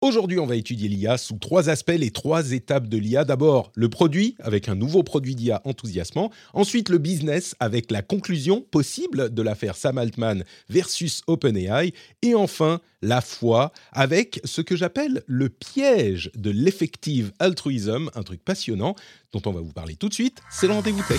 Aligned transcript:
Aujourd'hui, 0.00 0.38
on 0.38 0.46
va 0.46 0.54
étudier 0.54 0.88
l'IA 0.88 1.18
sous 1.18 1.38
trois 1.38 1.68
aspects, 1.68 1.96
les 1.98 2.12
trois 2.12 2.52
étapes 2.52 2.86
de 2.86 2.96
l'IA. 2.96 3.24
D'abord, 3.24 3.72
le 3.74 3.88
produit, 3.88 4.36
avec 4.38 4.68
un 4.68 4.76
nouveau 4.76 5.02
produit 5.02 5.34
d'IA 5.34 5.60
enthousiasmant. 5.64 6.30
Ensuite, 6.54 6.88
le 6.88 6.98
business, 6.98 7.56
avec 7.58 7.90
la 7.90 8.00
conclusion 8.00 8.60
possible 8.60 9.34
de 9.34 9.42
l'affaire 9.42 9.74
Sam 9.74 9.98
Altman 9.98 10.44
versus 10.68 11.22
OpenAI. 11.26 11.92
Et 12.22 12.36
enfin, 12.36 12.80
la 13.02 13.20
foi, 13.20 13.72
avec 13.90 14.40
ce 14.44 14.60
que 14.60 14.76
j'appelle 14.76 15.24
le 15.26 15.48
piège 15.48 16.30
de 16.36 16.50
l'effective 16.50 17.32
altruism, 17.40 18.08
un 18.14 18.22
truc 18.22 18.44
passionnant 18.44 18.94
dont 19.32 19.42
on 19.46 19.52
va 19.52 19.60
vous 19.60 19.72
parler 19.72 19.96
tout 19.96 20.08
de 20.08 20.14
suite. 20.14 20.42
C'est 20.48 20.68
le 20.68 20.74
rendez-vous 20.74 21.02
tech. 21.08 21.18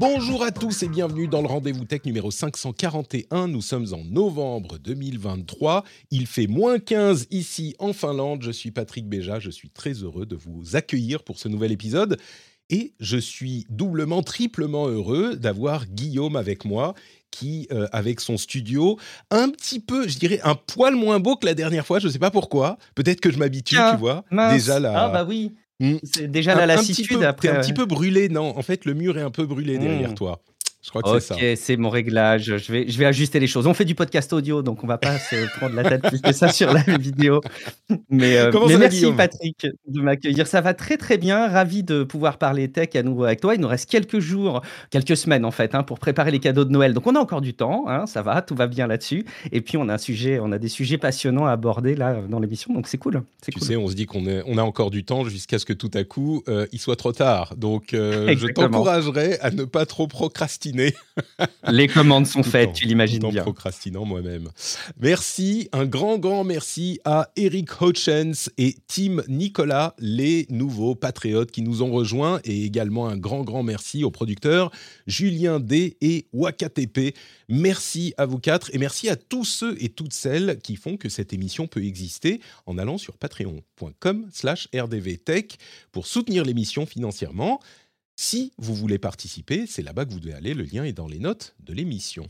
Bonjour 0.00 0.42
à 0.42 0.50
tous 0.50 0.82
et 0.82 0.88
bienvenue 0.88 1.28
dans 1.28 1.42
le 1.42 1.46
rendez-vous 1.46 1.84
tech 1.84 2.06
numéro 2.06 2.30
541. 2.30 3.48
Nous 3.48 3.60
sommes 3.60 3.92
en 3.92 4.02
novembre 4.02 4.78
2023. 4.78 5.84
Il 6.10 6.26
fait 6.26 6.46
moins 6.46 6.78
15 6.78 7.26
ici 7.30 7.76
en 7.78 7.92
Finlande. 7.92 8.42
Je 8.42 8.50
suis 8.50 8.70
Patrick 8.70 9.06
Béja. 9.06 9.40
Je 9.40 9.50
suis 9.50 9.68
très 9.68 9.92
heureux 9.92 10.24
de 10.24 10.36
vous 10.36 10.74
accueillir 10.74 11.22
pour 11.22 11.38
ce 11.38 11.48
nouvel 11.48 11.70
épisode. 11.70 12.18
Et 12.70 12.94
je 12.98 13.18
suis 13.18 13.66
doublement, 13.68 14.22
triplement 14.22 14.88
heureux 14.88 15.36
d'avoir 15.36 15.84
Guillaume 15.84 16.36
avec 16.36 16.64
moi 16.64 16.94
qui, 17.30 17.68
euh, 17.70 17.86
avec 17.92 18.20
son 18.20 18.38
studio, 18.38 18.98
un 19.30 19.50
petit 19.50 19.80
peu, 19.80 20.08
je 20.08 20.18
dirais, 20.18 20.40
un 20.44 20.54
poil 20.54 20.94
moins 20.94 21.20
beau 21.20 21.36
que 21.36 21.44
la 21.44 21.54
dernière 21.54 21.84
fois. 21.84 21.98
Je 21.98 22.06
ne 22.06 22.12
sais 22.12 22.18
pas 22.18 22.30
pourquoi. 22.30 22.78
Peut-être 22.94 23.20
que 23.20 23.30
je 23.30 23.36
m'habitue, 23.36 23.76
tu 23.76 23.98
vois. 23.98 24.24
Déjà 24.50 24.80
là. 24.80 24.94
Ah 24.96 25.08
bah 25.10 25.26
oui. 25.28 25.52
Hmm. 25.80 25.96
C'est 26.04 26.30
déjà 26.30 26.54
la 26.54 26.66
lassitude 26.66 27.22
après. 27.22 27.48
T'es 27.48 27.54
un 27.56 27.60
petit 27.60 27.72
peu 27.72 27.86
brûlé, 27.86 28.28
non? 28.28 28.56
En 28.56 28.62
fait, 28.62 28.84
le 28.84 28.94
mur 28.94 29.16
est 29.18 29.22
un 29.22 29.30
peu 29.30 29.46
brûlé 29.46 29.78
derrière 29.78 30.10
Hmm. 30.10 30.14
toi. 30.14 30.42
Je 30.82 30.88
crois 30.88 31.02
que 31.02 31.20
c'est 31.20 31.26
ça. 31.26 31.34
Ok, 31.34 31.44
c'est 31.56 31.76
mon 31.76 31.90
réglage. 31.90 32.56
Je 32.56 32.72
vais, 32.72 32.88
je 32.88 32.98
vais 32.98 33.04
ajuster 33.04 33.38
les 33.38 33.46
choses. 33.46 33.66
On 33.66 33.74
fait 33.74 33.84
du 33.84 33.94
podcast 33.94 34.32
audio, 34.32 34.62
donc 34.62 34.82
on 34.82 34.86
va 34.86 34.96
pas 34.96 35.18
se 35.18 35.58
prendre 35.58 35.74
la 35.74 35.84
tête 35.84 36.00
plus 36.02 36.22
que 36.22 36.32
ça 36.32 36.48
sur 36.50 36.72
la 36.72 36.80
vidéo. 36.98 37.42
Mais, 38.08 38.38
euh, 38.38 38.50
mais 38.66 38.72
va, 38.72 38.78
merci 38.78 39.12
Patrick 39.12 39.66
de 39.86 40.00
m'accueillir. 40.00 40.46
Ça 40.46 40.62
va 40.62 40.72
très 40.72 40.96
très 40.96 41.18
bien. 41.18 41.48
Ravi 41.48 41.82
de 41.82 42.02
pouvoir 42.02 42.38
parler 42.38 42.68
tech 42.68 42.96
à 42.96 43.02
nouveau 43.02 43.24
avec 43.24 43.40
toi. 43.42 43.54
Il 43.54 43.60
nous 43.60 43.68
reste 43.68 43.90
quelques 43.90 44.20
jours, 44.20 44.62
quelques 44.90 45.16
semaines 45.18 45.44
en 45.44 45.50
fait, 45.50 45.74
hein, 45.74 45.82
pour 45.82 45.98
préparer 45.98 46.30
les 46.30 46.38
cadeaux 46.38 46.64
de 46.64 46.70
Noël. 46.70 46.94
Donc 46.94 47.06
on 47.06 47.14
a 47.14 47.18
encore 47.18 47.42
du 47.42 47.52
temps. 47.52 47.84
hein, 47.88 48.06
ça 48.06 48.22
va, 48.22 48.40
tout 48.40 48.54
va 48.54 48.66
bien 48.66 48.86
là-dessus. 48.86 49.26
Et 49.52 49.60
puis 49.60 49.76
on 49.76 49.86
a 49.90 49.94
un 49.94 49.98
sujet, 49.98 50.38
on 50.40 50.50
a 50.50 50.58
des 50.58 50.68
sujets 50.68 50.96
passionnants 50.98 51.44
à 51.46 51.50
aborder 51.52 51.94
là 51.94 52.16
dans 52.26 52.40
l'émission. 52.40 52.72
Donc 52.72 52.88
c'est 52.88 52.96
cool. 52.98 53.22
Tu 53.44 53.52
cool. 53.52 53.62
sais, 53.68 53.76
on 53.76 53.88
se 53.88 53.94
dit 53.94 54.06
qu'on 54.06 54.24
est- 54.24 54.42
on 54.46 54.56
a 54.56 54.62
encore 54.62 54.90
du 54.90 55.04
temps 55.04 55.24
jusqu'à 55.24 55.58
ce 55.58 55.66
que 55.66 55.74
tout 55.74 55.90
à 55.92 56.04
coup, 56.04 56.42
euh, 56.48 56.66
il 56.72 56.78
soit 56.78 56.96
trop 56.96 57.12
tard. 57.12 57.54
Donc, 57.56 57.92
euh, 57.92 58.34
je 58.34 58.46
t'encouragerais 58.54 59.38
à 59.40 59.50
ne 59.50 59.64
pas 59.64 59.84
trop 59.84 60.06
procrastiner. 60.06 60.69
Les 61.70 61.88
commandes 61.88 62.26
sont 62.26 62.42
Tout 62.42 62.50
faites, 62.50 62.68
en- 62.70 62.72
tu 62.72 62.86
l'imagines 62.86 63.20
tout 63.20 63.26
en 63.26 63.30
bien. 63.32 63.42
procrastinant 63.42 64.04
moi-même. 64.04 64.48
Merci, 64.98 65.68
un 65.72 65.86
grand, 65.86 66.18
grand 66.18 66.44
merci 66.44 67.00
à 67.04 67.30
Eric 67.36 67.68
Hutchens 67.80 68.48
et 68.58 68.76
Tim 68.88 69.22
Nicolas, 69.28 69.94
les 69.98 70.46
nouveaux 70.50 70.94
patriotes 70.94 71.50
qui 71.50 71.62
nous 71.62 71.82
ont 71.82 71.90
rejoints, 71.92 72.40
et 72.44 72.64
également 72.64 73.08
un 73.08 73.16
grand, 73.16 73.42
grand 73.42 73.62
merci 73.62 74.04
aux 74.04 74.10
producteurs 74.10 74.70
Julien 75.06 75.60
D 75.60 75.96
et 76.00 76.26
Wakatepe. 76.32 77.14
Merci 77.48 78.14
à 78.16 78.26
vous 78.26 78.38
quatre 78.38 78.72
et 78.74 78.78
merci 78.78 79.08
à 79.08 79.16
tous 79.16 79.44
ceux 79.44 79.76
et 79.82 79.88
toutes 79.88 80.12
celles 80.12 80.58
qui 80.62 80.76
font 80.76 80.96
que 80.96 81.08
cette 81.08 81.32
émission 81.32 81.66
peut 81.66 81.84
exister 81.84 82.40
en 82.66 82.78
allant 82.78 82.96
sur 82.98 83.16
patreon.com 83.16 84.26
slash 84.32 84.68
rdvtech 84.74 85.58
pour 85.92 86.06
soutenir 86.06 86.44
l'émission 86.44 86.86
financièrement. 86.86 87.60
Si 88.22 88.52
vous 88.58 88.74
voulez 88.74 88.98
participer, 88.98 89.64
c'est 89.66 89.80
là-bas 89.80 90.04
que 90.04 90.12
vous 90.12 90.20
devez 90.20 90.34
aller. 90.34 90.52
Le 90.52 90.64
lien 90.64 90.84
est 90.84 90.92
dans 90.92 91.08
les 91.08 91.18
notes 91.18 91.54
de 91.60 91.72
l'émission. 91.72 92.28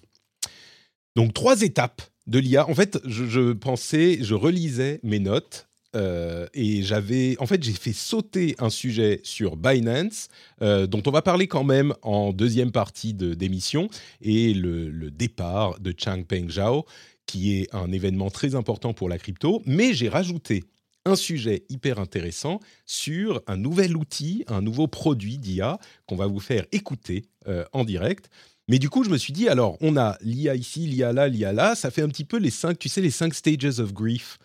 Donc, 1.16 1.34
trois 1.34 1.62
étapes 1.62 2.00
de 2.28 2.38
l'IA. 2.38 2.70
En 2.70 2.76
fait, 2.76 3.00
je, 3.04 3.52
pensais, 3.54 4.18
je 4.22 4.34
relisais 4.34 5.00
mes 5.02 5.18
notes 5.18 5.68
euh, 5.96 6.46
et 6.54 6.84
j'avais, 6.84 7.34
en 7.40 7.46
fait, 7.46 7.64
j'ai 7.64 7.72
fait 7.72 7.92
sauter 7.92 8.54
un 8.60 8.70
sujet 8.70 9.20
sur 9.24 9.56
Binance 9.56 10.28
euh, 10.62 10.86
dont 10.86 11.02
on 11.06 11.10
va 11.10 11.22
parler 11.22 11.48
quand 11.48 11.64
même 11.64 11.92
en 12.02 12.32
deuxième 12.32 12.70
partie 12.70 13.12
de- 13.12 13.34
d'émission 13.34 13.88
et 14.20 14.54
le, 14.54 14.90
le 14.90 15.10
départ 15.10 15.80
de 15.80 15.92
Changpeng 15.98 16.50
Zhao, 16.50 16.86
qui 17.26 17.56
est 17.56 17.74
un 17.74 17.90
événement 17.90 18.30
très 18.30 18.54
important 18.54 18.92
pour 18.94 19.08
la 19.08 19.18
crypto. 19.18 19.60
Mais 19.66 19.92
j'ai 19.92 20.08
rajouté 20.08 20.62
un 21.06 21.16
sujet 21.16 21.64
hyper 21.68 21.98
intéressant 21.98 22.60
sur 22.86 23.42
un 23.46 23.56
nouvel 23.56 23.96
outil, 23.96 24.44
un 24.48 24.62
nouveau 24.62 24.86
produit 24.86 25.38
d'IA 25.38 25.78
qu'on 26.06 26.16
va 26.16 26.26
vous 26.26 26.40
faire 26.40 26.66
écouter 26.72 27.24
euh, 27.48 27.64
en 27.72 27.84
direct. 27.84 28.28
Mais 28.68 28.78
du 28.78 28.88
coup, 28.88 29.02
je 29.02 29.10
me 29.10 29.16
suis 29.18 29.32
dit, 29.32 29.48
alors, 29.48 29.76
on 29.80 29.96
a 29.96 30.16
l'IA 30.20 30.54
ici, 30.54 30.80
l'IA 30.86 31.12
là, 31.12 31.26
l'IA 31.28 31.52
là, 31.52 31.74
ça 31.74 31.90
fait 31.90 32.02
un 32.02 32.08
petit 32.08 32.24
peu 32.24 32.38
les 32.38 32.50
cinq, 32.50 32.78
tu 32.78 32.88
sais, 32.88 33.00
les 33.00 33.10
cinq 33.10 33.34
stages 33.34 33.80
of 33.80 33.92
grief. 33.92 34.38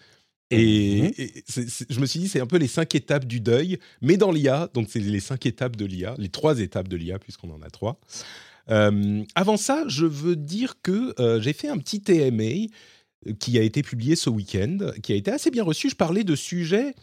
Et, 0.52 1.02
Mhm. 1.02 1.12
et 1.18 1.44
je 1.90 2.00
me 2.00 2.06
suis 2.06 2.20
dit, 2.20 2.28
c'est 2.28 2.40
un 2.40 2.48
peu 2.48 2.58
les 2.58 2.68
cinq 2.68 2.96
étapes 2.96 3.26
du 3.26 3.40
deuil, 3.40 3.78
mais 4.02 4.16
dans 4.16 4.32
l'IA, 4.32 4.70
donc 4.74 4.88
c'est 4.90 5.00
les 5.00 5.20
cinq 5.20 5.46
étapes 5.46 5.76
de 5.76 5.86
l'IA, 5.86 6.16
les 6.18 6.30
trois 6.30 6.60
étapes 6.60 6.88
de 6.88 6.96
l'IA, 6.96 7.20
puisqu'on 7.20 7.52
en 7.52 7.62
a 7.62 7.70
trois. 7.70 8.00
Euh, 8.70 9.24
avant 9.36 9.58
ça, 9.58 9.84
je 9.88 10.06
veux 10.06 10.36
dire 10.36 10.76
que 10.82 11.14
euh, 11.20 11.40
j'ai 11.42 11.54
fait 11.54 11.68
un 11.70 11.78
petit 11.78 12.02
TMA 12.02 12.68
qui 13.40 13.58
a 13.58 13.62
été 13.62 13.82
publié 13.84 14.16
ce 14.16 14.30
week-end, 14.30 14.78
qui 15.04 15.14
a 15.14 15.16
été 15.16 15.32
assez 15.32 15.52
bien 15.52 15.64
reçu. 15.64 15.90
Je 15.90 15.96
parlais 15.96 16.24
de 16.24 16.36
sujets 16.36 16.94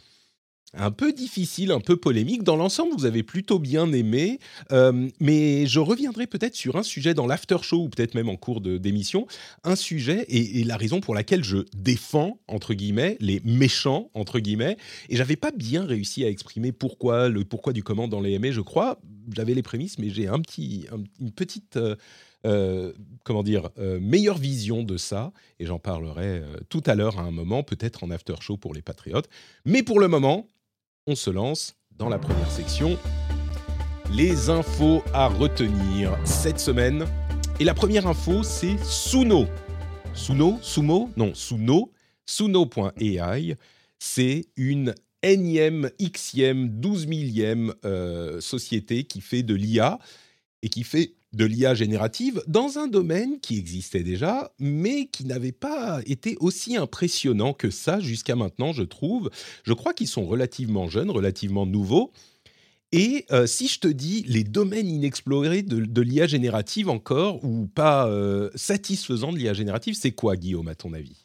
un 0.74 0.90
peu 0.90 1.12
difficiles, 1.12 1.70
un 1.70 1.80
peu 1.80 1.96
polémiques. 1.98 2.44
Dans 2.44 2.56
l'ensemble, 2.56 2.94
vous 2.96 3.04
avez 3.04 3.22
plutôt 3.22 3.58
bien 3.58 3.92
aimé, 3.92 4.38
Euh, 4.70 5.06
mais 5.20 5.66
je 5.66 5.78
reviendrai 5.80 6.26
peut-être 6.26 6.54
sur 6.54 6.76
un 6.76 6.82
sujet 6.82 7.12
dans 7.12 7.26
l'after 7.26 7.58
show 7.60 7.82
ou 7.82 7.88
peut-être 7.90 8.14
même 8.14 8.30
en 8.30 8.36
cours 8.36 8.62
d'émission, 8.62 9.26
un 9.64 9.76
sujet 9.76 10.24
et, 10.28 10.64
la 10.64 10.78
raison 10.78 11.00
pour 11.02 11.14
laquelle 11.14 11.44
je 11.44 11.58
défends 11.76 12.38
entre 12.48 12.72
guillemets 12.72 13.18
les 13.20 13.42
méchants 13.44 14.10
entre 14.14 14.38
guillemets. 14.40 14.78
Et 15.10 15.16
j'avais 15.16 15.36
pas 15.36 15.50
bien 15.50 15.84
réussi 15.84 16.24
à 16.24 16.28
exprimer 16.30 16.72
pourquoi 16.72 17.28
le 17.28 17.44
pourquoi 17.44 17.74
du 17.74 17.82
comment 17.82 18.08
dans 18.08 18.20
les 18.22 18.38
MA, 18.38 18.50
je 18.52 18.62
crois. 18.62 18.98
J'avais 19.36 19.52
les 19.52 19.62
prémices, 19.62 19.98
mais 19.98 20.08
j'ai 20.08 20.26
un 20.26 20.40
petit, 20.40 20.86
un- 20.90 21.04
une 21.20 21.32
petite 21.32 21.76
euh, 21.76 21.96
euh, 22.44 22.92
comment 23.24 23.44
dire, 23.44 23.70
euh, 23.78 24.00
meilleure 24.00 24.38
vision 24.38 24.82
de 24.82 24.96
ça, 24.96 25.32
et 25.60 25.66
j'en 25.66 25.78
parlerai 25.78 26.40
euh, 26.40 26.56
tout 26.68 26.82
à 26.86 26.96
l'heure 26.96 27.20
à 27.20 27.22
un 27.22 27.30
moment, 27.30 27.62
peut-être 27.62 28.02
en 28.02 28.10
after 28.10 28.34
show 28.40 28.56
pour 28.56 28.74
les 28.74 28.82
patriotes. 28.82 29.28
Mais 29.64 29.84
pour 29.84 30.00
le 30.00 30.08
moment, 30.08 30.48
on 31.06 31.14
se 31.14 31.30
lance 31.30 31.76
dans 31.92 32.08
la 32.08 32.18
première 32.18 32.50
section, 32.50 32.98
les 34.10 34.50
infos 34.50 35.02
à 35.14 35.28
retenir 35.28 36.18
cette 36.24 36.58
semaine. 36.58 37.04
Et 37.60 37.64
la 37.64 37.74
première 37.74 38.08
info, 38.08 38.42
c'est 38.42 38.76
Suno. 38.82 39.46
Suno, 40.14 40.58
Sumo, 40.62 41.10
non, 41.16 41.32
Suno, 41.34 41.92
Suno.ai. 42.26 43.56
C'est 44.00 44.46
une 44.56 44.96
énième, 45.22 45.90
xième, 46.00 46.68
douze 46.68 47.06
millième 47.06 47.72
société 48.40 49.04
qui 49.04 49.20
fait 49.20 49.44
de 49.44 49.54
l'IA 49.54 50.00
et 50.62 50.68
qui 50.68 50.82
fait 50.82 51.14
de 51.32 51.44
l'IA 51.44 51.74
générative 51.74 52.42
dans 52.46 52.78
un 52.78 52.86
domaine 52.86 53.40
qui 53.40 53.58
existait 53.58 54.02
déjà, 54.02 54.52
mais 54.58 55.06
qui 55.06 55.24
n'avait 55.24 55.52
pas 55.52 56.00
été 56.06 56.36
aussi 56.40 56.76
impressionnant 56.76 57.52
que 57.52 57.70
ça 57.70 58.00
jusqu'à 58.00 58.36
maintenant, 58.36 58.72
je 58.72 58.82
trouve. 58.82 59.30
Je 59.64 59.72
crois 59.72 59.94
qu'ils 59.94 60.08
sont 60.08 60.26
relativement 60.26 60.88
jeunes, 60.88 61.10
relativement 61.10 61.66
nouveaux. 61.66 62.12
Et 62.92 63.24
euh, 63.32 63.46
si 63.46 63.68
je 63.68 63.80
te 63.80 63.88
dis 63.88 64.22
les 64.28 64.44
domaines 64.44 64.88
inexplorés 64.88 65.62
de, 65.62 66.02
l'IA 66.02 66.26
générative 66.26 66.90
encore, 66.90 67.42
ou 67.42 67.66
pas 67.66 68.06
euh, 68.06 68.50
satisfaisants 68.54 69.32
de 69.32 69.38
l'IA 69.38 69.54
générative, 69.54 69.94
c'est 69.94 70.12
quoi, 70.12 70.36
Guillaume, 70.36 70.68
à 70.68 70.74
ton 70.74 70.92
avis? 70.92 71.21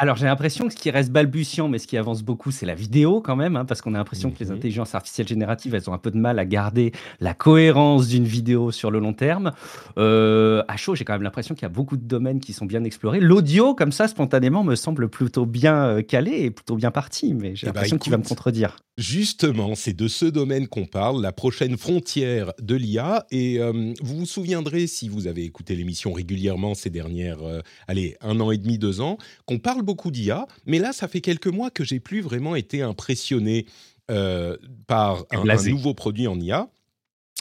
Alors, 0.00 0.14
j'ai 0.16 0.26
l'impression 0.26 0.68
que 0.68 0.72
ce 0.72 0.78
qui 0.78 0.92
reste 0.92 1.10
balbutiant, 1.10 1.66
mais 1.66 1.78
ce 1.80 1.88
qui 1.88 1.96
avance 1.96 2.22
beaucoup, 2.22 2.52
c'est 2.52 2.66
la 2.66 2.76
vidéo 2.76 3.20
quand 3.20 3.34
même, 3.34 3.56
hein, 3.56 3.64
parce 3.64 3.80
qu'on 3.82 3.94
a 3.94 3.98
l'impression 3.98 4.30
que 4.30 4.38
les 4.38 4.46
Mhm. 4.46 4.56
intelligences 4.56 4.94
artificielles 4.94 5.26
génératives, 5.26 5.74
elles 5.74 5.90
ont 5.90 5.92
un 5.92 5.98
peu 5.98 6.12
de 6.12 6.16
mal 6.16 6.38
à 6.38 6.44
garder 6.44 6.92
la 7.18 7.34
cohérence 7.34 8.06
d'une 8.06 8.22
vidéo 8.24 8.70
sur 8.70 8.92
le 8.92 9.00
long 9.00 9.12
terme. 9.12 9.50
Euh, 9.98 10.62
à 10.68 10.76
chaud, 10.76 10.94
j'ai 10.94 11.04
quand 11.04 11.14
même 11.14 11.22
l'impression 11.22 11.56
qu'il 11.56 11.62
y 11.62 11.66
a 11.66 11.70
beaucoup 11.70 11.96
de 11.96 12.04
domaines 12.04 12.38
qui 12.38 12.52
sont 12.52 12.64
bien 12.64 12.84
explorés. 12.84 13.18
L'audio, 13.18 13.74
comme 13.74 13.90
ça, 13.90 14.06
spontanément, 14.06 14.62
me 14.62 14.76
semble 14.76 15.08
plutôt 15.08 15.46
bien 15.46 15.74
euh, 15.74 16.02
calé 16.02 16.30
et 16.42 16.50
plutôt 16.52 16.76
bien 16.76 16.92
parti, 16.92 17.34
mais 17.34 17.56
j'ai 17.56 17.66
Eh 17.66 17.70
ben, 17.70 17.74
l'impression 17.74 17.98
qu'il 17.98 18.12
va 18.12 18.18
me 18.18 18.22
contredire. 18.22 18.76
Justement, 18.98 19.74
c'est 19.74 19.92
de 19.96 20.06
ce 20.08 20.26
domaine 20.26 20.66
qu'on 20.68 20.86
parle, 20.86 21.22
la 21.22 21.32
prochaine 21.32 21.76
frontière 21.76 22.52
de 22.60 22.74
l'IA. 22.76 23.26
Et 23.30 23.58
euh, 23.60 23.92
vous 24.02 24.16
vous 24.18 24.26
souviendrez, 24.26 24.86
si 24.86 25.08
vous 25.08 25.26
avez 25.26 25.44
écouté 25.44 25.74
l'émission 25.76 26.12
régulièrement 26.12 26.74
ces 26.74 26.90
dernières, 26.90 27.42
euh, 27.42 27.60
allez, 27.88 28.16
un 28.20 28.38
an 28.40 28.50
et 28.52 28.58
demi, 28.58 28.76
deux 28.78 29.00
ans, 29.00 29.16
qu'on 29.46 29.58
parle 29.58 29.82
beaucoup 29.88 30.10
d'IA. 30.10 30.46
Mais 30.66 30.78
là, 30.78 30.92
ça 30.92 31.08
fait 31.08 31.22
quelques 31.22 31.46
mois 31.46 31.70
que 31.70 31.82
j'ai 31.82 31.98
plus 31.98 32.20
vraiment 32.20 32.54
été 32.54 32.82
impressionné 32.82 33.64
euh, 34.10 34.58
par 34.86 35.24
un, 35.30 35.44
nouveau 35.70 35.94
produit 35.94 36.26
en 36.26 36.38
IA. 36.38 36.68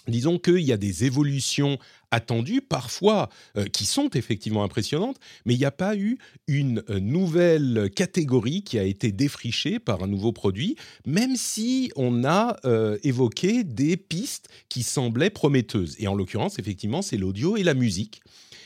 Disons 0.07 0.39
qu'il 0.39 0.61
y 0.61 0.71
a 0.71 0.77
des 0.77 1.03
évolutions 1.03 1.77
attendues, 2.11 2.61
parfois 2.61 3.27
euh, 3.57 3.65
qui 3.65 3.85
sont 3.85 4.09
effectivement 4.11 4.63
impressionnantes, 4.63 5.17
mais 5.45 5.53
il 5.53 5.59
n'y 5.59 5.65
a 5.65 5.71
pas 5.71 5.97
eu 5.97 6.17
une 6.47 6.81
euh, 6.89 7.01
nouvelle 7.01 7.89
catégorie 7.93 8.63
qui 8.63 8.79
a 8.79 8.83
été 8.83 9.11
défrichée 9.11 9.79
par 9.79 10.03
un 10.03 10.07
nouveau 10.07 10.31
produit, 10.31 10.77
même 11.05 11.35
si 11.35 11.91
on 11.97 12.23
a 12.23 12.55
euh, 12.63 12.97
évoqué 13.03 13.65
des 13.65 13.97
pistes 13.97 14.47
qui 14.69 14.83
semblaient 14.83 15.29
prometteuses. 15.29 15.97
Et 15.99 16.07
en 16.07 16.15
l'occurrence, 16.15 16.59
effectivement, 16.59 17.01
c'est 17.01 17.17
l'audio 17.17 17.57
et 17.57 17.63
la 17.63 17.73
musique. 17.73 18.21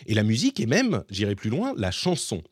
Et 0.05 0.13
la 0.13 0.23
musique, 0.23 0.59
et 0.59 0.67
même, 0.67 1.03
j'irai 1.09 1.35
plus 1.35 1.49
loin, 1.49 1.73
la 1.77 1.91
chanson. 1.91 2.43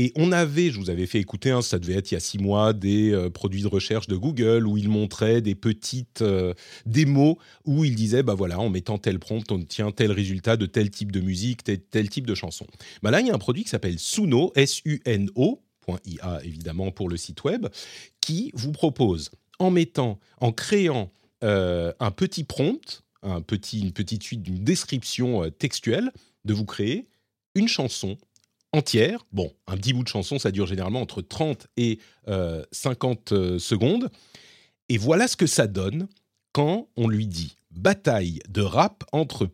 Et 0.00 0.12
on 0.14 0.30
avait, 0.30 0.70
je 0.70 0.78
vous 0.78 0.90
avais 0.90 1.06
fait 1.06 1.18
écouter, 1.18 1.50
hein, 1.50 1.60
ça 1.60 1.80
devait 1.80 1.94
être 1.94 2.12
il 2.12 2.14
y 2.14 2.16
a 2.16 2.20
six 2.20 2.38
mois, 2.38 2.72
des 2.72 3.10
euh, 3.10 3.30
produits 3.30 3.62
de 3.62 3.66
recherche 3.66 4.06
de 4.06 4.14
Google 4.14 4.64
où 4.64 4.78
ils 4.78 4.88
montraient 4.88 5.40
des 5.40 5.56
petites 5.56 6.22
euh, 6.22 6.54
démos 6.86 7.34
où 7.64 7.84
ils 7.84 7.96
disaient, 7.96 8.22
bah 8.22 8.34
voilà, 8.34 8.60
en 8.60 8.70
mettant 8.70 8.98
tel 8.98 9.18
prompt, 9.18 9.50
on 9.50 9.56
obtient 9.56 9.90
tel 9.90 10.12
résultat 10.12 10.56
de 10.56 10.66
tel 10.66 10.90
type 10.90 11.10
de 11.10 11.18
musique, 11.18 11.64
tel, 11.64 11.80
tel 11.80 12.08
type 12.10 12.28
de 12.28 12.36
chanson. 12.36 12.64
Bah 13.02 13.10
là, 13.10 13.20
il 13.20 13.26
y 13.26 13.30
a 13.30 13.34
un 13.34 13.38
produit 13.38 13.64
qui 13.64 13.70
s'appelle 13.70 13.98
Suno, 13.98 14.52
S-U-N-O, 14.54 15.64
.ia 16.06 16.44
évidemment 16.44 16.92
pour 16.92 17.08
le 17.08 17.16
site 17.16 17.42
web, 17.42 17.66
qui 18.20 18.52
vous 18.54 18.70
propose, 18.70 19.32
en 19.58 19.72
mettant, 19.72 20.20
en 20.40 20.52
créant 20.52 21.10
euh, 21.42 21.92
un 21.98 22.12
petit 22.12 22.44
prompt, 22.44 23.02
un 23.24 23.40
petit, 23.40 23.80
une 23.80 23.92
petite 23.92 24.22
suite 24.22 24.44
d'une 24.44 24.62
description 24.62 25.50
textuelle, 25.50 26.12
de 26.44 26.54
vous 26.54 26.66
créer 26.66 27.08
une 27.56 27.66
chanson 27.66 28.16
entière. 28.78 29.26
Bon, 29.32 29.52
un 29.66 29.76
petit 29.76 29.92
bout 29.92 30.02
de 30.02 30.08
chanson, 30.08 30.38
ça 30.38 30.50
dure 30.50 30.66
généralement 30.66 31.02
entre 31.02 31.20
30 31.20 31.66
et 31.76 31.98
euh, 32.28 32.64
50 32.72 33.32
euh, 33.32 33.58
secondes. 33.58 34.08
Et 34.88 34.96
voilà 34.96 35.28
ce 35.28 35.36
que 35.36 35.46
ça 35.46 35.66
donne 35.66 36.08
quand 36.52 36.88
on 36.96 37.08
lui 37.08 37.26
dit 37.26 37.56
bataille 37.70 38.40
de 38.48 38.62
rap 38.62 39.04
entre, 39.12 39.46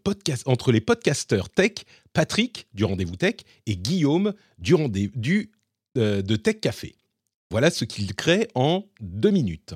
les 0.73 0.81
podcasteurs 0.81 1.51
tech, 1.51 1.73
Patrick 2.13 2.69
du 2.73 2.85
rendez-vous 2.85 3.17
tech 3.17 3.37
et 3.67 3.77
Guillaume 3.77 4.33
du 4.59 4.75
rendez 4.75 5.11
euh, 5.99 6.23
de 6.23 6.37
Tech 6.37 6.61
Café. 6.61 6.95
Voilà 7.51 7.71
ce 7.71 7.85
qu'il 7.85 8.15
crée 8.15 8.49
en 8.55 8.85
deux 9.01 9.31
minutes. 9.31 9.75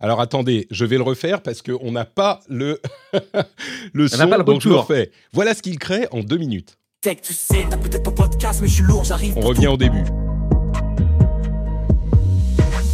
Alors 0.00 0.20
attendez, 0.20 0.68
je 0.70 0.84
vais 0.84 0.96
le 0.96 1.02
refaire 1.02 1.42
parce 1.42 1.60
qu'on 1.60 1.90
n'a 1.90 2.04
pas 2.04 2.40
le, 2.48 2.80
le 3.92 4.04
On 4.04 4.08
son, 4.08 4.16
n'a 4.18 4.26
pas 4.28 4.38
le 4.38 4.44
donc 4.44 4.60
je 4.60 4.68
le 4.68 4.76
refais. 4.76 5.10
Voilà 5.32 5.54
ce 5.54 5.62
qu'il 5.62 5.76
crée 5.78 6.06
en 6.12 6.20
deux 6.20 6.36
minutes. 6.36 6.78
Tech, 7.00 7.18
tu 7.20 7.32
sais, 7.32 7.66
t'as 7.68 7.76
peut-être 7.76 8.04
pas 8.04 8.12
podcast, 8.12 8.60
mais 8.62 8.68
je 8.68 8.74
suis 8.74 8.82
lourd, 8.84 9.02
j'arrive. 9.02 9.34
On 9.36 9.40
revient 9.40 9.66
au 9.66 9.76
début. 9.76 10.04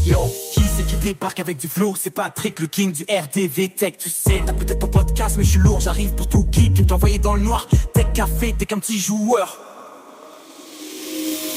Yo, 0.07 0.19
qui 0.53 0.61
c'est 0.63 0.87
qui 0.87 0.97
débarque 0.97 1.41
avec 1.41 1.59
du 1.59 1.69
flow? 1.69 1.95
C'est 1.95 2.11
Patrick, 2.11 2.59
le 2.61 2.67
king 2.69 2.93
du 2.93 3.03
RDV 3.05 3.69
Tech. 3.71 3.95
Tu 3.99 4.09
sais, 4.09 4.43
t'as 4.47 4.55
peut-être 4.55 4.79
pas 4.79 4.87
podcast, 4.87 5.37
mais 5.37 5.45
je 5.45 5.51
suis 5.51 5.59
lourd, 5.59 5.81
j'arrive 5.81 6.15
pour 6.15 6.29
tout 6.29 6.45
qui 6.45 6.71
peut 6.71 6.87
t'envoyer 6.87 7.19
dans 7.19 7.35
le 7.35 7.43
noir. 7.43 7.69
Tech 7.93 8.07
café, 8.15 8.55
t'es 8.57 8.65
qu'un 8.65 8.79
petit 8.79 8.99
joueur. 8.99 9.59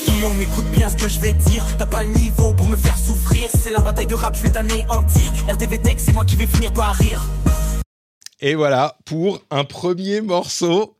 Tout 0.07 0.13
le 0.13 0.19
monde 0.21 0.37
m'écoute 0.37 0.65
bien 0.71 0.89
ce 0.89 0.95
que 0.95 1.09
je 1.09 1.19
vais 1.19 1.33
dire. 1.33 1.65
T'as 1.77 1.85
pas 1.85 2.01
le 2.03 2.09
niveau 2.09 2.53
pour 2.53 2.65
me 2.67 2.77
faire 2.77 2.97
souffrir. 2.97 3.49
C'est 3.53 3.71
la 3.71 3.79
bataille 3.81 4.07
de 4.07 4.15
rap, 4.15 4.35
je 4.37 4.43
vais 4.43 4.51
t'anéantir. 4.51 5.33
RDV 5.49 5.81
Tech, 5.81 5.95
c'est 5.97 6.13
moi 6.13 6.23
qui 6.23 6.37
vais 6.37 6.47
finir 6.47 6.71
par 6.71 6.95
rire. 6.95 7.21
Et 8.39 8.55
voilà 8.55 8.97
pour 9.05 9.43
un 9.51 9.65
premier 9.65 10.21
morceau. 10.21 10.97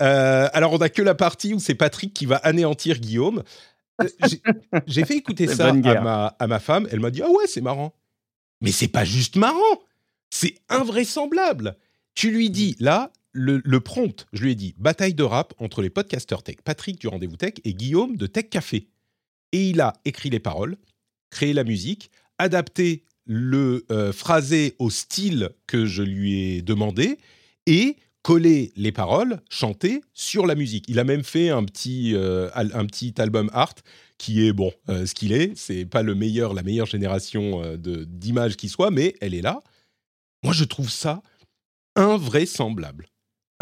Euh, 0.00 0.48
alors, 0.52 0.72
on 0.72 0.78
n'a 0.78 0.88
que 0.88 1.02
la 1.02 1.16
partie 1.16 1.52
où 1.52 1.58
c'est 1.58 1.74
Patrick 1.74 2.14
qui 2.14 2.26
va 2.26 2.36
anéantir 2.36 3.00
Guillaume. 3.00 3.42
Euh, 4.00 4.06
j'ai- 4.86 5.04
fait 5.04 5.16
écouter 5.16 5.48
ça 5.48 5.68
à 5.68 5.72
ma, 5.72 6.26
à 6.38 6.46
ma 6.46 6.60
femme. 6.60 6.86
Elle 6.92 7.00
m'a 7.00 7.10
dit 7.10 7.22
Ah 7.22 7.30
ouais, 7.30 7.46
c'est 7.48 7.60
marrant. 7.60 7.92
Mais 8.60 8.70
c'est 8.70 8.88
pas 8.88 9.04
juste 9.04 9.34
marrant. 9.36 9.58
C'est 10.30 10.54
invraisemblable. 10.68 11.76
Tu 12.14 12.30
lui 12.30 12.50
dis, 12.50 12.76
là, 12.78 13.10
le, 13.32 13.80
prompt, 13.80 14.26
je 14.32 14.44
lui 14.44 14.52
ai 14.52 14.54
dit 14.54 14.74
bataille 14.78 15.14
de 15.14 15.22
rap 15.22 15.54
entre 15.58 15.82
les 15.82 15.90
podcasteurs 15.90 16.42
tech, 16.42 16.56
Patrick 16.64 17.00
du 17.00 17.08
rendez-vous 17.08 17.36
tech 17.36 17.54
et 17.64 17.74
Guillaume 17.74 18.16
de 18.16 18.26
Tech 18.26 18.48
Café. 18.50 18.88
Et 19.52 19.70
il 19.70 19.80
a 19.80 19.94
écrit 20.04 20.30
les 20.30 20.40
paroles, 20.40 20.76
créé 21.30 21.52
la 21.52 21.64
musique, 21.64 22.10
adapté 22.38 23.04
le 23.24 23.84
euh, 23.90 24.12
phrasé 24.12 24.74
au 24.78 24.90
style 24.90 25.50
que 25.66 25.86
je 25.86 26.02
lui 26.02 26.34
ai 26.34 26.62
demandé 26.62 27.18
et 27.66 27.96
collé 28.22 28.72
les 28.76 28.92
paroles 28.92 29.40
chantées 29.50 30.02
sur 30.12 30.46
la 30.46 30.54
musique. 30.54 30.84
Il 30.88 30.98
a 30.98 31.04
même 31.04 31.24
fait 31.24 31.50
un 31.50 31.64
petit, 31.64 32.14
euh, 32.14 32.50
un 32.54 32.86
petit 32.86 33.14
album 33.18 33.50
art 33.52 33.74
qui 34.18 34.46
est 34.46 34.52
bon, 34.52 34.72
euh, 34.88 35.06
ce 35.06 35.14
qu'il 35.14 35.32
est. 35.32 35.56
C'est 35.56 35.84
pas 35.84 36.02
le 36.02 36.14
meilleur, 36.14 36.54
la 36.54 36.62
meilleure 36.62 36.86
génération 36.86 37.62
d'images 37.76 38.56
qui 38.56 38.68
soit, 38.68 38.90
mais 38.90 39.14
elle 39.20 39.34
est 39.34 39.42
là. 39.42 39.60
Moi, 40.44 40.52
je 40.52 40.64
trouve 40.64 40.90
ça 40.90 41.22
invraisemblable. 41.96 43.11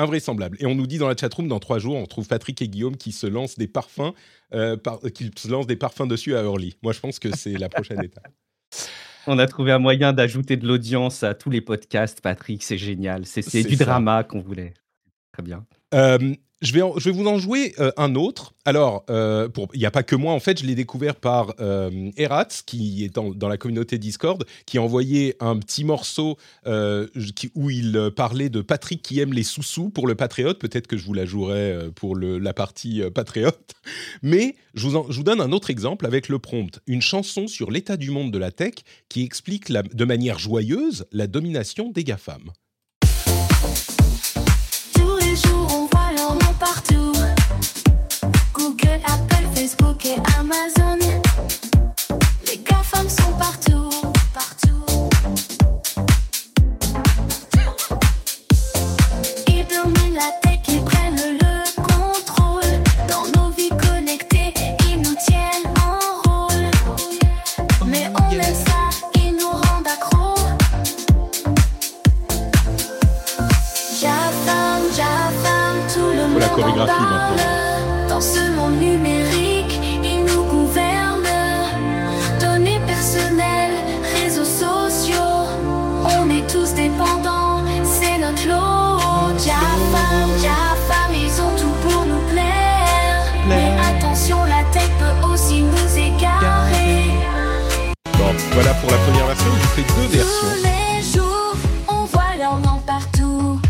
Invraisemblable. 0.03 0.57
Et 0.61 0.67
on 0.67 0.75
nous 0.75 0.87
dit 0.87 0.99
dans 0.99 1.09
la 1.09 1.17
chatroom, 1.17 1.49
dans 1.49 1.59
trois 1.61 1.79
jours, 1.79 1.97
on 1.97 2.03
retrouve 2.03 2.27
Patrick 2.29 2.61
et 2.63 2.69
Guillaume 2.69 2.97
qui 2.97 3.13
se 3.13 3.27
lancent 3.27 3.57
des 3.59 3.69
parfums, 3.69 4.13
euh, 4.55 4.77
par- 4.77 5.01
qui 5.15 5.31
se 5.37 5.49
lancent 5.49 5.67
des 5.67 5.77
parfums 5.77 6.07
dessus 6.09 6.35
à 6.37 6.43
Early. 6.43 6.77
Moi, 6.83 6.93
je 6.93 7.01
pense 7.01 7.19
que 7.19 7.35
c'est 7.37 7.53
la 7.59 7.69
prochaine 7.69 8.03
étape. 8.05 8.33
On 9.27 9.39
a 9.39 9.47
trouvé 9.47 9.73
un 9.73 9.79
moyen 9.79 10.13
d'ajouter 10.13 10.57
de 10.57 10.67
l'audience 10.67 11.23
à 11.23 11.35
tous 11.35 11.51
les 11.51 11.61
podcasts, 11.61 12.21
Patrick, 12.21 12.63
c'est 12.63 12.79
génial. 12.79 13.27
C'est 13.27 13.63
du 13.65 13.77
ça. 13.77 13.85
drama 13.85 14.25
qu'on 14.25 14.41
voulait. 14.41 14.75
Très 15.33 15.43
bien. 15.43 15.67
Euh, 15.95 16.35
je, 16.63 16.73
vais 16.73 16.81
je 16.99 17.05
vais 17.05 17.11
vous 17.11 17.27
en 17.27 17.39
jouer 17.39 17.75
euh, 17.79 17.91
un 17.97 18.15
autre. 18.15 18.55
Alors, 18.65 19.05
euh, 19.09 19.49
il 19.73 19.81
n'y 19.81 19.87
a 19.87 19.91
pas 19.91 20.03
que 20.03 20.15
moi, 20.15 20.33
en 20.33 20.41
fait, 20.41 20.61
je 20.61 20.67
l'ai 20.67 20.75
découvert 20.75 21.17
par 21.17 21.55
euh, 21.61 22.11
Eratz, 22.17 22.63
qui 22.63 23.05
est 23.05 23.15
dans, 23.15 23.49
la 23.49 23.57
communauté 23.57 23.99
Discord, 23.99 24.45
qui 24.67 24.79
a 24.79 24.83
envoyé 24.83 25.37
un 25.41 25.59
petit 25.59 25.85
morceau 25.85 26.37
où 26.67 27.71
il 27.71 28.11
parlait 28.15 28.51
de 28.51 28.61
Patrick 28.61 29.03
qui 29.03 29.21
aime 29.21 29.33
les 29.33 29.43
sous-sous 29.43 29.91
pour 29.91 30.07
le 30.07 30.15
Patriote. 30.15 30.59
Peut-être 30.59 30.87
que 30.87 30.97
je 30.97 31.05
vous 31.05 31.15
la 31.15 31.25
jouerai 31.25 31.91
pour 31.95 32.17
la 32.17 32.53
partie 32.53 33.03
Patriote. 33.15 33.73
Mais 34.23 34.55
je 34.75 34.87
vous, 34.87 35.23
donne 35.23 35.41
un 35.41 35.53
autre 35.53 35.71
exemple 35.71 36.07
avec 36.07 36.29
le 36.29 36.39
prompt. 36.39 36.79
Une 36.87 37.03
chanson 37.03 37.49
sur 37.49 37.71
l'état 37.71 37.97
du 37.97 38.11
monde 38.11 38.31
de 38.31 38.39
la 38.39 38.53
tech 38.53 38.75
qui 39.09 39.25
explique 39.25 39.73
de 39.73 40.05
manière 40.05 40.39
joyeuse 40.39 41.07
la 41.11 41.27
domination 41.27 41.91
des 41.91 42.05
GAFAM. 42.05 42.53
Amazon. 50.39 50.99
Les 52.47 52.57
GAFAM 52.59 53.07
sont 53.09 53.33
partout, 53.39 53.91
partout. 54.33 55.09
Ils 59.47 59.67
dominent 59.67 60.15
la 60.15 60.31
tech, 60.41 60.61
ils 60.69 60.83
prennent 60.85 61.17
le 61.17 61.83
contrôle. 61.83 62.63
Dans 63.09 63.27
nos 63.39 63.51
vies 63.51 63.69
connectées, 63.69 64.55
ils 64.89 65.03
nous 65.03 65.15
tiennent 65.27 65.69
en 65.85 66.31
rôle. 66.31 66.71
Mais 67.87 68.11
on 68.17 68.31
aime 68.33 68.55
ça, 68.55 68.89
ils 69.17 69.37
nous 69.37 69.51
rendent. 69.51 69.87
Jafam, 74.01 74.83
Jafam, 74.97 75.77
tout 75.93 76.17
le 76.17 76.27
monde 76.27 76.41
la 76.41 76.49
chorégraphie 76.49 77.20
voilà 98.53 98.75
pour 98.75 98.91
la 98.91 98.97
première 98.99 99.27
version. 99.27 99.47
Je 99.47 99.61
vous 99.61 99.69
fais 99.69 99.83
deux 99.83 100.09
versions. 100.09 100.49
Tous 100.55 100.63
les 100.65 101.03
jours, 101.19 101.57
on 101.89 102.05
voit 102.05 102.37
leur 102.39 102.59
nom 102.59 102.81
partout. 102.87 103.61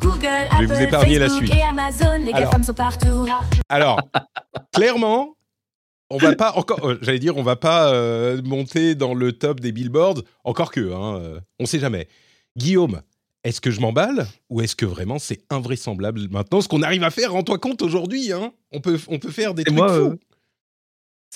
Google, 0.00 0.28
Je 0.52 0.64
vais 0.64 0.74
vous 0.74 0.80
épargner 0.82 1.18
la 1.18 1.28
suite. 1.28 1.52
Et 1.54 1.62
Amazon, 1.62 2.18
les 2.18 2.32
Alors. 2.32 2.50
GAFAM 2.50 2.64
sont 2.64 2.74
partout. 2.74 3.26
Alors, 3.68 4.00
clairement, 4.74 5.34
on 6.10 6.18
va 6.18 6.34
pas 6.34 6.52
encore, 6.56 6.84
euh, 6.88 6.98
j'allais 7.02 7.18
dire, 7.18 7.36
on 7.36 7.42
va 7.42 7.56
pas 7.56 7.92
euh, 7.92 8.40
monter 8.42 8.94
dans 8.94 9.14
le 9.14 9.32
top 9.32 9.60
des 9.60 9.72
billboards, 9.72 10.22
encore 10.44 10.70
que, 10.70 10.92
hein, 10.92 11.16
euh, 11.20 11.40
on 11.58 11.66
sait 11.66 11.78
jamais. 11.80 12.08
Guillaume, 12.56 13.02
est-ce 13.44 13.60
que 13.60 13.70
je 13.70 13.80
m'emballe 13.80 14.26
ou 14.50 14.60
est-ce 14.62 14.74
que 14.76 14.86
vraiment 14.86 15.18
c'est 15.18 15.40
invraisemblable 15.50 16.20
maintenant 16.30 16.60
ce 16.60 16.68
qu'on 16.68 16.82
arrive 16.82 17.04
à 17.04 17.10
faire 17.10 17.32
Rends-toi 17.32 17.58
compte 17.58 17.82
aujourd'hui, 17.82 18.32
hein? 18.32 18.52
On 18.72 18.80
peut, 18.80 18.98
on 19.08 19.18
peut 19.18 19.30
faire 19.30 19.54
des 19.54 19.62
Et 19.62 19.66
trucs 19.66 19.76
moi, 19.78 19.88
fous. 19.88 19.94
euh, 19.94 20.18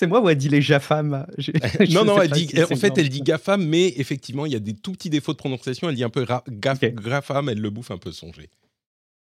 C'est 0.03 0.07
moi 0.07 0.21
ou 0.21 0.29
elle 0.29 0.37
dit 0.37 0.49
les 0.49 0.59
GAFAM 0.59 1.25
Je- 1.37 1.51
je 1.79 1.93
non, 1.93 2.03
non, 2.03 2.21
elle 2.21 2.31
dit, 2.31 2.47
si 2.47 2.61
en 2.61 2.67
fait, 2.75 2.97
elle 2.97 3.09
dit 3.09 3.21
GAFAM, 3.21 3.65
mais 3.65 3.93
effectivement, 3.97 4.45
il 4.45 4.51
y 4.51 4.55
a 4.55 4.59
des 4.59 4.73
tout 4.73 4.91
petits 4.91 5.09
défauts 5.09 5.31
de 5.31 5.37
prononciation. 5.37 5.89
Elle 5.89 5.95
dit 5.95 6.03
un 6.03 6.09
peu. 6.09 6.25
GAFAM, 6.49 7.49
elle 7.49 7.59
le 7.59 7.69
bouffe 7.69 7.91
un 7.91 7.97
peu 7.97 8.11
songé. 8.11 8.49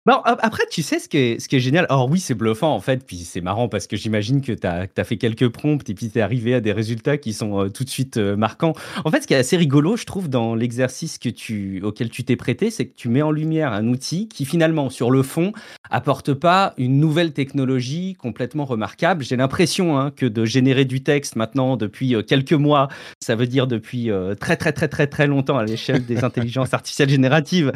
Bon, 0.08 0.16
ap- 0.26 0.40
après, 0.42 0.64
tu 0.72 0.82
sais 0.82 0.98
ce 0.98 1.08
qui 1.08 1.18
est, 1.18 1.40
ce 1.40 1.48
qui 1.48 1.58
est 1.58 1.60
génial? 1.60 1.86
Alors 1.88 2.10
oui, 2.10 2.20
c'est 2.20 2.34
bluffant 2.34 2.74
en 2.74 2.80
fait, 2.80 3.06
puis 3.06 3.18
c'est 3.18 3.40
marrant 3.40 3.70
parce 3.70 3.86
que 3.86 3.96
j'imagine 3.96 4.42
que 4.42 4.52
tu 4.52 4.66
as, 4.66 4.88
fait 5.04 5.18
quelques 5.18 5.48
prompts 5.50 5.88
et 5.88 5.94
puis 5.94 6.10
tu 6.10 6.18
es 6.18 6.22
arrivé 6.24 6.56
à 6.56 6.60
des 6.60 6.72
résultats 6.72 7.18
qui 7.20 7.34
sont 7.34 7.66
euh, 7.66 7.70
tout 7.70 7.84
de 7.84 7.90
suite 7.90 8.18
euh, 8.18 8.36
marquants. 8.36 8.74
En 9.06 9.12
fait, 9.12 9.22
ce 9.22 9.28
qui 9.28 9.36
est 9.36 9.38
assez 9.38 9.58
rigolo, 9.58 9.98
je 9.98 10.06
trouve, 10.06 10.28
dans 10.28 10.56
l'exercice 10.56 11.20
que 11.20 11.30
tu, 11.30 11.82
auquel 11.84 12.10
tu 12.10 12.24
t'es 12.24 12.36
prêté, 12.36 12.72
c'est 12.72 12.88
que 12.88 12.96
tu 12.96 13.10
mets 13.10 13.22
en 13.22 13.30
lumière 13.30 13.74
un 13.74 13.88
outil 13.90 14.28
qui 14.28 14.46
finalement, 14.46 14.90
sur 14.90 15.12
le 15.12 15.22
fond, 15.22 15.52
apporte 15.92 16.34
pas 16.34 16.74
une 16.80 17.00
nouvelle 17.00 17.32
technologie 17.34 18.16
complètement 18.16 18.66
remarquable. 18.66 19.24
J'ai 19.24 19.36
l'impression 19.36 20.00
hein, 20.00 20.10
que 20.10 20.26
de 20.26 20.46
générer 20.46 20.86
du 20.86 21.04
texte 21.04 21.36
maintenant 21.36 21.78
depuis 21.78 22.16
euh, 22.16 22.24
quelques 22.24 22.54
mois, 22.54 22.88
ça 23.20 23.36
veut 23.36 23.46
dire 23.46 23.68
depuis 23.68 24.10
euh, 24.10 24.34
très 24.34 24.58
très 24.58 24.74
très 24.74 24.88
très 24.88 25.06
très 25.06 25.28
longtemps 25.28 25.60
à 25.60 25.64
l'échelle 25.64 26.08
des 26.08 26.24
intelligences 26.24 26.74
artificielles 26.74 27.10
génératives, 27.10 27.72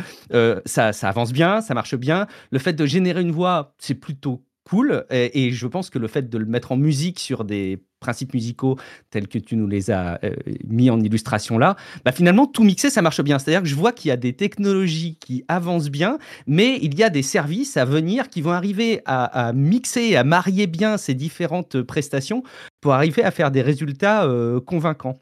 ça, 0.65 0.91
ça 0.91 1.09
avance 1.09 1.31
bien, 1.31 1.61
ça 1.61 1.75
marche 1.75 1.93
bien. 1.93 2.14
Le 2.51 2.59
fait 2.59 2.73
de 2.73 2.85
générer 2.85 3.21
une 3.21 3.31
voix, 3.31 3.73
c'est 3.77 3.95
plutôt 3.95 4.43
cool. 4.65 5.05
Et, 5.11 5.51
je 5.51 5.67
pense 5.67 5.89
que 5.89 5.99
le 5.99 6.07
fait 6.07 6.29
de 6.29 6.37
le 6.37 6.45
mettre 6.45 6.71
en 6.71 6.77
musique 6.77 7.19
sur 7.19 7.45
des 7.45 7.83
principes 7.99 8.33
musicaux 8.33 8.77
tels 9.09 9.27
que 9.27 9.39
tu 9.39 9.55
nous 9.55 9.67
les 9.67 9.89
as 9.89 10.19
euh, 10.23 10.35
mis 10.67 10.91
en 10.91 10.99
illustration 10.99 11.57
là, 11.57 11.75
bah 12.03 12.11
finalement 12.11 12.45
tout 12.45 12.63
mixer 12.63 12.91
ça 12.91 13.01
marche 13.01 13.21
bien. 13.21 13.39
C'est-à-dire 13.39 13.63
que 13.63 13.67
je 13.67 13.73
vois 13.73 13.93
qu'il 13.93 14.09
y 14.09 14.11
a 14.11 14.17
des 14.17 14.33
technologies 14.33 15.17
qui 15.19 15.43
avancent 15.47 15.89
bien, 15.89 16.19
mais 16.45 16.77
il 16.81 16.95
y 16.99 17.03
a 17.03 17.09
des 17.09 17.23
services 17.23 17.77
à 17.77 17.85
venir 17.85 18.29
qui 18.29 18.41
vont 18.41 18.51
arriver 18.51 19.01
à, 19.05 19.47
à 19.47 19.53
mixer, 19.53 20.15
à 20.15 20.23
marier 20.23 20.67
bien 20.67 20.97
ces 20.97 21.15
différentes 21.15 21.81
prestations 21.81 22.43
pour 22.81 22.93
arriver 22.93 23.23
à 23.23 23.31
faire 23.31 23.49
des 23.49 23.61
résultats 23.61 24.25
euh, 24.25 24.59
convaincants. 24.59 25.15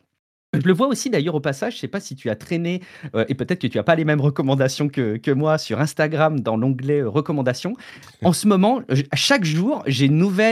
Je 0.54 0.68
le 0.68 0.74
vois 0.74 0.88
aussi 0.88 1.10
d'ailleurs 1.10 1.36
au 1.36 1.40
passage, 1.40 1.76
je 1.76 1.80
sais 1.80 1.88
pas 1.88 2.00
si 2.00 2.16
tu 2.16 2.30
as 2.30 2.36
traîné, 2.36 2.82
euh, 3.16 3.26
et 3.28 3.36
peut-être 3.36 3.60
que 3.60 3.68
tu 3.68 3.78
n'as 3.78 3.84
pas 3.84 3.96
les 3.96 4.06
mêmes 4.06 4.22
recommandations 4.22 4.88
que, 4.90 5.18
que 5.18 5.32
moi 5.32 5.58
sur 5.58 5.80
Instagram 5.80 6.40
dans 6.40 6.58
l'onglet 6.58 7.02
euh, 7.02 7.10
recommandations. 7.10 7.74
En 8.24 8.34
ce 8.34 8.48
moment, 8.48 8.82
je- 8.90 9.04
chaque 9.16 9.44
jour, 9.46 9.84
j'ai 9.88 10.10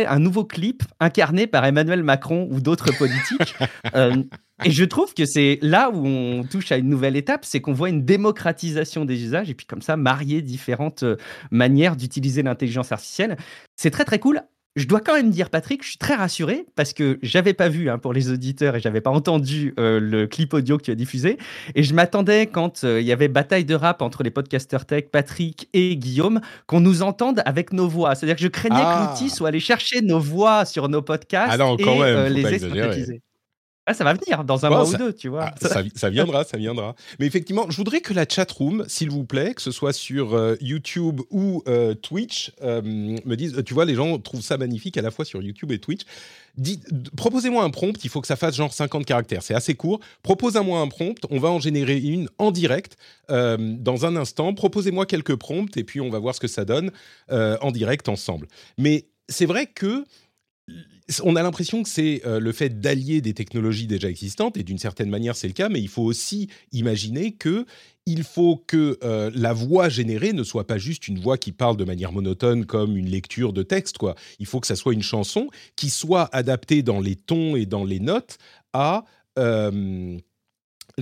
un 0.08 0.20
nouveau 0.20 0.44
clip 0.44 0.84
incarné 1.00 1.48
par 1.48 1.66
Emmanuel 1.66 2.04
Macron 2.04 2.48
ou 2.52 2.60
d'autres 2.62 2.96
politiques. 2.98 3.56
Euh, 3.96 4.16
et 4.64 4.72
je 4.72 4.86
trouve 4.86 5.14
que 5.14 5.26
c'est 5.26 5.58
là 5.62 5.90
où 5.92 6.06
on 6.06 6.44
touche 6.44 6.72
à 6.72 6.78
une 6.78 6.88
nouvelle 6.88 7.16
étape, 7.16 7.44
c'est 7.46 7.62
qu'on 7.62 7.74
voit 7.74 7.90
une 7.90 8.06
démocratisation 8.06 9.06
des 9.06 9.24
usages 9.24 9.50
et 9.50 9.54
puis 9.56 9.66
comme 9.66 9.82
ça, 9.82 9.98
marier 9.98 10.42
différentes 10.42 11.04
manières 11.50 11.96
d'utiliser 11.96 12.44
l'intelligence 12.44 12.92
artificielle. 12.92 13.38
C'est 13.76 13.90
très 13.92 14.06
très 14.06 14.20
cool. 14.20 14.42
Je 14.78 14.86
dois 14.86 15.02
quand 15.02 15.14
même 15.16 15.32
dire, 15.32 15.50
Patrick, 15.50 15.84
je 15.84 15.90
suis 15.90 15.98
très 15.98 16.16
rassuré 16.16 16.66
parce 16.78 16.94
que 16.94 17.20
j'avais 17.22 17.54
pas 17.54 17.68
vu 17.68 17.90
hein, 17.90 17.98
pour 17.98 18.14
les 18.14 18.32
auditeurs 18.32 18.76
et 18.78 18.80
j'avais 18.80 19.02
pas 19.02 19.10
entendu 19.10 19.74
euh, 19.78 20.00
le 20.00 20.28
clip 20.28 20.54
audio 20.54 20.78
que 20.78 20.84
tu 20.84 20.92
as 20.92 20.96
diffusé. 20.96 21.38
Et 21.76 21.84
je 21.84 21.94
m'attendais 21.94 22.48
quand 22.48 22.86
euh, 22.86 23.02
il 23.02 23.06
y 23.06 23.12
avait 23.12 23.28
bataille 23.28 23.66
de 23.66 23.76
rap 23.76 24.02
entre 24.02 24.24
les 24.24 24.32
podcasters 24.32 24.86
tech, 24.86 25.06
Patrick 25.12 25.68
et 25.74 25.98
Guillaume, 25.98 26.40
qu'on 26.68 26.80
nous 26.80 27.02
entende 27.02 27.42
avec 27.46 27.74
nos 27.74 27.90
voix. 27.90 28.16
C'est-à-dire 28.16 28.38
que 28.38 28.44
je 28.44 28.48
craignais 28.48 28.78
Ah. 28.80 29.12
que 29.14 29.22
l'outil 29.22 29.30
soit 29.30 29.50
allé 29.50 29.60
chercher 29.60 30.02
nos 30.02 30.20
voix 30.20 30.64
sur 30.64 30.88
nos 30.88 31.02
podcasts 31.02 31.52
Ah 31.52 31.58
non, 31.58 31.76
et 31.76 31.84
même, 31.84 32.02
euh, 32.02 32.30
les. 32.30 33.22
Ah, 33.88 33.96
ça 33.96 34.04
va 34.04 34.14
venir 34.14 34.44
dans 34.44 34.64
un 34.64 34.70
mois 34.70 34.86
ça- 34.86 34.94
ou 34.96 34.98
deux, 34.98 35.14
tu 35.14 35.28
vois. 35.28 35.46
Ah, 35.46 35.56
ça, 35.60 35.82
ça 35.96 36.10
viendra, 36.12 36.44
ça 36.44 36.58
viendra. 36.58 36.96
Mais 37.20 37.26
effectivement, 37.26 37.66
je 37.70 37.78
voudrais 37.78 38.00
que 38.02 38.14
la 38.14 38.28
chatroom, 38.30 38.86
s'il 38.88 39.10
vous 39.10 39.24
plaît, 39.26 39.56
que 39.56 39.62
ce 39.62 39.72
soit 39.72 39.92
sur 39.92 40.36
euh, 40.36 40.56
YouTube 40.62 41.22
ou 41.32 41.64
euh, 41.68 41.96
Twitch, 41.96 42.52
euh, 42.62 42.82
me 42.84 43.36
dise, 43.36 43.60
tu 43.66 43.74
vois, 43.74 43.86
les 43.86 43.96
gens 43.96 44.20
trouvent 44.20 44.44
ça 44.44 44.58
magnifique 44.58 44.98
à 44.98 45.02
la 45.02 45.10
fois 45.10 45.26
sur 45.26 45.42
YouTube 45.42 45.72
et 45.72 45.80
Twitch. 45.80 46.02
Proposez-moi 47.18 47.64
un 47.64 47.72
prompt, 47.72 48.04
il 48.04 48.10
faut 48.10 48.22
que 48.22 48.28
ça 48.28 48.36
fasse 48.36 48.56
genre 48.56 48.72
50 48.72 49.04
caractères, 49.04 49.42
c'est 49.42 49.56
assez 49.56 49.74
court. 49.74 50.00
Proposez-moi 50.22 50.80
un 50.80 50.88
prompt, 50.88 51.26
on 51.32 51.40
va 51.40 51.50
en 51.50 51.60
générer 51.60 51.98
une 51.98 52.28
en 52.38 52.52
direct 52.52 52.98
dans 53.30 54.06
un 54.06 54.16
instant. 54.18 54.54
Proposez-moi 54.54 55.06
quelques 55.06 55.36
prompts 55.38 55.76
et 55.78 55.86
puis 55.86 56.02
on 56.02 56.10
va 56.10 56.20
voir 56.20 56.36
ce 56.36 56.42
que 56.42 56.50
ça 56.50 56.66
donne 56.66 56.92
en 57.30 57.72
direct 57.72 58.10
ensemble. 58.10 58.48
Mais 58.78 59.06
c'est 59.30 59.46
vrai 59.46 59.66
que 59.66 60.04
on 61.24 61.36
a 61.36 61.44
l'impression 61.44 61.84
que 61.84 61.90
c'est 61.90 62.22
euh, 62.26 62.40
le 62.40 62.52
fait 62.52 62.80
d'allier 62.80 63.22
des 63.22 63.34
technologies 63.34 63.88
déjà 63.88 64.10
existantes, 64.10 64.58
et 64.58 64.64
d'une 64.64 64.78
certaine 64.78 65.10
manière 65.10 65.36
c'est 65.36 65.48
le 65.48 65.54
cas, 65.54 65.70
mais 65.70 65.82
il 65.82 65.88
faut 65.88 66.04
aussi 66.04 66.50
imaginer 66.72 67.34
que 67.34 67.66
il 68.06 68.24
faut 68.24 68.58
que 68.66 68.98
euh, 69.04 69.30
la 69.36 69.54
voix 69.54 69.90
générée 69.90 70.34
ne 70.34 70.44
soit 70.44 70.66
pas 70.66 70.78
juste 70.78 71.08
une 71.08 71.20
voix 71.20 71.38
qui 71.38 71.52
parle 71.52 71.78
de 71.78 71.84
manière 71.84 72.12
monotone 72.12 72.66
comme 72.66 72.98
une 72.98 73.08
lecture 73.08 73.54
de 73.54 73.62
texte. 73.62 74.00
Quoi. 74.00 74.16
Il 74.40 74.48
faut 74.48 74.60
que 74.60 74.66
ça 74.68 74.76
soit 74.76 74.94
une 74.94 75.04
chanson 75.04 75.50
qui 75.76 75.90
soit 75.92 76.28
adaptée 76.34 76.82
dans 76.82 77.00
les 77.00 77.16
tons 77.16 77.56
et 77.56 77.68
dans 77.68 77.84
les 77.84 78.00
notes 78.00 78.40
à 78.74 79.06
euh, 79.38 80.18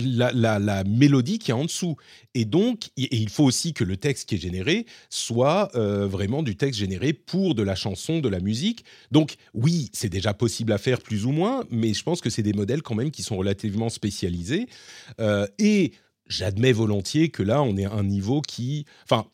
la, 0.00 0.84
mélodie 0.84 1.38
qui 1.38 1.50
est 1.50 1.54
en 1.54 1.64
dessous. 1.64 1.96
Et 2.34 2.44
donc, 2.44 2.90
il 2.96 3.28
faut 3.28 3.44
aussi 3.44 3.72
que 3.72 3.84
le 3.84 3.96
texte 3.96 4.28
qui 4.28 4.36
est 4.36 4.38
généré 4.38 4.86
soit 5.08 5.70
euh, 5.74 6.06
vraiment 6.06 6.42
du 6.42 6.56
texte 6.56 6.78
généré 6.78 7.12
pour 7.12 7.54
de 7.54 7.62
la 7.62 7.74
chanson, 7.74 8.20
de 8.20 8.28
la 8.28 8.40
musique. 8.40 8.84
Donc, 9.10 9.36
oui, 9.54 9.90
c'est 9.92 10.08
déjà 10.08 10.34
possible 10.34 10.72
à 10.72 10.78
faire 10.78 11.00
plus 11.00 11.26
ou 11.26 11.32
moins, 11.32 11.64
mais 11.70 11.94
je 11.94 12.02
pense 12.02 12.20
que 12.20 12.30
c'est 12.30 12.42
des 12.42 12.52
modèles 12.52 12.82
quand 12.82 12.94
même 12.94 13.10
qui 13.10 13.22
sont 13.22 13.36
relativement 13.36 13.88
spécialisés. 13.88 14.66
Euh, 15.20 15.46
et 15.58 15.92
j'admets 16.26 16.72
volontiers 16.72 17.30
que 17.30 17.42
là, 17.42 17.62
on 17.62 17.76
est 17.76 17.86
à 17.86 17.92
un 17.92 18.04
niveau 18.04 18.40
qui... 18.40 18.86
Enfin, 19.04 19.26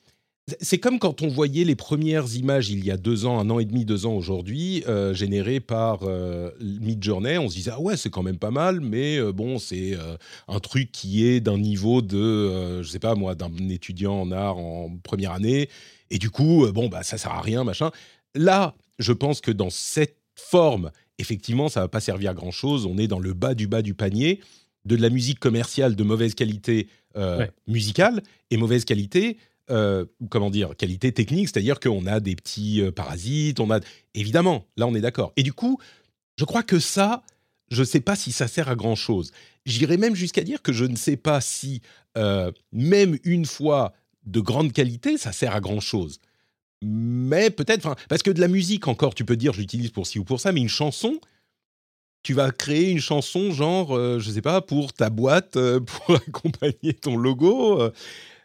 c'est 0.60 0.78
comme 0.78 1.00
quand 1.00 1.22
on 1.22 1.28
voyait 1.28 1.64
les 1.64 1.74
premières 1.74 2.36
images 2.36 2.70
il 2.70 2.84
y 2.84 2.92
a 2.92 2.96
deux 2.96 3.26
ans, 3.26 3.40
un 3.40 3.50
an 3.50 3.58
et 3.58 3.64
demi, 3.64 3.84
deux 3.84 4.06
ans 4.06 4.14
aujourd'hui, 4.14 4.84
euh, 4.86 5.12
générées 5.12 5.58
par 5.58 6.04
euh, 6.04 6.52
Midjourney. 6.60 7.36
On 7.38 7.48
se 7.48 7.54
disait, 7.56 7.72
ah 7.74 7.80
ouais, 7.80 7.96
c'est 7.96 8.10
quand 8.10 8.22
même 8.22 8.38
pas 8.38 8.52
mal, 8.52 8.80
mais 8.80 9.18
euh, 9.18 9.32
bon, 9.32 9.58
c'est 9.58 9.96
euh, 9.96 10.16
un 10.46 10.60
truc 10.60 10.92
qui 10.92 11.26
est 11.26 11.40
d'un 11.40 11.58
niveau 11.58 12.00
de, 12.00 12.80
je 12.82 12.88
sais 12.88 13.00
pas 13.00 13.16
moi, 13.16 13.34
d'un 13.34 13.50
étudiant 13.68 14.20
en 14.20 14.30
art 14.30 14.56
en 14.58 14.96
première 15.02 15.32
année. 15.32 15.68
Et 16.10 16.18
du 16.18 16.30
coup, 16.30 16.64
bon, 16.72 16.86
bah, 16.88 17.02
ça 17.02 17.18
sert 17.18 17.32
à 17.32 17.40
rien, 17.40 17.64
machin. 17.64 17.90
Là, 18.36 18.76
je 19.00 19.12
pense 19.12 19.40
que 19.40 19.50
dans 19.50 19.70
cette 19.70 20.18
forme, 20.36 20.92
effectivement, 21.18 21.68
ça 21.68 21.80
va 21.80 21.88
pas 21.88 22.00
servir 22.00 22.30
à 22.30 22.34
grand 22.34 22.52
chose. 22.52 22.86
On 22.86 22.98
est 22.98 23.08
dans 23.08 23.18
le 23.18 23.32
bas 23.32 23.54
du 23.54 23.66
bas 23.66 23.82
du 23.82 23.94
panier 23.94 24.38
de 24.84 24.94
la 24.94 25.10
musique 25.10 25.40
commerciale 25.40 25.96
de 25.96 26.04
mauvaise 26.04 26.34
qualité 26.34 26.86
Ouais. 27.16 27.50
musicale 27.66 28.22
et 28.50 28.58
mauvaise 28.58 28.84
qualité 28.84 29.38
euh, 29.68 30.04
comment 30.30 30.50
dire, 30.50 30.76
qualité 30.76 31.10
technique, 31.10 31.48
c'est-à-dire 31.48 31.80
qu'on 31.80 32.06
a 32.06 32.20
des 32.20 32.36
petits 32.36 32.82
euh, 32.82 32.92
parasites, 32.92 33.58
on 33.58 33.70
a 33.72 33.80
évidemment, 34.14 34.64
là 34.76 34.86
on 34.86 34.94
est 34.94 35.00
d'accord. 35.00 35.32
Et 35.36 35.42
du 35.42 35.52
coup, 35.52 35.80
je 36.36 36.44
crois 36.44 36.62
que 36.62 36.78
ça, 36.78 37.24
je 37.72 37.80
ne 37.80 37.84
sais 37.84 37.98
pas 37.98 38.14
si 38.14 38.30
ça 38.30 38.46
sert 38.46 38.68
à 38.68 38.76
grand 38.76 38.94
chose. 38.94 39.32
J'irais 39.64 39.96
même 39.96 40.14
jusqu'à 40.14 40.42
dire 40.42 40.62
que 40.62 40.72
je 40.72 40.84
ne 40.84 40.94
sais 40.94 41.16
pas 41.16 41.40
si 41.40 41.80
euh, 42.16 42.52
même 42.70 43.18
une 43.24 43.44
fois 43.44 43.92
de 44.24 44.38
grande 44.38 44.72
qualité, 44.72 45.18
ça 45.18 45.32
sert 45.32 45.52
à 45.52 45.60
grand 45.60 45.80
chose. 45.80 46.20
Mais 46.82 47.50
peut-être, 47.50 47.96
parce 48.08 48.22
que 48.22 48.30
de 48.30 48.40
la 48.40 48.48
musique 48.48 48.86
encore, 48.86 49.16
tu 49.16 49.24
peux 49.24 49.36
dire, 49.36 49.52
je 49.52 49.60
l'utilise 49.60 49.90
pour 49.90 50.06
ci 50.06 50.20
ou 50.20 50.24
pour 50.24 50.38
ça, 50.38 50.52
mais 50.52 50.60
une 50.60 50.68
chanson, 50.68 51.18
tu 52.22 52.34
vas 52.34 52.52
créer 52.52 52.90
une 52.90 53.00
chanson 53.00 53.50
genre, 53.50 53.96
euh, 53.96 54.20
je 54.20 54.30
sais 54.30 54.42
pas, 54.42 54.60
pour 54.60 54.92
ta 54.92 55.10
boîte, 55.10 55.58
pour 55.86 56.14
accompagner 56.14 56.94
ton 56.94 57.16
logo. 57.16 57.82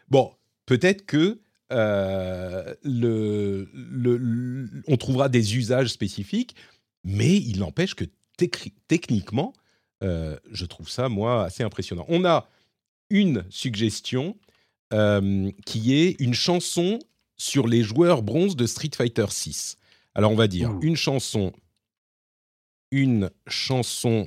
Bon, 0.08 0.32
peut-être 0.66 1.06
que 1.06 1.40
euh, 1.72 2.74
le, 2.82 3.68
le- 3.72 4.16
le- 4.18 4.82
on 4.88 4.96
trouvera 4.96 5.28
des 5.28 5.56
usages 5.56 5.88
spécifiques, 5.88 6.54
mais 7.04 7.36
il 7.36 7.58
n'empêche 7.60 7.94
que 7.94 8.04
techniquement, 8.88 9.52
euh, 10.02 10.38
je 10.50 10.66
trouve 10.66 10.88
ça, 10.90 11.08
moi, 11.08 11.44
assez 11.44 11.62
impressionnant. 11.62 12.04
On 12.08 12.24
a 12.24 12.48
une 13.10 13.44
suggestion 13.50 14.36
euh, 14.92 15.50
qui 15.64 15.94
est 15.94 16.20
une 16.20 16.34
chanson 16.34 16.98
sur 17.36 17.66
les 17.66 17.82
joueurs 17.82 18.22
bronze 18.22 18.54
de 18.56 18.66
Street 18.66 18.90
Fighter 18.94 19.26
6. 19.30 19.76
Alors, 20.14 20.30
on 20.32 20.36
va 20.36 20.48
dire 20.48 20.70
une 20.82 20.96
chanson, 20.96 21.52
une 22.90 23.30
chanson 23.46 24.26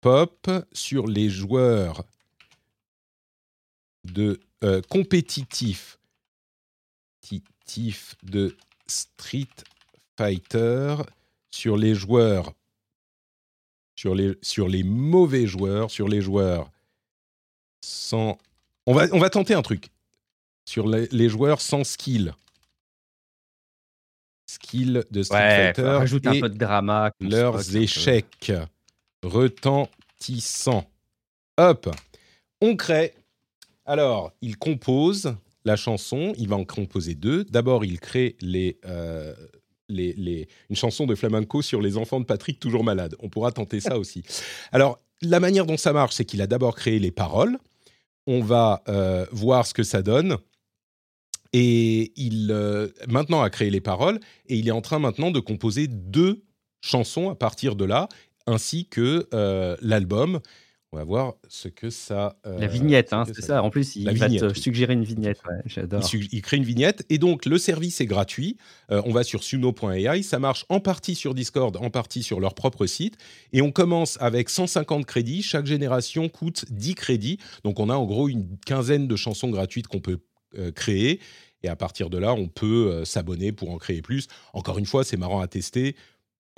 pop 0.00 0.48
sur 0.72 1.06
les 1.06 1.28
joueurs 1.28 2.04
de 4.04 4.40
euh, 4.62 4.80
compétitif 4.88 5.98
de 8.22 8.56
Street 8.86 9.46
Fighter 10.18 10.96
sur 11.50 11.76
les 11.76 11.94
joueurs 11.94 12.52
sur 13.96 14.14
les 14.14 14.34
sur 14.42 14.68
les 14.68 14.82
mauvais 14.82 15.46
joueurs 15.46 15.90
sur 15.90 16.08
les 16.08 16.20
joueurs 16.20 16.70
sans 17.82 18.36
on 18.86 18.92
va 18.94 19.06
on 19.12 19.18
va 19.18 19.30
tenter 19.30 19.54
un 19.54 19.62
truc 19.62 19.88
sur 20.64 20.86
les, 20.88 21.06
les 21.10 21.28
joueurs 21.28 21.60
sans 21.60 21.84
skill. 21.84 22.34
Skill 24.46 25.04
de 25.10 25.22
Street 25.22 25.38
Ouais, 25.38 25.66
Fighter 25.74 25.82
rajoute 25.82 26.26
un 26.26 26.40
peu 26.40 26.48
de 26.48 26.58
drama. 26.58 27.10
leurs 27.20 27.76
échecs 27.76 28.52
retentissants. 29.22 30.88
Hop, 31.58 31.88
on 32.60 32.76
crée. 32.76 33.14
Alors, 33.84 34.32
il 34.42 34.56
compose 34.56 35.34
la 35.64 35.76
chanson, 35.76 36.32
il 36.38 36.48
va 36.48 36.56
en 36.56 36.64
composer 36.64 37.14
deux. 37.14 37.44
D'abord, 37.44 37.84
il 37.84 38.00
crée 38.00 38.36
les, 38.40 38.78
euh, 38.84 39.34
les, 39.88 40.12
les- 40.14 40.48
une 40.70 40.76
chanson 40.76 41.06
de 41.06 41.14
flamenco 41.14 41.62
sur 41.62 41.80
les 41.80 41.96
enfants 41.96 42.20
de 42.20 42.24
Patrick 42.24 42.58
toujours 42.60 42.84
malades. 42.84 43.16
On 43.20 43.28
pourra 43.28 43.52
tenter 43.52 43.80
ça 43.80 43.98
aussi. 43.98 44.22
Alors, 44.72 45.00
la 45.20 45.40
manière 45.40 45.66
dont 45.66 45.76
ça 45.76 45.92
marche, 45.92 46.14
c'est 46.14 46.24
qu'il 46.24 46.42
a 46.42 46.46
d'abord 46.46 46.74
créé 46.74 46.98
les 46.98 47.12
paroles. 47.12 47.58
On 48.26 48.40
va 48.40 48.82
euh, 48.88 49.26
voir 49.32 49.66
ce 49.66 49.74
que 49.74 49.82
ça 49.82 50.02
donne. 50.02 50.36
Et 51.52 52.12
il 52.16 52.48
euh, 52.50 52.88
maintenant 53.08 53.42
a 53.42 53.50
créé 53.50 53.68
les 53.70 53.80
paroles 53.80 54.18
et 54.46 54.56
il 54.56 54.66
est 54.68 54.72
en 54.72 54.80
train 54.80 54.98
maintenant 54.98 55.30
de 55.30 55.38
composer 55.40 55.86
deux 55.86 56.42
chansons 56.80 57.30
à 57.30 57.34
partir 57.34 57.76
de 57.76 57.84
là, 57.84 58.08
ainsi 58.46 58.86
que 58.86 59.28
l'album. 59.82 60.40
On 60.94 60.98
va 60.98 61.04
voir 61.04 61.34
ce 61.48 61.68
que 61.68 61.88
ça. 61.88 62.36
euh, 62.46 62.58
La 62.58 62.66
vignette, 62.66 63.14
hein, 63.14 63.24
c'est 63.26 63.40
ça. 63.40 63.62
En 63.62 63.70
plus, 63.70 63.96
il 63.96 64.04
La 64.04 64.12
va 64.12 64.26
vignette, 64.26 64.42
te 64.42 64.46
oui. 64.54 64.60
suggérer 64.60 64.92
une 64.92 65.04
vignette. 65.04 65.40
Ouais, 65.48 65.62
J'adore. 65.64 66.02
il 66.12 66.42
crée 66.42 66.58
une 66.58 66.64
vignette 66.64 67.06
et 67.08 67.16
donc 67.16 67.46
le 67.46 67.56
service 67.56 68.02
est 68.02 68.06
gratuit. 68.06 68.58
Euh, 68.90 69.00
on 69.06 69.12
va 69.12 69.24
sur 69.24 69.42
suno.ai. 69.42 70.22
Ça 70.22 70.38
marche 70.38 70.66
en 70.68 70.80
partie 70.80 71.14
sur 71.14 71.32
Discord, 71.34 71.74
en 71.78 71.88
partie 71.88 72.22
sur 72.22 72.40
leur 72.40 72.54
propre 72.54 72.84
site. 72.84 73.16
Et 73.54 73.62
on 73.62 73.72
commence 73.72 74.18
avec 74.20 74.50
150 74.50 75.06
crédits. 75.06 75.42
Chaque 75.42 75.64
génération 75.64 76.28
coûte 76.28 76.66
10 76.70 76.94
crédits. 76.94 77.38
Donc 77.64 77.80
on 77.80 77.88
a 77.88 77.94
en 77.94 78.04
gros 78.04 78.28
une 78.28 78.58
quinzaine 78.66 79.08
de 79.08 79.16
chansons 79.16 79.48
gratuites 79.48 79.86
qu'on 79.86 80.00
peut 80.00 80.18
euh, 80.58 80.72
créer. 80.72 81.20
Et 81.62 81.68
à 81.68 81.76
partir 81.76 82.10
de 82.10 82.18
là, 82.18 82.34
on 82.34 82.48
peut 82.48 83.04
s'abonner 83.04 83.52
pour 83.52 83.70
en 83.70 83.78
créer 83.78 84.02
plus. 84.02 84.26
Encore 84.52 84.78
une 84.78 84.84
fois, 84.84 85.04
c'est 85.04 85.16
marrant 85.16 85.40
à 85.40 85.46
tester. 85.46 85.94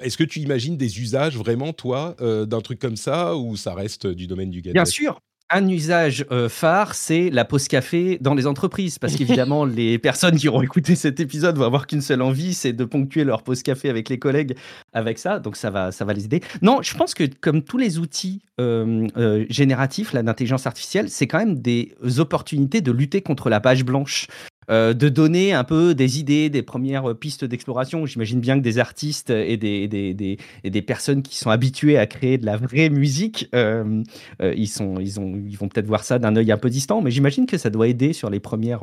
Est-ce 0.02 0.16
que 0.16 0.24
tu 0.24 0.40
imagines 0.40 0.76
des 0.76 1.00
usages 1.00 1.36
vraiment, 1.36 1.72
toi, 1.72 2.16
euh, 2.20 2.46
d'un 2.46 2.60
truc 2.60 2.78
comme 2.78 2.96
ça 2.96 3.36
ou 3.36 3.56
ça 3.56 3.74
reste 3.74 4.06
du 4.06 4.26
domaine 4.26 4.50
du 4.50 4.60
gadget? 4.60 4.74
Bien 4.74 4.84
sûr. 4.84 5.20
Un 5.50 5.68
usage 5.68 6.24
euh, 6.32 6.48
phare, 6.48 6.94
c'est 6.94 7.28
la 7.28 7.44
pause 7.44 7.68
café 7.68 8.18
dans 8.20 8.34
les 8.34 8.46
entreprises. 8.46 8.98
Parce 8.98 9.14
qu'évidemment, 9.16 9.64
les 9.64 9.98
personnes 9.98 10.36
qui 10.36 10.48
auront 10.48 10.62
écouté 10.62 10.96
cet 10.96 11.20
épisode 11.20 11.56
vont 11.58 11.66
avoir 11.66 11.86
qu'une 11.86 12.00
seule 12.00 12.22
envie, 12.22 12.54
c'est 12.54 12.72
de 12.72 12.84
ponctuer 12.84 13.24
leur 13.24 13.42
pause 13.42 13.62
café 13.62 13.90
avec 13.90 14.08
les 14.08 14.18
collègues 14.18 14.56
avec 14.94 15.18
ça. 15.18 15.38
Donc 15.38 15.56
ça 15.56 15.70
va, 15.70 15.92
ça 15.92 16.04
va 16.04 16.14
les 16.14 16.24
aider. 16.24 16.40
Non, 16.62 16.80
je 16.82 16.96
pense 16.96 17.14
que 17.14 17.24
comme 17.40 17.62
tous 17.62 17.76
les 17.76 17.98
outils 17.98 18.40
euh, 18.60 19.06
euh, 19.16 19.44
génératifs 19.50 20.12
là, 20.12 20.22
d'intelligence 20.22 20.66
artificielle, 20.66 21.10
c'est 21.10 21.26
quand 21.26 21.38
même 21.38 21.58
des 21.58 21.94
opportunités 22.18 22.80
de 22.80 22.90
lutter 22.90 23.20
contre 23.20 23.50
la 23.50 23.60
page 23.60 23.84
blanche. 23.84 24.28
Euh, 24.70 24.94
de 24.94 25.08
donner 25.08 25.52
un 25.52 25.64
peu 25.64 25.94
des 25.94 26.18
idées, 26.18 26.50
des 26.50 26.62
premières 26.62 27.14
pistes 27.16 27.44
d'exploration. 27.44 28.06
J'imagine 28.06 28.40
bien 28.40 28.56
que 28.58 28.62
des 28.64 28.78
artistes 28.78 29.30
et 29.30 29.56
des, 29.56 29.88
des, 29.88 30.14
des- 30.14 30.38
et 30.64 30.70
des 30.70 30.82
personnes 30.82 31.22
qui 31.22 31.36
sont 31.36 31.50
habituées 31.50 31.98
à 31.98 32.06
créer 32.06 32.38
de 32.38 32.46
la 32.46 32.56
vraie 32.56 32.88
musique 32.90 33.48
euh, 33.54 34.02
euh, 34.42 34.54
ils, 34.56 34.68
sont, 34.68 34.98
ils, 35.00 35.18
ont, 35.20 35.34
ils 35.46 35.56
vont 35.56 35.68
peut-être 35.68 35.86
voir 35.86 36.04
ça 36.04 36.18
d'un 36.18 36.34
œil 36.36 36.50
un 36.52 36.56
peu 36.58 36.70
distant, 36.70 37.00
mais 37.02 37.10
j'imagine 37.10 37.46
que 37.46 37.58
ça 37.58 37.70
doit 37.70 37.88
aider 37.88 38.12
sur 38.12 38.30
les 38.30 38.40
premières 38.40 38.82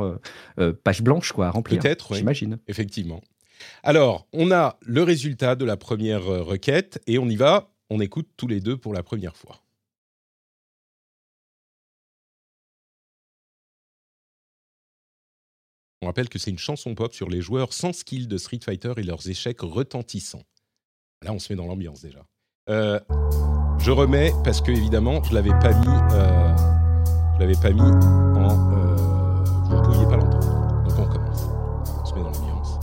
pages 0.84 1.02
blanches 1.02 1.32
quoi, 1.32 1.48
à 1.48 1.52
remplir. 1.52 1.80
Peut-être, 1.80 2.12
oui. 2.12 2.18
J'imagine. 2.18 2.58
Effectivement. 2.68 3.22
Alors, 3.84 4.28
on 4.34 4.52
a 4.52 4.78
le 4.86 5.04
résultat 5.04 5.56
de 5.56 5.66
la 5.66 5.78
première 5.78 6.24
requête 6.24 7.02
et 7.08 7.20
on 7.20 7.28
y 7.30 7.36
va. 7.36 7.70
On 7.90 8.00
écoute 8.00 8.28
tous 8.38 8.48
les 8.48 8.60
deux 8.60 8.78
pour 8.78 8.94
la 8.94 9.04
première 9.04 9.36
fois. 9.36 9.58
On 16.04 16.08
rappelle 16.08 16.30
que 16.30 16.40
c'est 16.40 16.50
une 16.50 16.58
chanson 16.58 16.96
pop 16.96 17.14
sur 17.14 17.30
les 17.30 17.42
joueurs 17.42 17.74
sans 17.74 17.94
skill 17.94 18.28
de 18.28 18.38
Street 18.40 18.60
Fighter 18.64 18.94
et 18.98 19.04
leurs 19.04 19.30
échecs 19.30 19.62
retentissants. 19.62 20.42
Là, 21.24 21.32
on 21.32 21.38
se 21.38 21.54
met 21.54 21.58
dans 21.58 21.68
l'ambiance 21.68 22.02
déjà. 22.02 22.26
Euh, 22.70 23.00
je 23.78 23.92
remets 23.92 24.34
parce 24.44 24.62
que 24.62 24.72
évidemment, 24.72 25.22
je 25.24 25.36
l'avais 25.36 25.52
pas 25.60 25.74
mis. 25.74 25.88
euh, 26.14 26.56
je 27.36 27.40
l'avais 27.40 27.54
pas 27.62 27.70
mis 27.70 27.82
en. 27.82 28.74
euh, 28.74 28.96
vous 29.66 29.78
ne 29.78 29.84
pouviez 29.84 30.06
pas 30.08 30.18
l'entendre. 30.18 30.84
Donc 30.88 30.98
on 30.98 31.04
recommence. 31.04 31.50
On 32.02 32.06
se 32.06 32.14
met 32.16 32.22
dans 32.24 32.32
l'ambiance. 32.32 32.80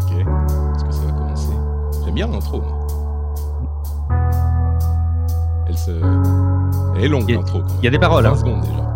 Ok. 0.00 0.12
Est-ce 0.76 0.84
que 0.84 0.92
ça 0.92 1.04
va 1.04 1.12
commencer? 1.12 1.52
J'aime 2.06 2.14
bien 2.14 2.26
l'intro. 2.28 2.62
moi. 2.62 2.86
Elle 5.68 5.76
se. 5.76 5.90
Elle 6.96 7.04
est 7.04 7.08
longue 7.08 7.28
l'intro. 7.28 7.60
Il 7.80 7.84
y 7.84 7.88
a 7.88 7.90
des 7.90 7.98
paroles. 7.98 8.24
20 8.24 8.30
hein. 8.30 8.36
secondes 8.36 8.60
déjà. 8.62 8.87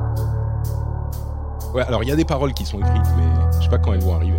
Ouais, 1.74 1.82
alors 1.82 2.02
il 2.02 2.08
y 2.08 2.12
a 2.12 2.16
des 2.16 2.24
paroles 2.24 2.52
qui 2.52 2.66
sont 2.66 2.78
écrites, 2.78 3.08
mais 3.16 3.24
je 3.58 3.64
sais 3.64 3.70
pas 3.70 3.78
quand 3.78 3.92
elles 3.94 4.02
vont 4.02 4.14
arriver. 4.14 4.38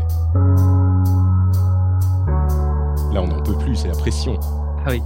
Là, 3.12 3.22
on 3.22 3.28
n'en 3.28 3.42
peut 3.42 3.56
plus, 3.58 3.76
c'est 3.76 3.88
la 3.88 3.96
pression. 3.96 4.40
Ah 4.86 4.90
oui. 4.92 5.02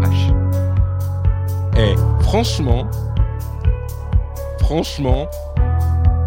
Vache. 0.00 0.32
Eh, 1.76 1.94
franchement, 2.20 2.86
franchement, 4.60 5.26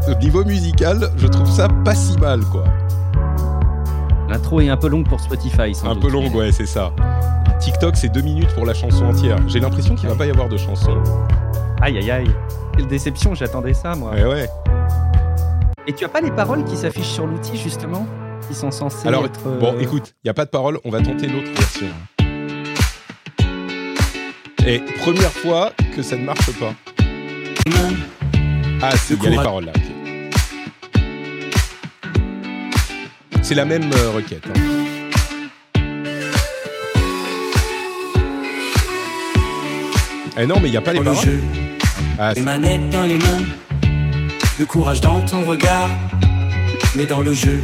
au 0.07 0.15
niveau 0.15 0.43
musical, 0.45 1.09
je 1.17 1.27
trouve 1.27 1.49
ça 1.49 1.67
pas 1.83 1.95
si 1.95 2.17
mal, 2.19 2.41
quoi. 2.45 2.63
L'intro 4.29 4.59
est 4.61 4.69
un 4.69 4.77
peu 4.77 4.87
longue 4.89 5.07
pour 5.07 5.19
Spotify. 5.19 5.73
sans 5.73 5.89
Un 5.89 5.93
doute. 5.93 6.03
peu 6.03 6.09
longue, 6.11 6.33
ouais, 6.35 6.51
c'est 6.51 6.65
ça. 6.65 6.91
TikTok, 7.59 7.95
c'est 7.95 8.09
deux 8.09 8.21
minutes 8.21 8.53
pour 8.53 8.65
la 8.65 8.73
chanson 8.73 9.05
entière. 9.05 9.37
J'ai 9.47 9.59
l'impression 9.59 9.95
qu'il 9.95 10.09
va 10.09 10.15
pas 10.15 10.25
y 10.25 10.31
avoir 10.31 10.49
de 10.49 10.57
chanson. 10.57 10.97
Aïe 11.81 11.97
aïe 11.97 12.11
aïe. 12.11 12.31
Quelle 12.77 12.87
déception, 12.87 13.33
j'attendais 13.35 13.73
ça 13.73 13.95
moi. 13.95 14.11
Ouais, 14.11 14.25
ouais. 14.25 14.49
Et 15.87 15.93
tu 15.93 16.03
as 16.03 16.09
pas 16.09 16.21
les 16.21 16.31
paroles 16.31 16.63
qui 16.65 16.75
s'affichent 16.75 17.11
sur 17.13 17.25
l'outil 17.27 17.57
justement 17.57 18.05
Qui 18.47 18.55
sont 18.55 18.71
censées 18.71 19.07
Alors, 19.07 19.25
être. 19.25 19.39
euh, 19.47 19.59
bon, 19.59 19.77
écoute, 19.79 20.13
il 20.23 20.27
y 20.27 20.29
a 20.29 20.33
pas 20.33 20.45
de 20.45 20.49
parole, 20.49 20.79
on 20.83 20.89
va 20.89 21.01
tenter 21.01 21.27
l'autre 21.27 21.51
version. 21.55 21.87
Et 24.67 24.79
première 24.99 25.31
fois 25.31 25.71
que 25.95 26.01
ça 26.01 26.15
ne 26.17 26.23
marche 26.23 26.51
pas. 26.59 26.73
Ah, 28.81 28.91
c'est 28.97 29.13
il 29.13 29.23
y 29.23 29.27
a 29.27 29.29
les 29.29 29.35
paroles 29.37 29.65
là. 29.65 29.71
ok. 29.75 29.81
C'est 33.43 33.55
la 33.55 33.65
même 33.65 33.83
euh, 33.93 34.09
requête. 34.15 34.43
hein. 34.47 34.59
Eh 40.37 40.45
non, 40.45 40.55
mais 40.61 40.67
il 40.67 40.71
n'y 40.71 40.77
a 40.77 40.81
pas 40.81 40.93
les 40.93 40.99
paroles. 40.99 41.15
Ah, 42.17 42.33
les 42.33 42.41
manettes 42.41 42.89
dans 42.91 43.03
les 43.03 43.17
mains, 43.17 43.43
le 44.59 44.65
courage 44.65 45.01
dans 45.01 45.19
ton 45.21 45.41
regard, 45.45 45.89
mais 46.95 47.05
dans 47.05 47.21
le 47.21 47.33
jeu, 47.33 47.61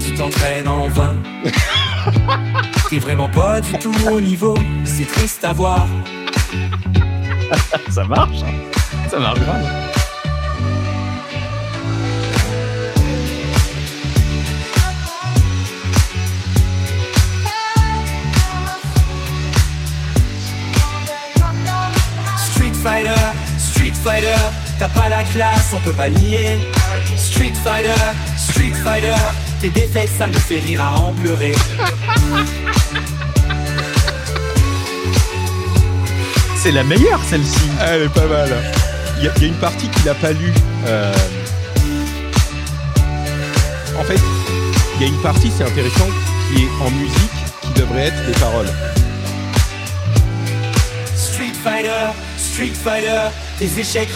tu 0.00 0.14
t'entraînes 0.14 0.68
en 0.68 0.88
vain. 0.88 1.14
T'es 2.90 2.98
vraiment 2.98 3.28
pas 3.28 3.60
du 3.60 3.72
tout 3.74 3.92
au 4.10 4.20
niveau, 4.20 4.56
c'est 4.84 5.06
triste 5.06 5.44
à 5.44 5.52
voir. 5.52 5.86
Ça 7.90 8.04
marche. 8.04 8.42
hein. 8.42 9.08
Ça 9.10 9.18
marche 9.18 9.40
grave. 9.40 9.87
Fighter, 22.88 23.20
Street 23.58 23.92
Fighter, 24.02 24.34
t'as 24.78 24.88
pas 24.88 25.10
la 25.10 25.22
classe, 25.24 25.72
on 25.74 25.80
peut 25.80 25.92
pas 25.92 26.08
nier. 26.08 26.58
Street 27.18 27.52
Fighter, 27.62 27.92
Street 28.38 28.72
Fighter, 28.82 29.14
tes 29.60 29.68
défaites, 29.68 30.08
ça 30.16 30.26
me 30.26 30.32
fait 30.32 30.60
rire 30.60 30.80
à 30.82 30.96
en 30.98 31.12
pleurer. 31.12 31.54
C'est 36.56 36.72
la 36.72 36.82
meilleure 36.82 37.20
celle-ci. 37.28 37.60
Ah, 37.80 37.88
elle 37.92 38.02
est 38.04 38.08
pas 38.08 38.26
mal. 38.26 38.48
Il 39.18 39.24
y, 39.24 39.28
a- 39.28 39.32
y 39.38 39.44
a 39.44 39.46
une 39.48 39.54
partie 39.54 39.88
qu'il 39.88 40.04
n'a 40.06 40.14
pas 40.14 40.32
lue. 40.32 40.52
euh, 40.86 41.12
En 43.98 44.04
fait, 44.04 44.20
il 44.96 45.02
y 45.02 45.04
a 45.04 45.08
une 45.08 45.20
partie, 45.22 45.50
c'est 45.56 45.64
intéressant, 45.64 46.06
qui 46.52 46.62
est 46.64 46.68
en 46.80 46.90
musique, 46.90 47.30
qui 47.62 47.80
devrait 47.80 48.06
être 48.06 48.26
des 48.26 48.32
paroles. 48.40 48.68
Street 51.16 51.52
Fighter, 51.62 52.12
Street 52.58 52.72
tes 53.60 53.80
échecs 53.80 54.08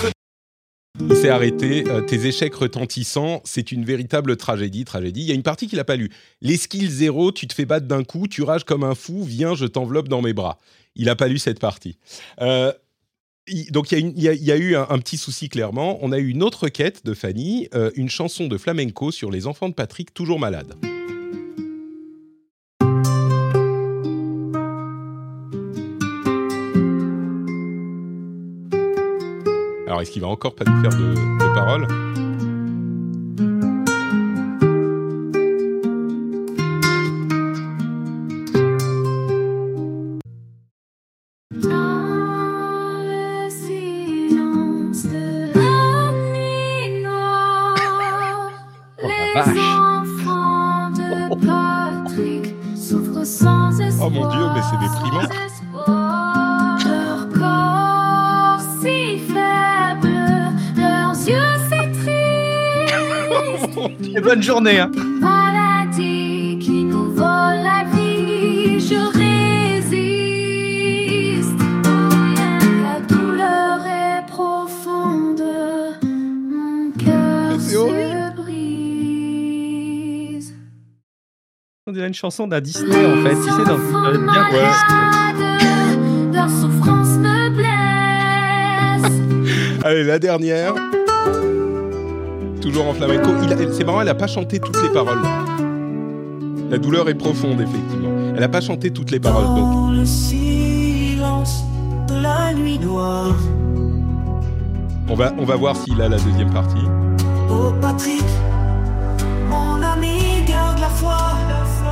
Il 0.98 1.14
s'est 1.14 1.28
arrêté. 1.28 1.84
euh, 1.86 2.00
tes 2.00 2.26
échecs 2.26 2.56
retentissants, 2.56 3.40
c'est 3.44 3.70
une 3.70 3.84
véritable 3.84 4.36
tragédie. 4.36 4.84
Tragédie. 4.84 5.20
Il 5.20 5.26
y 5.28 5.30
a 5.30 5.34
une 5.36 5.44
partie 5.44 5.68
qu'il 5.68 5.78
n'a 5.78 5.84
pas 5.84 5.94
lue. 5.94 6.10
Les 6.40 6.56
skills 6.56 6.88
zéro, 6.88 7.30
tu 7.30 7.46
te 7.46 7.54
fais 7.54 7.66
battre 7.66 7.86
d'un 7.86 8.02
coup, 8.02 8.26
tu 8.26 8.42
rages 8.42 8.64
comme 8.64 8.82
un 8.82 8.96
fou, 8.96 9.22
viens, 9.22 9.54
je 9.54 9.66
t'enveloppe 9.66 10.08
dans 10.08 10.22
mes 10.22 10.32
bras. 10.32 10.58
Il 10.96 11.04
n'a 11.04 11.14
pas 11.14 11.28
lu 11.28 11.38
cette 11.38 11.60
partie. 11.60 11.98
Euh, 12.40 12.72
donc 13.70 13.92
il 13.92 14.20
y, 14.20 14.50
a 14.50 14.56
eu 14.56 14.74
un, 14.74 14.88
un 14.90 14.98
petit 14.98 15.18
souci 15.18 15.48
clairement. 15.48 16.00
On 16.02 16.10
a 16.10 16.18
eu 16.18 16.26
une 16.26 16.42
autre 16.42 16.68
quête 16.68 17.06
de 17.06 17.14
Fanny, 17.14 17.68
euh, 17.76 17.92
une 17.94 18.10
chanson 18.10 18.48
de 18.48 18.58
flamenco 18.58 19.12
sur 19.12 19.30
les 19.30 19.46
enfants 19.46 19.68
de 19.68 19.74
Patrick 19.74 20.12
toujours 20.12 20.40
malades. 20.40 20.74
Est-ce 30.02 30.10
qu'il 30.10 30.22
va 30.22 30.28
encore 30.28 30.56
pas 30.56 30.64
nous 30.64 30.82
faire 30.82 30.90
de, 30.90 31.54
paroles? 31.54 31.86
Bonne 64.42 64.48
journée. 64.48 64.80
Hein. 64.80 64.90
Maladie 65.20 66.58
qui 66.60 66.84
nous 66.84 67.12
vole 67.12 67.62
la 67.62 67.84
vie, 67.94 68.80
je 68.80 68.96
résiste. 69.78 70.02
La 72.82 72.98
douleur 73.06 73.86
est 73.86 74.26
profonde, 74.26 75.44
mon 76.02 76.90
cœur 76.92 77.60
C'est 77.60 77.76
horrible. 77.76 78.32
se 78.36 78.42
brise. 78.42 79.72
On 81.86 81.92
dirait 81.92 82.08
une 82.08 82.14
chanson 82.14 82.48
d'un 82.48 82.60
Disney 82.60 83.06
en 83.06 83.22
fait. 83.22 83.36
Tu 83.36 83.42
sais, 83.42 83.64
dans 83.64 83.78
bien 85.38 85.52
leur 86.32 86.48
souffrance 86.50 87.16
me 87.18 87.50
blesse. 87.50 89.12
Allez, 89.84 90.04
la 90.04 90.18
dernière. 90.18 90.74
Toujours 92.62 92.86
en 92.88 92.94
flamenco. 92.94 93.30
C'est 93.72 93.84
marrant, 93.84 94.00
elle 94.00 94.06
n'a 94.06 94.14
pas 94.14 94.26
chanté 94.28 94.58
toutes 94.60 94.80
les 94.82 94.88
paroles. 94.90 95.18
La 96.70 96.78
douleur 96.78 97.08
est 97.08 97.14
profonde, 97.14 97.60
effectivement. 97.60 98.08
Elle 98.34 98.40
n'a 98.40 98.48
pas 98.48 98.60
chanté 98.60 98.90
toutes 98.90 99.10
les 99.10 99.20
paroles. 99.20 99.44
Donc, 99.44 99.72
Dans 99.72 99.90
le 99.90 100.06
silence 100.06 101.64
de 102.08 102.14
la 102.22 102.54
nuit 102.54 102.78
noire. 102.78 103.34
on 105.08 105.14
va, 105.14 105.32
on 105.38 105.44
va 105.44 105.56
voir 105.56 105.76
s'il 105.76 106.00
a 106.00 106.08
la 106.08 106.16
deuxième 106.18 106.50
partie. 106.50 106.86
Oh 107.50 107.72
Patrick, 107.80 108.24
mon 109.50 109.82
ami, 109.82 110.42
garde 110.46 110.78
la 110.78 110.88
foi. 110.88 111.18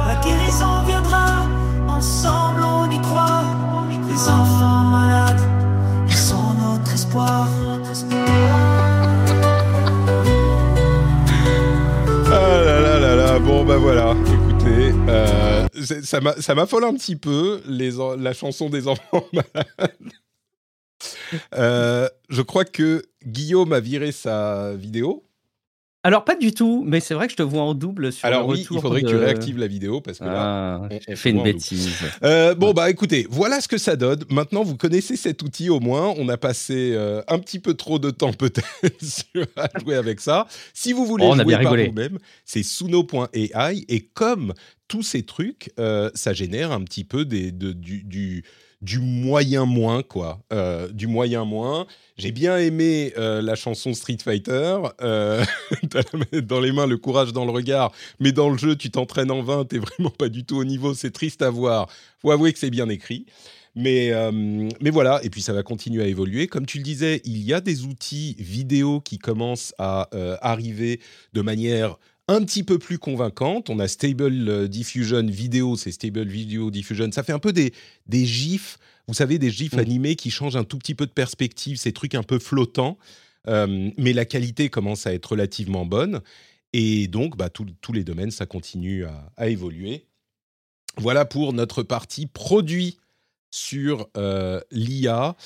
La 0.07 0.15
guérison 0.25 0.83
viendra, 0.87 1.45
ensemble 1.89 2.63
on 2.63 2.91
y 2.91 3.01
croit. 3.03 3.43
Les 4.09 4.29
enfants 4.29 4.85
malades, 4.91 5.41
ils 6.09 6.15
sont 6.15 6.55
notre 6.59 6.95
espoir. 6.95 7.47
Voilà. 13.81 14.15
Écoutez, 14.27 14.93
euh, 15.09 15.67
ça 16.03 16.21
m'a- 16.21 16.41
ça 16.41 16.55
m'affole 16.55 16.85
un 16.85 16.95
petit 16.95 17.17
peu, 17.17 17.63
la 18.17 18.33
chanson 18.33 18.69
des 18.71 18.89
enfants 18.89 19.25
malades. 19.33 19.97
Euh, 21.57 22.09
je 22.29 22.43
crois 22.43 22.65
que 22.65 23.03
Guillaume 23.25 23.73
a 23.73 23.81
viré 23.81 24.13
sa 24.13 24.75
vidéo. 24.75 25.25
Alors 26.03 26.25
pas 26.25 26.35
du 26.35 26.53
tout, 26.53 26.83
mais 26.87 26.99
c'est 27.01 27.13
vrai 27.13 27.27
que 27.27 27.33
je 27.33 27.37
te 27.37 27.43
vois 27.43 27.61
en 27.61 27.75
double 27.75 28.11
sur 28.11 28.25
Alors 28.25 28.47
le 28.49 28.55
oui, 28.55 28.61
retour 28.61 28.77
il 28.79 28.81
faudrait 28.81 29.03
que 29.03 29.09
tu 29.09 29.17
réactives 29.17 29.59
la 29.59 29.67
vidéo 29.67 30.01
parce 30.01 30.19
que 30.19 30.25
là, 30.25 30.79
Ah, 30.81 30.89
on- 30.91 30.99
j'ai 31.07 31.15
fait 31.15 31.29
une 31.29 31.43
bêtise. 31.43 31.91
Euh, 32.23 32.55
bon, 32.55 32.73
bah 32.73 32.89
écoutez, 32.89 33.27
voilà 33.29 33.61
ce 33.61 33.69
que 33.69 33.77
ça 33.77 33.97
donne. 33.97 34.25
Maintenant, 34.31 34.63
vous 34.63 34.79
connaissez 34.79 35.17
cet 35.17 35.43
outil 35.43 35.69
au 35.69 35.79
moins. 35.79 36.15
On 36.17 36.31
a 36.31 36.39
passé 36.39 36.93
euh, 36.95 37.21
un 37.29 37.39
petit 37.39 37.59
peu 37.59 37.75
trop 37.75 37.99
de 37.99 38.11
temps 38.11 38.33
peut-être 38.39 38.67
à 39.57 39.79
jouer 39.79 39.97
avec 39.97 40.21
ça. 40.21 40.47
Si 40.73 40.95
vous 40.95 41.05
voulez 41.05 41.25
Oh, 41.29 41.33
on 41.35 41.39
a 41.39 41.43
jouer 41.43 41.57
bien 41.59 41.63
par 41.65 41.77
vous-même, 41.77 42.19
c'est 42.47 42.63
suno.ai. 42.63 43.53
Et 43.89 44.01
comme 44.01 44.55
tous 44.89 45.03
ces 45.03 45.23
trucs, 45.25 45.71
euh, 45.79 46.11
ça 46.15 46.33
génère 46.33 46.73
un 46.73 46.81
petit 46.83 47.05
peu 47.05 47.27
des, 47.27 47.53
de- 47.53 47.73
du, 47.73 48.03
du, 48.05 48.45
du 48.83 48.99
moyen 48.99 49.67
moins, 49.67 50.03
quoi. 50.03 50.41
Euh, 50.53 50.89
du 50.89 51.07
moyen 51.07 51.45
moins. 51.45 51.87
J'ai 52.17 52.33
bien 52.33 52.57
aimé 52.59 53.13
euh, 53.19 53.43
la 53.43 53.55
chanson 53.55 53.93
Street 53.93 54.19
Fighter. 54.23 54.79
Euh, 55.03 55.45
dans 56.43 56.61
les 56.61 56.73
mains, 56.73 56.87
le 56.87 56.97
courage 56.97 57.33
dans 57.33 57.45
le 57.45 57.51
regard. 57.51 57.93
Mais 58.21 58.33
dans 58.33 58.49
le 58.49 58.57
jeu, 58.57 58.77
tu 58.77 58.91
t'entraînes 58.91 59.31
en 59.31 59.43
vain. 59.43 59.65
T'es 59.65 59.79
vraiment 59.79 60.11
pas 60.11 60.29
du 60.29 60.45
tout 60.45 60.57
au 60.57 60.65
niveau. 60.65 60.95
C'est 60.95 61.11
triste 61.11 61.43
à 61.43 61.51
voir 61.51 61.89
faut 62.19 62.31
avouer 62.31 62.53
que 62.53 62.59
c'est 62.59 62.71
bien 62.71 62.89
écrit. 62.89 63.27
Mais, 63.75 64.13
mais 64.81 64.91
voilà, 64.91 65.21
et 65.23 65.31
puis 65.31 65.41
ça 65.41 65.53
va 65.53 65.63
continuer 65.63 66.03
à 66.03 66.07
évoluer. 66.07 66.49
Comme 66.49 66.67
tu 66.67 66.77
le 66.77 66.83
disais, 66.83 67.23
il 67.25 67.39
y 67.39 67.55
a 67.55 67.61
des 67.63 67.85
outils 67.85 68.35
vidéo 68.39 69.01
qui 69.01 69.17
commencent 69.17 69.73
à 69.79 70.11
arriver 70.43 71.01
de 71.33 71.41
manière 71.41 71.97
un 72.31 72.45
petit 72.45 72.63
peu 72.63 72.79
plus 72.79 72.99
convaincante. 72.99 73.71
On 73.71 73.79
a 73.81 73.89
Stable 73.89 74.49
euh, 74.49 74.69
Diffusion 74.69 75.25
Vidéo, 75.27 75.77
c'est 75.77 75.91
Stable 75.93 76.27
Video 76.29 76.71
Diffusion. 76.71 77.11
Ça 77.13 77.23
fait 77.23 77.33
un 77.33 77.39
peu 77.39 77.53
des, 77.53 77.73
des 78.07 78.25
gifs, 78.25 78.79
vous 79.09 79.15
savez, 79.15 79.39
des 79.39 79.51
gifs 79.51 79.75
Mm. 79.75 79.79
animés 79.81 80.17
qui 80.17 80.31
changent 80.31 80.57
un 80.57 80.65
tout 80.65 80.79
petit 80.79 80.95
peu 80.95 81.07
de 81.07 81.11
perspective, 81.13 81.77
ces 81.77 81.93
trucs 81.93 82.15
un 82.15 82.23
peu 82.23 82.39
flottants. 82.39 82.99
Euh, 83.49 83.91
mais 83.97 84.13
la 84.13 84.25
qualité 84.27 84.69
commence 84.69 85.07
à 85.07 85.15
être 85.15 85.27
relativement 85.33 85.87
bonne. 85.87 86.21
Et 86.73 87.09
donc, 87.09 87.37
bah, 87.37 87.49
tous- 87.51 87.67
tous 87.81 87.93
les 87.93 88.05
domaines, 88.05 88.31
ça 88.31 88.47
continue 88.47 89.05
à- 89.07 89.33
à 89.37 89.49
évoluer. 89.49 90.07
Voilà 90.99 91.25
pour 91.25 91.53
notre 91.53 91.83
partie 91.83 92.27
produit 92.27 92.99
sur 93.51 94.09
euh, 94.17 94.61
l'IA. 94.71 95.37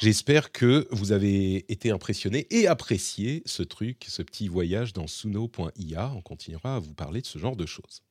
J'espère 0.00 0.50
que 0.50 0.88
vous 0.90 1.12
avez 1.12 1.70
été 1.70 1.90
impressionné 1.90 2.46
et 2.48 2.66
apprécié 2.66 3.42
ce 3.44 3.62
truc, 3.62 4.06
ce 4.08 4.22
petit 4.22 4.48
voyage 4.48 4.94
dans 4.94 5.06
suno.ia. 5.06 6.10
On 6.16 6.22
continuera 6.22 6.76
à 6.76 6.78
vous 6.78 6.94
parler 6.94 7.20
de 7.20 7.26
ce 7.26 7.38
genre 7.38 7.54
de 7.54 7.66
choses. 7.66 8.02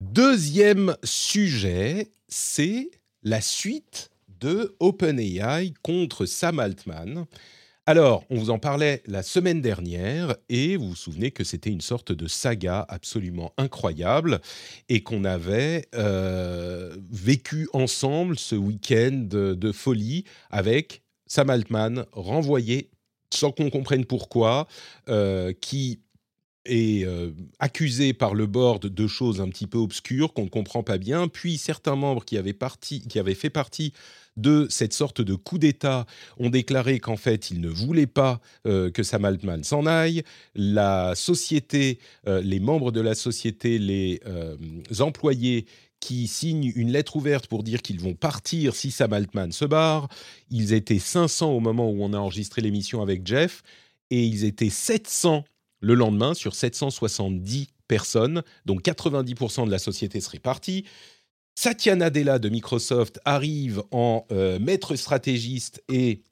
Deuxième 0.00 0.96
sujet, 1.04 2.10
c'est 2.26 2.90
la 3.22 3.40
suite 3.40 4.10
de 4.40 4.74
OpenAI 4.80 5.74
contre 5.80 6.26
Sam 6.26 6.58
Altman. 6.58 7.26
Alors, 7.84 8.24
on 8.30 8.36
vous 8.36 8.50
en 8.50 8.60
parlait 8.60 9.02
la 9.06 9.24
semaine 9.24 9.60
dernière 9.60 10.36
et 10.48 10.76
vous 10.76 10.90
vous 10.90 10.96
souvenez 10.96 11.32
que 11.32 11.42
c'était 11.42 11.70
une 11.70 11.80
sorte 11.80 12.12
de 12.12 12.28
saga 12.28 12.86
absolument 12.88 13.52
incroyable 13.58 14.40
et 14.88 15.02
qu'on 15.02 15.24
avait 15.24 15.88
euh, 15.96 16.96
vécu 17.10 17.68
ensemble 17.72 18.38
ce 18.38 18.54
week-end 18.54 19.26
de, 19.28 19.72
folie 19.72 20.22
avec 20.50 21.02
Sam 21.26 21.50
Altman 21.50 22.04
renvoyé 22.12 22.92
sans 23.34 23.50
qu'on 23.50 23.68
comprenne 23.68 24.04
pourquoi, 24.04 24.68
euh, 25.08 25.52
qui 25.52 26.02
est 26.64 27.04
euh, 27.04 27.30
accusé 27.58 28.12
par 28.12 28.34
le 28.34 28.46
board 28.46 28.86
de 28.86 29.06
choses 29.06 29.40
un 29.40 29.48
petit 29.48 29.66
peu 29.66 29.78
obscures 29.78 30.32
qu'on 30.32 30.44
ne 30.44 30.48
comprend 30.48 30.82
pas 30.82 30.98
bien, 30.98 31.28
puis 31.28 31.58
certains 31.58 31.96
membres 31.96 32.24
qui 32.24 32.36
avaient, 32.36 32.52
parti, 32.52 33.00
qui 33.06 33.18
avaient 33.18 33.34
fait 33.34 33.50
partie 33.50 33.92
de 34.36 34.66
cette 34.70 34.92
sorte 34.92 35.20
de 35.20 35.34
coup 35.34 35.58
d'État 35.58 36.06
ont 36.38 36.50
déclaré 36.50 37.00
qu'en 37.00 37.16
fait, 37.16 37.50
ils 37.50 37.60
ne 37.60 37.68
voulaient 37.68 38.06
pas 38.06 38.40
euh, 38.66 38.90
que 38.90 39.02
Sam 39.02 39.24
Altman 39.24 39.62
s'en 39.64 39.86
aille. 39.86 40.22
La 40.54 41.14
société, 41.14 41.98
euh, 42.26 42.40
les 42.40 42.60
membres 42.60 42.92
de 42.92 43.00
la 43.00 43.14
société, 43.14 43.78
les 43.78 44.20
euh, 44.26 44.56
employés 45.00 45.66
qui 46.00 46.26
signent 46.26 46.72
une 46.74 46.90
lettre 46.90 47.16
ouverte 47.16 47.46
pour 47.46 47.62
dire 47.62 47.80
qu'ils 47.80 48.00
vont 48.00 48.14
partir 48.14 48.74
si 48.74 48.90
Sam 48.90 49.12
Altman 49.12 49.52
se 49.52 49.64
barre. 49.64 50.08
Ils 50.50 50.72
étaient 50.72 50.98
500 50.98 51.52
au 51.52 51.60
moment 51.60 51.90
où 51.90 52.02
on 52.02 52.12
a 52.12 52.18
enregistré 52.18 52.60
l'émission 52.60 53.02
avec 53.02 53.26
Jeff, 53.26 53.62
et 54.10 54.24
ils 54.24 54.44
étaient 54.44 54.70
700 54.70 55.44
le 55.82 55.94
lendemain 55.94 56.32
sur 56.32 56.54
770 56.54 57.68
personnes, 57.88 58.42
donc 58.64 58.82
90% 58.82 59.66
de 59.66 59.70
la 59.70 59.78
société 59.78 60.20
serait 60.22 60.38
partie. 60.38 60.86
Satya 61.54 61.96
Nadella 61.96 62.38
de 62.38 62.48
Microsoft 62.48 63.20
arrive 63.26 63.82
en 63.90 64.24
euh, 64.32 64.58
maître 64.58 64.96
stratégiste 64.96 65.82
et 65.92 66.22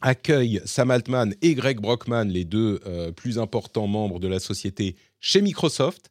accueille 0.00 0.60
Sam 0.64 0.90
Altman 0.90 1.34
et 1.42 1.54
Greg 1.54 1.80
Brockman, 1.80 2.26
les 2.26 2.44
deux 2.44 2.80
euh, 2.86 3.10
plus 3.10 3.38
importants 3.38 3.88
membres 3.88 4.20
de 4.20 4.28
la 4.28 4.38
société, 4.38 4.96
chez 5.18 5.42
Microsoft. 5.42 6.10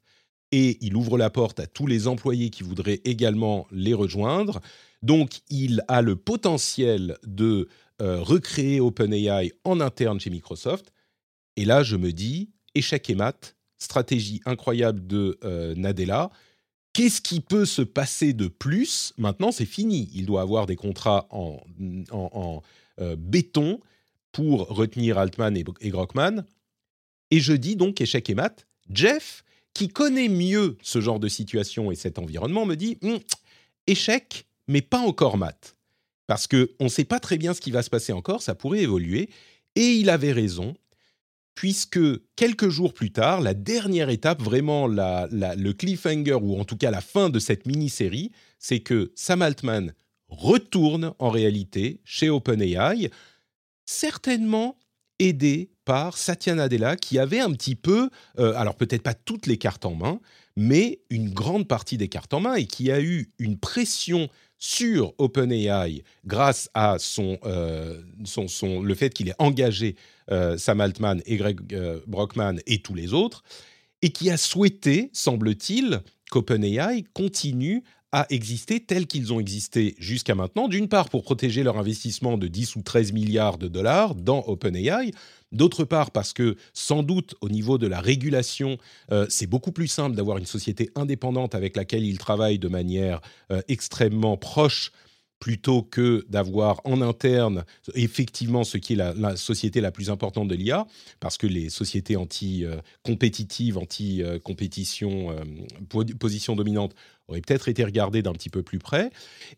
Et 0.51 0.77
il 0.81 0.95
ouvre 0.95 1.17
la 1.17 1.29
porte 1.29 1.59
à 1.59 1.67
tous 1.67 1.87
les 1.87 2.07
employés 2.07 2.49
qui 2.49 2.63
voudraient 2.63 3.01
également 3.05 3.65
les 3.71 3.93
rejoindre. 3.93 4.61
Donc, 5.01 5.39
il 5.49 5.83
a 5.87 6.01
le 6.01 6.15
potentiel 6.15 7.17
de 7.25 7.67
euh, 8.01 8.21
recréer 8.21 8.79
OpenAI 8.79 9.51
en 9.63 9.79
interne 9.79 10.19
chez 10.19 10.29
Microsoft. 10.29 10.91
Et 11.55 11.65
là, 11.65 11.83
je 11.83 11.95
me 11.95 12.11
dis, 12.11 12.49
échec 12.75 13.09
et 13.09 13.15
mat, 13.15 13.55
stratégie 13.77 14.41
incroyable 14.45 15.05
de 15.05 15.37
euh, 15.43 15.75
Nadella. 15.75 16.29
Qu'est-ce 16.93 17.21
qui 17.21 17.39
peut 17.39 17.65
se 17.65 17.81
passer 17.81 18.33
de 18.33 18.47
plus? 18.47 19.13
Maintenant, 19.17 19.51
c'est 19.51 19.65
fini. 19.65 20.09
Il 20.13 20.25
doit 20.25 20.41
avoir 20.41 20.65
des 20.67 20.75
contrats 20.75 21.27
en, 21.31 21.59
en, 22.11 22.61
euh, 22.99 23.15
béton 23.17 23.79
pour 24.31 24.67
retenir 24.67 25.17
Altman 25.17 25.57
et, 25.57 25.63
et 25.81 25.89
Grockman. 25.89 26.43
Et 27.31 27.39
je 27.39 27.53
dis 27.53 27.75
donc 27.75 27.99
échec 27.99 28.29
et 28.29 28.35
mat. 28.35 28.67
Jeff, 28.91 29.43
qui 29.73 29.87
connaît 29.87 30.29
mieux 30.29 30.77
ce 30.83 31.01
genre 31.01 31.19
de 31.19 31.27
situation 31.27 31.91
et 31.91 31.95
cet 31.95 32.19
environnement, 32.19 32.65
me 32.65 32.75
dit 32.75 32.99
Hum, 33.01 33.19
échec, 33.87 34.45
mais 34.67 34.81
pas 34.81 34.99
encore 34.99 35.37
mat. 35.37 35.75
parce 36.27 36.47
qu'on 36.47 36.67
ne 36.79 36.89
sait 36.89 37.05
pas 37.05 37.19
très 37.19 37.37
bien 37.37 37.53
ce 37.53 37.61
qui 37.61 37.71
va 37.71 37.83
se 37.83 37.89
passer 37.89 38.13
encore, 38.13 38.41
ça 38.41 38.55
pourrait 38.55 38.81
évoluer. 38.81 39.29
Et 39.75 39.93
il 39.93 40.09
avait 40.09 40.31
raison, 40.31 40.75
puisque 41.55 41.99
quelques 42.35 42.69
jours 42.69 42.93
plus 42.93 43.11
tard, 43.11 43.41
la 43.41 43.53
dernière 43.53 44.09
étape, 44.09 44.41
vraiment 44.41 44.87
le 44.87 45.71
cliffhanger, 45.71 46.39
ou 46.41 46.59
en 46.59 46.65
tout 46.65 46.77
cas 46.77 46.91
la 46.91 47.01
fin 47.01 47.29
de 47.29 47.39
cette 47.39 47.65
mini-série, 47.65 48.31
c'est 48.59 48.79
que 48.79 49.11
Sam 49.15 49.41
Altman 49.41 49.93
retourne 50.29 51.13
en 51.19 51.29
réalité 51.29 52.01
chez 52.03 52.29
OpenAI, 52.29 53.09
certainement 53.85 54.77
aidé 55.19 55.69
par 55.85 56.17
Satya 56.17 56.55
Nadella, 56.55 56.95
qui 56.95 57.19
avait 57.19 57.39
un 57.39 57.51
petit 57.51 57.75
peu, 57.75 58.09
euh, 58.39 58.53
alors 58.55 58.75
peut-être 58.75 59.03
pas 59.03 59.13
toutes 59.13 59.47
les 59.47 59.57
cartes 59.57 59.85
en 59.85 59.93
main, 59.93 60.19
mais 60.55 61.01
une 61.09 61.29
grande 61.29 61.67
partie 61.67 61.97
des 61.97 62.07
cartes 62.07 62.33
en 62.33 62.39
main, 62.39 62.55
et 62.55 62.65
qui 62.65 62.91
a 62.91 62.99
eu 63.01 63.31
une 63.37 63.59
pression 63.59 64.29
sur 64.57 65.13
OpenAI 65.17 66.03
grâce 66.25 66.69
à 66.73 66.97
son, 66.97 67.37
euh, 67.43 68.01
son, 68.23 68.81
le 68.81 68.95
fait 68.95 69.09
qu'il 69.09 69.27
ait 69.27 69.35
engagé 69.37 69.95
Sam 70.29 70.81
Altman 70.81 71.21
et 71.25 71.37
Greg 71.37 71.61
Brockman 72.07 72.55
et 72.65 72.79
tous 72.79 72.93
les 72.93 73.13
autres, 73.13 73.43
et 74.01 74.11
qui 74.11 74.29
a 74.29 74.37
souhaité, 74.37 75.09
semble-t-il, 75.13 76.01
qu'OpenAI 76.31 77.03
continue 77.13 77.83
à 78.13 78.27
exister 78.29 78.79
tels 78.79 79.07
qu'ils 79.07 79.33
ont 79.33 79.39
existé 79.39 79.95
jusqu'à 79.97 80.35
maintenant, 80.35 80.67
d'une 80.67 80.87
part 80.87 81.09
pour 81.09 81.23
protéger 81.23 81.63
leur 81.63 81.79
investissement 81.79 82.37
de 82.37 82.47
10 82.47 82.75
ou 82.75 82.83
13 82.83 83.11
milliards 83.11 83.57
de 83.57 83.67
dollars 83.67 84.13
dans 84.13 84.43
OpenAI, 84.45 85.11
d'autre 85.51 85.83
part 85.83 86.11
parce 86.11 86.31
que 86.31 86.55
sans 86.73 87.01
doute 87.01 87.33
au 87.41 87.49
niveau 87.49 87.79
de 87.79 87.87
la 87.87 87.99
régulation, 87.99 88.77
euh, 89.11 89.25
c'est 89.29 89.47
beaucoup 89.47 89.71
plus 89.71 89.87
simple 89.87 90.15
d'avoir 90.15 90.37
une 90.37 90.45
société 90.45 90.91
indépendante 90.93 91.55
avec 91.55 91.75
laquelle 91.75 92.05
ils 92.05 92.19
travaillent 92.19 92.59
de 92.59 92.67
manière 92.67 93.19
euh, 93.51 93.61
extrêmement 93.67 94.37
proche 94.37 94.91
plutôt 95.43 95.81
que 95.81 96.25
d'avoir 96.29 96.79
en 96.85 97.01
interne 97.01 97.65
effectivement 97.95 98.63
ce 98.63 98.77
qui 98.77 98.93
est 98.93 98.95
la, 98.95 99.35
société 99.35 99.81
la 99.81 99.91
plus 99.91 100.09
importante 100.09 100.47
de 100.47 100.55
l'IA, 100.55 100.87
parce 101.19 101.37
que 101.37 101.47
les 101.47 101.69
sociétés 101.69 102.15
anti-compétitives, 102.15 103.77
anti-compétition, 103.77 105.31
euh, 105.31 106.03
position 106.17 106.55
dominante, 106.55 106.95
auraient 107.27 107.41
peut-être 107.41 107.67
été 107.67 107.83
regardées 107.83 108.21
d'un 108.21 108.31
petit 108.31 108.49
peu 108.49 108.63
plus 108.63 108.79
près. 108.79 109.09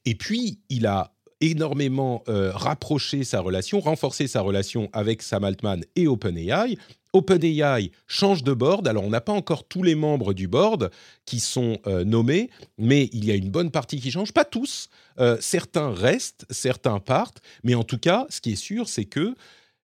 Et 0.05 0.15
puis, 0.15 0.57
il 0.69 0.87
a 0.87 1.13
énormément 1.39 2.23
euh, 2.29 2.51
rapproché 2.51 3.23
sa 3.23 3.41
relation, 3.41 3.79
renforcé 3.79 4.25
sa 4.25 4.41
relation 4.41 4.89
avec 4.91 5.21
Sam 5.21 5.43
Altman 5.43 5.83
et 5.95 6.07
OpenAI 6.07 6.79
OpenAI 7.15 7.91
change 8.07 8.43
de 8.43 8.53
board. 8.53 8.87
Alors, 8.87 9.03
on 9.03 9.09
n'a 9.09 9.21
pas 9.21 9.33
encore 9.33 9.63
tous 9.63 9.83
les 9.83 9.95
membres 9.95 10.33
du 10.33 10.47
board 10.47 10.91
qui 11.25 11.39
sont 11.39 11.77
euh, 11.87 12.03
nommés, 12.03 12.49
mais 12.77 13.09
il 13.13 13.25
y 13.25 13.31
a 13.31 13.35
une 13.35 13.49
bonne 13.49 13.71
partie 13.71 13.99
qui 13.99 14.11
change. 14.11 14.33
Pas 14.33 14.45
tous. 14.45 14.89
Euh, 15.19 15.37
certains 15.39 15.93
restent, 15.93 16.45
certains 16.49 16.99
partent. 16.99 17.41
Mais 17.63 17.75
en 17.75 17.83
tout 17.83 17.97
cas, 17.97 18.25
ce 18.29 18.41
qui 18.41 18.53
est 18.53 18.55
sûr, 18.55 18.89
c'est 18.89 19.05
que 19.05 19.35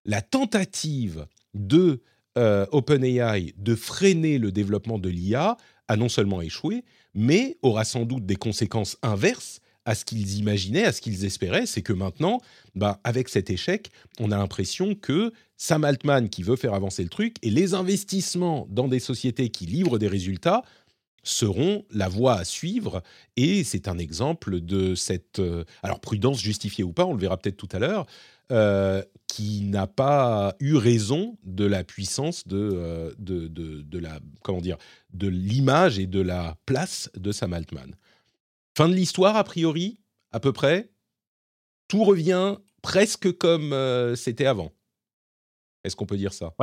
la 0.04 0.20
tentative 0.20 1.26
de 1.54 2.02
euh, 2.38 2.66
OpenAI 2.72 3.54
de 3.56 3.74
freiner 3.74 4.38
le 4.38 4.52
développement 4.52 4.98
de 4.98 5.08
l'IA 5.08 5.56
a 5.88 5.96
non 5.96 6.08
seulement 6.08 6.40
échoué, 6.40 6.84
mais 7.14 7.58
aura 7.62 7.84
sans 7.84 8.04
doute 8.04 8.24
des 8.24 8.36
conséquences 8.36 8.96
inverses 9.02 9.60
à 9.84 9.94
ce 9.94 10.04
qu'ils 10.04 10.38
imaginaient, 10.38 10.84
à 10.84 10.92
ce 10.92 11.00
qu'ils 11.00 11.24
espéraient, 11.24 11.66
c'est 11.66 11.82
que 11.82 11.92
maintenant, 11.92 12.40
bah, 12.74 13.00
avec 13.04 13.28
cet 13.28 13.50
échec, 13.50 13.90
on 14.20 14.30
a 14.30 14.38
l'impression 14.38 14.94
que 14.94 15.32
Sam 15.56 15.84
Altman, 15.84 16.28
qui 16.28 16.42
veut 16.42 16.56
faire 16.56 16.74
avancer 16.74 17.02
le 17.02 17.08
truc, 17.08 17.36
et 17.42 17.50
les 17.50 17.74
investissements 17.74 18.66
dans 18.70 18.88
des 18.88 19.00
sociétés 19.00 19.48
qui 19.50 19.66
livrent 19.66 19.98
des 19.98 20.08
résultats 20.08 20.62
seront 21.22 21.84
la 21.90 22.08
voie 22.08 22.34
à 22.34 22.44
suivre. 22.44 23.02
Et 23.36 23.64
c'est 23.64 23.88
un 23.88 23.98
exemple 23.98 24.60
de 24.60 24.94
cette, 24.94 25.38
euh, 25.38 25.64
alors 25.82 26.00
prudence 26.00 26.40
justifiée 26.40 26.84
ou 26.84 26.92
pas, 26.92 27.04
on 27.06 27.14
le 27.14 27.20
verra 27.20 27.36
peut-être 27.36 27.56
tout 27.56 27.68
à 27.72 27.78
l'heure, 27.78 28.06
euh, 28.50 29.02
qui 29.28 29.62
n'a 29.62 29.86
pas 29.86 30.54
eu 30.60 30.74
raison 30.74 31.38
de 31.44 31.64
la 31.64 31.84
puissance 31.84 32.46
de, 32.46 32.56
euh, 32.58 33.12
de, 33.18 33.46
de, 33.48 33.82
de, 33.82 33.98
la 33.98 34.20
comment 34.42 34.60
dire 34.60 34.76
de 35.12 35.28
l'image 35.28 35.98
et 35.98 36.06
de 36.06 36.20
la 36.20 36.56
place 36.66 37.10
de 37.16 37.32
Sam 37.32 37.52
Altman. 37.52 37.94
Fin 38.76 38.88
de 38.88 38.94
l'histoire, 38.94 39.36
a 39.36 39.44
priori, 39.44 39.98
à 40.32 40.40
peu 40.40 40.52
près. 40.52 40.90
Tout 41.88 42.04
revient 42.04 42.56
presque 42.80 43.36
comme 43.36 43.76
c'était 44.16 44.46
avant. 44.46 44.72
Est-ce 45.84 45.94
qu'on 45.94 46.06
peut 46.06 46.16
dire 46.16 46.32
ça? 46.32 46.54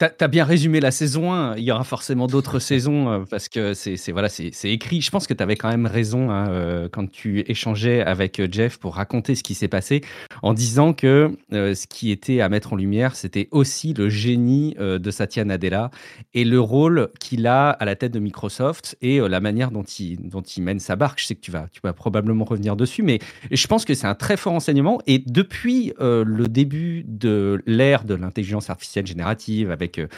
As 0.00 0.28
bien 0.28 0.44
résumé 0.44 0.80
la 0.80 0.90
saison 0.90 1.32
1. 1.32 1.56
Il 1.56 1.62
y 1.62 1.70
aura 1.70 1.84
forcément 1.84 2.26
d'autres 2.26 2.58
saisons 2.58 3.10
euh, 3.10 3.24
parce 3.28 3.48
que 3.48 3.74
c'est 3.74 4.12
voilà, 4.12 4.28
c'est 4.28 4.50
écrit. 4.64 5.00
Je 5.00 5.10
pense 5.10 5.26
que 5.26 5.34
tu 5.34 5.42
avais 5.42 5.56
quand 5.56 5.68
même 5.68 5.86
raison 5.86 6.30
hein, 6.30 6.48
euh, 6.48 6.88
quand 6.90 7.10
tu 7.10 7.40
échangeais 7.40 8.00
avec 8.00 8.40
euh, 8.40 8.48
Jeff 8.50 8.78
pour 8.78 8.96
raconter 8.96 9.34
ce 9.34 9.42
qui 9.42 9.54
s'est 9.54 9.68
passé 9.68 10.02
en 10.42 10.52
disant 10.52 10.92
que 10.92 11.36
ce 11.50 11.86
qui 11.86 12.10
était 12.10 12.40
à 12.40 12.48
mettre 12.48 12.72
en 12.72 12.76
lumière, 12.76 13.14
c'était 13.14 13.48
aussi 13.50 13.94
le 13.94 14.08
génie 14.08 14.74
de 14.78 15.10
Satya 15.10 15.44
Nadella 15.44 15.90
et 16.34 16.44
le 16.44 16.60
rôle 16.60 17.10
qu'il 17.20 17.46
a 17.46 17.70
à 17.70 17.84
la 17.84 17.94
tête 17.96 18.12
de 18.12 18.18
Microsoft 18.18 18.96
et 19.00 19.20
la 19.20 19.40
manière 19.40 19.70
dont 19.70 19.82
il, 19.82 20.28
dont 20.28 20.42
il 20.42 20.62
mène 20.62 20.80
sa 20.80 20.96
barque. 20.96 21.20
Je 21.20 21.26
sais 21.26 21.34
que 21.34 21.40
tu 21.40 21.50
vas, 21.50 21.66
tu 21.72 21.80
vas 21.82 21.92
probablement 21.92 22.44
revenir 22.44 22.76
dessus, 22.76 23.02
mais 23.02 23.20
je 23.50 23.66
pense 23.66 23.84
que 23.84 23.94
c'est 23.94 24.06
un 24.06 24.14
très 24.14 24.36
fort 24.36 24.52
enseignement. 24.52 25.00
Et 25.06 25.18
depuis 25.18 25.92
le 26.00 26.46
début 26.46 27.04
de 27.06 27.62
l'ère 27.66 28.04
de 28.04 28.14
l'intelligence 28.14 28.70
artificielle 28.70 29.06
générative, 29.06 29.70
avec 29.70 29.83
avec, 29.84 29.98
euh, 29.98 30.08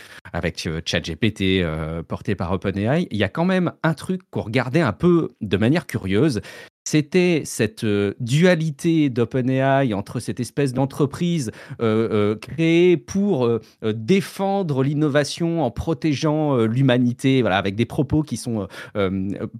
euh, 0.66 0.80
ChatGPT 0.84 1.60
euh, 1.62 2.02
porté 2.02 2.34
par 2.34 2.52
OpenAI, 2.52 3.08
il 3.10 3.16
y 3.16 3.24
a 3.24 3.28
quand 3.28 3.44
même 3.44 3.72
un 3.82 3.94
truc 3.94 4.22
qu'on 4.30 4.42
regardait 4.42 4.80
un 4.80 4.92
peu 4.92 5.30
de 5.40 5.56
manière 5.56 5.86
curieuse. 5.86 6.40
C'était 6.88 7.42
cette 7.44 7.84
dualité 8.20 9.10
d'OpenAI 9.10 9.92
entre 9.92 10.20
cette 10.20 10.38
espèce 10.38 10.72
d'entreprise 10.72 11.50
créée 11.80 12.96
pour 12.96 13.58
défendre 13.82 14.84
l'innovation 14.84 15.64
en 15.64 15.72
protégeant 15.72 16.56
l'humanité, 16.58 17.40
voilà, 17.40 17.58
avec 17.58 17.74
des 17.74 17.86
propos 17.86 18.22
qui 18.22 18.36
sont 18.36 18.68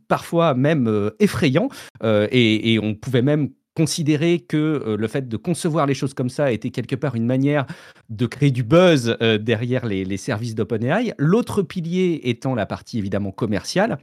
parfois 0.06 0.54
même 0.54 1.10
effrayants. 1.18 1.68
Et, 2.04 2.78
on 2.80 2.94
pouvait 2.94 3.22
même 3.22 3.48
considérer 3.76 4.40
que 4.40 4.56
euh, 4.56 4.96
le 4.96 5.06
fait 5.06 5.28
de 5.28 5.36
concevoir 5.36 5.86
les 5.86 5.94
choses 5.94 6.14
comme 6.14 6.30
ça 6.30 6.50
était 6.50 6.70
quelque 6.70 6.96
part 6.96 7.14
une 7.14 7.26
manière 7.26 7.66
de 8.08 8.26
créer 8.26 8.50
du 8.50 8.62
buzz 8.62 9.16
euh, 9.20 9.36
derrière 9.38 9.84
les, 9.86 10.04
les 10.04 10.16
services 10.16 10.54
d'OpenAI. 10.54 11.12
L'autre 11.18 11.62
pilier 11.62 12.20
étant 12.24 12.54
la 12.54 12.64
partie 12.66 12.98
évidemment 12.98 13.32
commerciale. 13.32 13.98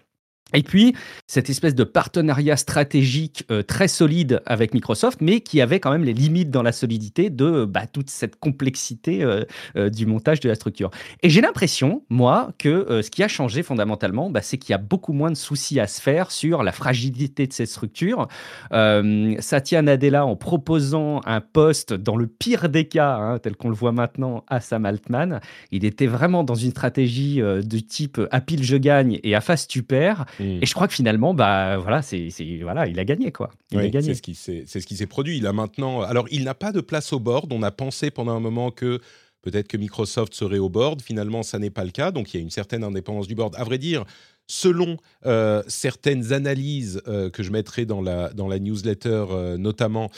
Et 0.54 0.64
puis, 0.64 0.96
cette 1.28 1.50
espèce 1.50 1.76
de 1.76 1.84
partenariat 1.84 2.58
stratégique 2.58 3.46
euh, 3.52 3.64
très 3.64 3.88
solide 3.88 4.42
avec 4.46 4.74
Microsoft, 4.74 5.20
mais 5.22 5.42
qui 5.42 5.62
avait 5.62 5.80
quand 5.80 5.92
même 5.92 6.04
les 6.04 6.14
limites 6.14 6.52
dans 6.52 6.62
la 6.62 6.72
solidité 6.72 7.30
de 7.30 7.66
bah, 7.66 7.88
toute 7.88 8.10
cette 8.10 8.36
complexité 8.36 9.24
euh, 9.24 9.44
euh, 9.76 9.90
du 9.90 10.06
montage 10.06 10.40
de 10.40 10.50
la 10.50 10.56
structure. 10.56 10.92
Et 11.24 11.30
j'ai 11.30 11.42
l'impression, 11.42 12.04
moi, 12.10 12.52
que 12.60 13.02
ce 13.02 13.10
qui 13.10 13.24
a 13.24 13.28
changé 13.28 13.64
fondamentalement, 13.64 14.30
bah, 14.30 14.42
c'est 14.42 14.58
qu'il 14.58 14.72
y 14.72 14.76
a 14.76 14.80
beaucoup 14.80 15.14
moins 15.14 15.32
de 15.32 15.36
soucis 15.36 15.80
à 15.80 15.88
se 15.88 16.02
faire 16.02 16.32
sur 16.32 16.64
la 16.64 16.72
fragilité 16.72 17.48
de 17.48 17.54
cette 17.54 17.70
structure. 17.70 18.28
Satya 18.72 19.82
Nadella, 19.82 20.26
en 20.26 20.36
proposant 20.36 21.22
un 21.26 21.42
poste 21.42 21.94
dans 21.94 22.16
le 22.16 22.28
pire 22.28 22.70
des 22.70 22.88
cas, 22.88 23.16
hein, 23.16 23.40
tel 23.40 23.56
qu'on 23.56 23.70
le 23.70 23.76
voit 23.76 23.92
maintenant 23.92 24.44
à 24.48 24.60
Sam 24.60 24.86
Altman, 24.86 25.40
il 25.72 25.86
était 25.86 26.08
vraiment 26.08 26.44
dans 26.44 26.56
une 26.56 26.72
stratégie 26.72 27.38
de 27.38 27.80
type 27.80 28.22
à 28.32 28.42
pile 28.42 28.64
je 28.64 28.78
gagne 28.78 29.20
et 29.24 29.36
à 29.36 29.42
face 29.42 29.68
tu 29.68 29.84
perds. 29.84 30.26
Mm. 30.44 30.60
Et 30.62 30.66
je 30.66 30.74
crois 30.74 30.88
que 30.88 30.94
finalement, 30.94 31.34
bah 31.34 31.78
voilà, 31.78 32.02
c'est 32.02 32.30
voilà, 32.62 32.88
il 32.88 33.00
a 33.00 33.06
gagné 33.06 33.32
quoi. 33.32 33.52
Il 33.72 33.80
a 33.80 33.90
gagné. 33.90 34.08
C'est 34.08 34.16
ce 34.16 34.22
qui 34.22 34.36
s'est 34.36 34.64
c'est 34.68 34.82
ce 34.82 34.88
qui 34.88 34.96
s'est 34.96 35.08
produit. 35.08 35.38
Il 35.38 35.48
a 35.48 35.54
maintenant, 35.54 36.02
alors 36.02 36.26
il 36.32 36.44
n'a 36.44 36.54
pas 36.54 36.72
de 36.72 36.82
place 36.82 37.14
au 37.14 37.20
board. 37.20 37.52
On 37.52 37.64
a 37.64 37.72
pensé 37.72 38.12
pendant 38.12 38.34
un 38.34 38.40
moment 38.40 38.72
que 38.72 39.00
peut-être 39.42 39.68
que 39.68 39.78
Microsoft 39.78 40.34
serait 40.34 40.60
au 40.60 40.70
board. 40.70 41.02
Finalement, 41.02 41.44
ça 41.44 41.60
n'est 41.60 41.70
pas 41.70 41.84
le 41.84 41.92
cas. 41.92 42.12
Donc 42.12 42.34
il 42.34 42.38
y 42.38 42.40
a 42.40 42.44
une 42.44 42.52
certaine 42.52 42.84
indépendance 42.84 43.28
du 43.28 43.36
board. 43.36 43.56
À 43.58 43.64
vrai 43.64 43.78
dire, 43.78 44.06
selon 44.48 44.98
euh, 45.26 45.64
certaines 45.68 46.34
analyses 46.34 47.02
euh, 47.08 47.30
que 47.30 47.44
je 47.44 47.52
mettrai 47.52 47.86
dans 47.86 48.02
la, 48.02 48.30
dans 48.34 48.48
la 48.48 48.60
newsletter 48.60 49.26
euh, 49.30 49.58
notamment, 49.58 50.10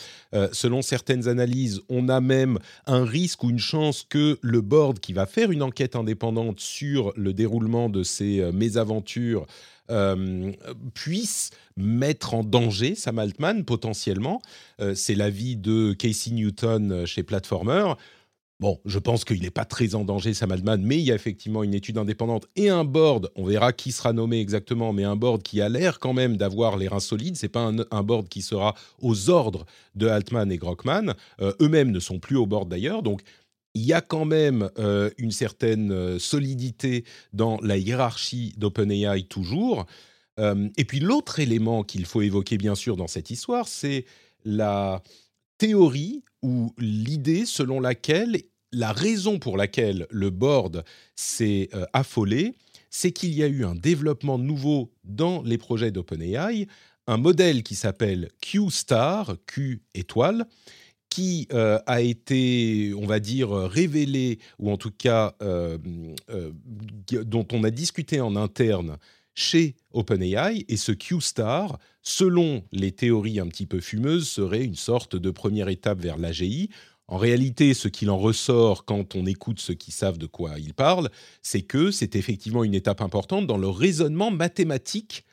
selon 0.51 0.81
certaines 0.81 1.27
analyses, 1.27 1.81
on 1.89 2.09
a 2.09 2.19
même 2.19 2.59
un 2.88 3.05
risque 3.05 3.43
ou 3.43 3.49
une 3.49 3.59
chance 3.59 4.05
que 4.07 4.38
le 4.41 4.61
board 4.61 4.99
qui 4.99 5.13
va 5.13 5.25
faire 5.25 5.51
une 5.51 5.63
enquête 5.63 5.95
indépendante 5.95 6.59
sur 6.59 7.13
le 7.15 7.33
déroulement 7.33 7.89
de 7.89 8.03
ces 8.03 8.51
mésaventures 8.51 9.45
puisse 10.93 11.51
mettre 11.77 12.33
en 12.33 12.43
danger 12.43 12.95
Sam 12.95 13.19
Altman 13.19 13.63
potentiellement. 13.63 14.41
C'est 14.93 15.15
l'avis 15.15 15.55
de 15.55 15.93
Casey 15.93 16.31
Newton 16.31 17.05
chez 17.05 17.23
Platformer. 17.23 17.93
Bon, 18.61 18.79
je 18.85 18.99
pense 18.99 19.25
qu'il 19.25 19.41
n'est 19.41 19.51
pas 19.51 19.65
très 19.65 19.95
en 19.95 20.05
danger, 20.05 20.33
Sam 20.33 20.53
Altman, 20.53 20.81
mais 20.81 20.97
il 20.97 21.03
y 21.03 21.11
a 21.11 21.15
effectivement 21.15 21.61
une 21.61 21.73
étude 21.73 21.97
indépendante 21.97 22.47
et 22.55 22.69
un 22.69 22.85
board, 22.85 23.29
on 23.35 23.43
verra 23.43 23.73
qui 23.73 23.91
sera 23.91 24.13
nommé 24.13 24.39
exactement, 24.39 24.93
mais 24.93 25.03
un 25.03 25.17
board 25.17 25.43
qui 25.43 25.59
a 25.59 25.67
l'air 25.67 25.99
quand 25.99 26.13
même 26.13 26.37
d'avoir 26.37 26.77
les 26.77 26.87
reins 26.87 27.01
solides. 27.01 27.35
C'est 27.35 27.49
pas 27.49 27.69
un, 27.91 28.03
board 28.03 28.29
qui 28.29 28.41
sera 28.41 28.73
aux 29.01 29.29
ordres 29.29 29.65
de 29.95 30.07
Altman 30.07 30.49
et 30.53 30.57
Grockman. 30.57 31.15
Eux-mêmes 31.41 31.91
ne 31.91 31.99
sont 31.99 32.19
plus 32.19 32.37
au 32.37 32.45
board 32.45 32.69
d'ailleurs, 32.69 33.03
donc 33.03 33.23
il 33.73 33.83
y 33.83 33.91
a 33.91 33.99
quand 33.99 34.23
même 34.23 34.69
euh, 34.79 35.09
une 35.17 35.31
certaine 35.31 35.91
euh, 35.91 36.17
solidité 36.17 37.03
dans 37.33 37.59
la 37.61 37.75
hiérarchie 37.75 38.53
d'OpenAI 38.55 39.23
toujours. 39.23 39.85
Euh, 40.39 40.69
et 40.77 40.85
puis 40.85 41.01
l'autre 41.01 41.39
élément 41.39 41.83
qu'il 41.83 42.05
faut 42.05 42.21
évoquer 42.21 42.57
bien 42.57 42.75
sûr 42.75 42.95
dans 42.95 43.07
cette 43.07 43.31
histoire, 43.31 43.67
c'est 43.67 44.05
la, 44.45 45.03
théorie 45.57 46.23
ou 46.45 46.71
l'idée 46.77 47.47
selon 47.47 47.79
laquelle 47.79 48.39
la 48.71 48.91
raison 48.91 49.39
pour 49.39 49.58
laquelle 49.58 50.05
le 50.12 50.29
board 50.29 50.84
s'est 51.15 51.69
euh, 51.73 51.86
affolé, 51.93 52.53
c'est 52.91 53.12
qu'il 53.12 53.34
y 53.34 53.41
a 53.41 53.47
eu 53.47 53.65
un 53.65 53.73
développement 53.73 54.38
nouveau 54.38 54.91
dans 55.03 55.41
les 55.41 55.58
projets 55.58 55.91
d'OpenAI, 55.91 56.67
un 57.08 57.17
modèle 57.17 57.63
qui 57.63 57.73
s'appelle 57.73 58.29
Q-Star, 58.41 59.38
Q 59.47 59.81
étoile, 59.95 60.45
qui 61.10 61.47
euh, 61.51 61.79
a 61.88 62.01
été, 62.01 62.93
on 62.95 63.08
va 63.08 63.19
dire, 63.19 63.49
révélé, 63.49 64.38
ou 64.60 64.69
en 64.69 64.77
tout 64.77 64.91
cas 64.91 65.36
euh, 65.41 65.79
dont 67.10 67.47
on 67.53 67.63
a 67.63 67.71
discuté 67.71 68.21
en 68.21 68.36
interne 68.36 68.97
chez 69.36 69.76
OpenAI, 69.91 70.65
et 70.67 70.78
ce 70.78 70.93
Q-Star, 70.93 71.78
selon 72.02 72.63
les 72.71 72.93
théories 72.93 73.39
un 73.39 73.48
petit 73.48 73.65
peu 73.67 73.82
fumeuses, 73.82 74.28
serait 74.28 74.63
une 74.63 74.76
sorte 74.76 75.15
de 75.15 75.30
première 75.30 75.67
étape 75.67 76.00
vers 76.00 76.17
l'AGI. 76.17 76.69
En 77.08 77.17
réalité, 77.17 77.74
ce 77.74 77.88
qu'il 77.88 78.10
en 78.10 78.17
ressort 78.17 78.86
quand 78.86 79.15
on 79.15 79.26
écoute 79.26 79.60
ceux 79.60 79.76
qui 79.76 79.91
savent 79.91 80.17
de 80.17 80.26
quoi 80.26 80.58
ils 80.58 80.74
parlent, 80.74 81.10
c'est 81.43 81.62
que 81.62 81.91
c'est 81.91 82.15
effectivement 82.15 82.63
une 82.63 82.74
étape 82.74 83.02
importante 83.02 83.45
dans 83.45 83.58
le 83.58 83.67
raisonnement 83.67 84.32
mathématique 84.32 85.24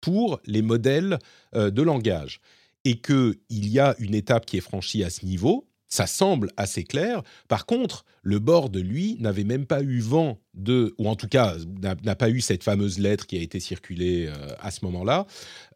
pour 0.00 0.40
les 0.46 0.62
modèles 0.62 1.18
euh, 1.54 1.70
de 1.70 1.82
langage. 1.82 2.40
Et 2.84 3.00
qu'il 3.00 3.36
y 3.50 3.78
a 3.78 3.94
une 3.98 4.14
étape 4.14 4.46
qui 4.46 4.56
est 4.56 4.62
franchie 4.62 5.04
à 5.04 5.10
ce 5.10 5.26
niveau, 5.26 5.67
ça 5.88 6.06
semble 6.06 6.50
assez 6.56 6.84
clair. 6.84 7.22
Par 7.48 7.66
contre, 7.66 8.04
le 8.22 8.38
board, 8.38 8.76
lui, 8.76 9.16
n'avait 9.20 9.44
même 9.44 9.66
pas 9.66 9.82
eu 9.82 10.00
vent 10.00 10.38
de, 10.54 10.94
ou 10.98 11.08
en 11.08 11.16
tout 11.16 11.28
cas, 11.28 11.56
n'a 11.82 12.14
pas 12.14 12.28
eu 12.28 12.40
cette 12.40 12.62
fameuse 12.62 12.98
lettre 12.98 13.26
qui 13.26 13.36
a 13.38 13.40
été 13.40 13.58
circulée 13.58 14.26
euh, 14.28 14.54
à 14.60 14.70
ce 14.70 14.84
moment-là. 14.84 15.26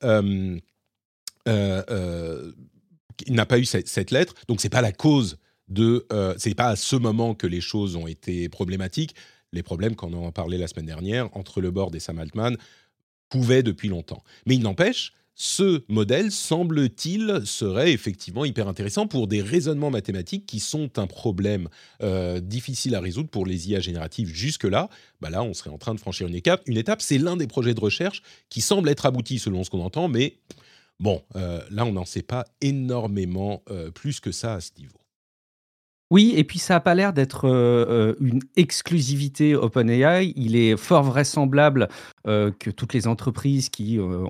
Euh, 0.05 0.59
euh, 1.49 2.53
il 3.27 3.35
n'a 3.35 3.47
pas 3.47 3.59
eu 3.59 3.65
cette, 3.65 4.11
lettre, 4.11 4.35
donc 4.49 4.61
c'est 4.61 4.69
pas 4.69 4.81
la 4.81 4.93
cause 4.93 5.39
de, 5.69 6.07
c'est 6.39 6.55
pas 6.55 6.69
à 6.69 6.77
ce 6.77 6.97
moment 6.97 7.35
que 7.35 7.47
les 7.47 7.61
choses 7.61 7.97
ont 7.97 8.07
été 8.07 8.49
problématiques. 8.49 9.15
Les 9.53 9.63
problèmes, 9.63 9.97
qu'on 9.97 10.13
en 10.15 10.33
parlait 10.33 10.59
la 10.59 10.67
semaine 10.67 10.87
dernière, 10.87 11.29
entre 11.37 11.61
le 11.61 11.71
board 11.71 11.95
et 11.95 12.01
Sam 12.01 12.19
Altman, 12.19 12.57
pouvaient 13.29 13.63
depuis 13.63 13.89
longtemps. 13.89 14.23
Mais 14.47 14.57
il 14.57 14.63
n'empêche, 14.63 15.13
ce 15.35 15.83
modèle, 15.89 16.31
semble-t-il, 16.31 17.41
serait 17.47 17.93
effectivement 17.93 18.45
hyper 18.45 18.69
intéressant 18.69 19.07
pour 19.07 19.27
des 19.27 19.41
raisonnements 19.41 19.91
mathématiques 19.91 20.45
qui 20.45 20.61
sont 20.61 20.99
un 20.99 21.07
problème 21.07 21.69
euh, 22.03 22.39
difficile 22.41 22.95
à 22.95 23.01
résoudre 23.01 23.31
pour 23.31 23.47
les 23.47 23.71
IA 23.71 23.81
génératives 23.81 24.29
jusque-là. 24.29 24.91
Bah 25.21 25.31
là, 25.31 25.43
on 25.43 25.55
serait 25.55 25.71
en 25.71 25.79
train 25.79 25.95
de 25.95 26.01
franchir 26.01 26.27
une 26.27 26.35
étape. 26.35 26.63
Une 26.67 26.77
étape, 26.77 27.01
c'est 27.01 27.19
l'un 27.19 27.37
des 27.37 27.47
projets 27.47 27.73
de 27.73 27.81
recherche 27.81 28.23
qui 28.51 28.61
semble 28.61 28.91
être 28.91 29.07
abouti 29.07 29.39
selon 29.39 29.65
ce 29.65 29.71
qu'on 29.71 29.81
entend, 29.81 30.09
mais 30.09 30.37
bon, 31.01 31.23
euh, 31.37 31.61
là, 31.71 31.87
on 31.87 31.93
n'en 31.93 32.05
sait 32.05 32.23
pas 32.23 32.45
énormément 32.61 33.63
euh, 33.71 33.91
plus 33.91 34.21
que 34.21 34.33
ça 34.33 34.55
à 34.55 34.61
ce 34.61 34.73
niveau. 34.79 34.99
Oui, 36.11 36.35
et 36.37 36.45
puis 36.45 36.59
ça 36.59 36.75
n'a 36.75 36.81
pas 36.81 36.95
l'air 36.95 37.15
d'être 37.15 37.47
une 38.21 38.41
exclusivité 38.57 39.55
OpenAI. 39.55 40.35
Il 40.37 40.57
est 40.57 40.77
fort 40.77 41.05
vraisemblable 41.05 41.89
euh, 42.29 42.53
que 42.57 42.71
toutes 42.71 42.95
les 42.95 43.09
entreprises 43.09 43.69
qui, 43.69 43.99
euh, 43.99 44.27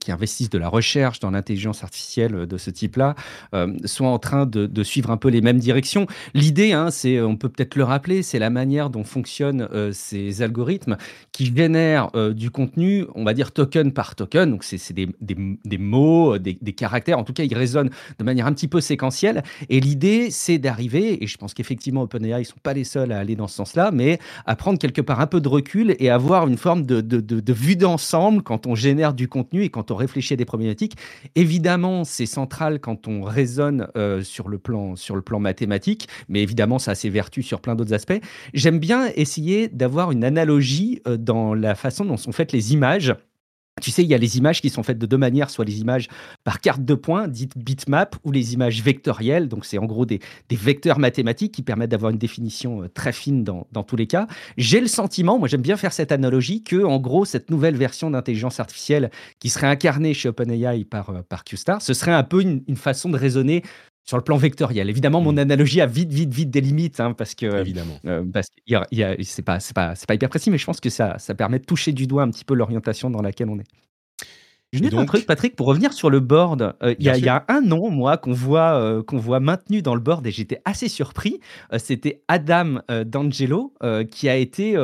qui 0.00 0.10
investissent 0.10 0.48
de 0.48 0.56
la 0.56 0.68
recherche 0.68 1.20
dans 1.20 1.30
l'intelligence 1.30 1.84
artificielle 1.84 2.46
de 2.46 2.56
ce 2.56 2.70
type-là 2.70 3.14
euh, 3.54 3.74
soient 3.84 4.08
en 4.08 4.18
train 4.18 4.46
de, 4.46 4.82
suivre 4.82 5.10
un 5.10 5.18
peu 5.18 5.28
les 5.28 5.42
mêmes 5.42 5.58
directions. 5.58 6.06
L'idée, 6.32 6.72
hein, 6.72 6.90
c'est, 6.90 7.20
on 7.20 7.36
peut 7.36 7.50
peut-être 7.50 7.76
le 7.76 7.84
rappeler, 7.84 8.22
c'est 8.22 8.38
la 8.38 8.48
manière 8.48 8.88
dont 8.88 9.04
fonctionnent 9.04 9.68
ces 9.92 10.42
algorithmes 10.42 10.96
qui 11.32 11.52
génèrent 11.54 12.10
du 12.32 12.50
contenu, 12.50 13.06
on 13.14 13.24
va 13.24 13.34
dire 13.34 13.52
token 13.52 13.92
par 13.92 14.14
token. 14.14 14.50
Donc, 14.50 14.64
c'est, 14.64 14.92
des, 14.92 15.08
des, 15.20 15.78
mots, 15.78 16.38
des, 16.38 16.58
des, 16.60 16.72
caractères. 16.72 17.18
En 17.18 17.24
tout 17.24 17.32
cas, 17.32 17.44
ils 17.44 17.54
résonnent 17.54 17.90
de 18.18 18.24
manière 18.24 18.46
un 18.46 18.52
petit 18.52 18.68
peu 18.68 18.80
séquentielle. 18.80 19.42
Et 19.68 19.80
l'idée, 19.80 20.30
c'est 20.30 20.58
d'arriver, 20.58 21.22
et 21.22 21.26
je 21.26 21.36
pense 21.36 21.54
qu'effectivement, 21.54 22.02
OpenAI, 22.02 22.38
ils 22.38 22.38
ne 22.40 22.44
sont 22.44 22.54
pas 22.62 22.74
les 22.74 22.84
seuls 22.84 23.12
à 23.12 23.18
aller 23.18 23.36
dans 23.36 23.48
ce 23.48 23.56
sens-là, 23.56 23.90
mais 23.92 24.18
à 24.46 24.56
prendre 24.56 24.78
quelque 24.78 25.00
part 25.00 25.20
un 25.20 25.26
peu 25.26 25.40
de 25.40 25.48
recul 25.48 25.96
et 25.98 26.10
avoir 26.10 26.46
une 26.46 26.58
forme 26.58 26.84
de 26.84 26.93
de, 27.00 27.52
vue 27.52 27.76
d'ensemble 27.76 28.42
quand 28.42 28.66
on 28.66 28.74
génère 28.74 29.14
du 29.14 29.28
contenu 29.28 29.62
et 29.62 29.70
quand 29.70 29.90
on 29.90 29.96
réfléchit 29.96 30.34
à 30.34 30.36
des 30.36 30.44
problématiques. 30.44 30.96
Évidemment, 31.34 32.04
c'est 32.04 32.26
central 32.26 32.80
quand 32.80 33.06
on 33.06 33.22
raisonne 33.22 33.88
euh, 33.96 34.22
sur, 34.22 34.48
le 34.48 34.58
plan, 34.58 34.96
sur 34.96 35.14
le 35.14 35.22
plan 35.22 35.38
mathématique, 35.38 36.08
mais 36.28 36.42
évidemment, 36.42 36.78
ça 36.78 36.92
a 36.92 36.94
ses 36.94 37.10
vertus 37.10 37.46
sur 37.46 37.60
plein 37.60 37.74
d'autres 37.74 37.94
aspects. 37.94 38.20
J'aime 38.52 38.78
bien 38.78 39.08
essayer 39.14 39.68
d'avoir 39.68 40.10
une 40.10 40.24
analogie 40.24 41.00
euh, 41.06 41.16
dans 41.16 41.54
la 41.54 41.74
façon 41.74 42.04
dont 42.04 42.16
sont 42.16 42.32
faites 42.32 42.52
les 42.52 42.72
images. 42.72 43.14
Tu 43.82 43.90
sais, 43.90 44.04
il 44.04 44.08
y 44.08 44.14
a 44.14 44.18
les 44.18 44.38
images 44.38 44.60
qui 44.60 44.70
sont 44.70 44.84
faites 44.84 44.98
de 44.98 45.06
deux 45.06 45.16
manières, 45.16 45.50
soit 45.50 45.64
les 45.64 45.80
images 45.80 46.08
par 46.44 46.60
carte 46.60 46.84
de 46.84 46.94
points, 46.94 47.26
dites 47.26 47.58
bitmap, 47.58 48.14
ou 48.22 48.30
les 48.30 48.54
images 48.54 48.80
vectorielles. 48.82 49.48
Donc, 49.48 49.64
c'est 49.64 49.78
en 49.78 49.84
gros 49.84 50.06
des, 50.06 50.20
vecteurs 50.52 51.00
mathématiques 51.00 51.52
qui 51.52 51.62
permettent 51.62 51.90
d'avoir 51.90 52.12
une 52.12 52.18
définition 52.18 52.84
euh, 52.84 52.88
très 52.88 53.12
fine 53.12 53.42
dans, 53.42 53.64
tous 53.82 53.96
les 53.96 54.06
cas. 54.06 54.28
J'ai 54.56 54.80
le 54.80 54.86
sentiment, 54.86 55.38
moi 55.40 55.48
j'aime 55.48 55.60
bien 55.60 55.76
faire 55.76 55.92
cette 55.92 56.12
analogie, 56.12 56.62
que 56.62 56.84
en 56.84 57.00
gros, 57.00 57.24
cette 57.24 57.50
nouvelle 57.50 57.76
version 57.76 58.10
d'intelligence 58.10 58.60
artificielle 58.60 59.10
qui 59.40 59.50
serait 59.50 59.66
incarnée 59.66 60.14
chez 60.14 60.28
OpenAI 60.28 60.84
par, 60.84 61.10
euh, 61.10 61.22
par 61.28 61.42
QStar, 61.42 61.82
ce 61.82 61.94
serait 61.94 62.12
un 62.12 62.22
peu 62.22 62.42
une, 62.42 62.62
une 62.68 62.76
façon 62.76 63.10
de 63.10 63.18
raisonner 63.18 63.64
sur 64.04 64.16
le 64.16 64.22
plan 64.22 64.36
vectoriel. 64.36 64.90
Évidemment, 64.90 65.20
mon 65.20 65.32
mm. 65.32 65.38
analogie 65.38 65.80
a 65.80 65.86
vite, 65.86 66.12
vite, 66.12 66.32
vite 66.32 66.50
des 66.50 66.60
limites, 66.60 67.00
hein, 67.00 67.12
parce 67.12 67.34
que 67.34 67.60
Évidemment. 67.60 67.98
Euh, 68.04 68.24
parce 68.32 68.48
y 68.66 68.74
a, 68.74 68.86
y 68.92 69.02
a, 69.02 69.16
c'est 69.22 69.42
pas, 69.42 69.60
c'est 69.60 69.74
pas, 69.74 69.94
c'est 69.94 70.06
pas 70.06 70.14
hyper 70.14 70.28
précis, 70.28 70.50
mais 70.50 70.58
je 70.58 70.66
pense 70.66 70.80
que 70.80 70.90
ça, 70.90 71.18
ça 71.18 71.34
permet 71.34 71.58
de 71.58 71.64
toucher 71.64 71.92
du 71.92 72.06
doigt 72.06 72.22
un 72.22 72.30
petit 72.30 72.44
peu 72.44 72.54
l'orientation 72.54 73.10
dans 73.10 73.22
laquelle 73.22 73.48
on 73.48 73.58
est. 73.58 73.66
Je 74.74 74.80
dis 74.80 74.96
un 74.96 75.04
truc, 75.04 75.24
Patrick, 75.24 75.54
pour 75.54 75.68
revenir 75.68 75.92
sur 75.92 76.10
le 76.10 76.18
board. 76.18 76.74
Euh, 76.82 76.96
il 76.98 77.06
y, 77.06 77.28
a 77.28 77.44
un 77.46 77.60
nom, 77.60 77.90
moi, 77.90 78.16
qu'on 78.16 78.32
voit, 78.32 78.74
euh, 78.74 79.02
qu'on 79.04 79.18
voit 79.18 79.38
maintenu 79.38 79.82
dans 79.82 79.94
le 79.94 80.00
board 80.00 80.26
et 80.26 80.32
j'étais 80.32 80.60
assez 80.64 80.88
surpris. 80.88 81.38
Euh, 81.72 81.78
c'était 81.78 82.22
Adam 82.26 82.80
D'Angelo, 83.06 83.72
qui 84.10 84.28
a 84.28 84.36
été 84.36 84.76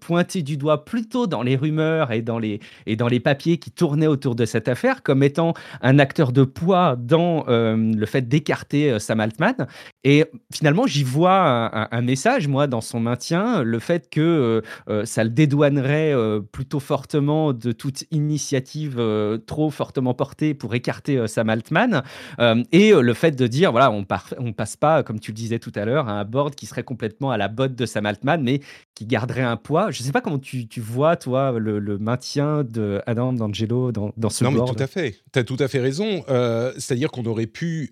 pointé 0.00 0.42
du 0.42 0.56
doigt 0.56 0.84
plutôt 0.84 1.26
dans 1.26 1.42
les 1.42 1.56
rumeurs 1.56 2.10
et 2.10 2.22
dans 2.22 2.38
les, 2.38 2.60
et 2.86 2.96
dans 2.96 3.06
les 3.06 3.20
papiers 3.20 3.58
qui 3.58 3.70
tournaient 3.70 4.06
autour 4.06 4.34
de 4.34 4.44
cette 4.44 4.68
affaire 4.68 5.02
comme 5.02 5.22
étant 5.22 5.54
un 5.82 5.98
acteur 5.98 6.32
de 6.32 6.42
poids 6.42 6.96
dans 6.98 7.44
le 7.46 8.06
fait 8.06 8.28
d'écarter 8.28 8.98
Sam 8.98 9.20
Altman. 9.20 9.66
Et 10.04 10.24
finalement, 10.52 10.86
j'y 10.86 11.04
vois 11.04 11.94
un, 11.94 12.02
message, 12.02 12.48
moi, 12.48 12.66
dans 12.66 12.80
son 12.80 13.00
maintien, 13.00 13.62
le 13.62 13.78
fait 13.78 14.08
que 14.10 14.62
ça 15.04 15.22
le 15.22 15.30
dédouanerait 15.30 16.14
plutôt 16.52 16.80
fortement 16.80 17.52
de 17.52 17.72
toute 17.72 18.04
initiative 18.10 18.98
trop 19.46 19.70
fortement 19.70 20.14
porté 20.14 20.54
pour 20.54 20.74
écarter 20.74 21.16
euh, 21.16 21.26
Sam 21.26 21.50
Altman. 21.50 22.02
Euh, 22.38 22.62
et 22.72 22.92
le 22.92 23.14
fait 23.14 23.32
de 23.32 23.46
dire, 23.46 23.70
voilà, 23.70 23.90
on, 23.90 24.06
on 24.38 24.52
passe 24.52 24.76
pas, 24.76 25.02
comme 25.02 25.20
tu 25.20 25.30
le 25.30 25.36
disais 25.36 25.58
tout 25.58 25.72
à 25.74 25.84
l'heure, 25.84 26.08
à 26.08 26.12
un 26.12 26.24
board 26.24 26.54
qui 26.54 26.66
serait 26.66 26.82
complètement 26.82 27.30
à 27.30 27.36
la 27.36 27.48
botte 27.48 27.74
de 27.74 27.86
Sam 27.86 28.06
Altman, 28.06 28.42
mais 28.42 28.60
qui 29.00 29.06
garderait 29.06 29.40
un 29.40 29.56
poids. 29.56 29.90
Je 29.90 30.02
ne 30.02 30.04
sais 30.04 30.12
pas 30.12 30.20
comment 30.20 30.38
tu, 30.38 30.68
vois, 30.76 31.16
toi, 31.16 31.58
le, 31.58 31.98
maintien 31.98 32.64
de 32.64 33.00
Adam 33.06 33.32
D'Angelo 33.32 33.92
dans, 33.92 34.12
dans 34.18 34.28
ce 34.28 34.44
non, 34.44 34.52
board. 34.52 34.66
Non, 34.66 34.72
mais 34.72 34.76
tout 34.76 34.82
à 34.82 34.86
fait. 34.86 35.16
Tu 35.32 35.38
as 35.38 35.44
tout 35.44 35.56
à 35.58 35.68
fait 35.68 35.80
raison. 35.80 36.22
C'est-à-dire 36.76 37.10
qu'on 37.10 37.24
aurait 37.24 37.46
pu 37.46 37.90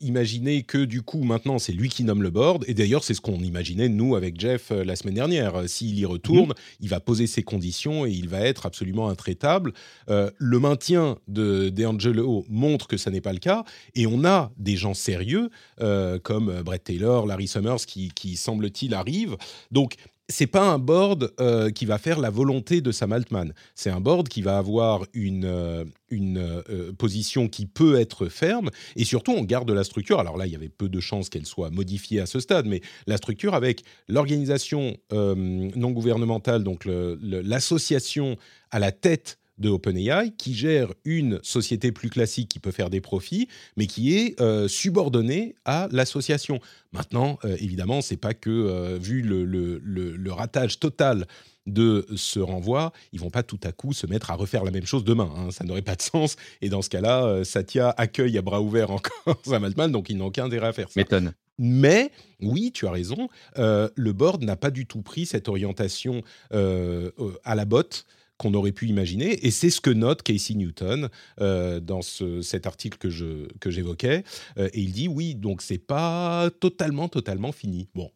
imaginer 0.00 0.62
que, 0.62 0.78
du 0.78 1.02
coup, 1.02 1.22
maintenant, 1.22 1.58
c'est 1.58 1.72
lui 1.72 1.90
qui 1.90 2.02
nomme 2.02 2.22
le 2.22 2.30
board. 2.30 2.64
Et 2.66 2.72
d'ailleurs, 2.72 3.04
c'est 3.04 3.12
ce 3.12 3.20
qu'on 3.20 3.40
imaginait, 3.40 3.90
nous, 3.90 4.16
avec 4.16 4.40
Jeff, 4.40 4.70
la 4.70 4.96
semaine 4.96 5.16
dernière. 5.16 5.68
S'il 5.68 5.98
y 5.98 6.06
retourne, 6.06 6.48
mhm. 6.48 6.54
il 6.80 6.88
va 6.88 7.00
poser 7.00 7.26
ses 7.26 7.42
conditions 7.42 8.06
et 8.06 8.10
il 8.10 8.28
va 8.30 8.40
être 8.40 8.64
absolument 8.64 9.10
intraitable. 9.10 9.74
le 10.08 10.58
maintien 10.58 11.18
de 11.28 11.68
D'Angelo 11.68 12.46
montre 12.48 12.86
que 12.86 12.96
ça 12.96 13.10
n'est 13.10 13.20
pas 13.20 13.34
le 13.34 13.38
cas, 13.38 13.64
et 13.94 14.06
on 14.06 14.24
a 14.24 14.50
des 14.56 14.76
gens 14.76 14.94
sérieux 14.94 15.50
euh, 15.80 16.18
comme 16.18 16.62
Brett 16.62 16.84
Taylor, 16.84 17.26
Larry 17.26 17.48
Summers 17.48 17.86
qui, 17.86 18.36
semble-t-il 18.36 18.94
arrivent. 18.94 19.36
Donc 19.70 19.96
c'est 20.28 20.46
pas 20.46 20.62
un 20.62 20.78
board 20.78 21.32
euh, 21.40 21.70
qui 21.70 21.86
va 21.86 21.98
faire 21.98 22.20
la 22.20 22.30
volonté 22.30 22.80
de 22.80 22.92
Sam 22.92 23.12
Altman. 23.12 23.54
C'est 23.74 23.90
un 23.90 24.00
board 24.00 24.28
qui 24.28 24.42
va 24.42 24.58
avoir 24.58 25.04
une, 25.14 25.44
euh, 25.46 25.84
une 26.10 26.52
position 26.98 27.48
qui 27.48 27.66
peut 27.66 27.98
être 27.98 28.26
ferme 28.26 28.70
et 28.96 29.04
surtout 29.04 29.32
on 29.32 29.42
garde 29.42 29.70
la 29.70 29.84
structure. 29.84 30.20
Alors 30.20 30.36
là, 30.36 30.46
il 30.46 30.52
y 30.52 30.56
avait 30.56 30.68
peu 30.68 30.88
de 30.88 31.00
chances 31.00 31.28
qu'elle 31.28 31.46
soit 31.46 31.70
modifiée 31.70 32.20
à 32.20 32.26
ce 32.26 32.40
stade, 32.40 32.66
mais 32.66 32.82
la 33.06 33.16
structure 33.16 33.54
avec 33.54 33.82
l'organisation 34.08 34.96
non 35.10 35.90
gouvernementale, 35.90 36.64
donc 36.64 36.86
l'association 36.86 38.36
à 38.70 38.78
la 38.78 38.92
tête 38.92 39.38
de 39.58 39.68
OpenAI 39.68 40.30
qui 40.36 40.54
gère 40.54 40.92
une 41.04 41.40
société 41.42 41.92
plus 41.92 42.10
classique 42.10 42.48
qui 42.48 42.58
peut 42.58 42.70
faire 42.70 42.90
des 42.90 43.00
profits, 43.00 43.48
mais 43.76 43.86
qui 43.86 44.16
est 44.16 44.40
euh, 44.40 44.68
subordonnée 44.68 45.54
à 45.64 45.88
l'association. 45.90 46.60
Maintenant, 46.92 47.38
euh, 47.44 47.56
évidemment, 47.60 48.00
c'est 48.00 48.16
pas 48.16 48.34
que 48.34 48.50
euh, 48.50 48.98
vu 49.00 49.22
le, 49.22 49.44
le, 49.44 49.78
le, 49.82 50.32
ratage 50.32 50.78
total 50.78 51.26
de 51.66 52.06
ce 52.16 52.40
renvoi, 52.40 52.92
ils 53.12 53.20
vont 53.20 53.30
pas 53.30 53.42
tout 53.42 53.58
à 53.64 53.72
coup 53.72 53.92
se 53.92 54.06
mettre 54.06 54.30
à 54.30 54.34
refaire 54.34 54.64
la 54.64 54.70
même 54.70 54.86
chose 54.86 55.04
demain. 55.04 55.30
Hein. 55.36 55.50
Ça 55.50 55.64
n'aurait 55.64 55.82
pas 55.82 55.96
de 55.96 56.02
sens. 56.02 56.36
Et 56.62 56.68
dans 56.68 56.80
ce 56.80 56.88
cas-là, 56.88 57.44
Satya 57.44 57.90
accueille 57.96 58.38
à 58.38 58.42
bras 58.42 58.62
ouverts 58.62 58.90
encore 58.90 59.40
Sam 59.44 59.64
Altman, 59.64 59.92
donc 59.92 60.08
ils 60.08 60.16
n'ont 60.16 60.26
aucun 60.26 60.46
intérêt 60.46 60.68
à 60.68 60.72
faire 60.72 60.88
ça. 60.88 60.98
M'étonne. 60.98 61.32
Mais 61.58 62.12
oui, 62.40 62.70
tu 62.72 62.86
as 62.86 62.90
raison, 62.92 63.28
le 63.56 64.12
board 64.12 64.44
n'a 64.44 64.54
pas 64.54 64.70
du 64.70 64.86
tout 64.86 65.02
pris 65.02 65.26
cette 65.26 65.48
orientation 65.48 66.22
à 66.52 67.54
la 67.56 67.64
botte 67.64 68.06
qu'on 68.38 68.54
aurait 68.54 68.72
pu 68.72 68.86
imaginer. 68.88 69.44
Et 69.46 69.50
c'est 69.50 69.68
ce 69.70 69.80
que 69.80 69.90
note 69.90 70.22
Casey 70.22 70.54
Newton 70.54 71.08
euh, 71.40 71.80
dans 71.80 72.02
ce- 72.02 72.40
cet 72.40 72.66
article 72.66 72.96
que 72.98 73.10
je 73.10 73.46
que 73.60 73.70
j'évoquais. 73.70 74.24
Euh, 74.58 74.68
et 74.72 74.80
il 74.80 74.92
dit 74.92 75.08
oui, 75.08 75.34
donc 75.34 75.60
c'est 75.60 75.78
pas 75.84 76.48
totalement 76.60 77.08
totalement 77.08 77.52
fini. 77.52 77.88
Bon, 77.94 78.10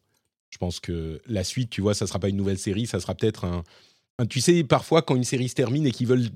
je 0.49 0.57
pense 0.57 0.79
que 0.79 1.21
la 1.27 1.43
suite, 1.43 1.69
tu 1.69 1.81
vois, 1.81 1.93
ça 1.93 2.07
sera 2.07 2.19
pas 2.19 2.29
une 2.29 2.37
nouvelle 2.37 2.57
série, 2.57 2.87
ça 2.87 2.99
sera 2.99 3.13
peut-être 3.15 3.45
un, 3.45 3.63
Tu 4.29 4.39
sais, 4.41 4.63
parfois 4.63 5.01
quand 5.01 5.15
une 5.15 5.23
série 5.23 5.49
se 5.49 5.55
termine 5.55 5.85
et 5.87 5.91
qu'ils 5.91 6.07
veulent 6.07 6.29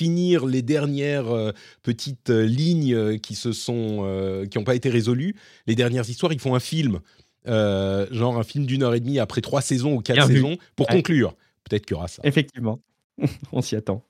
finir 0.00 0.44
les 0.46 0.62
dernières 0.62 1.28
euh, 1.28 1.52
petites 1.82 2.30
euh, 2.30 2.44
lignes 2.46 3.18
qui 3.20 3.34
se 3.34 3.52
sont 3.52 4.00
euh, 4.02 4.46
qui 4.46 4.58
n'ont 4.58 4.64
pas 4.64 4.74
été 4.74 4.88
résolues, 4.90 5.34
les 5.66 5.74
dernières 5.76 6.08
histoires, 6.08 6.32
ils 6.32 6.40
font 6.40 6.54
un 6.54 6.60
film. 6.60 7.00
Genre 7.46 8.36
un 8.36 8.42
film 8.42 8.66
d'une 8.66 8.82
heure 8.82 8.94
et 8.94 9.00
demie 9.00 9.18
après 9.18 9.40
trois 9.40 9.62
saisons 9.62 9.94
ou 9.94 10.00
quatre 10.00 10.16
Bien 10.16 10.26
vu. 10.26 10.34
saisons 10.34 10.56
pour 10.76 10.88
Ouais. 10.90 10.96
conclure. 10.96 11.34
Peut-être 11.64 11.86
qu'il 11.86 11.94
y 11.94 11.98
aura 11.98 12.08
ça. 12.08 12.20
Effectivement, 12.24 12.80
on 13.52 13.62
s'y 13.62 13.76
attend. 13.76 14.04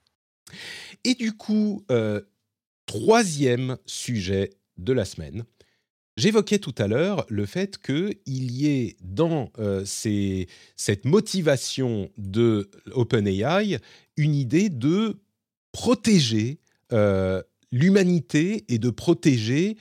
Et 1.05 1.15
du 1.15 1.33
coup, 1.33 1.85
euh, 1.91 2.21
troisième 2.87 3.77
sujet 3.87 4.51
de 4.79 4.93
la 4.93 5.05
semaine. 5.05 5.45
J'évoquais 6.17 6.59
tout 6.59 6.75
à 6.79 6.89
l'heure 6.89 7.25
le 7.29 7.47
fait 7.47 7.79
qu'il 7.79 8.51
y 8.51 8.67
ait 8.67 8.97
dans 9.03 9.53
euh, 9.59 9.85
cette 9.85 11.05
motivation 11.05 12.11
de 12.17 12.71
OpenAI 12.91 13.79
une 14.17 14.35
idée 14.35 14.69
de 14.69 15.21
protéger 15.71 16.59
euh, 16.93 17.41
l'humanité 17.71 18.65
et 18.69 18.79
de 18.79 18.91
protéger 18.91 19.77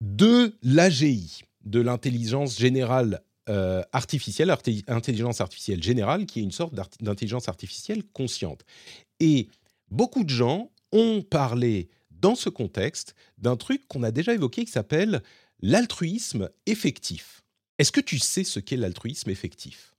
de 0.00 0.56
l'AGI, 0.62 1.42
de 1.64 1.80
l'intelligence 1.80 2.58
générale 2.58 3.22
euh, 3.48 3.82
artificielle, 3.92 4.50
arti- 4.50 4.84
intelligence 4.88 5.40
artificielle 5.40 5.82
générale, 5.82 6.26
qui 6.26 6.40
est 6.40 6.42
une 6.42 6.52
sorte 6.52 6.74
d'intelligence 7.00 7.48
artificielle 7.48 8.02
consciente. 8.12 8.64
Et 9.20 9.48
beaucoup 9.90 10.24
de 10.24 10.30
gens 10.30 10.70
ont 10.92 11.22
parlé 11.22 11.88
dans 12.10 12.34
ce 12.34 12.48
contexte 12.48 13.14
d'un 13.38 13.56
truc 13.56 13.86
qu'on 13.88 14.02
a 14.02 14.10
déjà 14.10 14.34
évoqué 14.34 14.64
qui 14.64 14.72
s'appelle 14.72 15.22
l'altruisme 15.60 16.50
effectif. 16.66 17.42
Est-ce 17.78 17.92
que 17.92 18.00
tu 18.00 18.18
sais 18.18 18.44
ce 18.44 18.60
qu'est 18.60 18.76
l'altruisme 18.76 19.30
effectif? 19.30 19.95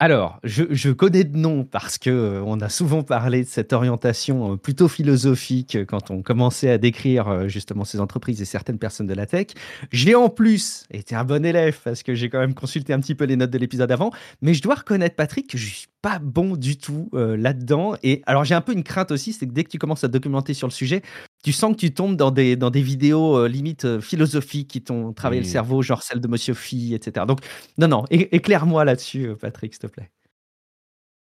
Alors, 0.00 0.38
je, 0.44 0.92
connais 0.92 1.24
de 1.24 1.36
nom 1.36 1.64
parce 1.64 1.98
que 1.98 2.08
euh, 2.08 2.42
on 2.46 2.60
a 2.60 2.68
souvent 2.68 3.02
parlé 3.02 3.42
de 3.42 3.48
cette 3.48 3.72
orientation 3.72 4.52
euh, 4.52 4.56
plutôt 4.56 4.86
philosophique 4.86 5.74
euh, 5.74 5.84
quand 5.84 6.12
on 6.12 6.22
commençait 6.22 6.70
à 6.70 6.78
décrire 6.78 7.48
justement 7.48 7.84
ces 7.84 7.98
entreprises 7.98 8.40
et 8.40 8.44
certaines 8.44 8.78
personnes 8.78 9.08
de 9.08 9.14
la 9.14 9.26
tech. 9.26 9.48
J'ai 9.90 10.14
en 10.14 10.28
plus 10.28 10.84
été 10.92 11.16
un 11.16 11.24
bon 11.24 11.44
élève 11.44 11.80
parce 11.82 12.04
que 12.04 12.14
j'ai 12.14 12.30
quand 12.30 12.38
même 12.38 12.54
consulté 12.54 12.92
un 12.92 13.00
petit 13.00 13.16
peu 13.16 13.24
les 13.24 13.34
notes 13.34 13.50
de 13.50 13.58
l'épisode 13.58 13.90
avant, 13.90 14.12
mais 14.40 14.54
je 14.54 14.62
dois 14.62 14.76
reconnaître 14.76 15.16
Patrick 15.16 15.50
que 15.50 15.58
je 15.58 15.66
suis 15.66 15.88
pas 16.00 16.20
bon 16.20 16.54
du 16.54 16.76
tout 16.76 17.10
là-dedans. 17.12 17.96
Et 18.04 18.22
alors 18.26 18.44
j'ai 18.44 18.54
un 18.54 18.60
peu 18.60 18.72
une 18.72 18.84
crainte 18.84 19.10
aussi, 19.10 19.32
c'est 19.32 19.48
que 19.48 19.52
dès 19.52 19.64
que 19.64 19.70
tu 19.70 19.78
commences 19.78 20.04
à 20.04 20.08
te 20.08 20.12
documenter 20.12 20.54
sur 20.54 20.68
le 20.68 20.72
sujet, 20.72 21.02
tu 21.42 21.52
sens 21.52 21.72
que 21.72 21.80
tu 21.80 21.92
tombes 21.92 22.16
dans 22.16 22.30
des, 22.30 22.56
dans 22.56 22.70
des 22.70 22.82
vidéos 22.82 23.36
euh, 23.36 23.48
limite 23.48 23.84
euh, 23.84 24.00
philosophiques 24.00 24.68
qui 24.68 24.82
t'ont 24.82 25.12
travaillé 25.12 25.40
le 25.40 25.46
cerveau, 25.46 25.82
genre 25.82 26.02
celle 26.02 26.20
de 26.20 26.28
Monsieur 26.28 26.54
Phi, 26.54 26.94
etc. 26.94 27.26
Donc 27.26 27.40
non, 27.78 27.88
non, 27.88 28.04
éclaire-moi 28.10 28.84
là-dessus, 28.84 29.28
euh, 29.28 29.36
Patrick, 29.36 29.74
s'il 29.74 29.82
te 29.82 29.86
plaît. 29.86 30.10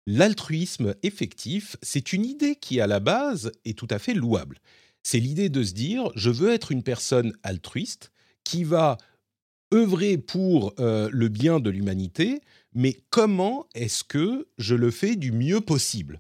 L'altruisme 0.06 0.96
effectif, 1.04 1.76
c'est 1.82 2.14
une 2.14 2.26
idée 2.26 2.56
qui, 2.56 2.80
à 2.80 2.88
la 2.88 3.02
base, 3.02 3.52
est 3.66 3.78
tout 3.78 3.88
à 3.90 4.00
fait 4.00 4.14
louable. 4.14 4.60
C'est 5.04 5.20
l'idée 5.20 5.50
de 5.50 5.64
se 5.64 5.74
dire, 5.74 6.10
je 6.16 6.30
veux 6.30 6.52
être 6.52 6.72
une 6.72 6.84
personne 6.84 7.34
altruiste 7.44 8.12
qui 8.46 8.64
va 8.64 8.98
œuvrer 9.74 10.18
pour 10.18 10.74
euh, 10.80 11.10
le 11.12 11.28
bien 11.28 11.60
de 11.60 11.70
l'humanité, 11.70 12.42
mais 12.74 12.98
comment 13.10 13.68
est-ce 13.76 14.04
que 14.04 14.48
je 14.58 14.76
le 14.76 14.92
fais 14.92 15.16
du 15.16 15.32
mieux 15.32 15.62
possible? 15.62 16.20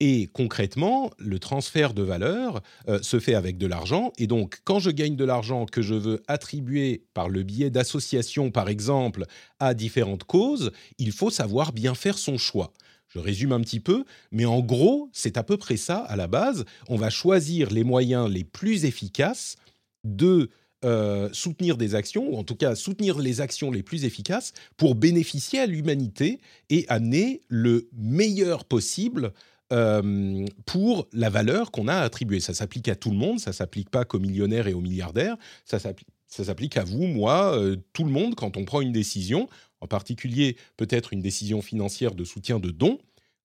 Et 0.00 0.28
concrètement, 0.32 1.10
le 1.18 1.38
transfert 1.38 1.94
de 1.94 2.02
valeur 2.02 2.62
euh, 2.88 3.00
se 3.02 3.18
fait 3.18 3.34
avec 3.34 3.56
de 3.56 3.66
l'argent. 3.66 4.12
Et 4.18 4.26
donc, 4.26 4.60
quand 4.64 4.78
je 4.78 4.90
gagne 4.90 5.16
de 5.16 5.24
l'argent 5.24 5.64
que 5.64 5.80
je 5.80 5.94
veux 5.94 6.22
attribuer 6.28 7.04
par 7.14 7.28
le 7.28 7.42
biais 7.42 7.70
d'associations, 7.70 8.50
par 8.50 8.68
exemple, 8.68 9.24
à 9.58 9.72
différentes 9.72 10.24
causes, 10.24 10.70
il 10.98 11.12
faut 11.12 11.30
savoir 11.30 11.72
bien 11.72 11.94
faire 11.94 12.18
son 12.18 12.36
choix. 12.36 12.72
Je 13.08 13.18
résume 13.18 13.52
un 13.52 13.60
petit 13.60 13.80
peu, 13.80 14.04
mais 14.32 14.44
en 14.44 14.60
gros, 14.60 15.08
c'est 15.12 15.38
à 15.38 15.42
peu 15.42 15.56
près 15.56 15.78
ça 15.78 15.98
à 15.98 16.16
la 16.16 16.26
base. 16.26 16.64
On 16.88 16.96
va 16.96 17.08
choisir 17.08 17.70
les 17.70 17.84
moyens 17.84 18.28
les 18.28 18.44
plus 18.44 18.84
efficaces 18.84 19.56
de 20.04 20.50
euh, 20.84 21.30
soutenir 21.32 21.78
des 21.78 21.94
actions, 21.94 22.28
ou 22.28 22.36
en 22.36 22.44
tout 22.44 22.54
cas 22.54 22.74
soutenir 22.74 23.18
les 23.18 23.40
actions 23.40 23.70
les 23.70 23.82
plus 23.82 24.04
efficaces 24.04 24.52
pour 24.76 24.94
bénéficier 24.94 25.58
à 25.58 25.66
l'humanité 25.66 26.38
et 26.68 26.84
amener 26.88 27.40
le 27.48 27.88
meilleur 27.96 28.66
possible 28.66 29.32
euh, 29.72 30.46
pour 30.64 31.08
la 31.12 31.30
valeur 31.30 31.70
qu'on 31.70 31.88
a 31.88 31.96
attribuée. 31.96 32.40
Ça 32.40 32.54
s'applique 32.54 32.88
à 32.88 32.94
tout 32.94 33.10
le 33.10 33.16
monde, 33.16 33.40
ça 33.40 33.52
s'applique 33.52 33.90
pas 33.90 34.04
qu'aux 34.04 34.18
millionnaires 34.18 34.68
et 34.68 34.74
aux 34.74 34.80
milliardaires, 34.80 35.36
ça 35.64 35.78
s'applique 35.78 36.76
à 36.76 36.84
vous, 36.84 37.06
moi, 37.06 37.58
euh, 37.58 37.76
tout 37.92 38.04
le 38.04 38.10
monde 38.10 38.34
quand 38.34 38.56
on 38.56 38.64
prend 38.64 38.80
une 38.80 38.92
décision, 38.92 39.48
en 39.80 39.86
particulier 39.86 40.56
peut-être 40.76 41.12
une 41.12 41.22
décision 41.22 41.62
financière 41.62 42.14
de 42.14 42.24
soutien 42.24 42.60
de 42.60 42.70
dons. 42.70 42.98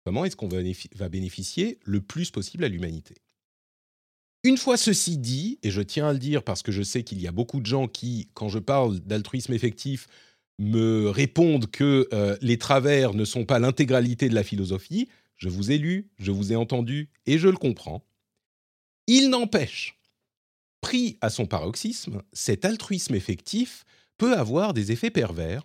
Comment 0.05 0.25
est-ce 0.25 0.37
qu'on 0.37 0.49
va 0.49 1.09
bénéficier 1.09 1.79
le 1.85 2.01
plus 2.01 2.31
possible 2.31 2.65
à 2.65 2.69
l'humanité? 2.69 3.15
Une 4.43 4.57
fois 4.57 4.79
ceci 4.79 5.19
dit, 5.19 5.59
et 5.63 5.71
je 5.71 5.83
tiens 5.83 6.09
à 6.09 6.13
le 6.15 6.19
dire 6.19 6.43
parce 6.43 6.63
que 6.63 6.73
je 6.73 6.83
sais 6.83 7.03
qu'il 7.03 7.21
y 7.21 7.27
a 7.27 7.33
beaucoup 7.33 7.61
de 7.61 7.67
gens 7.67 7.89
qui, 7.89 8.29
quand 8.33 8.49
je 8.49 8.59
parle 8.59 8.99
d'altruisme 9.01 9.53
effectif, 9.53 10.09
me 10.59 11.09
répondent 11.09 11.71
que 11.71 12.09
euh, 12.13 12.37
les 12.41 12.59
travers 12.59 13.13
ne 13.15 13.25
sont 13.25 13.45
pas 13.45 13.59
l'intégralité 13.59 14.29
de 14.29 14.35
la 14.35 14.43
philosophie, 14.43 15.09
je 15.41 15.49
vous 15.49 15.73
ai 15.73 15.79
lu, 15.79 16.09
je 16.19 16.31
vous 16.31 16.53
ai 16.53 16.57
entendu 16.57 17.09
et 17.27 17.39
je 17.39 17.49
le 17.49 17.57
comprends. 17.57 18.05
Il 19.07 19.31
n'empêche, 19.31 19.99
pris 20.81 21.19
à 21.21 21.31
son 21.31 21.47
paroxysme, 21.47 22.23
cet 22.33 22.65
altruisme 22.65 23.15
effectif 23.15 23.85
peut 24.19 24.37
avoir 24.37 24.75
des 24.75 24.93
effets 24.93 25.11
pervers 25.11 25.65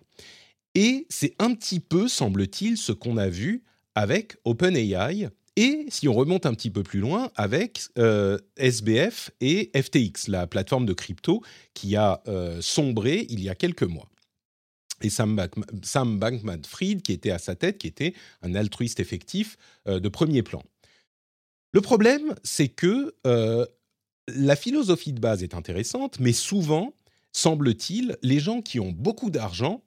et 0.74 1.06
c'est 1.10 1.34
un 1.38 1.54
petit 1.54 1.78
peu, 1.78 2.08
semble-t-il, 2.08 2.76
ce 2.76 2.92
qu'on 2.92 3.18
a 3.18 3.28
vu 3.28 3.62
avec 3.94 4.36
OpenAI 4.44 5.28
et, 5.58 5.86
si 5.88 6.06
on 6.06 6.12
remonte 6.12 6.44
un 6.44 6.52
petit 6.52 6.70
peu 6.70 6.82
plus 6.82 7.00
loin, 7.00 7.30
avec 7.34 7.80
euh, 7.98 8.36
SBF 8.58 9.30
et 9.40 9.70
FTX, 9.74 10.28
la 10.28 10.46
plateforme 10.46 10.84
de 10.84 10.92
crypto 10.92 11.42
qui 11.72 11.96
a 11.96 12.22
euh, 12.28 12.60
sombré 12.60 13.26
il 13.30 13.42
y 13.42 13.48
a 13.48 13.54
quelques 13.54 13.82
mois. 13.82 14.08
Et 15.02 15.10
Sam, 15.10 15.36
Bankman- 15.36 15.84
Sam 15.84 16.18
Bankman-Fried, 16.18 17.02
qui 17.02 17.12
était 17.12 17.30
à 17.30 17.38
sa 17.38 17.54
tête, 17.54 17.78
qui 17.78 17.86
était 17.86 18.14
un 18.42 18.54
altruiste 18.54 19.00
effectif 19.00 19.56
euh, 19.88 20.00
de 20.00 20.08
premier 20.08 20.42
plan. 20.42 20.62
Le 21.72 21.80
problème, 21.80 22.34
c'est 22.42 22.68
que 22.68 23.14
euh, 23.26 23.66
la 24.28 24.56
philosophie 24.56 25.12
de 25.12 25.20
base 25.20 25.42
est 25.42 25.54
intéressante, 25.54 26.18
mais 26.20 26.32
souvent, 26.32 26.94
semble-t-il, 27.32 28.16
les 28.22 28.40
gens 28.40 28.62
qui 28.62 28.80
ont 28.80 28.92
beaucoup 28.92 29.30
d'argent 29.30 29.82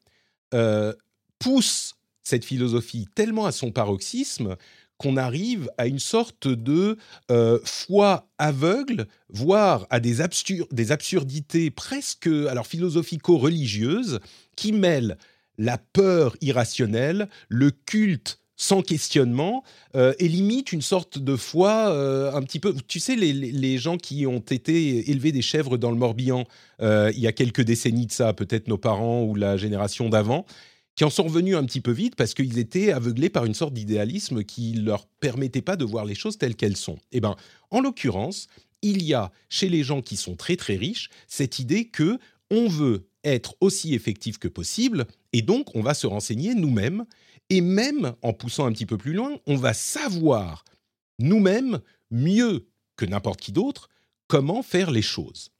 euh, 0.53 0.93
poussent 1.39 1.95
cette 2.23 2.45
philosophie 2.45 3.07
tellement 3.15 3.45
à 3.45 3.51
son 3.51 3.71
paroxysme 3.71 4.55
qu'on 4.99 5.17
arrive 5.17 5.71
à 5.77 5.87
une 5.87 5.97
sorte 5.97 6.47
de 6.47 6.97
euh, 7.31 7.57
foi 7.63 8.27
aveugle, 8.37 9.07
voire 9.29 9.87
à 9.89 9.99
des, 9.99 10.19
absur- 10.21 10.67
des 10.71 10.91
absurdités 10.91 11.71
presque 11.71 12.27
alors 12.27 12.67
philosophico-religieuses 12.67 14.19
qui 14.55 14.73
mêlent 14.73 15.17
la 15.57 15.77
peur 15.77 16.35
irrationnelle, 16.41 17.29
le 17.47 17.71
culte 17.71 18.39
sans 18.61 18.81
questionnement, 18.81 19.63
euh, 19.95 20.13
et 20.19 20.27
limite 20.27 20.73
une 20.73 20.81
sorte 20.81 21.17
de 21.17 21.37
foi 21.37 21.89
euh, 21.91 22.33
un 22.33 22.41
petit 22.41 22.59
peu... 22.59 22.75
Tu 22.89 22.99
sais, 22.99 23.15
les, 23.15 23.31
les- 23.31 23.77
gens 23.77 23.95
qui 23.95 24.27
ont 24.27 24.39
été 24.39 25.09
élevés 25.09 25.31
des 25.31 25.41
chèvres 25.41 25.77
dans 25.77 25.91
le 25.91 25.97
Morbihan 25.97 26.43
il 26.81 27.19
y 27.19 27.27
a 27.27 27.31
quelques 27.31 27.61
décennies 27.61 28.07
de 28.07 28.11
ça, 28.11 28.33
peut-être 28.33 28.67
nos 28.67 28.77
parents 28.77 29.23
ou 29.23 29.35
la 29.35 29.55
génération 29.55 30.09
d'avant, 30.09 30.45
qui 30.99 31.05
en 31.05 31.09
sont 31.09 31.23
revenus 31.23 31.55
un 31.55 31.63
petit 31.63 31.79
peu 31.79 31.93
vite 31.93 32.17
parce 32.17 32.33
qu'ils 32.33 32.59
étaient 32.59 32.91
aveuglés 32.91 33.29
par 33.29 33.45
une 33.45 33.53
sorte 33.53 33.73
d'idéalisme 33.73 34.43
qui 34.43 34.73
leur 34.73 35.05
permettait 35.05 35.61
pas 35.61 35.77
de 35.77 35.85
voir 35.85 36.03
les 36.03 36.13
choses 36.13 36.37
telles 36.37 36.57
qu'elles 36.57 36.75
sont. 36.75 36.97
Eh 37.13 37.21
ben, 37.21 37.37
en 37.71 37.79
l'occurrence, 37.79 38.49
il 38.81 39.01
y 39.03 39.13
a 39.13 39.31
chez 39.47 39.69
les 39.69 39.81
gens 39.81 40.01
qui 40.01 40.17
sont 40.17 40.35
très 40.35 40.57
très 40.57 40.75
riches 40.75 41.09
cette 41.25 41.57
idée 41.57 41.85
que 41.85 42.19
on 42.51 42.67
veut 42.67 43.07
être 43.23 43.55
aussi 43.61 43.93
effectif 43.93 44.39
que 44.39 44.49
possible 44.49 45.07
et 45.31 45.41
donc 45.41 45.73
on 45.73 45.81
va 45.81 45.93
se 45.93 46.05
renseigner 46.05 46.53
nous-mêmes 46.53 47.05
et 47.49 47.61
même 47.61 48.13
en 48.21 48.33
poussant 48.33 48.65
un 48.65 48.73
petit 48.73 48.85
peu 48.85 48.97
plus 48.97 49.13
loin, 49.13 49.37
on 49.47 49.55
va 49.55 49.73
savoir 49.73 50.65
nous-mêmes 51.17 51.79
mieux 52.11 52.67
que 52.97 53.05
n'importe 53.05 53.39
qui 53.39 53.53
d'autre 53.53 53.87
comment 54.27 54.63
faire 54.63 54.91
les 54.91 55.01
choses. 55.01 55.51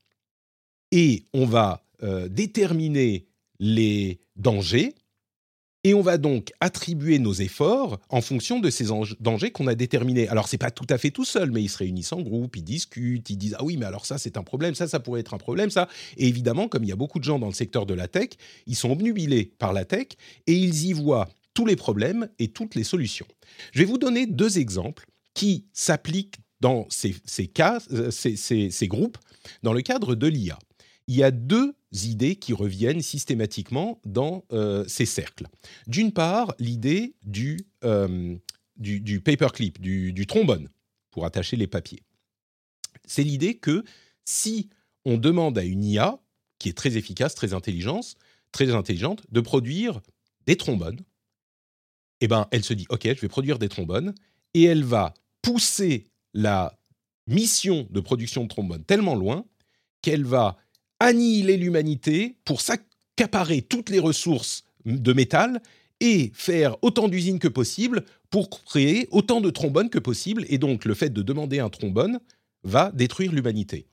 Et 0.91 1.23
on 1.31 1.45
va 1.45 1.85
euh, 2.03 2.27
déterminer 2.27 3.25
les 3.61 4.19
dangers 4.35 4.95
et 5.83 5.93
on 5.93 6.01
va 6.01 6.17
donc 6.17 6.51
attribuer 6.59 7.19
nos 7.19 7.33
efforts 7.33 7.99
en 8.09 8.21
fonction 8.21 8.59
de 8.59 8.69
ces 8.69 8.87
dangers 9.19 9.51
qu'on 9.51 9.67
a 9.67 9.75
déterminés. 9.75 10.27
Alors, 10.27 10.47
c'est 10.47 10.57
pas 10.57 10.71
tout 10.71 10.87
à 10.89 10.97
fait 10.97 11.11
tout 11.11 11.25
seul, 11.25 11.51
mais 11.51 11.63
ils 11.63 11.69
se 11.69 11.77
réunissent 11.77 12.11
en 12.11 12.21
groupe, 12.21 12.57
ils 12.57 12.63
discutent, 12.63 13.29
ils 13.29 13.37
disent 13.37 13.55
Ah 13.57 13.63
oui, 13.63 13.77
mais 13.77 13.85
alors 13.85 14.05
ça, 14.05 14.17
c'est 14.17 14.37
un 14.37 14.43
problème, 14.43 14.75
ça, 14.75 14.87
ça 14.87 14.99
pourrait 14.99 15.21
être 15.21 15.33
un 15.33 15.37
problème, 15.37 15.69
ça. 15.69 15.87
Et 16.17 16.27
évidemment, 16.27 16.67
comme 16.67 16.83
il 16.83 16.89
y 16.89 16.93
a 16.93 16.97
beaucoup 16.97 17.19
de 17.19 17.23
gens 17.23 17.39
dans 17.39 17.47
le 17.47 17.53
secteur 17.53 17.85
de 17.85 17.93
la 17.93 18.07
tech, 18.07 18.29
ils 18.67 18.75
sont 18.75 18.91
obnubilés 18.91 19.53
par 19.57 19.73
la 19.73 19.85
tech 19.85 20.07
et 20.47 20.53
ils 20.53 20.85
y 20.85 20.93
voient 20.93 21.29
tous 21.53 21.65
les 21.65 21.75
problèmes 21.75 22.29
et 22.39 22.49
toutes 22.49 22.75
les 22.75 22.83
solutions. 22.83 23.27
Je 23.71 23.79
vais 23.79 23.85
vous 23.85 23.97
donner 23.97 24.25
deux 24.25 24.59
exemples 24.59 25.05
qui 25.33 25.65
s'appliquent 25.73 26.37
dans 26.59 26.87
ces, 26.89 27.13
cas, 27.47 27.79
euh, 27.91 28.11
ces, 28.11 28.87
groupes 28.87 29.17
dans 29.63 29.73
le 29.73 29.81
cadre 29.81 30.15
de 30.15 30.27
l'IA. 30.27 30.59
Il 31.09 31.15
y 31.15 31.23
a 31.23 31.31
deux 31.31 31.73
idées 32.03 32.35
qui 32.35 32.53
reviennent 32.53 33.01
systématiquement 33.01 33.99
dans 34.05 34.45
euh, 34.51 34.85
ces 34.87 35.07
cercles. 35.07 35.47
D'une 35.87 36.11
part, 36.11 36.53
l'idée 36.59 37.15
du, 37.23 37.65
euh, 37.83 38.35
du, 38.77 39.19
paperclip, 39.19 39.81
du, 39.81 40.13
du 40.13 40.27
trombone, 40.27 40.69
pour 41.09 41.25
attacher 41.25 41.57
les 41.57 41.65
papiers. 41.65 42.03
C'est 43.07 43.23
l'idée 43.23 43.57
que 43.57 43.83
si 44.23 44.69
on 45.03 45.17
demande 45.17 45.57
à 45.57 45.63
une 45.63 45.83
IA, 45.83 46.19
qui 46.59 46.69
est 46.69 46.77
très 46.77 46.95
efficace, 46.95 47.33
très 47.33 47.55
intelligente, 47.55 48.13
très 48.51 48.69
intelligente, 48.69 49.23
de 49.31 49.41
produire 49.41 50.01
des 50.45 50.57
trombones, 50.57 50.99
eh 52.21 52.27
ben, 52.27 52.47
elle 52.51 52.63
se 52.63 52.75
dit, 52.75 52.85
OK, 52.89 53.05
je 53.05 53.19
vais 53.19 53.29
produire 53.29 53.57
des 53.57 53.69
trombones, 53.69 54.13
et 54.53 54.65
elle 54.65 54.83
va 54.83 55.15
pousser 55.41 56.05
la 56.35 56.77
mission 57.25 57.87
de 57.89 57.99
production 57.99 58.43
de 58.43 58.47
trombones 58.47 58.83
tellement 58.83 59.15
loin 59.15 59.43
qu'elle 60.03 60.23
va 60.23 60.55
annihiler 60.99 61.57
l'humanité 61.57 62.35
pour 62.45 62.61
s'accaparer 62.61 63.61
toutes 63.61 63.89
les 63.89 63.99
ressources 63.99 64.63
de 64.85 65.13
métal 65.13 65.61
et 65.99 66.31
faire 66.33 66.77
autant 66.81 67.07
d'usines 67.07 67.39
que 67.39 67.47
possible 67.47 68.05
pour 68.29 68.49
créer 68.49 69.07
autant 69.11 69.41
de 69.41 69.49
trombones 69.49 69.89
que 69.89 69.99
possible. 69.99 70.45
Et 70.49 70.57
donc, 70.57 70.85
le 70.85 70.93
fait 70.93 71.09
de 71.09 71.21
demander 71.21 71.59
un 71.59 71.69
trombone 71.69 72.19
va 72.63 72.91
détruire 72.93 73.31
l'humanité. 73.31 73.87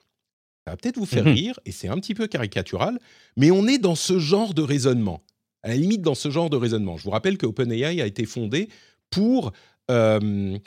Ça 0.65 0.73
va 0.73 0.77
peut-être 0.77 0.99
vous 0.99 1.07
faire 1.07 1.25
mhm. 1.25 1.33
rire, 1.35 1.61
et 1.65 1.73
c'est 1.73 1.89
un 1.89 1.97
petit 1.97 2.15
peu 2.15 2.27
caricatural, 2.27 2.99
mais 3.37 3.51
on 3.51 3.67
est 3.69 3.79
dans 3.79 3.95
ce 3.95 4.19
genre 4.19 4.53
de 4.53 4.63
raisonnement. 4.63 5.23
À 5.63 5.69
la 5.69 5.77
limite, 5.77 6.03
dans 6.03 6.15
ce 6.15 6.31
genre 6.31 6.51
de 6.51 6.57
raisonnement. 6.57 6.97
Je 6.97 7.05
vous 7.05 7.11
rappelle 7.11 7.39
que 7.39 7.47
OpenAI 7.47 8.01
a 8.01 8.07
été 8.07 8.25
fondé 8.25 8.69
pour 9.11 9.53
euh, 9.91 10.59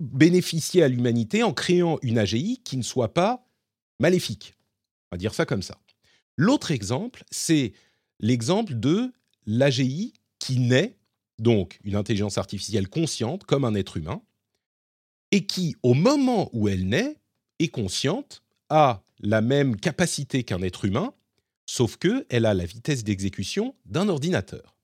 bénéficier 0.00 0.82
à 0.82 0.88
l'humanité 0.88 1.42
en 1.42 1.52
créant 1.52 1.98
une 2.02 2.18
AGI 2.18 2.60
qui 2.64 2.76
ne 2.76 2.82
soit 2.82 3.14
pas 3.14 3.46
maléfique. 4.00 4.54
Va 5.14 5.18
dire 5.18 5.32
ça 5.32 5.46
comme 5.46 5.62
ça. 5.62 5.78
L'autre 6.36 6.72
exemple, 6.72 7.22
c'est 7.30 7.72
l'exemple 8.18 8.74
de 8.74 9.12
l'AGI 9.46 10.12
qui 10.40 10.58
naît, 10.58 10.96
donc 11.38 11.78
une 11.84 11.94
intelligence 11.94 12.36
artificielle 12.36 12.88
consciente 12.88 13.44
comme 13.44 13.64
un 13.64 13.76
être 13.76 13.96
humain, 13.96 14.22
et 15.30 15.46
qui, 15.46 15.76
au 15.84 15.94
moment 15.94 16.50
où 16.52 16.66
elle 16.66 16.88
naît, 16.88 17.14
est 17.60 17.68
consciente, 17.68 18.42
a 18.70 19.04
la 19.20 19.40
même 19.40 19.76
capacité 19.76 20.42
qu'un 20.42 20.62
être 20.62 20.84
humain, 20.84 21.14
sauf 21.64 21.96
qu'elle 21.96 22.44
a 22.44 22.52
la 22.52 22.66
vitesse 22.66 23.04
d'exécution 23.04 23.76
d'un 23.86 24.08
ordinateur. 24.08 24.74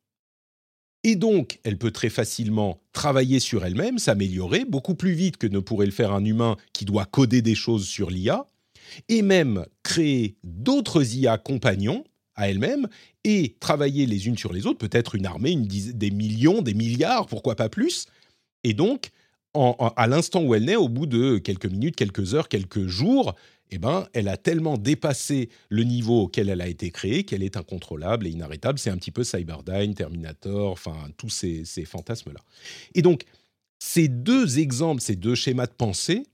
Et 1.02 1.16
donc, 1.16 1.58
elle 1.64 1.76
peut 1.76 1.90
très 1.90 2.08
facilement 2.08 2.80
travailler 2.92 3.40
sur 3.40 3.64
elle-même, 3.64 3.98
s'améliorer 3.98 4.64
beaucoup 4.64 4.94
plus 4.94 5.14
vite 5.14 5.38
que 5.38 5.48
ne 5.48 5.58
pourrait 5.58 5.86
le 5.86 5.92
faire 5.92 6.12
un 6.12 6.24
humain 6.24 6.56
qui 6.72 6.84
doit 6.84 7.04
coder 7.04 7.42
des 7.42 7.56
choses 7.56 7.88
sur 7.88 8.10
l'IA, 8.10 8.46
et 9.08 9.22
même 9.22 9.66
créer 9.82 10.36
d'autres 10.44 11.16
IA 11.16 11.38
compagnons 11.38 12.04
à 12.34 12.48
elle-même 12.48 12.88
et 13.24 13.56
travailler 13.60 14.06
les 14.06 14.26
unes 14.26 14.38
sur 14.38 14.52
les 14.52 14.66
autres, 14.66 14.78
peut-être 14.78 15.14
une 15.14 15.26
armée, 15.26 15.56
des 15.56 16.10
millions, 16.10 16.62
des 16.62 16.74
milliards, 16.74 17.26
pourquoi 17.26 17.54
pas 17.54 17.68
plus. 17.68 18.06
Et 18.64 18.72
donc, 18.72 19.10
à 19.54 20.06
l'instant 20.06 20.42
où 20.42 20.54
elle 20.54 20.64
naît, 20.64 20.76
au 20.76 20.88
bout 20.88 21.06
de 21.06 21.38
quelques 21.38 21.66
minutes, 21.66 21.96
quelques 21.96 22.34
heures, 22.34 22.48
quelques 22.48 22.86
jours, 22.86 23.34
eh 23.70 23.78
ben, 23.78 24.08
elle 24.12 24.28
a 24.28 24.36
tellement 24.36 24.76
dépassé 24.76 25.48
le 25.68 25.84
niveau 25.84 26.22
auquel 26.22 26.48
elle 26.48 26.60
a 26.60 26.68
été 26.68 26.90
créée 26.90 27.24
qu'elle 27.24 27.42
est 27.42 27.56
incontrôlable 27.56 28.26
et 28.26 28.30
inarrêtable. 28.30 28.78
C'est 28.78 28.90
un 28.90 28.96
petit 28.96 29.12
peu 29.12 29.24
Cyberdyne, 29.24 29.94
Terminator, 29.94 30.72
enfin 30.72 30.96
tous 31.16 31.30
ces, 31.30 31.64
ces 31.64 31.84
fantasmes-là. 31.84 32.40
Et 32.94 33.02
donc, 33.02 33.24
ces 33.78 34.08
deux 34.08 34.58
exemples, 34.58 35.00
ces 35.00 35.16
deux 35.16 35.34
schémas 35.34 35.66
de 35.66 35.72
pensée 35.72 36.24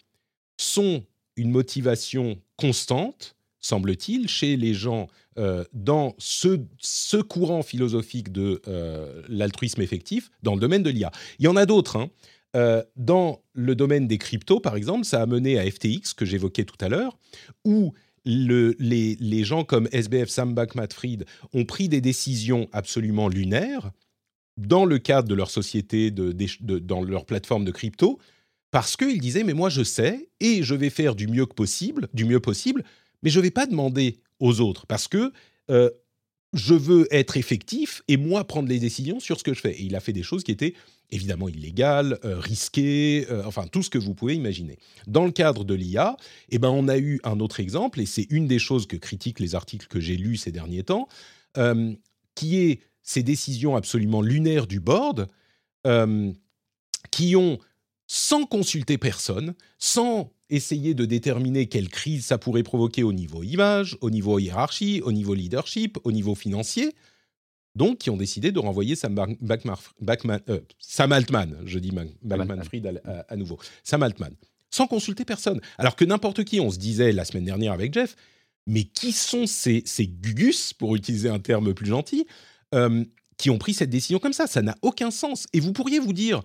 sont 0.59 1.04
une 1.36 1.50
motivation 1.50 2.38
constante, 2.57 3.36
semble-t-il, 3.61 4.28
chez 4.28 4.57
les 4.57 4.74
gens 4.74 5.09
euh, 5.38 5.64
dans 5.72 6.14
ce, 6.18 6.61
ce, 6.78 7.16
courant 7.16 7.62
philosophique 7.62 8.32
de 8.32 8.62
euh, 8.68 9.22
l'altruisme 9.28 9.82
effectif 9.82 10.30
dans 10.42 10.54
le 10.54 10.61
domaine 10.61 10.82
de 10.82 10.90
l'IA. 10.90 11.11
Il 11.38 11.44
y 11.44 11.48
en 11.48 11.57
a 11.57 11.66
d'autres. 11.66 11.96
Hein. 11.96 12.11
Euh, 12.54 12.82
dans 12.96 13.42
le 13.52 13.74
domaine 13.74 14.07
des 14.07 14.18
cryptos, 14.18 14.61
par 14.61 14.76
exemple, 14.76 15.04
ça 15.04 15.20
a 15.20 15.26
mené 15.26 15.59
à 15.59 15.70
FTX, 15.70 16.14
que 16.16 16.24
j'évoquais 16.24 16.64
tout 16.64 16.82
à 16.82 16.88
l'heure, 16.88 17.18
où 17.64 17.92
le, 18.24 18.74
les, 18.78 19.16
les, 19.20 19.44
gens 19.44 19.64
comme 19.64 19.88
SBF, 19.92 20.28
Sam 20.28 20.54
Bankman-Fried 20.54 21.26
ont 21.52 21.64
pris 21.64 21.88
des 21.88 22.00
décisions 22.00 22.68
absolument 22.72 23.28
lunaires 23.28 23.90
dans 24.57 24.84
le 24.84 24.98
cadre 24.98 25.28
de 25.28 25.34
leur 25.34 25.50
société, 25.50 26.11
de, 26.11 26.32
dans 26.78 27.02
leur 27.02 27.26
plateforme 27.26 27.64
de 27.64 27.70
crypto, 27.70 28.18
parce 28.70 28.96
qu'ils 28.96 29.20
disaient 29.20 29.44
mais 29.44 29.54
moi 29.54 29.70
je 29.70 29.82
sais 29.82 30.28
et 30.40 30.62
je 30.62 30.74
vais 30.74 30.90
faire 30.90 31.14
du 31.14 31.28
mieux 31.28 31.46
que 31.46 31.54
possible, 31.54 32.08
du 32.14 32.24
mieux 32.24 32.40
possible, 32.40 32.84
mais 33.22 33.30
je 33.30 33.38
ne 33.38 33.44
vais 33.44 33.50
pas 33.50 33.66
demander 33.66 34.20
aux 34.40 34.60
autres 34.60 34.86
parce 34.86 35.08
que 35.08 35.32
euh, 35.70 35.90
je 36.52 36.74
veux 36.74 37.06
être 37.10 37.36
effectif 37.36 38.02
et 38.08 38.16
moi 38.16 38.46
prendre 38.46 38.68
les 38.68 38.78
décisions 38.78 39.20
sur 39.20 39.38
ce 39.38 39.44
que 39.44 39.52
je 39.52 39.60
fais. 39.60 39.72
Et 39.72 39.82
il 39.82 39.96
a 39.96 40.00
fait 40.00 40.12
des 40.12 40.22
choses 40.22 40.44
qui 40.44 40.52
étaient 40.52 40.74
évidemment 41.10 41.48
illégales, 41.48 42.18
euh, 42.24 42.38
risquées, 42.38 43.26
euh, 43.30 43.42
enfin 43.44 43.66
tout 43.66 43.82
ce 43.82 43.90
que 43.90 43.98
vous 43.98 44.14
pouvez 44.14 44.34
imaginer. 44.34 44.78
Dans 45.06 45.24
le 45.24 45.32
cadre 45.32 45.64
de 45.64 45.74
l'IA, 45.74 46.16
eh 46.48 46.58
ben, 46.58 46.70
on 46.70 46.88
a 46.88 46.98
eu 46.98 47.20
un 47.24 47.40
autre 47.40 47.60
exemple, 47.60 48.00
et 48.00 48.06
c'est 48.06 48.26
une 48.30 48.46
des 48.46 48.58
choses 48.58 48.86
que 48.86 48.96
critiquent 48.96 49.40
les 49.40 49.54
articles 49.54 49.86
que 49.86 50.00
j'ai 50.00 50.16
lus 50.16 50.36
ces 50.36 50.52
derniers 50.52 50.82
temps, 50.82 51.08
qui 52.34 52.58
est 52.58 52.80
ces 53.02 53.22
décisions 53.22 53.76
absolument 53.76 54.20
lunaires 54.20 54.66
du 54.66 54.80
board, 54.80 55.28
qui 57.12 57.36
ont, 57.36 57.58
sans 58.07 58.44
consulter 58.44 58.98
personne, 58.98 59.54
sans 59.78 60.32
essayer 60.48 60.94
de 60.94 61.04
déterminer 61.04 61.66
quelle 61.66 61.88
crise 61.88 62.26
ça 62.26 62.38
pourrait 62.38 62.62
provoquer 62.62 63.02
au 63.02 63.12
niveau 63.12 63.42
image, 63.42 63.98
au 64.00 64.11
niveau 64.11 64.38
hiérarchie, 64.38 65.00
au 65.04 65.12
niveau 65.12 65.34
leadership, 65.34 65.98
au 66.04 66.12
niveau 66.12 66.34
financier. 66.34 66.94
Donc, 67.74 67.98
qui 67.98 68.09
ont 68.09 68.16
décidé 68.16 68.52
de 68.52 68.59
renvoyer 68.59 68.96
Sam, 68.96 69.18
euh, 69.18 70.61
Altman, 70.98 71.59
je 71.66 71.78
dis 71.78 71.90
Bankman-Fried 72.22 73.02
à, 73.28 73.36
nouveau, 73.36 73.59
Sam 73.84 74.02
Altman, 74.02 74.34
sans 74.70 74.86
consulter 74.86 75.26
personne. 75.26 75.61
Alors 75.76 75.94
que 75.94 76.07
n'importe 76.07 76.44
qui, 76.44 76.59
on 76.59 76.70
se 76.70 76.78
disait 76.78 77.12
la 77.12 77.26
semaine 77.26 77.44
dernière 77.44 77.72
avec 77.72 77.92
Jeff, 77.92 78.16
mais 78.66 78.84
qui 78.84 79.12
sont 79.12 79.46
ces, 79.46 79.82
ces 79.84 80.07
gugus, 80.07 80.72
pour 80.72 80.96
utiliser 80.96 81.28
un 81.28 81.38
terme 81.38 81.74
plus 81.74 81.88
gentil, 81.88 82.26
euh, 82.74 83.04
qui 83.36 83.50
ont 83.50 83.59
pris 83.59 83.74
cette 83.74 83.90
décision 83.90 84.18
comme 84.18 84.32
ça? 84.32 84.46
Ça 84.46 84.62
n'a 84.62 84.76
aucun 84.80 85.11
sens. 85.11 85.46
Et 85.52 85.61
vous 85.61 85.74
pourriez 85.74 85.98
vous 85.98 86.14
dire, 86.14 86.42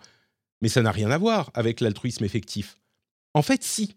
mais 0.62 0.70
ça 0.70 0.82
n'a 0.82 0.92
rien 0.92 1.12
à 1.12 1.18
voir 1.18 1.52
avec 1.54 1.82
l'altruisme 1.82 2.24
effectif. 2.24 2.78
En 3.34 3.42
fait, 3.42 3.64
si. 3.64 3.96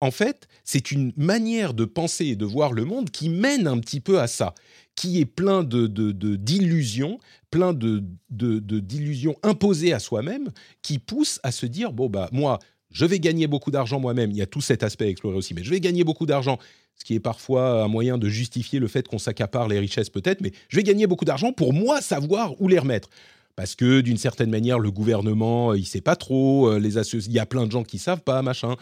En 0.00 0.10
fait, 0.10 0.48
c'est 0.64 0.90
une 0.90 1.12
manière 1.16 1.74
de 1.74 1.84
penser 1.84 2.26
et 2.26 2.36
de 2.36 2.44
voir 2.44 2.72
le 2.72 2.84
monde 2.84 3.10
qui 3.10 3.28
mène 3.28 3.68
un 3.68 3.78
petit 3.78 4.00
peu 4.00 4.18
à 4.18 4.26
ça, 4.26 4.52
qui 4.96 5.20
est 5.20 5.26
plein 5.26 5.62
de, 5.62 5.86
d'illusions, 6.34 7.20
plein 7.52 7.72
de, 7.72 8.02
d'illusions 8.28 9.36
imposées 9.44 9.92
à 9.92 10.00
soi-même, 10.00 10.50
qui 10.82 10.98
pousse 10.98 11.38
à 11.44 11.52
se 11.52 11.66
dire 11.66 11.92
bon 11.92 12.08
bah 12.08 12.28
moi, 12.32 12.58
je 12.90 13.04
vais 13.06 13.20
gagner 13.20 13.46
beaucoup 13.46 13.70
d'argent 13.70 14.00
moi-même. 14.00 14.32
Il 14.32 14.36
y 14.36 14.42
a 14.42 14.46
tout 14.46 14.60
cet 14.60 14.82
aspect 14.82 15.04
à 15.04 15.08
explorer 15.08 15.36
aussi, 15.36 15.54
mais 15.54 15.62
je 15.62 15.70
vais 15.70 15.78
gagner 15.78 16.02
beaucoup 16.02 16.26
d'argent, 16.26 16.58
ce 16.96 17.04
qui 17.04 17.14
est 17.14 17.20
parfois 17.20 17.84
un 17.84 17.88
moyen 17.88 18.18
de 18.18 18.28
justifier 18.28 18.80
le 18.80 18.88
fait 18.88 19.06
qu'on 19.06 19.18
s'accapare 19.18 19.68
les 19.68 19.78
richesses 19.78 20.10
peut-être, 20.10 20.40
mais 20.40 20.50
je 20.68 20.76
vais 20.76 20.82
gagner 20.82 21.06
beaucoup 21.06 21.24
d'argent 21.24 21.52
pour 21.52 21.72
moi 21.72 22.00
savoir 22.00 22.60
où 22.60 22.66
les 22.66 22.80
remettre 22.80 23.08
parce 23.56 23.74
que 23.74 24.00
d'une 24.00 24.16
certaine 24.16 24.50
manière, 24.50 24.78
le 24.78 24.90
gouvernement, 24.90 25.72
euh, 25.72 25.78
il 25.78 25.86
sait 25.86 26.00
pas 26.00 26.16
trop, 26.16 26.68
euh, 26.68 26.78
les 26.78 26.96
il 26.96 27.32
y 27.32 27.38
a 27.38 27.46
plein 27.46 27.66
de 27.66 27.72
gens 27.72 27.84
qui 27.84 27.98
savent 27.98 28.22
pas, 28.22 28.42
machin. 28.42 28.76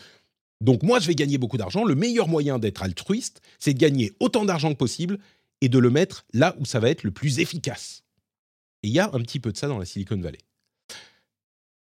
Donc 0.60 0.82
moi, 0.82 1.00
je 1.00 1.06
vais 1.06 1.14
gagner 1.14 1.38
beaucoup 1.38 1.56
d'argent. 1.56 1.84
Le 1.84 1.94
meilleur 1.94 2.28
moyen 2.28 2.58
d'être 2.58 2.82
altruiste, 2.82 3.40
c'est 3.58 3.74
de 3.74 3.78
gagner 3.78 4.12
autant 4.20 4.44
d'argent 4.44 4.72
que 4.72 4.78
possible 4.78 5.18
et 5.60 5.68
de 5.68 5.78
le 5.78 5.90
mettre 5.90 6.24
là 6.32 6.54
où 6.60 6.64
ça 6.64 6.80
va 6.80 6.90
être 6.90 7.02
le 7.02 7.10
plus 7.10 7.40
efficace. 7.40 8.04
Et 8.82 8.88
il 8.88 8.94
y 8.94 9.00
a 9.00 9.10
un 9.12 9.20
petit 9.20 9.40
peu 9.40 9.52
de 9.52 9.56
ça 9.56 9.68
dans 9.68 9.78
la 9.78 9.84
Silicon 9.84 10.20
Valley. 10.20 10.38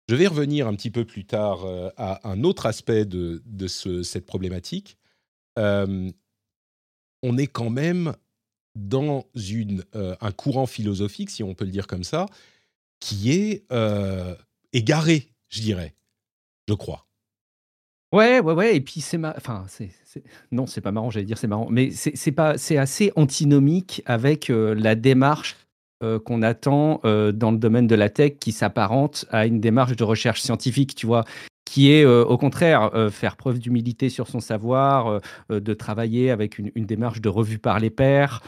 Je 0.09 0.15
vais 0.15 0.27
revenir 0.27 0.67
un 0.67 0.75
petit 0.75 0.91
peu 0.91 1.05
plus 1.05 1.27
tard 1.27 1.65
euh, 1.65 1.91
à 1.97 2.29
un 2.29 2.43
autre 2.45 2.67
aspect 2.67 3.05
de, 3.05 3.43
cette 3.67 4.27
problématique. 4.27 4.97
on 5.57 6.13
est 7.37 7.47
quand 7.49 7.71
même 7.71 8.15
dans 8.77 9.27
un 9.93 10.33
courant 10.33 10.67
philosophique, 10.67 11.31
si 11.31 11.43
on 11.43 11.55
peut 11.55 11.65
le 11.65 11.73
dire 11.73 11.89
comme 11.89 12.05
ça, 12.05 12.27
qui 13.01 13.33
est 13.33 13.65
euh, 13.73 14.35
égaré, 14.73 15.29
je 15.49 15.61
dirais, 15.61 15.95
je 16.69 16.75
crois. 16.75 17.07
Ouais, 18.13 18.41
ouais, 18.41 18.55
ouais. 18.55 18.77
Et 18.77 18.81
puis 18.81 19.01
c'est 19.01 19.19
ma... 19.19 19.35
enfin, 19.37 19.65
c'est, 19.69 19.91
non, 20.51 20.67
c'est 20.67 20.81
pas 20.81 20.93
marrant. 20.93 21.11
J'allais 21.11 21.27
dire 21.27 21.39
c'est 21.39 21.47
marrant, 21.47 21.69
mais 21.71 21.91
c'est, 21.91 22.33
pas, 22.33 22.57
c'est 22.57 22.79
assez 22.79 23.13
antinomique 23.17 24.03
avec 24.07 24.49
euh, 24.49 24.75
la 24.75 24.95
démarche 24.95 25.57
euh, 26.03 26.19
qu'on 26.19 26.43
attend 26.43 27.01
dans 27.05 27.51
le 27.51 27.59
domaine 27.59 27.87
de 27.87 27.95
la 27.95 28.09
tech, 28.09 28.39
qui 28.41 28.53
s'apparente 28.53 29.27
à 29.31 29.47
une 29.47 29.61
démarche 29.61 29.97
de 29.97 30.05
recherche 30.05 30.41
scientifique. 30.41 30.95
Tu 30.95 31.07
vois, 31.07 31.25
qui 31.69 31.93
est 31.93 32.05
au 32.05 32.39
contraire 32.39 32.91
faire 33.11 33.37
preuve 33.37 33.59
d'humilité 33.59 34.09
sur 34.09 34.27
son 34.29 34.41
savoir, 34.41 35.21
de 35.51 35.75
travailler 35.75 36.31
avec 36.31 36.59
une, 36.59 36.71
démarche 36.75 37.21
de 37.21 37.29
revue 37.29 37.59
par 37.59 37.79
les 37.79 37.91
pairs, 37.91 38.43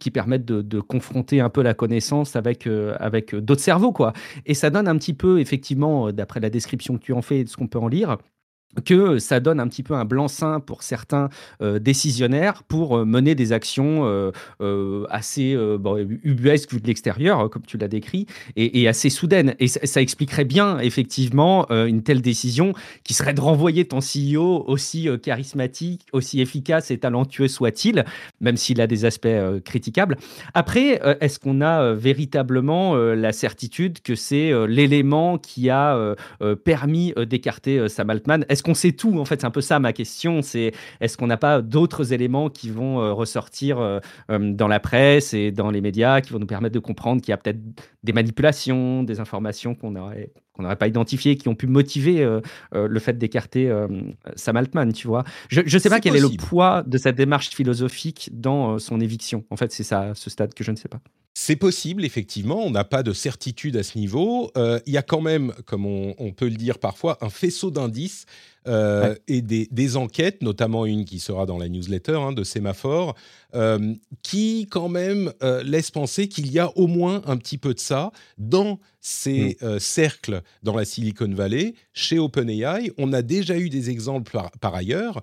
qui 0.00 0.10
permettent 0.10 0.46
de, 0.46 0.80
confronter 0.80 1.40
un 1.40 1.50
peu 1.50 1.62
la 1.62 1.74
connaissance 1.74 2.36
avec, 2.36 2.66
avec 2.98 3.34
d'autres 3.34 3.60
cerveaux. 3.60 3.92
Quoi. 3.92 4.12
Et 4.46 4.54
ça 4.54 4.70
donne 4.70 4.88
un 4.88 4.96
petit 4.96 5.14
peu, 5.14 5.40
effectivement, 5.40 6.10
d'après 6.12 6.40
la 6.40 6.50
description 6.50 6.96
que 6.96 7.02
tu 7.02 7.12
en 7.12 7.22
fais 7.22 7.40
et 7.40 7.44
de 7.44 7.48
ce 7.48 7.56
qu'on 7.56 7.68
peut 7.68 7.78
en 7.78 7.88
lire, 7.88 8.16
que 8.84 9.18
ça 9.18 9.40
donne 9.40 9.60
un 9.60 9.68
petit 9.68 9.82
peu 9.82 9.94
un 9.94 10.04
blanc-seing 10.04 10.60
pour 10.60 10.82
certains 10.82 11.28
euh, 11.62 11.78
décisionnaires 11.78 12.62
pour 12.62 12.98
euh, 12.98 13.04
mener 13.04 13.34
des 13.34 13.52
actions 13.52 14.04
euh, 14.60 15.06
assez 15.10 15.56
bon, 15.78 15.96
ubuesques 16.22 16.72
vu 16.72 16.80
de 16.80 16.86
l'extérieur, 16.86 17.48
comme 17.50 17.62
tu 17.62 17.78
l'as 17.78 17.88
décrit, 17.88 18.26
et, 18.56 18.88
assez 18.88 19.10
soudaines. 19.10 19.54
Et 19.58 19.68
ça, 19.68 20.00
expliquerait 20.00 20.44
bien, 20.44 20.78
effectivement, 20.78 21.68
une 21.70 22.02
telle 22.02 22.22
décision 22.22 22.72
qui 23.04 23.14
serait 23.14 23.34
de 23.34 23.40
renvoyer 23.40 23.84
ton 23.84 23.98
CEO 23.98 24.64
aussi 24.66 25.08
charismatique, 25.22 26.06
aussi 26.12 26.40
efficace 26.40 26.90
et 26.90 26.98
talentueux 26.98 27.48
soit-il, 27.48 28.04
même 28.40 28.56
s'il 28.56 28.80
a 28.80 28.86
des 28.86 29.04
aspects 29.04 29.28
critiquables. 29.64 30.16
Après, 30.54 31.00
est-ce 31.20 31.38
qu'on 31.38 31.60
a 31.60 31.92
véritablement 31.92 32.96
la 32.96 33.32
certitude 33.32 34.00
que 34.00 34.14
c'est 34.14 34.52
l'élément 34.66 35.38
qui 35.38 35.70
a 35.70 36.14
permis 36.64 37.14
d'écarter 37.26 37.88
Sam 37.88 38.10
Altman? 38.10 38.44
Est-ce 38.48 38.62
qu'on 38.68 38.74
sait 38.74 38.92
tout 38.92 39.18
En 39.18 39.24
fait, 39.24 39.40
c'est 39.40 39.46
un 39.46 39.50
peu 39.50 39.62
ça 39.62 39.78
ma 39.78 39.92
question. 39.92 40.42
C'est 40.42 40.72
est-ce 41.00 41.16
qu'on 41.16 41.26
n'a 41.26 41.38
pas 41.38 41.62
d'autres 41.62 42.12
éléments 42.12 42.50
qui 42.50 42.70
vont 42.70 43.00
euh, 43.00 43.12
ressortir 43.12 43.78
euh, 43.78 43.98
euh, 44.30 44.52
dans 44.52 44.68
la 44.68 44.78
presse 44.78 45.32
et 45.32 45.50
dans 45.50 45.70
les 45.70 45.80
médias 45.80 46.20
qui 46.20 46.32
vont 46.32 46.38
nous 46.38 46.46
permettre 46.46 46.74
de 46.74 46.80
comprendre 46.80 47.22
qu'il 47.22 47.30
y 47.30 47.32
a 47.32 47.38
peut-être 47.38 47.60
des 48.02 48.12
manipulations, 48.12 49.02
des 49.02 49.20
informations 49.20 49.74
qu'on 49.74 49.92
n'aurait 49.92 50.32
qu'on 50.52 50.64
n'aurait 50.64 50.76
pas 50.76 50.88
identifiées, 50.88 51.36
qui 51.36 51.46
ont 51.46 51.54
pu 51.54 51.68
motiver 51.68 52.28
le 52.72 52.98
fait 52.98 53.16
d'écarter 53.16 53.72
Sam 54.34 54.56
Altman, 54.56 54.92
tu 54.92 55.06
vois. 55.06 55.22
Je 55.50 55.60
ne 55.60 55.78
sais 55.78 55.88
pas 55.88 56.00
quel 56.00 56.16
est 56.16 56.20
le 56.20 56.36
poids 56.36 56.82
de 56.84 56.98
cette 56.98 57.14
démarche 57.14 57.50
philosophique 57.50 58.30
dans 58.32 58.80
son 58.80 59.00
éviction. 59.00 59.44
En 59.50 59.56
fait, 59.56 59.70
c'est 59.70 59.84
ça, 59.84 60.10
ce 60.16 60.30
stade, 60.30 60.54
que 60.54 60.64
je 60.64 60.72
ne 60.72 60.76
sais 60.76 60.88
pas. 60.88 60.98
C'est 61.34 61.54
possible, 61.54 62.04
effectivement, 62.04 62.60
on 62.64 62.72
n'a 62.72 62.82
pas 62.82 63.04
de 63.04 63.12
certitude 63.12 63.76
à 63.76 63.84
ce 63.84 63.96
niveau. 63.96 64.50
Il 64.56 64.92
y 64.92 64.96
a 64.96 65.02
quand 65.02 65.20
même, 65.20 65.52
comme 65.64 65.86
on, 65.86 66.32
peut 66.32 66.48
le 66.48 66.56
dire 66.56 66.80
parfois, 66.80 67.18
un 67.20 67.30
faisceau 67.30 67.70
d'indices 67.70 68.26
euh, 68.68 69.14
et 69.26 69.42
des, 69.42 69.96
enquêtes, 69.96 70.42
notamment 70.42 70.86
une 70.86 71.04
qui 71.04 71.18
sera 71.18 71.46
dans 71.46 71.58
la 71.58 71.68
newsletter 71.68 72.16
hein, 72.16 72.32
de 72.32 72.44
Sémaphore, 72.44 73.14
euh, 73.54 73.94
qui 74.22 74.66
quand 74.70 74.88
même 74.88 75.32
laisse 75.64 75.90
penser 75.90 76.28
qu'il 76.28 76.52
y 76.52 76.58
a 76.58 76.76
au 76.76 76.86
moins 76.86 77.22
un 77.26 77.36
petit 77.36 77.58
peu 77.58 77.74
de 77.74 77.80
ça 77.80 78.12
dans 78.36 78.78
ces 79.00 79.56
mm. 79.60 79.78
cercles 79.78 80.42
dans 80.62 80.76
la 80.76 80.84
Silicon 80.84 81.32
Valley, 81.32 81.74
chez 81.92 82.18
OpenAI. 82.18 82.92
On 82.98 83.12
a 83.12 83.22
déjà 83.22 83.58
eu 83.58 83.70
des 83.70 83.90
exemples 83.90 84.30
par, 84.30 84.50
par 84.52 84.74
ailleurs, 84.74 85.22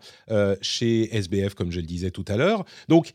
chez 0.62 1.16
SBF, 1.16 1.54
comme 1.54 1.72
je 1.72 1.80
le 1.80 1.86
disais 1.86 2.12
tout 2.12 2.26
à 2.28 2.38
l'heure. 2.38 2.66
Donc, 2.90 3.12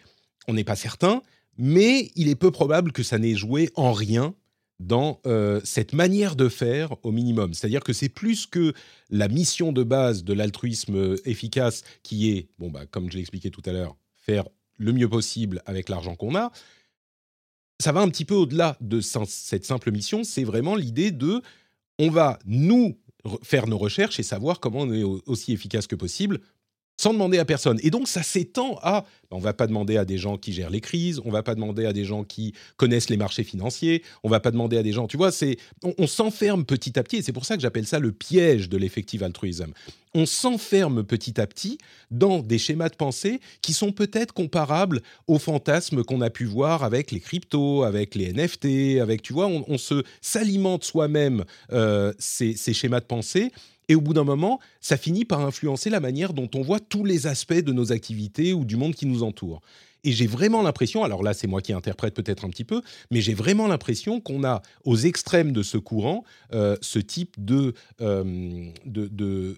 on 0.48 0.54
n'est 0.54 0.64
pas 0.64 0.76
certain 0.76 1.22
mais 1.62 2.10
il 2.16 2.28
est 2.28 2.36
peu 2.36 2.50
probable 2.50 2.90
que 2.90 3.02
ça 3.02 3.18
n'ait 3.18 3.34
joué 3.34 3.68
en 3.74 3.92
rien 3.92 4.34
dans 4.80 5.20
euh, 5.26 5.60
cette 5.62 5.92
manière 5.92 6.34
de 6.34 6.48
faire 6.48 6.96
au 7.04 7.12
minimum. 7.12 7.52
C'est-à-dire 7.54 7.84
que 7.84 7.92
c'est 7.92 8.08
plus 8.08 8.46
que 8.46 8.72
la 9.10 9.28
mission 9.28 9.72
de 9.72 9.82
base 9.84 10.24
de 10.24 10.32
l'altruisme 10.32 11.16
efficace 11.26 11.84
qui 12.02 12.30
est, 12.30 12.48
bon, 12.58 12.70
bah, 12.70 12.86
comme 12.90 13.10
je 13.10 13.16
l'ai 13.16 13.20
expliqué 13.20 13.50
tout 13.50 13.62
à 13.66 13.72
l'heure, 13.72 13.96
faire 14.16 14.48
le 14.78 14.92
mieux 14.92 15.08
possible 15.08 15.62
avec 15.66 15.90
l'argent 15.90 16.16
qu'on 16.16 16.34
a. 16.34 16.50
Ça 17.78 17.92
va 17.92 18.00
un 18.00 18.08
petit 18.08 18.24
peu 18.24 18.34
au-delà 18.34 18.76
de 18.80 19.00
cette 19.00 19.64
simple 19.64 19.92
mission, 19.92 20.24
c'est 20.24 20.44
vraiment 20.44 20.74
l'idée 20.74 21.12
de 21.12 21.42
on 21.98 22.10
va 22.10 22.38
nous 22.46 22.98
faire 23.42 23.66
nos 23.66 23.76
recherches 23.76 24.18
et 24.18 24.22
savoir 24.22 24.60
comment 24.60 24.80
on 24.80 24.92
est 24.92 25.02
aussi 25.02 25.52
efficace 25.52 25.86
que 25.86 25.94
possible 25.94 26.40
sans 27.00 27.14
demander 27.14 27.38
à 27.38 27.46
personne. 27.46 27.80
Et 27.82 27.90
donc 27.90 28.08
ça 28.08 28.22
s'étend 28.22 28.78
à, 28.82 29.06
on 29.30 29.38
va 29.38 29.54
pas 29.54 29.66
demander 29.66 29.96
à 29.96 30.04
des 30.04 30.18
gens 30.18 30.36
qui 30.36 30.52
gèrent 30.52 30.68
les 30.68 30.82
crises, 30.82 31.18
on 31.24 31.30
va 31.30 31.42
pas 31.42 31.54
demander 31.54 31.86
à 31.86 31.94
des 31.94 32.04
gens 32.04 32.24
qui 32.24 32.52
connaissent 32.76 33.08
les 33.08 33.16
marchés 33.16 33.42
financiers, 33.42 34.02
on 34.22 34.28
va 34.28 34.38
pas 34.38 34.50
demander 34.50 34.76
à 34.76 34.82
des 34.82 34.92
gens, 34.92 35.06
tu 35.06 35.16
vois, 35.16 35.32
c'est, 35.32 35.56
on, 35.82 36.06
s'enferme 36.06 36.66
petit 36.66 36.98
à 36.98 37.02
petit, 37.02 37.16
et 37.16 37.22
c'est 37.22 37.32
pour 37.32 37.46
ça 37.46 37.56
que 37.56 37.62
j'appelle 37.62 37.86
ça 37.86 38.00
le 38.00 38.12
piège 38.12 38.68
de 38.68 38.76
l'effective 38.76 39.22
altruisme. 39.22 39.72
On 40.12 40.26
s'enferme 40.26 41.02
petit 41.02 41.40
à 41.40 41.46
petit 41.46 41.78
dans 42.10 42.40
des 42.40 42.58
schémas 42.58 42.90
de 42.90 42.96
pensée 42.96 43.40
qui 43.62 43.72
sont 43.72 43.92
peut-être 43.92 44.34
comparables 44.34 45.00
aux 45.26 45.38
fantasmes 45.38 46.04
qu'on 46.04 46.20
a 46.20 46.28
pu 46.28 46.44
voir 46.44 46.84
avec 46.84 47.12
les 47.12 47.20
cryptos, 47.20 47.84
avec 47.84 48.14
les 48.14 48.34
NFT, 48.34 49.00
avec, 49.00 49.22
tu 49.22 49.32
vois, 49.32 49.46
on, 49.46 49.78
se 49.78 50.02
s'alimente 50.20 50.84
soi-même 50.84 51.44
euh, 51.72 52.12
ces 52.18 52.74
schémas 52.74 53.00
de 53.00 53.06
pensée 53.06 53.52
et 53.90 53.96
au 53.96 54.00
bout 54.00 54.14
d'un 54.14 54.24
moment, 54.24 54.60
ça 54.80 54.96
finit 54.96 55.24
par 55.24 55.40
influencer 55.40 55.90
la 55.90 55.98
manière 55.98 56.32
dont 56.32 56.48
on 56.54 56.62
voit 56.62 56.78
tous 56.78 57.04
les 57.04 57.26
aspects 57.26 57.52
de 57.52 57.72
nos 57.72 57.90
activités 57.90 58.52
ou 58.52 58.64
du 58.64 58.76
monde 58.76 58.94
qui 58.94 59.04
nous 59.04 59.24
entoure. 59.24 59.60
Et 60.04 60.12
j'ai 60.12 60.28
vraiment 60.28 60.62
l'impression, 60.62 61.02
alors 61.02 61.24
là 61.24 61.34
c'est 61.34 61.48
moi 61.48 61.60
qui 61.60 61.72
interprète 61.72 62.14
peut-être 62.14 62.44
un 62.44 62.50
petit 62.50 62.62
peu, 62.64 62.82
mais 63.10 63.20
j'ai 63.20 63.34
vraiment 63.34 63.66
l'impression 63.66 64.20
qu'on 64.20 64.44
a 64.44 64.62
aux 64.84 64.96
extrêmes 64.96 65.50
de 65.50 65.64
ce 65.64 65.76
courant 65.76 66.22
euh, 66.54 66.76
ce 66.80 67.00
type 67.00 67.34
de, 67.44 67.74
euh, 68.00 68.70
de, 68.86 69.56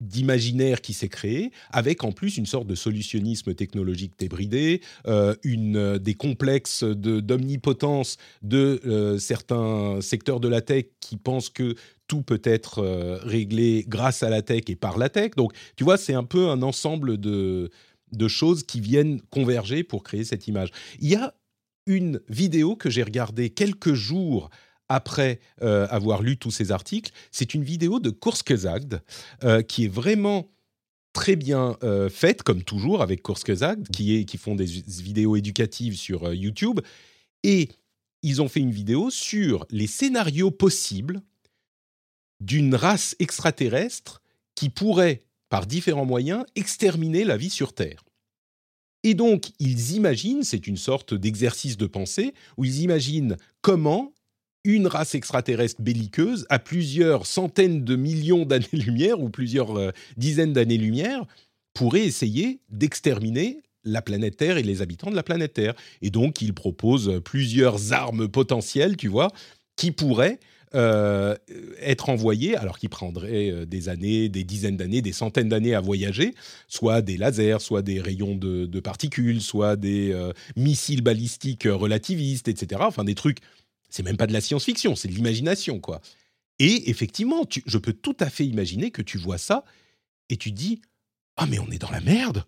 d'imaginaire 0.00 0.80
qui 0.80 0.94
s'est 0.94 1.10
créé, 1.10 1.52
avec 1.70 2.04
en 2.04 2.12
plus 2.12 2.38
une 2.38 2.46
sorte 2.46 2.66
de 2.66 2.74
solutionnisme 2.74 3.54
technologique 3.54 4.14
débridé, 4.18 4.80
euh, 5.06 5.34
une, 5.44 5.98
des 5.98 6.14
complexes 6.14 6.84
d'omnipotence 6.84 8.16
de, 8.40 9.16
certains 9.20 10.00
secteurs 10.00 10.40
de 10.40 10.48
la 10.48 10.62
tech 10.62 10.86
qui 11.00 11.18
pensent 11.18 11.50
que 11.50 11.74
tout 12.08 12.22
peut 12.22 12.40
être 12.42 12.80
euh, 12.82 13.18
réglé 13.22 13.84
grâce 13.86 14.22
à 14.22 14.30
la 14.30 14.42
tech 14.42 14.62
et 14.68 14.76
par 14.76 14.98
la 14.98 15.08
tech. 15.08 15.32
Donc, 15.36 15.52
tu 15.76 15.84
vois, 15.84 15.96
c'est 15.96 16.14
un 16.14 16.24
peu 16.24 16.48
un 16.48 16.62
ensemble 16.62 17.18
de, 17.18 17.70
choses 18.26 18.64
qui 18.64 18.80
viennent 18.80 19.20
converger 19.30 19.84
pour 19.84 20.02
créer 20.02 20.24
cette 20.24 20.48
image. 20.48 20.70
Il 20.98 21.08
y 21.08 21.14
a 21.14 21.34
une 21.86 22.20
vidéo 22.28 22.74
que 22.74 22.90
j'ai 22.90 23.02
regardée 23.02 23.50
quelques 23.50 23.92
jours 23.92 24.50
après 24.88 25.40
euh, 25.62 25.86
avoir 25.90 26.22
lu 26.22 26.38
tous 26.38 26.50
ces 26.50 26.72
articles. 26.72 27.12
C'est 27.30 27.54
une 27.54 27.62
vidéo 27.62 28.00
de 28.00 28.10
Kurzgesagt 28.10 28.96
euh, 29.44 29.62
qui 29.62 29.84
est 29.84 29.92
vraiment 29.92 30.50
très 31.12 31.36
bien 31.36 31.76
faite, 32.10 32.44
comme 32.44 32.62
toujours 32.62 33.02
avec 33.02 33.24
Kurzgesagt, 33.24 33.88
qui, 33.90 34.24
qui 34.24 34.36
font 34.36 34.54
des 34.54 34.66
vidéos 34.66 35.34
éducatives 35.34 35.96
sur 35.96 36.32
YouTube. 36.32 36.78
Et 37.42 37.70
ils 38.22 38.40
ont 38.40 38.48
fait 38.48 38.60
une 38.60 38.70
vidéo 38.70 39.10
sur 39.10 39.66
les 39.70 39.88
scénarios 39.88 40.52
possibles 40.52 41.22
d'une 42.40 42.74
race 42.74 43.16
extraterrestre 43.18 44.22
qui 44.54 44.68
pourrait, 44.68 45.22
par 45.48 45.66
différents 45.66 46.06
moyens, 46.06 46.44
exterminer 46.54 47.24
la 47.24 47.36
vie 47.36 47.50
sur 47.50 47.72
Terre. 47.72 48.04
Et 49.04 49.14
donc, 49.14 49.50
ils 49.60 49.92
imaginent, 49.92 50.42
c'est 50.42 50.66
une 50.66 50.76
sorte 50.76 51.14
d'exercice 51.14 51.76
de 51.76 51.86
pensée, 51.86 52.34
où 52.56 52.64
ils 52.64 52.80
imaginent 52.82 53.36
comment 53.60 54.12
une 54.64 54.86
race 54.86 55.14
extraterrestre 55.14 55.80
belliqueuse, 55.80 56.46
à 56.50 56.58
plusieurs 56.58 57.26
centaines 57.26 57.84
de 57.84 57.96
millions 57.96 58.44
d'années-lumière, 58.44 59.20
ou 59.20 59.30
plusieurs 59.30 59.78
euh, 59.78 59.92
dizaines 60.16 60.52
d'années-lumière, 60.52 61.24
pourrait 61.72 62.04
essayer 62.04 62.60
d'exterminer 62.68 63.62
la 63.84 64.02
planète 64.02 64.36
Terre 64.36 64.58
et 64.58 64.62
les 64.62 64.82
habitants 64.82 65.10
de 65.10 65.16
la 65.16 65.22
planète 65.22 65.54
Terre. 65.54 65.74
Et 66.02 66.10
donc, 66.10 66.42
ils 66.42 66.52
proposent 66.52 67.20
plusieurs 67.24 67.92
armes 67.92 68.28
potentielles, 68.28 68.96
tu 68.96 69.08
vois, 69.08 69.30
qui 69.76 69.92
pourraient 69.92 70.40
euh, 70.74 71.34
être 71.80 72.10
envoyé, 72.10 72.56
alors 72.56 72.78
qu'il 72.78 72.90
prendrait 72.90 73.50
euh, 73.50 73.64
des 73.64 73.88
années, 73.88 74.28
des 74.28 74.44
dizaines 74.44 74.76
d'années, 74.76 75.00
des 75.00 75.12
centaines 75.12 75.48
d'années 75.48 75.74
à 75.74 75.80
voyager, 75.80 76.34
soit 76.66 77.00
des 77.00 77.16
lasers, 77.16 77.60
soit 77.60 77.80
des 77.80 78.00
rayons 78.00 78.34
de, 78.34 78.80
particules, 78.80 79.40
soit 79.40 79.76
des 79.76 80.12
euh, 80.12 80.32
missiles 80.56 81.00
balistiques 81.00 81.64
relativistes, 81.64 82.48
etc. 82.48 82.82
Enfin, 82.84 83.04
des 83.04 83.14
trucs, 83.14 83.38
c'est 83.88 84.02
même 84.02 84.18
pas 84.18 84.26
de 84.26 84.32
la 84.34 84.42
science-fiction, 84.42 84.94
c'est 84.94 85.08
de 85.08 85.14
l'imagination, 85.14 85.80
quoi. 85.80 86.00
Et 86.58 86.90
effectivement, 86.90 87.46
je 87.66 87.78
peux 87.78 87.92
tout 87.92 88.16
à 88.20 88.28
fait 88.28 88.44
imaginer 88.44 88.90
que 88.90 89.00
tu 89.02 89.16
vois 89.16 89.38
ça 89.38 89.64
et 90.28 90.36
tu 90.36 90.52
dis 90.52 90.82
Ah, 91.36 91.46
mais 91.46 91.58
on 91.58 91.70
est 91.70 91.78
dans 91.78 91.90
la 91.90 92.00
merde 92.00 92.44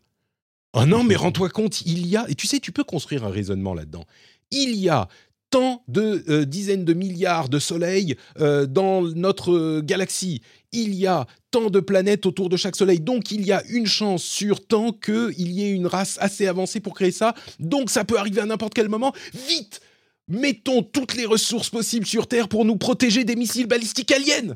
Oh 0.72 0.84
non, 0.84 1.04
mais 1.04 1.16
rends-toi 1.16 1.48
compte, 1.48 1.80
il 1.82 2.06
y 2.06 2.16
a. 2.16 2.28
Et 2.28 2.34
tu 2.34 2.46
sais, 2.46 2.60
tu 2.60 2.70
peux 2.70 2.84
construire 2.84 3.24
un 3.24 3.30
raisonnement 3.30 3.74
là-dedans. 3.74 4.04
Il 4.50 4.76
y 4.76 4.88
a 4.88 5.08
tant 5.50 5.82
de 5.88 6.24
euh, 6.28 6.44
dizaines 6.44 6.84
de 6.84 6.94
milliards 6.94 7.48
de 7.48 7.58
soleils 7.58 8.16
euh, 8.38 8.66
dans 8.66 9.02
notre 9.02 9.80
galaxie. 9.80 10.40
Il 10.72 10.94
y 10.94 11.06
a 11.06 11.26
tant 11.50 11.68
de 11.68 11.80
planètes 11.80 12.26
autour 12.26 12.48
de 12.48 12.56
chaque 12.56 12.76
soleil. 12.76 13.00
Donc, 13.00 13.32
il 13.32 13.44
y 13.44 13.52
a 13.52 13.62
une 13.68 13.86
chance 13.86 14.22
sur 14.22 14.64
tant 14.64 14.92
qu'il 14.92 15.50
y 15.50 15.64
ait 15.64 15.72
une 15.72 15.88
race 15.88 16.16
assez 16.20 16.46
avancée 16.46 16.78
pour 16.78 16.94
créer 16.94 17.10
ça. 17.10 17.34
Donc, 17.58 17.90
ça 17.90 18.04
peut 18.04 18.18
arriver 18.18 18.40
à 18.40 18.46
n'importe 18.46 18.74
quel 18.74 18.88
moment. 18.88 19.12
Vite 19.48 19.80
Mettons 20.28 20.84
toutes 20.84 21.16
les 21.16 21.26
ressources 21.26 21.70
possibles 21.70 22.06
sur 22.06 22.28
Terre 22.28 22.48
pour 22.48 22.64
nous 22.64 22.76
protéger 22.76 23.24
des 23.24 23.34
missiles 23.34 23.66
balistiques 23.66 24.12
aliens 24.12 24.54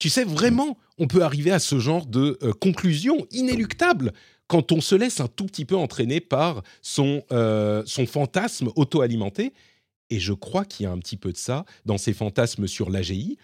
Tu 0.00 0.10
sais, 0.10 0.24
vraiment, 0.24 0.76
on 0.98 1.06
peut 1.06 1.22
arriver 1.22 1.52
à 1.52 1.60
ce 1.60 1.78
genre 1.78 2.04
de 2.04 2.36
euh, 2.42 2.52
conclusion 2.52 3.24
inéluctable 3.30 4.12
quand 4.48 4.72
on 4.72 4.80
se 4.80 4.96
laisse 4.96 5.20
un 5.20 5.28
tout 5.28 5.46
petit 5.46 5.64
peu 5.64 5.76
entraîner 5.76 6.20
par 6.20 6.62
son, 6.82 7.22
son 7.86 8.06
fantasme 8.06 8.68
auto-alimenté 8.76 9.54
et 10.12 10.20
je 10.20 10.34
crois 10.34 10.66
qu'il 10.66 10.84
y 10.84 10.86
a 10.86 10.92
un 10.92 10.98
petit 10.98 11.16
peu 11.16 11.32
de 11.32 11.38
ça 11.38 11.64
dans 11.86 11.96
ces 11.96 12.12
fantasmes 12.12 12.66
sur 12.66 12.90
l'AGI, 12.90 13.38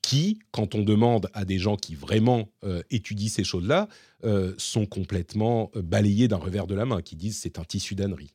qui, 0.00 0.38
quand 0.52 0.76
on 0.76 0.82
demande 0.82 1.28
à 1.32 1.44
des 1.44 1.58
gens 1.58 1.76
qui 1.76 1.96
vraiment 1.96 2.48
euh, 2.62 2.82
étudient 2.90 3.28
ces 3.28 3.42
choses-là, 3.42 3.88
euh, 4.24 4.54
sont 4.56 4.86
complètement 4.86 5.72
euh, 5.74 5.82
balayés 5.82 6.28
d'un 6.28 6.36
revers 6.36 6.68
de 6.68 6.74
la 6.76 6.86
main, 6.86 7.02
qui 7.02 7.16
disent 7.16 7.38
c'est 7.38 7.58
un 7.58 7.64
tissu 7.64 7.96
d'ânerie. 7.96 8.32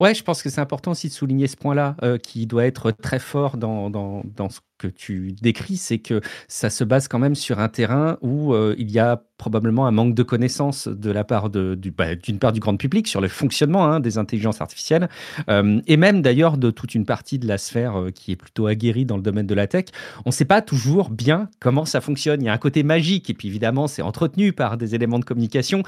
Ouais, 0.00 0.14
je 0.14 0.22
pense 0.22 0.44
que 0.44 0.48
c'est 0.48 0.60
important 0.60 0.92
aussi 0.92 1.08
de 1.08 1.12
souligner 1.12 1.48
ce 1.48 1.56
point-là, 1.56 1.96
euh, 2.04 2.18
qui 2.18 2.46
doit 2.46 2.64
être 2.66 2.92
très 2.92 3.18
fort 3.18 3.56
dans, 3.56 3.90
dans, 3.90 4.22
dans 4.36 4.48
ce 4.48 4.60
que 4.78 4.86
tu 4.86 5.32
décris, 5.42 5.76
c'est 5.76 5.98
que 5.98 6.20
ça 6.46 6.70
se 6.70 6.84
base 6.84 7.08
quand 7.08 7.18
même 7.18 7.34
sur 7.34 7.58
un 7.58 7.68
terrain 7.68 8.16
où 8.20 8.54
euh, 8.54 8.76
il 8.78 8.92
y 8.92 9.00
a 9.00 9.24
probablement 9.38 9.88
un 9.88 9.90
manque 9.90 10.14
de 10.14 10.22
connaissances 10.22 10.86
de 10.86 11.10
la 11.10 11.24
part 11.24 11.50
de, 11.50 11.76
bah, 11.96 12.14
d'une 12.14 12.38
part 12.38 12.52
du 12.52 12.60
grand 12.60 12.76
public 12.76 13.08
sur 13.08 13.20
le 13.20 13.26
fonctionnement 13.26 13.86
hein, 13.86 13.98
des 13.98 14.18
intelligences 14.18 14.60
artificielles, 14.60 15.08
euh, 15.50 15.80
et 15.88 15.96
même 15.96 16.22
d'ailleurs 16.22 16.58
de 16.58 16.70
toute 16.70 16.94
une 16.94 17.04
partie 17.04 17.40
de 17.40 17.48
la 17.48 17.58
sphère 17.58 18.06
qui 18.14 18.30
est 18.30 18.36
plutôt 18.36 18.68
aguerrie 18.68 19.04
dans 19.04 19.16
le 19.16 19.22
domaine 19.22 19.48
de 19.48 19.54
la 19.54 19.66
tech. 19.66 19.86
On 20.24 20.28
ne 20.28 20.32
sait 20.32 20.44
pas 20.44 20.62
toujours 20.62 21.10
bien 21.10 21.48
comment 21.58 21.84
ça 21.84 22.00
fonctionne. 22.00 22.40
Il 22.40 22.44
y 22.44 22.48
a 22.48 22.52
un 22.52 22.58
côté 22.58 22.84
magique, 22.84 23.30
et 23.30 23.34
puis 23.34 23.48
évidemment, 23.48 23.88
c'est 23.88 24.02
entretenu 24.02 24.52
par 24.52 24.76
des 24.76 24.94
éléments 24.94 25.18
de 25.18 25.24
communication, 25.24 25.82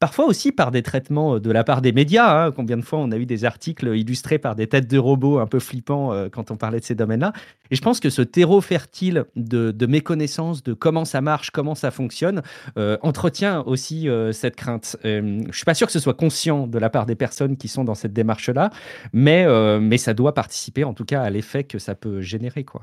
Parfois 0.00 0.24
aussi 0.24 0.50
par 0.50 0.70
des 0.70 0.82
traitements 0.82 1.34
euh, 1.34 1.40
de 1.40 1.50
la 1.50 1.62
part 1.62 1.82
des 1.82 1.92
médias. 1.92 2.46
Hein. 2.46 2.52
Combien 2.52 2.78
de 2.78 2.82
fois 2.82 2.98
on 2.98 3.12
a 3.12 3.18
eu 3.18 3.26
des 3.26 3.44
articles 3.44 3.94
illustrés 3.94 4.38
par 4.38 4.56
des 4.56 4.66
têtes 4.66 4.90
de 4.90 4.96
robots 4.96 5.38
un 5.38 5.46
peu 5.46 5.60
flippants 5.60 6.14
euh, 6.14 6.30
quand 6.30 6.50
on 6.50 6.56
parlait 6.56 6.80
de 6.80 6.84
ces 6.84 6.94
domaines-là. 6.94 7.34
Et 7.70 7.76
je 7.76 7.82
pense 7.82 8.00
que 8.00 8.08
ce 8.08 8.22
terreau 8.22 8.62
fertile 8.62 9.26
de, 9.36 9.86
méconnaissance 9.86 10.62
de 10.62 10.72
comment 10.72 11.04
ça 11.04 11.20
marche, 11.20 11.50
comment 11.50 11.74
ça 11.74 11.90
fonctionne, 11.90 12.40
euh, 12.78 12.96
entretient 13.02 13.62
aussi 13.66 14.08
cette 14.32 14.56
crainte. 14.56 14.96
Je 15.04 15.52
suis 15.52 15.64
pas 15.64 15.74
sûr 15.74 15.86
que 15.86 15.92
ce 15.92 15.98
soit 15.98 16.14
conscient 16.14 16.66
de 16.66 16.78
la 16.78 16.88
part 16.88 17.06
des 17.06 17.14
personnes 17.14 17.56
qui 17.56 17.68
sont 17.68 17.84
dans 17.84 17.94
cette 17.94 18.12
démarche-là, 18.12 18.70
mais, 19.12 19.46
mais 19.80 19.98
ça 19.98 20.14
doit 20.14 20.34
participer 20.34 20.84
en 20.84 20.94
tout 20.94 21.04
cas 21.04 21.22
à 21.22 21.30
l'effet 21.30 21.64
que 21.64 21.78
ça 21.78 21.94
peut 21.94 22.20
générer. 22.20 22.64
Quoi. 22.64 22.82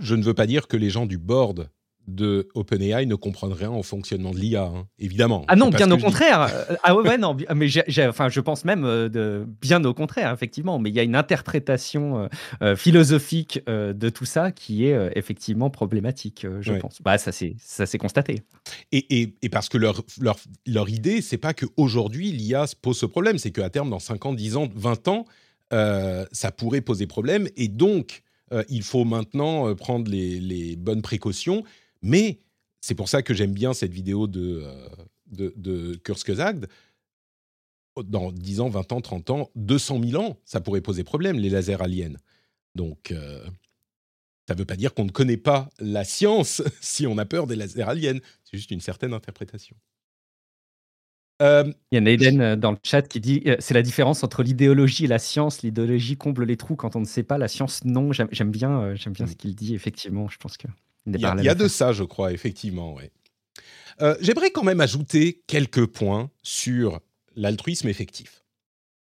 Je 0.00 0.14
ne 0.14 0.22
veux 0.22 0.34
pas 0.34 0.46
dire 0.46 0.66
que 0.66 0.76
les 0.76 0.90
gens 0.90 1.06
du 1.06 1.18
board 1.18 1.68
de 2.06 2.48
OpenAI 2.54 3.04
ne 3.06 3.14
comprennent 3.14 3.52
rien 3.52 3.70
au 3.70 3.82
fonctionnement 3.82 4.30
de 4.30 4.38
l'IA, 4.38 4.64
hein, 4.64 4.86
évidemment. 4.98 5.44
Ah 5.48 5.56
non, 5.56 5.70
bien 5.70 5.90
au 5.90 5.96
que 5.96 6.02
contraire. 6.02 6.48
Euh, 6.70 6.76
Ah 6.82 6.94
ouais, 6.94 7.02
ouais, 7.08 7.18
non, 7.18 7.34
bi- 7.34 7.46
mais 7.54 7.66
enfin, 8.08 8.28
je 8.28 8.40
pense 8.40 8.64
même 8.64 8.84
euh, 8.84 9.08
de, 9.08 9.46
bien 9.60 9.84
au 9.84 9.92
contraire, 9.94 10.32
effectivement. 10.32 10.78
Mais 10.78 10.90
il 10.90 10.94
y 10.94 11.00
a 11.00 11.02
une 11.02 11.16
interprétation 11.16 12.28
euh, 12.62 12.76
philosophique 12.76 13.60
euh, 13.68 13.92
de 13.92 14.08
tout 14.08 14.24
ça 14.24 14.52
qui 14.52 14.86
est 14.86 14.92
euh, 14.94 15.10
effectivement 15.16 15.70
problématique, 15.70 16.46
je 16.60 16.72
Ouais. 16.72 16.78
pense. 16.78 17.00
Bah, 17.02 17.18
ça 17.18 17.32
s'est 17.32 17.56
ça 17.58 17.86
s'est 17.86 17.98
constaté. 17.98 18.42
Et, 18.92 19.20
et- 19.22 19.34
et 19.42 19.48
parce 19.48 19.68
que 19.68 19.78
leur, 19.78 20.02
leur, 20.20 20.36
leur 20.66 20.88
idée, 20.88 21.20
c'est 21.22 21.38
pas 21.38 21.54
qu'aujourd'hui 21.54 22.30
l'IA 22.32 22.66
se 22.66 22.76
pose 22.76 22.96
ce 22.98 23.06
problème, 23.06 23.38
c'est 23.38 23.50
qu'à 23.50 23.70
terme, 23.70 23.90
dans 23.90 23.98
5 23.98 24.26
ans, 24.26 24.32
10 24.34 24.56
ans, 24.56 24.68
20 24.74 25.08
ans, 25.08 25.24
ça 25.70 26.52
pourrait 26.56 26.80
poser 26.80 27.06
problème. 27.06 27.48
Et 27.56 27.68
donc, 27.68 28.22
il 28.68 28.82
faut 28.82 29.04
maintenant 29.04 29.74
prendre 29.74 30.10
les, 30.10 30.38
les 30.40 30.76
bonnes 30.76 31.02
précautions. 31.02 31.64
Mais 32.06 32.38
c'est 32.80 32.94
pour 32.94 33.08
ça 33.08 33.22
que 33.22 33.34
j'aime 33.34 33.52
bien 33.52 33.74
cette 33.74 33.92
vidéo 33.92 34.28
de, 34.28 34.62
euh, 34.64 34.88
de, 35.26 35.52
de 35.56 35.96
Kurzgesagt. 35.96 36.66
Dans 38.04 38.30
10 38.30 38.60
ans, 38.60 38.68
20 38.68 38.92
ans, 38.92 39.00
30 39.00 39.30
ans, 39.30 39.50
200 39.56 40.00
000 40.04 40.22
ans, 40.22 40.38
ça 40.44 40.60
pourrait 40.60 40.82
poser 40.82 41.02
problème, 41.02 41.38
les 41.38 41.48
lasers 41.50 41.80
aliens. 41.80 42.12
Donc, 42.74 43.10
euh, 43.10 43.42
ça 44.46 44.54
ne 44.54 44.58
veut 44.58 44.66
pas 44.66 44.76
dire 44.76 44.94
qu'on 44.94 45.06
ne 45.06 45.10
connaît 45.10 45.38
pas 45.38 45.68
la 45.80 46.04
science 46.04 46.62
si 46.80 47.06
on 47.06 47.18
a 47.18 47.24
peur 47.24 47.46
des 47.46 47.56
lasers 47.56 47.82
aliens. 47.88 48.18
C'est 48.44 48.58
juste 48.58 48.70
une 48.70 48.80
certaine 48.82 49.14
interprétation. 49.14 49.76
Euh, 51.42 51.70
Il 51.90 51.96
y 51.96 51.98
a 51.98 52.00
Naiden 52.00 52.40
euh, 52.40 52.56
dans 52.56 52.70
le 52.72 52.78
chat 52.82 53.02
qui 53.02 53.20
dit 53.20 53.42
euh, 53.46 53.56
c'est 53.60 53.74
la 53.74 53.82
différence 53.82 54.24
entre 54.24 54.42
l'idéologie 54.42 55.04
et 55.04 55.08
la 55.08 55.18
science. 55.18 55.62
L'idéologie 55.62 56.16
comble 56.16 56.44
les 56.44 56.56
trous 56.56 56.76
quand 56.76 56.96
on 56.96 57.00
ne 57.00 57.04
sait 57.06 57.22
pas. 57.24 57.38
La 57.38 57.48
science, 57.48 57.84
non. 57.84 58.12
J'aime 58.12 58.50
bien, 58.50 58.80
euh, 58.80 58.94
j'aime 58.96 59.12
bien 59.14 59.26
Mm. 59.26 59.28
ce 59.28 59.34
qu'il 59.36 59.54
dit. 59.54 59.74
Effectivement, 59.74 60.28
je 60.28 60.38
pense 60.38 60.56
que 60.56 60.68
Il 61.06 61.20
y 61.20 61.24
a, 61.24 61.34
il 61.38 61.44
y 61.44 61.48
a 61.48 61.54
de 61.54 61.68
ça, 61.68 61.92
je 61.92 62.04
crois, 62.04 62.32
effectivement. 62.32 62.94
Ouais. 62.94 63.10
Euh, 64.02 64.16
J'aimerais 64.20 64.50
quand 64.50 64.64
même 64.64 64.80
ajouter 64.80 65.42
quelques 65.46 65.86
points 65.86 66.30
sur 66.42 67.00
l'altruisme 67.34 67.88
effectif. 67.88 68.44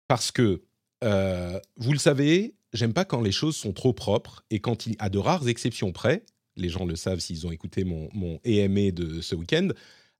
Parce 0.08 0.32
que, 0.32 0.62
euh, 1.02 1.60
vous 1.76 1.92
le 1.92 1.98
savez, 1.98 2.54
j'aime 2.72 2.92
pas 2.92 3.04
quand 3.04 3.20
les 3.20 3.32
choses 3.32 3.56
sont 3.56 3.72
trop 3.72 3.92
propres 3.92 4.44
et 4.50 4.60
quand 4.60 4.86
il, 4.86 4.96
à 4.98 5.08
de 5.08 5.18
rares 5.18 5.48
exceptions 5.48 5.92
près, 5.92 6.24
les 6.56 6.68
gens 6.68 6.84
le 6.84 6.96
savent 6.96 7.20
s'ils 7.20 7.46
ont 7.46 7.52
écouté 7.52 7.84
mon, 7.84 8.08
mon 8.12 8.40
EMA 8.44 8.90
de 8.90 9.20
ce 9.20 9.34
week-end, 9.34 9.68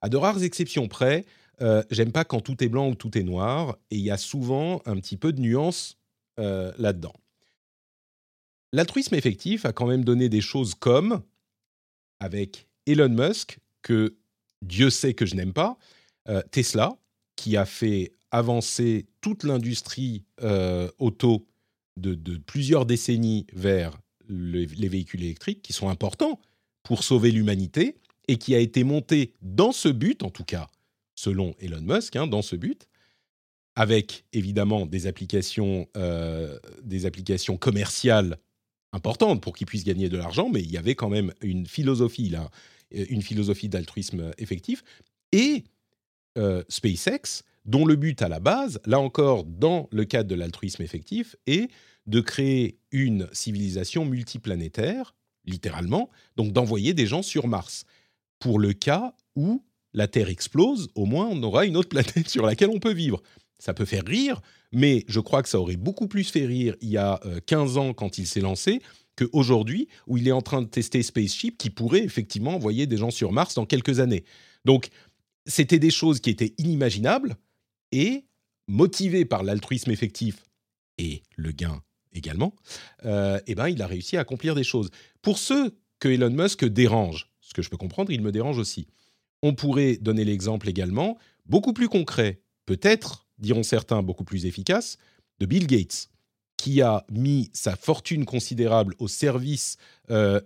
à 0.01 0.09
de 0.09 0.16
rares 0.16 0.43
exceptions 0.43 0.89
près, 0.89 1.25
euh, 1.62 1.83
j'aime 1.91 2.12
pas 2.12 2.25
quand 2.25 2.41
tout 2.41 2.62
est 2.64 2.68
blanc 2.68 2.89
ou 2.89 2.95
tout 2.95 3.16
est 3.16 3.22
noir 3.22 3.77
et 3.91 3.97
il 3.97 4.03
y 4.03 4.11
a 4.11 4.16
souvent 4.16 4.83
un 4.87 4.97
petit 4.97 5.16
peu 5.16 5.33
de 5.33 5.41
nuance 5.41 5.99
euh, 6.41 6.72
là-dedans. 6.79 7.14
L'altruisme 8.72 9.14
effectif 9.14 9.64
a 9.64 9.72
quand 9.72 9.87
même 9.87 10.05
donné 10.05 10.29
des 10.29 10.41
choses 10.41 10.75
comme 10.75 11.22
avec 12.20 12.66
Elon 12.86 13.08
Musk, 13.08 13.58
que 13.82 14.16
Dieu 14.62 14.90
sait 14.90 15.14
que 15.14 15.26
je 15.26 15.34
n'aime 15.34 15.52
pas, 15.52 15.76
euh, 16.28 16.42
Tesla, 16.50 16.96
qui 17.36 17.56
a 17.56 17.66
fait 17.66 18.12
avancer 18.30 19.06
toute 19.20 19.44
l'industrie 19.44 20.24
euh, 20.42 20.90
auto 20.98 21.46
de, 21.96 22.36
plusieurs 22.38 22.86
décennies 22.86 23.46
vers 23.52 23.96
le- 24.26 24.64
les 24.64 24.88
véhicules 24.88 25.22
électriques, 25.22 25.62
qui 25.62 25.72
sont 25.72 25.88
importants 25.88 26.40
pour 26.82 27.04
sauver 27.04 27.30
l'humanité, 27.30 27.96
et 28.26 28.38
qui 28.38 28.54
a 28.54 28.58
été 28.58 28.84
monté 28.84 29.34
dans 29.42 29.72
ce 29.72 29.88
but, 29.88 30.22
en 30.22 30.30
tout 30.30 30.44
cas 30.44 30.68
selon 31.14 31.54
Elon 31.60 31.82
Musk, 31.82 32.16
hein, 32.16 32.26
dans 32.26 32.42
ce 32.42 32.56
but, 32.56 32.88
avec 33.76 34.24
évidemment 34.32 34.86
des 34.86 35.06
applications, 35.06 35.86
euh, 35.96 36.58
des 36.82 37.06
applications 37.06 37.56
commerciales 37.56 38.38
importante 38.95 39.42
pour 39.42 39.55
qu'ils 39.55 39.66
puissent 39.66 39.84
gagner 39.84 40.09
de 40.09 40.16
l'argent, 40.16 40.49
mais 40.49 40.61
il 40.61 40.70
y 40.70 40.78
avait 40.78 40.95
quand 40.95 41.09
même 41.09 41.32
une 41.42 41.66
philosophie 41.66 42.28
là, 42.28 42.51
euh, 42.95 43.05
une 43.11 43.22
philosophie 43.22 43.68
d'altruisme 43.68 44.32
effectif 44.38 44.82
et 45.32 45.64
euh, 46.38 46.62
SpaceX, 46.68 47.42
dont 47.64 47.84
le 47.84 47.97
but 47.97 48.22
à 48.22 48.28
la 48.28 48.40
base, 48.40 48.80
là 48.86 49.01
encore 49.01 49.45
dans 49.45 49.88
le 49.90 50.05
cadre 50.05 50.28
de 50.28 50.34
l'altruisme 50.34 50.82
effectif, 50.82 51.36
est 51.47 51.70
de 52.07 52.20
créer 52.20 52.78
une 52.92 53.28
civilisation 53.32 54.05
multiplanétaire, 54.05 55.14
littéralement, 55.47 56.11
donc 56.36 56.53
d'envoyer 56.53 56.95
des 56.95 57.07
gens 57.07 57.22
sur 57.22 57.49
Mars. 57.49 57.84
Pour 58.38 58.59
le 58.59 58.72
cas 58.72 59.14
où 59.36 59.64
la 59.92 60.09
Terre 60.09 60.28
explose, 60.28 60.88
au 60.95 61.07
moins 61.07 61.26
on 61.26 61.42
aura 61.42 61.64
une 61.64 61.76
autre 61.76 61.88
planète 62.01 62.28
sur 62.28 62.45
laquelle 62.45 62.70
on 62.70 62.80
peut 62.80 62.92
vivre. 62.92 63.22
Ça 63.59 63.74
peut 63.74 63.84
faire 63.84 64.05
rire, 64.07 64.40
mais 64.72 65.05
je 65.09 65.20
crois 65.20 65.42
que 65.42 65.48
ça 65.48 65.61
aurait 65.61 65.76
beaucoup 65.76 66.09
plus 66.09 66.28
fait 66.30 66.46
rire 66.46 66.76
il 66.80 66.90
y 66.90 66.96
a 66.96 67.20
euh, 67.24 67.40
15 67.46 67.78
ans 67.78 67.92
quand 67.94 68.18
il 68.18 68.26
s'est 68.26 68.40
lancé 68.40 68.80
qu'aujourd'hui 69.16 69.88
où 70.07 70.16
il 70.16 70.26
est 70.26 70.32
en 70.32 70.42
train 70.42 70.61
de 70.61 70.66
tester 70.66 71.02
Spaceship 71.02 71.57
qui 71.57 71.70
pourrait 71.70 72.02
effectivement 72.02 72.55
envoyer 72.55 72.86
des 72.86 72.96
gens 72.96 73.11
sur 73.11 73.32
Mars 73.32 73.55
dans 73.55 73.66
quelques 73.66 74.00
années. 74.00 74.24
Donc 74.64 74.88
c'était 75.46 75.78
des 75.78 75.90
choses 75.90 76.20
qui 76.20 76.30
étaient 76.30 76.55
inimaginables 76.59 77.36
et 77.92 78.24
motivées 78.66 79.24
par 79.24 79.42
l'altruisme 79.42 79.90
effectif 79.90 80.46
et 80.98 81.22
le 81.36 81.52
gain 81.52 81.82
également, 82.14 82.55
euh, 83.05 83.40
eh 83.46 83.55
ben, 83.55 83.68
il 83.68 83.82
a 83.82 83.86
réussi 83.86 84.16
à 84.16 84.20
accomplir 84.20 84.55
des 84.55 84.64
choses. 84.64 84.90
Pour 85.20 85.38
ceux 85.38 85.76
que 85.98 86.09
Elon 86.09 86.30
Musk 86.30 86.64
dérange, 86.64 87.30
ce 87.40 87.52
que 87.52 87.62
je 87.62 87.70
peux 87.70 87.76
comprendre, 87.76 88.12
il 88.12 88.22
me 88.22 88.32
dérange 88.32 88.59
aussi. 88.59 88.86
On 89.42 89.55
pourrait 89.55 89.96
donner 89.96 90.24
l'exemple 90.24 90.68
également, 90.68 91.18
beaucoup 91.46 91.72
plus 91.72 91.88
concret, 91.88 92.40
peut-être, 92.66 93.24
diront 93.39 93.62
certains, 93.62 94.03
beaucoup 94.03 94.24
plus 94.24 94.47
efficace, 94.47 94.99
de 95.41 95.47
Bill 95.47 95.66
Gates, 95.66 96.11
qui 96.57 96.82
a 96.82 97.05
mis 97.11 97.51
sa 97.53 97.76
fortune 97.76 98.24
considérable 98.24 98.95
au 98.99 99.09
service, 99.09 99.76
euh, 100.11 100.41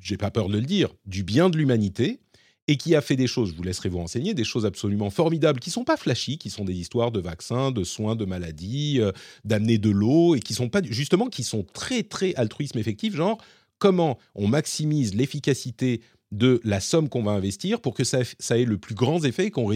j'ai 0.00 0.16
pas 0.16 0.30
peur 0.30 0.48
de 0.48 0.58
le 0.58 0.66
dire, 0.66 0.90
du 1.06 1.22
bien 1.22 1.48
de 1.48 1.56
l'humanité, 1.56 2.20
et 2.68 2.76
qui 2.76 2.94
a 2.94 3.00
fait 3.00 3.16
des 3.16 3.26
choses, 3.26 3.50
je 3.50 3.54
vous 3.54 3.62
laisserai 3.62 3.88
vous 3.88 3.98
renseigner, 3.98 4.34
des 4.34 4.44
choses 4.44 4.66
absolument 4.66 5.10
formidables, 5.10 5.60
qui 5.60 5.70
sont 5.70 5.84
pas 5.84 5.96
flashy, 5.96 6.38
qui 6.38 6.50
sont 6.50 6.64
des 6.64 6.74
histoires 6.74 7.10
de 7.10 7.20
vaccins, 7.20 7.72
de 7.72 7.84
soins, 7.84 8.16
de 8.16 8.24
maladies, 8.24 9.00
euh, 9.00 9.12
d'amener 9.44 9.78
de 9.78 9.90
l'eau, 9.90 10.34
et 10.34 10.40
qui 10.40 10.54
sont 10.54 10.68
pas, 10.68 10.82
justement, 10.82 11.28
qui 11.28 11.42
sont 11.42 11.64
très, 11.72 12.02
très 12.02 12.34
altruisme 12.34 12.78
effectif, 12.78 13.14
genre 13.14 13.38
comment 13.78 14.16
on 14.36 14.46
maximise 14.46 15.14
l'efficacité 15.14 16.02
de 16.32 16.60
la 16.64 16.80
somme 16.80 17.08
qu'on 17.08 17.22
va 17.22 17.32
investir 17.32 17.80
pour 17.80 17.94
que 17.94 18.04
ça, 18.04 18.20
ait 18.58 18.64
le 18.64 18.78
plus 18.78 18.94
grand 18.94 19.22
effet, 19.24 19.50
qu'on 19.50 19.70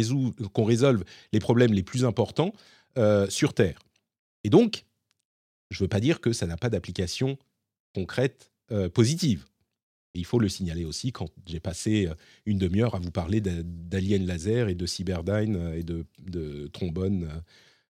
qu'on 0.53 0.65
résolve 0.65 1.05
les 1.33 1.39
problèmes 1.39 1.73
les 1.73 1.83
plus 1.83 2.05
importants 2.05 2.53
euh, 2.99 3.29
sur 3.29 3.55
Terre. 3.55 3.79
Et 4.43 4.51
donc, 4.51 4.85
je 5.71 5.79
ne 5.79 5.85
veux 5.85 5.89
pas 5.89 6.01
dire 6.01 6.21
que 6.21 6.33
ça 6.33 6.47
n'a 6.47 6.57
pas 6.57 6.71
d'application 6.71 7.39
concrète 7.95 8.51
euh, 8.73 8.89
positive. 8.89 9.45
Il 10.15 10.25
faut 10.25 10.39
le 10.39 10.49
signaler 10.49 10.87
aussi 10.87 11.13
quand 11.13 11.29
j'ai 11.47 11.61
passé 11.61 12.07
euh, 12.07 12.15
une 12.47 12.59
demi-heure 12.59 12.95
à 12.95 12.99
vous 12.99 13.11
parler 13.11 13.43
d'a- 13.43 13.63
d'aliens 13.63 14.19
laser 14.19 14.69
et 14.69 14.75
de 14.75 14.87
cyberdyne 14.87 15.75
et 15.75 15.83
de, 15.83 16.07
de 16.21 16.69
trombone 16.69 17.43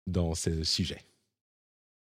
dans 0.05 0.36
ce 0.36 0.64
sujet. 0.66 0.99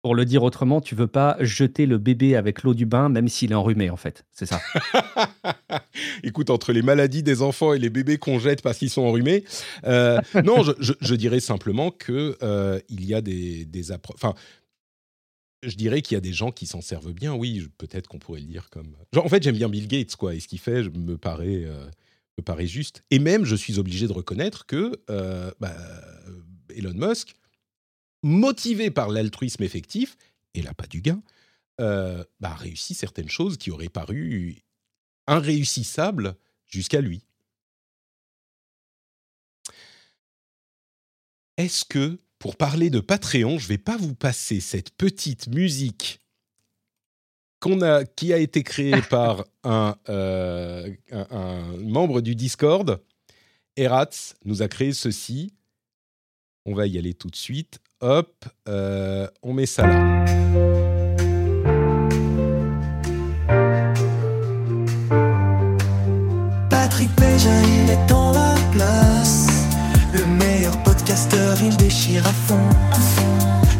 Pour 0.02 0.14
le 0.14 0.24
dire 0.24 0.44
autrement, 0.44 0.80
tu 0.80 0.94
veux 0.94 1.08
pas 1.08 1.36
jeter 1.40 1.84
le 1.86 1.98
bébé 1.98 2.36
avec 2.36 2.62
l'eau 2.62 2.72
du 2.72 2.86
bain, 2.86 3.08
même 3.08 3.28
s'il 3.28 3.50
est 3.50 3.56
enrhumé, 3.56 3.90
en 3.90 3.96
fait. 3.96 4.24
C'est 4.30 4.46
ça. 4.46 4.60
Écoute, 6.22 6.50
entre 6.50 6.72
les 6.72 6.82
maladies 6.82 7.24
des 7.24 7.42
enfants 7.42 7.72
et 7.72 7.78
les 7.78 7.90
bébés 7.90 8.16
qu'on 8.16 8.38
jette 8.38 8.62
parce 8.62 8.78
qu'ils 8.78 8.90
sont 8.90 9.02
enrhumés, 9.02 9.44
euh, 9.84 10.20
non, 10.44 10.62
je, 10.62 11.14
dirais 11.14 11.40
simplement 11.40 11.90
que 11.90 12.38
euh, 12.42 12.78
il 12.88 13.04
y 13.04 13.14
a 13.14 13.20
des, 13.20 13.64
des 13.64 13.90
Enfin, 13.90 14.34
je 15.62 15.74
dirais 15.74 16.02
qu'il 16.02 16.14
y 16.14 16.18
a 16.18 16.20
des 16.20 16.32
gens 16.32 16.50
qui 16.50 16.66
s'en 16.66 16.80
servent 16.80 17.12
bien. 17.12 17.34
Oui, 17.34 17.68
peut-être 17.78 18.06
qu'on 18.06 18.18
pourrait 18.18 18.40
le 18.40 18.46
dire 18.46 18.70
comme. 18.70 18.96
Genre, 19.12 19.24
en 19.24 19.28
fait, 19.28 19.42
j'aime 19.42 19.56
bien 19.56 19.68
Bill 19.68 19.88
Gates, 19.88 20.16
quoi. 20.16 20.34
Et 20.34 20.40
ce 20.40 20.48
qu'il 20.48 20.58
fait 20.58 20.82
me 20.96 21.16
paraît, 21.16 21.64
euh, 21.64 21.86
me 22.38 22.42
paraît 22.42 22.66
juste. 22.66 23.02
Et 23.10 23.18
même, 23.18 23.44
je 23.44 23.56
suis 23.56 23.78
obligé 23.78 24.06
de 24.06 24.12
reconnaître 24.12 24.66
que 24.66 24.92
euh, 25.10 25.50
bah, 25.60 25.74
Elon 26.74 26.94
Musk, 26.94 27.34
motivé 28.22 28.90
par 28.90 29.08
l'altruisme 29.08 29.62
effectif 29.62 30.16
et 30.54 30.62
l'appât 30.62 30.86
du 30.86 31.00
gain, 31.00 31.22
euh, 31.80 32.24
bah, 32.40 32.50
a 32.50 32.56
réussi 32.56 32.94
certaines 32.94 33.28
choses 33.28 33.56
qui 33.58 33.70
auraient 33.70 33.88
paru 33.88 34.62
inréussissables 35.28 36.36
jusqu'à 36.66 37.00
lui. 37.00 37.22
Est-ce 41.56 41.84
que, 41.84 42.18
pour 42.38 42.56
parler 42.56 42.90
de 42.90 43.00
Patreon, 43.00 43.58
je 43.58 43.66
vais 43.68 43.78
pas 43.78 43.96
vous 43.96 44.14
passer 44.14 44.60
cette 44.60 44.90
petite 44.90 45.48
musique 45.48 46.20
qu'on 47.60 47.82
a, 47.82 48.04
qui 48.04 48.32
a 48.32 48.38
été 48.38 48.62
créée 48.62 49.02
par 49.10 49.44
un, 49.64 49.96
euh, 50.08 50.92
un- 51.10 51.26
un 51.30 51.76
membre 51.78 52.20
du 52.20 52.34
Discord? 52.34 53.02
Eratz 53.76 54.34
nous 54.44 54.62
a 54.62 54.68
créé 54.68 54.92
ceci. 54.92 55.52
On 56.64 56.74
va 56.74 56.86
y 56.86 56.98
aller 56.98 57.14
tout 57.14 57.28
de 57.30 57.36
suite. 57.36 57.80
Hop, 58.00 58.44
euh, 58.68 59.26
on 59.42 59.52
met 59.52 59.66
ça 59.66 59.84
là. 59.84 60.24
Patrick 66.70 67.10
Béja, 67.16 67.50
il 67.60 67.90
est 67.90 68.06
dans 68.06 68.30
la 68.30 68.54
place. 68.70 69.48
Le 70.12 70.24
meilleur 70.26 70.80
podcasteur, 70.84 71.56
il 71.60 71.76
déchire 71.76 72.24
à 72.24 72.32
fond. 72.32 72.68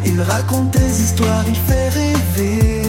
Il 0.05 0.21
raconte 0.21 0.71
des 0.71 1.01
histoires, 1.01 1.45
il 1.47 1.55
fait 1.55 1.87
rêver. 1.87 2.81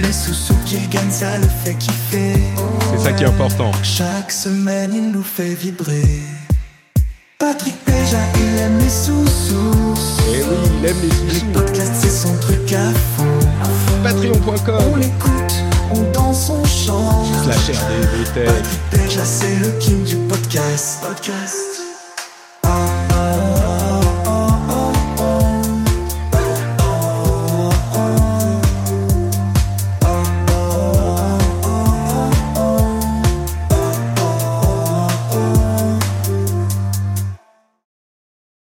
Les 0.00 0.12
sous-sous 0.12 0.56
qu'il 0.64 0.88
gagne, 0.88 1.10
ça 1.10 1.36
le 1.36 1.46
fait 1.46 1.74
kiffer. 1.74 2.32
C'est 2.92 2.98
ça 2.98 3.12
qui 3.12 3.24
est 3.24 3.28
important. 3.28 3.72
Chaque 3.82 4.32
semaine, 4.32 4.92
il 4.94 5.10
nous 5.10 5.22
fait 5.22 5.54
vibrer. 5.54 6.22
Patrick 7.38 7.74
Béja, 7.86 8.18
il 8.36 8.58
aime 8.58 8.78
les 8.78 8.88
sous-sous. 8.88 9.94
Et 10.32 10.42
oui, 10.42 10.56
il 10.78 10.86
aime 10.86 10.96
les 11.02 11.32
Les 11.32 11.40
sous 11.40 11.46
podcasts, 11.46 11.94
c'est 11.94 12.10
son 12.10 12.34
truc 12.38 12.72
à 12.72 12.92
fond. 13.16 13.24
On 13.98 14.02
Patreon.com 14.02 14.98
l'écoute, 15.00 15.54
on 15.90 16.02
danse, 16.12 16.50
on 16.50 16.64
chante. 16.64 17.26
slash 17.44 17.76
RDVTech. 17.76 18.46
Patrick 18.46 18.80
Béja, 18.92 19.24
c'est 19.24 19.56
le 19.56 19.70
king 19.80 20.04
du 20.04 20.16
podcast. 20.28 21.00
Podcast. 21.02 21.73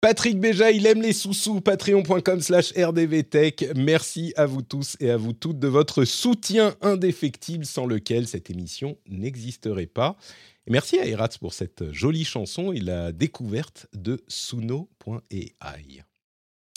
Patrick 0.08 0.40
Béja, 0.40 0.72
il 0.72 0.88
aime 0.88 1.02
les 1.02 1.12
sous-sous. 1.12 1.60
Patreon.com 1.60 2.40
slash 2.40 2.72
RDVTech. 2.78 3.74
Merci 3.76 4.32
à 4.38 4.46
vous 4.46 4.62
tous 4.62 4.96
et 5.02 5.10
à 5.10 5.18
vous 5.18 5.34
toutes 5.34 5.60
de 5.60 5.68
votre 5.68 6.06
soutien 6.06 6.76
indéfectible 6.80 7.66
sans 7.66 7.86
lequel 7.86 8.26
cette 8.26 8.50
émission 8.50 8.98
n'existerait 9.10 9.86
pas. 9.86 10.16
Et 10.66 10.72
merci 10.72 10.98
à 10.98 11.06
Eratz 11.06 11.38
pour 11.38 11.54
cette 11.54 11.92
jolie 11.92 12.24
chanson 12.24 12.72
et 12.72 12.80
la 12.80 13.12
découverte 13.12 13.88
de 13.94 14.24
Suno.ai. 14.30 15.54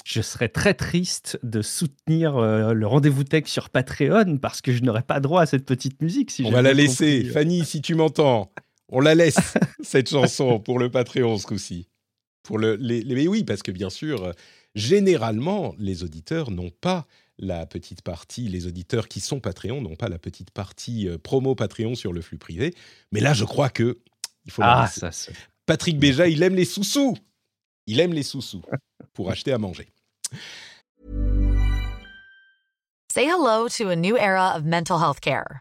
Je 0.05 0.23
serais 0.23 0.49
très 0.49 0.75
triste 0.75 1.39
de 1.45 1.63
soutenir 1.63 2.37
euh, 2.37 2.73
le 2.73 2.87
rendez-vous 2.89 3.23
tech 3.23 3.45
sur 3.47 3.71
Patreon 3.71 4.39
parce 4.39 4.61
que 4.61 4.73
je 4.73 4.83
n'aurais 4.83 5.05
pas 5.05 5.21
droit 5.21 5.43
à 5.43 5.47
cette 5.47 5.67
petite 5.67 6.03
musique. 6.03 6.33
Si 6.33 6.43
On 6.45 6.51
va 6.51 6.63
la 6.63 6.73
laisser. 6.73 7.19
compris. 7.19 7.33
Fanny, 7.33 7.65
si 7.65 7.81
tu 7.81 7.95
m'entends, 7.95 8.51
on 8.89 8.99
la 8.99 9.15
laisse, 9.15 9.55
cette 9.83 10.09
chanson, 10.09 10.59
pour 10.59 10.81
le 10.81 10.91
Patreon 10.91 11.39
ce 11.39 11.47
coup-ci. 11.47 11.90
Pour 12.43 12.59
le, 12.59 12.77
les, 12.77 13.03
les- 13.03 13.15
mais 13.15 13.29
oui, 13.29 13.45
parce 13.45 13.63
que 13.63 13.71
bien 13.71 13.91
sûr, 13.91 14.25
euh, 14.25 14.33
généralement, 14.75 15.75
les 15.79 16.03
auditeurs 16.05 16.51
n'ont 16.51 16.71
pas 16.71 17.07
la 17.39 17.65
petite 17.67 18.03
partie, 18.03 18.49
les 18.49 18.67
auditeurs 18.67 19.09
qui 19.09 19.21
sont 19.21 19.41
Patreon 19.41 19.81
n'ont 19.81 19.97
pas 19.97 20.09
la 20.09 20.19
petite 20.19 20.51
partie 20.51 21.09
euh, 21.09 21.17
promo 21.19 21.55
Patreon 21.55 21.95
sur 21.95 22.13
le 22.13 22.21
flux 22.21 22.39
privé. 22.39 22.75
Mais 23.13 23.21
là, 23.21 23.33
je 23.35 23.45
crois 23.45 23.69
que 23.71 23.99
il 24.45 24.51
faut 24.53 24.63
Ah, 24.65 24.87
ça, 24.89 25.11
c'est- 25.13 25.33
Patrick 25.67 25.99
Béja, 25.99 26.29
il 26.29 26.43
aime 26.43 26.55
les 26.55 26.65
sous-sous. 26.65 27.17
Il 27.87 28.01
aime 28.01 28.13
les 28.13 28.23
sous-sous 28.23 28.63
pour 29.15 29.31
acheter 29.31 29.53
à 29.53 29.59
manger. 29.59 29.89
Say 33.13 33.25
hello 33.27 33.69
to 33.69 33.89
a 33.89 33.97
new 33.97 34.17
era 34.17 34.55
of 34.57 34.65
mental 34.65 34.99
health 34.99 35.21
care. 35.21 35.61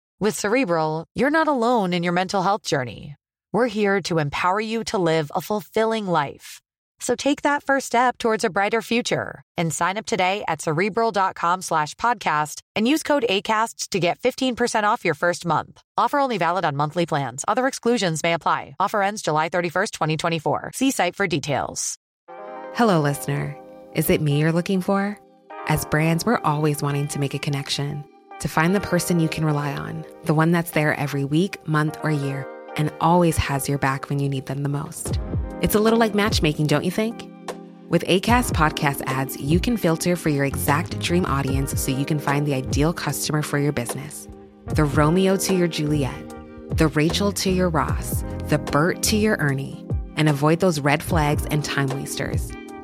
With 0.21 0.37
Cerebral, 0.39 1.05
you're 1.15 1.31
not 1.31 1.47
alone 1.47 1.93
in 1.93 2.03
your 2.03 2.13
mental 2.13 2.43
health 2.43 2.61
journey. 2.61 3.15
We're 3.51 3.65
here 3.65 4.03
to 4.03 4.19
empower 4.19 4.61
you 4.61 4.83
to 4.93 4.99
live 4.99 5.31
a 5.33 5.41
fulfilling 5.41 6.05
life. 6.05 6.61
So 6.99 7.15
take 7.15 7.41
that 7.41 7.63
first 7.63 7.87
step 7.87 8.19
towards 8.19 8.43
a 8.43 8.51
brighter 8.51 8.83
future 8.83 9.41
and 9.57 9.73
sign 9.73 9.97
up 9.97 10.05
today 10.05 10.43
at 10.47 10.61
cerebral.com 10.61 11.63
slash 11.63 11.95
podcast 11.95 12.61
and 12.75 12.87
use 12.87 13.01
code 13.01 13.25
ACAST 13.27 13.89
to 13.89 13.99
get 13.99 14.19
15% 14.19 14.83
off 14.83 15.03
your 15.03 15.15
first 15.15 15.43
month. 15.43 15.81
Offer 15.97 16.19
only 16.19 16.37
valid 16.37 16.65
on 16.65 16.75
monthly 16.75 17.07
plans. 17.07 17.43
Other 17.47 17.65
exclusions 17.65 18.21
may 18.21 18.35
apply. 18.35 18.75
Offer 18.79 19.01
ends 19.01 19.23
July 19.23 19.49
31st, 19.49 19.91
2024. 19.91 20.71
See 20.75 20.91
site 20.91 21.15
for 21.15 21.25
details. 21.25 21.97
Hello, 22.75 23.01
listener. 23.01 23.57
Is 23.95 24.11
it 24.11 24.21
me 24.21 24.39
you're 24.39 24.51
looking 24.51 24.81
for? 24.81 25.17
As 25.65 25.83
brands, 25.83 26.27
we're 26.27 26.43
always 26.43 26.83
wanting 26.83 27.07
to 27.07 27.19
make 27.19 27.33
a 27.33 27.39
connection 27.39 28.03
to 28.41 28.47
find 28.47 28.75
the 28.75 28.81
person 28.81 29.19
you 29.19 29.29
can 29.29 29.45
rely 29.45 29.71
on, 29.73 30.03
the 30.23 30.33
one 30.33 30.51
that's 30.51 30.71
there 30.71 30.95
every 30.99 31.23
week, 31.23 31.65
month, 31.67 31.97
or 32.03 32.11
year, 32.11 32.47
and 32.75 32.91
always 32.99 33.37
has 33.37 33.69
your 33.69 33.77
back 33.77 34.09
when 34.09 34.19
you 34.19 34.27
need 34.27 34.47
them 34.47 34.63
the 34.63 34.69
most. 34.69 35.19
It's 35.61 35.75
a 35.75 35.79
little 35.79 35.99
like 35.99 36.15
matchmaking, 36.15 36.65
don't 36.67 36.83
you 36.83 36.91
think? 36.91 37.31
With 37.89 38.03
ACAST 38.05 38.53
podcast 38.53 39.03
ads, 39.05 39.37
you 39.39 39.59
can 39.59 39.77
filter 39.77 40.15
for 40.15 40.29
your 40.29 40.45
exact 40.45 40.97
dream 40.99 41.25
audience 41.25 41.79
so 41.79 41.91
you 41.91 42.05
can 42.05 42.19
find 42.19 42.47
the 42.47 42.55
ideal 42.55 42.93
customer 42.93 43.43
for 43.43 43.59
your 43.59 43.73
business. 43.73 44.27
The 44.65 44.85
Romeo 44.85 45.37
to 45.37 45.53
your 45.53 45.67
Juliet, 45.67 46.29
the 46.77 46.87
Rachel 46.87 47.31
to 47.33 47.51
your 47.51 47.69
Ross, 47.69 48.23
the 48.45 48.57
Bert 48.57 49.03
to 49.03 49.17
your 49.17 49.35
Ernie, 49.37 49.85
and 50.15 50.27
avoid 50.27 50.61
those 50.61 50.79
red 50.79 51.03
flags 51.03 51.45
and 51.47 51.63
time 51.63 51.89
wasters. 51.89 52.51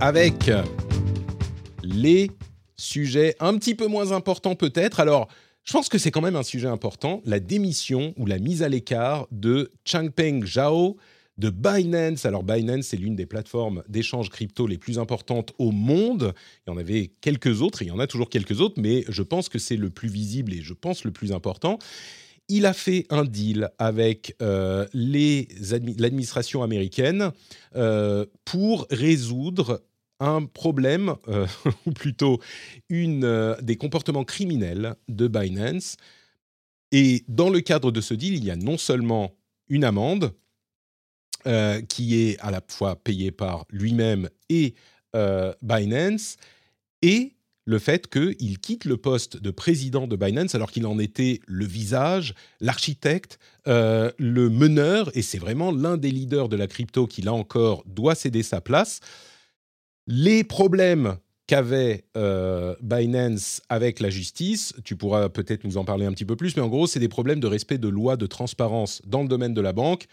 avec 0.00 0.50
les 1.82 2.30
sujets 2.76 3.34
un 3.40 3.56
petit 3.58 3.74
peu 3.74 3.86
moins 3.86 4.12
importants 4.12 4.54
peut-être. 4.54 5.00
Alors, 5.00 5.28
je 5.64 5.72
pense 5.72 5.88
que 5.88 5.98
c'est 5.98 6.10
quand 6.10 6.20
même 6.20 6.36
un 6.36 6.42
sujet 6.42 6.68
important, 6.68 7.20
la 7.24 7.40
démission 7.40 8.14
ou 8.16 8.26
la 8.26 8.38
mise 8.38 8.62
à 8.62 8.68
l'écart 8.68 9.26
de 9.30 9.72
Changpeng 9.84 10.44
Zhao 10.46 10.96
de 11.36 11.50
Binance. 11.50 12.24
Alors 12.24 12.42
Binance, 12.42 12.86
c'est 12.86 12.96
l'une 12.96 13.16
des 13.16 13.26
plateformes 13.26 13.82
d'échange 13.88 14.30
crypto 14.30 14.66
les 14.66 14.78
plus 14.78 14.98
importantes 14.98 15.52
au 15.58 15.70
monde. 15.70 16.32
Il 16.66 16.70
y 16.70 16.72
en 16.72 16.78
avait 16.78 17.12
quelques 17.20 17.62
autres, 17.62 17.82
il 17.82 17.88
y 17.88 17.90
en 17.90 17.98
a 17.98 18.06
toujours 18.06 18.30
quelques 18.30 18.60
autres, 18.60 18.80
mais 18.80 19.04
je 19.08 19.22
pense 19.22 19.48
que 19.48 19.58
c'est 19.58 19.76
le 19.76 19.90
plus 19.90 20.08
visible 20.08 20.52
et 20.54 20.62
je 20.62 20.74
pense 20.74 21.04
le 21.04 21.10
plus 21.10 21.32
important 21.32 21.78
il 22.48 22.66
a 22.66 22.72
fait 22.72 23.06
un 23.10 23.24
deal 23.24 23.70
avec 23.78 24.34
euh, 24.40 24.86
l'administration 24.94 26.62
américaine 26.62 27.30
euh, 27.76 28.24
pour 28.44 28.86
résoudre 28.90 29.82
un 30.20 30.44
problème, 30.44 31.14
euh, 31.28 31.46
ou 31.86 31.92
plutôt 31.92 32.40
une, 32.88 33.24
euh, 33.24 33.56
des 33.60 33.76
comportements 33.76 34.24
criminels 34.24 34.96
de 35.08 35.28
Binance. 35.28 35.96
Et 36.92 37.24
dans 37.28 37.50
le 37.50 37.60
cadre 37.60 37.90
de 37.92 38.00
ce 38.00 38.14
deal, 38.14 38.34
il 38.34 38.44
y 38.44 38.50
a 38.50 38.56
non 38.56 38.78
seulement 38.78 39.34
une 39.68 39.84
amende 39.84 40.34
euh, 41.46 41.82
qui 41.82 42.20
est 42.20 42.38
à 42.40 42.50
la 42.50 42.62
fois 42.66 42.96
payée 42.96 43.30
par 43.30 43.66
lui-même 43.70 44.28
et 44.48 44.74
Binance, 45.62 46.36
et 47.02 47.32
le 47.64 47.78
fait 47.80 48.08
qu'il 48.08 48.60
quitte 48.60 48.84
le 48.84 48.96
poste 48.96 49.36
de 49.36 49.50
président 49.50 50.06
de 50.06 50.14
Binance 50.14 50.54
alors 50.54 50.70
qu'il 50.70 50.86
en 50.86 51.00
était 51.00 51.40
le 51.46 51.64
visage, 51.64 52.34
l'architecte, 52.60 53.40
le 53.66 54.48
meneur, 54.48 55.10
et 55.16 55.22
c'est 55.22 55.38
vraiment 55.38 55.72
l'un 55.72 55.96
des 55.96 56.12
leaders 56.12 56.48
de 56.48 56.54
la 56.54 56.68
crypto 56.68 57.08
qui, 57.08 57.22
là 57.22 57.32
encore, 57.32 57.82
doit 57.86 58.14
céder 58.14 58.44
sa 58.44 58.60
place. 58.60 59.00
Les 60.10 60.42
problèmes 60.42 61.18
qu'avait 61.46 62.04
euh, 62.16 62.74
Binance 62.80 63.60
avec 63.68 64.00
la 64.00 64.08
justice, 64.08 64.72
tu 64.82 64.96
pourras 64.96 65.28
peut-être 65.28 65.64
nous 65.64 65.76
en 65.76 65.84
parler 65.84 66.06
un 66.06 66.12
petit 66.12 66.24
peu 66.24 66.34
plus, 66.34 66.56
mais 66.56 66.62
en 66.62 66.68
gros, 66.68 66.86
c'est 66.86 66.98
des 66.98 67.08
problèmes 67.08 67.40
de 67.40 67.46
respect 67.46 67.76
de 67.76 67.88
loi 67.88 68.16
de 68.16 68.24
transparence 68.24 69.02
dans 69.06 69.20
le 69.20 69.28
domaine 69.28 69.52
de 69.52 69.60
la 69.60 69.74
banque 69.74 70.06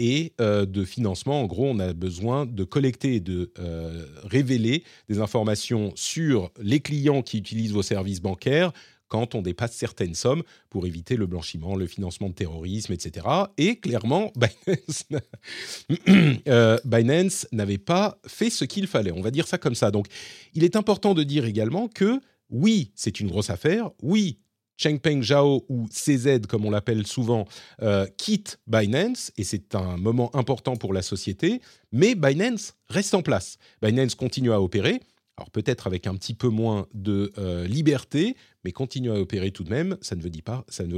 et 0.00 0.32
euh, 0.40 0.66
de 0.66 0.84
financement. 0.84 1.40
En 1.40 1.46
gros, 1.46 1.66
on 1.66 1.78
a 1.78 1.92
besoin 1.92 2.46
de 2.46 2.64
collecter 2.64 3.14
et 3.14 3.20
de 3.20 3.52
euh, 3.60 4.06
révéler 4.24 4.82
des 5.08 5.20
informations 5.20 5.92
sur 5.94 6.50
les 6.60 6.80
clients 6.80 7.22
qui 7.22 7.38
utilisent 7.38 7.72
vos 7.72 7.82
services 7.82 8.20
bancaires 8.20 8.72
quand 9.08 9.34
on 9.34 9.42
dépasse 9.42 9.74
certaines 9.74 10.14
sommes 10.14 10.42
pour 10.70 10.86
éviter 10.86 11.16
le 11.16 11.26
blanchiment, 11.26 11.76
le 11.76 11.86
financement 11.86 12.28
de 12.28 12.34
terrorisme, 12.34 12.92
etc. 12.92 13.26
Et 13.56 13.76
clairement, 13.76 14.32
euh, 16.48 16.78
Binance, 16.84 17.46
n'avait 17.52 17.78
pas 17.78 18.18
fait 18.26 18.50
ce 18.50 18.64
qu'il 18.64 18.86
fallait. 18.86 19.12
On 19.12 19.20
va 19.20 19.30
dire 19.30 19.46
ça 19.46 19.58
comme 19.58 19.74
ça. 19.74 19.90
Donc, 19.90 20.06
il 20.54 20.64
est 20.64 20.76
important 20.76 21.14
de 21.14 21.22
dire 21.22 21.44
également 21.44 21.88
que 21.88 22.20
oui, 22.50 22.92
c'est 22.94 23.20
une 23.20 23.28
grosse 23.28 23.50
affaire. 23.50 23.90
Oui, 24.02 24.38
Chengpeng 24.78 25.22
Zhao 25.22 25.66
ou 25.68 25.88
CZ 25.88 26.46
comme 26.48 26.64
on 26.64 26.70
l'appelle 26.70 27.06
souvent 27.06 27.46
euh, 27.82 28.06
quitte 28.16 28.60
Binance 28.66 29.32
et 29.36 29.44
c'est 29.44 29.74
un 29.74 29.96
moment 29.96 30.34
important 30.34 30.76
pour 30.76 30.92
la 30.94 31.02
société, 31.02 31.60
mais 31.92 32.14
Binance 32.14 32.74
reste 32.88 33.14
en 33.14 33.22
place. 33.22 33.58
Binance 33.82 34.14
continue 34.14 34.52
à 34.52 34.62
opérer, 34.62 35.00
alors 35.38 35.50
peut-être 35.50 35.86
avec 35.86 36.08
un 36.08 36.16
petit 36.16 36.34
peu 36.34 36.48
moins 36.48 36.88
de 36.94 37.32
euh, 37.38 37.64
liberté, 37.64 38.36
mais 38.64 38.72
continue 38.72 39.12
à 39.12 39.14
opérer 39.14 39.52
tout 39.52 39.62
de 39.62 39.70
même. 39.70 39.96
Ça 40.00 40.16
ne 40.16 40.22
veut, 40.22 40.30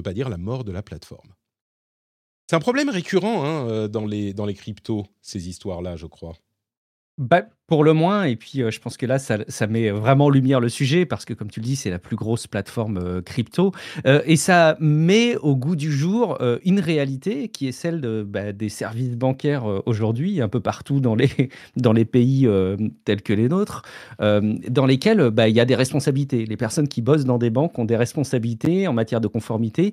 pas, 0.02 0.14
dire 0.14 0.30
la 0.30 0.38
mort 0.38 0.64
de 0.64 0.72
la 0.72 0.82
plateforme. 0.82 1.34
C'est 2.48 2.56
un 2.56 2.60
problème 2.60 2.88
récurrent 2.88 3.44
hein, 3.44 3.68
euh, 3.68 3.86
dans, 3.86 4.06
les, 4.06 4.32
dans 4.32 4.46
les 4.46 4.54
cryptos, 4.54 5.04
ces 5.20 5.50
histoires-là, 5.50 5.96
je 5.96 6.06
crois. 6.06 6.32
Bah, 7.20 7.42
pour 7.66 7.84
le 7.84 7.92
moins, 7.92 8.24
et 8.24 8.34
puis 8.34 8.62
euh, 8.62 8.70
je 8.70 8.80
pense 8.80 8.96
que 8.96 9.04
là, 9.04 9.18
ça, 9.18 9.66
met 9.66 9.90
vraiment 9.90 10.24
en 10.24 10.30
lumière 10.30 10.58
le 10.58 10.70
sujet, 10.70 11.04
parce 11.04 11.26
que 11.26 11.34
comme 11.34 11.50
tu 11.50 11.60
le 11.60 11.66
dis, 11.66 11.76
c'est 11.76 11.90
la 11.90 11.98
plus 11.98 12.16
grosse 12.16 12.46
plateforme 12.46 12.96
euh, 12.96 13.20
crypto, 13.20 13.72
euh, 14.06 14.22
et 14.24 14.36
ça 14.36 14.78
met 14.80 15.36
au 15.36 15.54
goût 15.54 15.76
du 15.76 15.92
jour 15.92 16.38
une 16.64 16.80
réalité 16.80 17.48
qui 17.48 17.68
est 17.68 17.72
celle 17.72 18.24
bah, 18.26 18.52
des 18.52 18.70
services 18.70 19.16
bancaires 19.16 19.66
aujourd'hui, 19.84 20.40
un 20.40 20.48
peu 20.48 20.60
partout 20.60 21.00
dans 21.00 21.14
les, 21.14 21.28
dans 21.76 21.92
les 21.92 22.06
pays 22.06 22.48
tels 23.04 23.20
que 23.20 23.34
les 23.34 23.50
nôtres, 23.50 23.82
dans 24.18 24.86
lesquels 24.86 25.30
bah, 25.30 25.48
il 25.48 25.54
y 25.54 25.60
a 25.60 25.66
des 25.66 25.74
responsabilités. 25.74 26.46
Les 26.46 26.56
personnes 26.56 26.88
qui 26.88 27.02
bossent 27.02 27.24
dans 27.24 27.38
des 27.38 27.50
banques 27.50 27.78
ont 27.78 27.84
des 27.84 27.96
responsabilités 27.96 28.88
en 28.88 28.94
matière 28.94 29.20
de 29.20 29.28
conformité, 29.28 29.92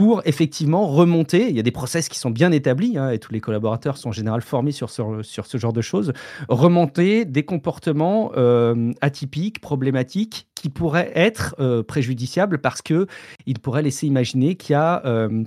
pour 0.00 0.22
effectivement 0.24 0.86
remonter. 0.86 1.50
Il 1.50 1.54
y 1.54 1.60
a 1.60 1.62
des 1.62 1.70
process 1.70 2.08
qui 2.08 2.18
sont 2.18 2.30
bien 2.30 2.52
établis 2.52 2.96
hein, 2.96 3.10
et 3.10 3.18
tous 3.18 3.34
les 3.34 3.40
collaborateurs 3.40 3.98
sont 3.98 4.08
en 4.08 4.12
général 4.12 4.40
formés 4.40 4.72
sur 4.72 4.88
ce, 4.88 5.58
genre 5.58 5.74
de 5.74 5.82
choses. 5.82 6.14
Remonter 6.48 7.26
des 7.26 7.42
comportements 7.42 8.32
euh, 8.34 8.92
atypiques, 9.02 9.60
problématiques 9.60 10.46
qui 10.54 10.70
pourraient 10.70 11.12
être 11.14 11.54
euh, 11.60 11.82
préjudiciables 11.82 12.62
parce 12.62 12.80
que 12.80 13.08
il 13.44 13.58
pourrait 13.58 13.82
laisser 13.82 14.06
imaginer 14.06 14.54
qu'il 14.54 14.72
y 14.72 14.76
a 14.76 15.04
euh, 15.04 15.44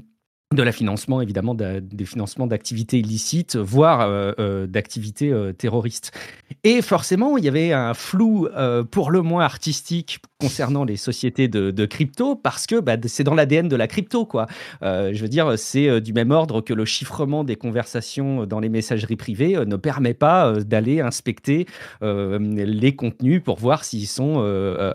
de 0.53 0.63
la 0.63 0.71
financement, 0.71 1.21
évidemment, 1.21 1.55
des 1.55 2.05
financements 2.05 2.47
d'activités 2.47 2.99
illicites, 2.99 3.55
voire 3.55 4.01
euh, 4.01 4.31
euh, 4.39 4.67
d'activités 4.67 5.31
euh, 5.31 5.53
terroristes. 5.53 6.11
Et 6.63 6.81
forcément, 6.81 7.37
il 7.37 7.43
y 7.43 7.47
avait 7.47 7.73
un 7.73 7.93
flou 7.93 8.47
pour 8.91 9.11
le 9.11 9.21
moins 9.21 9.43
artistique 9.43 10.19
concernant 10.39 10.83
les 10.83 10.97
sociétés 10.97 11.47
de, 11.47 11.85
crypto, 11.85 12.35
parce 12.35 12.67
que 12.67 12.79
bah, 12.79 12.95
c'est 13.05 13.23
dans 13.23 13.33
l'ADN 13.33 13.67
de 13.67 13.75
la 13.75 13.87
crypto, 13.87 14.25
quoi. 14.25 14.47
je 14.81 15.19
veux 15.19 15.27
dire, 15.27 15.57
c'est 15.57 15.99
du 15.99 16.13
même 16.13 16.31
ordre 16.31 16.61
que 16.61 16.73
le 16.73 16.85
chiffrement 16.85 17.43
des 17.43 17.55
conversations 17.55 18.45
dans 18.45 18.59
les 18.59 18.69
messageries 18.69 19.15
privées 19.15 19.57
ne 19.65 19.75
permet 19.75 20.13
pas 20.13 20.53
d'aller 20.61 21.01
inspecter 21.01 21.65
les 22.01 22.95
contenus 22.95 23.41
pour 23.43 23.57
voir 23.57 23.83
s'ils 23.83 24.07
sont 24.07 24.41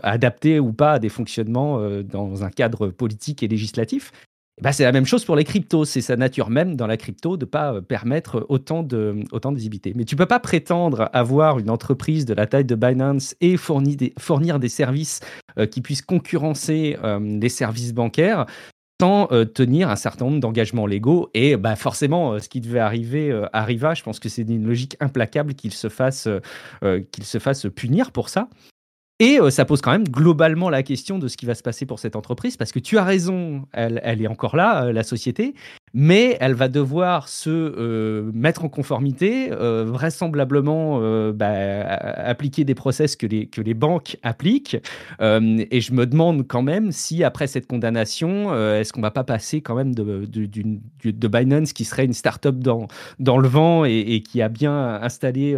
adaptés 0.01 0.59
ou 0.59 0.71
pas 0.71 0.93
à 0.93 0.99
des 0.99 1.09
fonctionnements 1.09 1.79
dans 2.03 2.43
un 2.43 2.49
cadre 2.49 2.87
politique 2.87 3.43
et 3.43 3.47
législatif. 3.47 4.11
Eh 4.59 4.61
ben, 4.61 4.73
c'est 4.73 4.83
la 4.83 4.91
même 4.91 5.05
chose 5.05 5.23
pour 5.23 5.37
les 5.37 5.45
cryptos. 5.45 5.85
C'est 5.85 6.01
sa 6.01 6.17
nature 6.17 6.49
même 6.49 6.75
dans 6.75 6.85
la 6.85 6.97
crypto 6.97 7.37
de 7.37 7.45
ne 7.45 7.49
pas 7.49 7.75
euh, 7.75 7.81
permettre 7.81 8.45
autant 8.49 8.83
de, 8.83 9.23
autant. 9.31 9.53
Mais 9.53 10.03
tu 10.03 10.15
ne 10.15 10.17
peux 10.17 10.25
pas 10.25 10.41
prétendre 10.41 11.09
avoir 11.13 11.59
une 11.59 11.69
entreprise 11.69 12.25
de 12.25 12.33
la 12.33 12.45
taille 12.45 12.65
de 12.65 12.75
Binance 12.75 13.35
et 13.39 13.55
fournir 13.55 13.95
des, 13.95 14.13
fournir 14.19 14.59
des 14.59 14.67
services 14.67 15.21
euh, 15.57 15.65
qui 15.65 15.79
puissent 15.79 16.01
concurrencer 16.01 16.97
euh, 17.03 17.19
les 17.19 17.47
services 17.47 17.93
bancaires 17.93 18.45
sans 19.01 19.27
tenir 19.55 19.89
un 19.89 19.95
certain 19.95 20.25
nombre 20.25 20.41
d'engagements 20.41 20.85
légaux. 20.85 21.29
Et 21.33 21.55
bah, 21.55 21.77
forcément, 21.77 22.37
ce 22.37 22.49
qui 22.49 22.59
devait 22.59 22.79
arriver 22.79 23.31
arriva. 23.53 23.93
Je 23.93 24.03
pense 24.03 24.19
que 24.19 24.27
c'est 24.27 24.41
une 24.41 24.67
logique 24.67 24.97
implacable 24.99 25.53
se, 25.55 26.41
qu'il 26.99 27.23
se 27.23 27.37
fasse 27.37 27.65
punir 27.73 28.11
pour 28.11 28.27
ça. 28.27 28.49
Et 29.19 29.39
euh, 29.39 29.49
ça 29.49 29.65
pose 29.65 29.81
quand 29.81 29.91
même 29.91 30.07
globalement 30.07 30.69
la 30.69 30.81
question 30.81 31.19
de 31.19 31.27
ce 31.27 31.35
qui 31.35 31.45
va 31.45 31.53
se 31.53 31.61
passer 31.61 31.85
pour 31.85 31.99
cette 31.99 32.15
entreprise, 32.15 32.55
parce 32.55 32.71
que 32.71 32.79
tu 32.79 32.97
as 32.97 33.03
raison, 33.03 33.65
elle, 33.73 34.21
est 34.21 34.27
encore 34.27 34.55
là, 34.55 34.85
euh, 34.85 34.93
la 34.93 35.03
société, 35.03 35.55
mais 35.93 36.37
elle 36.39 36.53
va 36.53 36.67
devoir 36.67 37.27
se 37.27 37.49
euh, 37.49 38.31
mettre 38.33 38.65
en 38.65 38.69
conformité, 38.69 39.49
vraisemblablement 39.49 40.99
bah, 41.31 41.49
appliquer 41.49 42.63
des 42.63 42.75
process 42.75 43.15
que 43.15 43.25
les, 43.25 43.47
que 43.47 43.61
les 43.61 43.73
banques 43.73 44.17
appliquent. 44.23 44.77
et 45.21 45.81
je 45.81 45.93
me 45.93 46.05
demande 46.05 46.47
quand 46.47 46.61
même 46.61 46.91
si 46.91 47.23
après 47.23 47.47
cette 47.47 47.67
condamnation, 47.67 48.53
est-ce 48.75 48.93
qu'on 48.93 49.01
va 49.01 49.11
pas 49.11 49.23
passer 49.23 49.61
quand 49.61 49.75
même 49.75 49.93
de, 49.93 50.25
de, 50.25 51.11
de, 51.11 51.27
Binance, 51.27 51.73
qui 51.73 51.85
serait 51.85 52.05
une 52.05 52.13
start-up 52.13 52.55
dans, 52.57 52.87
dans 53.19 53.37
le 53.37 53.47
vent 53.47 53.85
et, 53.85 53.99
et 53.99 54.21
qui 54.21 54.41
a 54.41 54.49
bien 54.49 54.99
installé 55.01 55.57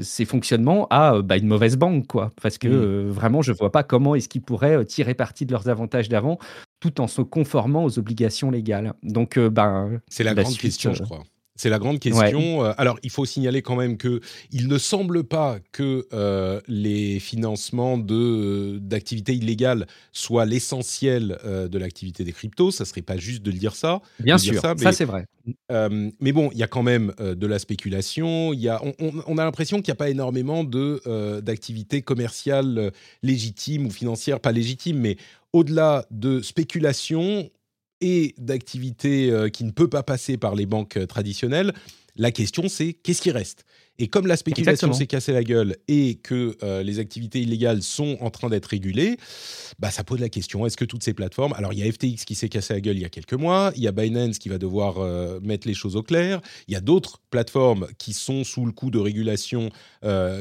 ses 0.00 0.24
fonctionnements, 0.24 0.86
à 0.90 1.22
bah, 1.22 1.36
une 1.36 1.46
mauvaise 1.46 1.76
banque, 1.76 2.06
quoi. 2.06 2.30
Parce 2.42 2.58
que 2.58 2.68
euh, 2.68 3.10
vraiment, 3.10 3.42
je 3.42 3.52
ne 3.52 3.56
vois 3.56 3.72
pas 3.72 3.82
comment 3.82 4.14
est-ce 4.14 4.28
qu'ils 4.28 4.42
pourraient 4.42 4.76
euh, 4.76 4.84
tirer 4.84 5.14
parti 5.14 5.46
de 5.46 5.52
leurs 5.52 5.68
avantages 5.68 6.08
d'avant 6.08 6.38
tout 6.82 7.00
en 7.00 7.06
se 7.06 7.22
conformant 7.22 7.84
aux 7.84 8.00
obligations 8.00 8.50
légales. 8.50 8.94
Donc, 9.04 9.38
euh, 9.38 9.48
ben, 9.48 10.00
c'est 10.08 10.24
la, 10.24 10.34
grande 10.34 10.58
question, 10.58 10.92
je 10.92 11.04
crois. 11.04 11.22
C'est 11.54 11.68
la 11.68 11.78
grande 11.78 12.00
question. 12.00 12.64
Alors, 12.64 12.98
il 13.04 13.10
faut 13.10 13.24
signaler 13.24 13.62
quand 13.62 13.76
même 13.76 13.96
que 13.96 14.20
il 14.50 14.66
ne 14.66 14.78
semble 14.78 15.22
pas 15.22 15.58
que 15.70 16.08
les 16.66 17.20
financements 17.20 17.98
de 17.98 18.78
d'activités 18.80 19.34
illégales 19.34 19.86
soient 20.12 20.44
l'essentiel 20.46 21.38
de 21.44 21.78
l'activité 21.78 22.24
des 22.24 22.32
cryptos. 22.32 22.72
Ça 22.72 22.84
serait 22.84 23.02
pas 23.02 23.16
juste 23.16 23.42
de 23.42 23.52
le 23.52 23.58
dire 23.58 23.76
ça. 23.76 24.00
Bien 24.18 24.38
sûr, 24.38 24.60
ça, 24.60 24.92
c'est 24.92 25.04
vrai. 25.04 25.26
mais 25.70 26.32
bon, 26.32 26.48
il 26.52 26.58
y 26.58 26.64
a 26.64 26.68
quand 26.68 26.82
même 26.82 27.12
de 27.20 27.46
la 27.46 27.60
spéculation. 27.60 28.52
Il 28.52 28.60
y 28.60 28.68
a, 28.68 28.80
on, 28.98 29.38
a 29.38 29.44
l'impression 29.44 29.76
qu'il 29.76 29.92
n'y 29.92 29.96
a 29.96 29.96
pas 29.96 30.10
énormément 30.10 30.64
de 30.64 31.40
d'activités 31.40 32.02
commerciales 32.02 32.90
légitimes 33.22 33.86
ou 33.86 33.90
financières 33.90 34.40
pas 34.40 34.52
légitimes, 34.52 34.98
mais 34.98 35.16
au-delà 35.52 36.06
de 36.10 36.40
spéculation, 36.40 37.50
et 38.02 38.34
d'activités 38.36 39.30
euh, 39.30 39.48
qui 39.48 39.64
ne 39.64 39.70
peut 39.70 39.88
pas 39.88 40.02
passer 40.02 40.36
par 40.36 40.54
les 40.54 40.66
banques 40.66 40.98
euh, 40.98 41.06
traditionnelles. 41.06 41.72
La 42.16 42.32
question, 42.32 42.68
c'est 42.68 42.92
qu'est-ce 42.92 43.22
qui 43.22 43.30
reste? 43.30 43.64
Et 43.98 44.08
comme 44.08 44.26
la 44.26 44.36
spéculation 44.36 44.92
s'est 44.92 45.06
cassée 45.06 45.32
la 45.32 45.44
gueule 45.44 45.76
et 45.86 46.16
que 46.16 46.56
euh, 46.62 46.82
les 46.82 46.98
activités 46.98 47.40
illégales 47.40 47.82
sont 47.82 48.16
en 48.20 48.30
train 48.30 48.48
d'être 48.48 48.66
régulées, 48.66 49.16
bah, 49.78 49.90
ça 49.90 50.02
pose 50.02 50.18
la 50.18 50.28
question 50.28 50.64
est-ce 50.66 50.76
que 50.76 50.84
toutes 50.84 51.04
ces 51.04 51.14
plateformes. 51.14 51.52
Alors, 51.54 51.72
il 51.72 51.78
y 51.78 51.88
a 51.88 51.92
FTX 51.92 52.24
qui 52.24 52.34
s'est 52.34 52.48
cassé 52.48 52.74
la 52.74 52.80
gueule 52.80 52.96
il 52.96 53.02
y 53.02 53.04
a 53.04 53.10
quelques 53.10 53.34
mois, 53.34 53.72
il 53.76 53.82
y 53.82 53.88
a 53.88 53.92
Binance 53.92 54.38
qui 54.38 54.48
va 54.48 54.58
devoir 54.58 54.98
mettre 55.42 55.68
les 55.68 55.74
choses 55.74 55.96
au 55.96 56.02
clair, 56.02 56.40
il 56.68 56.74
y 56.74 56.76
a 56.76 56.80
d'autres 56.80 57.20
plateformes 57.30 57.86
qui 57.98 58.12
sont 58.12 58.44
sous 58.44 58.64
le 58.64 58.72
coup 58.72 58.90
de 58.90 58.98
régulation 58.98 59.70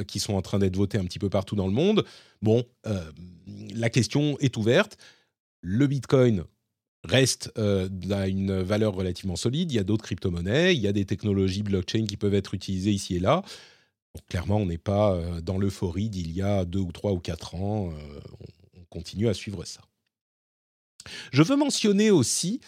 qui 0.07 0.19
sont 0.19 0.33
en 0.33 0.41
train 0.41 0.59
d'être 0.59 0.75
votées 0.75 0.97
un 0.97 1.05
petit 1.05 1.19
peu 1.19 1.29
partout 1.29 1.55
dans 1.55 1.67
le 1.67 1.73
monde. 1.73 2.05
Bon, 2.41 2.63
la 3.75 3.89
question 3.89 4.37
est 4.39 4.55
ouverte. 4.57 4.97
Le 5.61 5.87
Bitcoin 5.87 6.45
reste 7.03 7.51
euh, 7.57 7.89
une 8.27 8.61
valeur 8.61 8.93
relativement 8.93 9.35
solide. 9.35 9.71
Il 9.71 9.75
y 9.75 9.79
a 9.79 9.83
d'autres 9.83 10.03
crypto-monnaies, 10.03 10.75
il 10.75 10.81
y 10.81 10.87
a 10.87 10.91
des 10.91 11.05
technologies 11.05 11.63
blockchain 11.63 12.05
qui 12.05 12.17
peuvent 12.17 12.33
être 12.33 12.53
utilisées 12.53 12.91
ici 12.91 13.15
et 13.15 13.19
là. 13.19 13.43
clairement, 14.29 14.57
on 14.57 14.65
n'est 14.65 14.77
pas 14.77 15.13
euh, 15.13 15.41
dans 15.41 15.57
l'euphorie 15.57 16.09
d'il 16.09 16.31
y 16.31 16.41
a 16.41 16.65
deux 16.65 16.79
ou 16.79 16.91
trois 16.91 17.11
ou 17.11 17.19
quatre 17.19 17.55
ans. 17.55 17.91
Euh, 17.91 18.19
on 18.77 18.83
continue 18.89 19.27
à 19.27 19.33
suivre 19.33 19.63
ça. 19.65 19.81
Je 21.31 21.41
veux 21.41 21.55
mentionner 21.55 22.11
aussi 22.11 22.61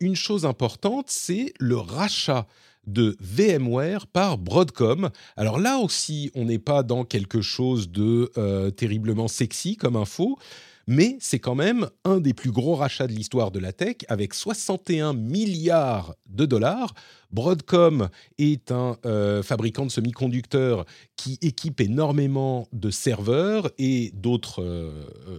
une 0.00 0.14
chose 0.14 0.44
importante, 0.44 1.06
c'est 1.08 1.54
le 1.58 1.78
rachat 1.78 2.46
de 2.86 3.16
VMware 3.20 4.06
par 4.06 4.38
Broadcom. 4.38 5.10
Alors 5.36 5.58
là 5.58 5.78
aussi, 5.78 6.30
on 6.34 6.44
n'est 6.44 6.58
pas 6.58 6.82
dans 6.82 7.04
quelque 7.04 7.40
chose 7.40 7.90
de 7.90 8.30
euh, 8.36 8.70
terriblement 8.70 9.28
sexy 9.28 9.76
comme 9.76 9.96
info, 9.96 10.38
mais 10.86 11.16
c'est 11.20 11.38
quand 11.38 11.54
même 11.54 11.88
un 12.04 12.20
des 12.20 12.34
plus 12.34 12.50
gros 12.50 12.74
rachats 12.74 13.06
de 13.06 13.12
l'histoire 13.12 13.50
de 13.50 13.58
la 13.58 13.72
tech 13.72 13.96
avec 14.08 14.34
61 14.34 15.12
milliards 15.14 16.14
de 16.28 16.46
dollars. 16.46 16.94
Broadcom 17.32 18.08
est 18.36 18.70
un 18.70 18.98
euh, 19.06 19.42
fabricant 19.42 19.86
de 19.86 19.90
semi-conducteurs 19.90 20.84
qui 21.16 21.38
équipe 21.40 21.80
énormément 21.80 22.68
de 22.72 22.90
serveurs 22.90 23.70
et 23.78 24.12
d'autres 24.14 24.62
euh, 24.62 24.90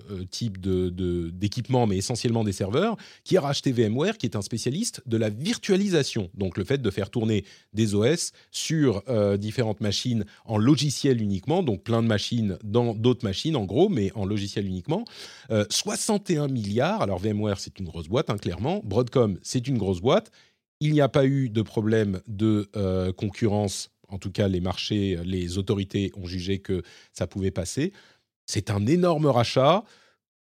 euh, 0.10 0.26
types 0.26 0.60
d'équipements, 0.60 1.86
mais 1.86 1.98
essentiellement 1.98 2.44
des 2.44 2.52
serveurs, 2.52 2.98
qui 3.24 3.38
a 3.38 3.42
racheté 3.42 3.72
VMware, 3.72 4.18
qui 4.18 4.26
est 4.26 4.36
un 4.36 4.42
spécialiste 4.42 5.04
de 5.06 5.18
la 5.18 5.30
virtualisation. 5.30 6.32
Donc 6.34 6.58
le 6.58 6.64
fait 6.64 6.82
de 6.82 6.90
faire 6.90 7.12
tourner 7.12 7.46
des 7.74 7.94
OS 7.94 8.32
sur 8.52 9.04
différentes 9.38 9.82
machines 9.82 10.26
en 10.46 10.58
logiciel 10.58 11.22
uniquement, 11.22 11.64
donc 11.64 11.84
plein 11.84 12.02
de 12.02 12.08
machines 12.08 12.58
dans 12.64 12.94
d'autres 12.94 13.26
machines 13.26 13.56
en 13.56 13.66
gros, 13.66 13.90
mais 13.90 14.12
en 14.16 14.26
logiciel 14.26 14.66
uniquement. 14.66 15.06
61 15.50 16.48
milliards, 16.48 17.02
alors 17.02 17.20
VMware 17.20 17.60
c'est 17.60 17.80
une 17.80 17.86
grosse 17.86 18.08
boîte, 18.08 18.30
hein, 18.30 18.38
clairement. 18.38 18.82
Broadcom 18.84 19.38
c'est 19.44 19.68
une 19.68 19.78
grosse 19.78 20.02
boîte 20.02 20.32
il 20.84 20.92
n'y 20.92 21.00
a 21.00 21.08
pas 21.08 21.26
eu 21.26 21.50
de 21.50 21.62
problème 21.62 22.22
de 22.28 22.70
euh, 22.76 23.14
concurrence. 23.14 23.90
En 24.10 24.18
tout 24.18 24.32
cas, 24.32 24.50
les 24.50 24.60
marchés, 24.60 25.18
les 25.24 25.58
autorités 25.58 26.12
ont 26.16 26.26
jugé 26.26 26.60
que 26.60 26.84
ça 27.14 27.26
pouvait 27.26 27.52
passer. 27.52 27.94
C'est 28.46 28.70
un 28.70 28.86
énorme 28.86 29.28
rachat 29.28 29.86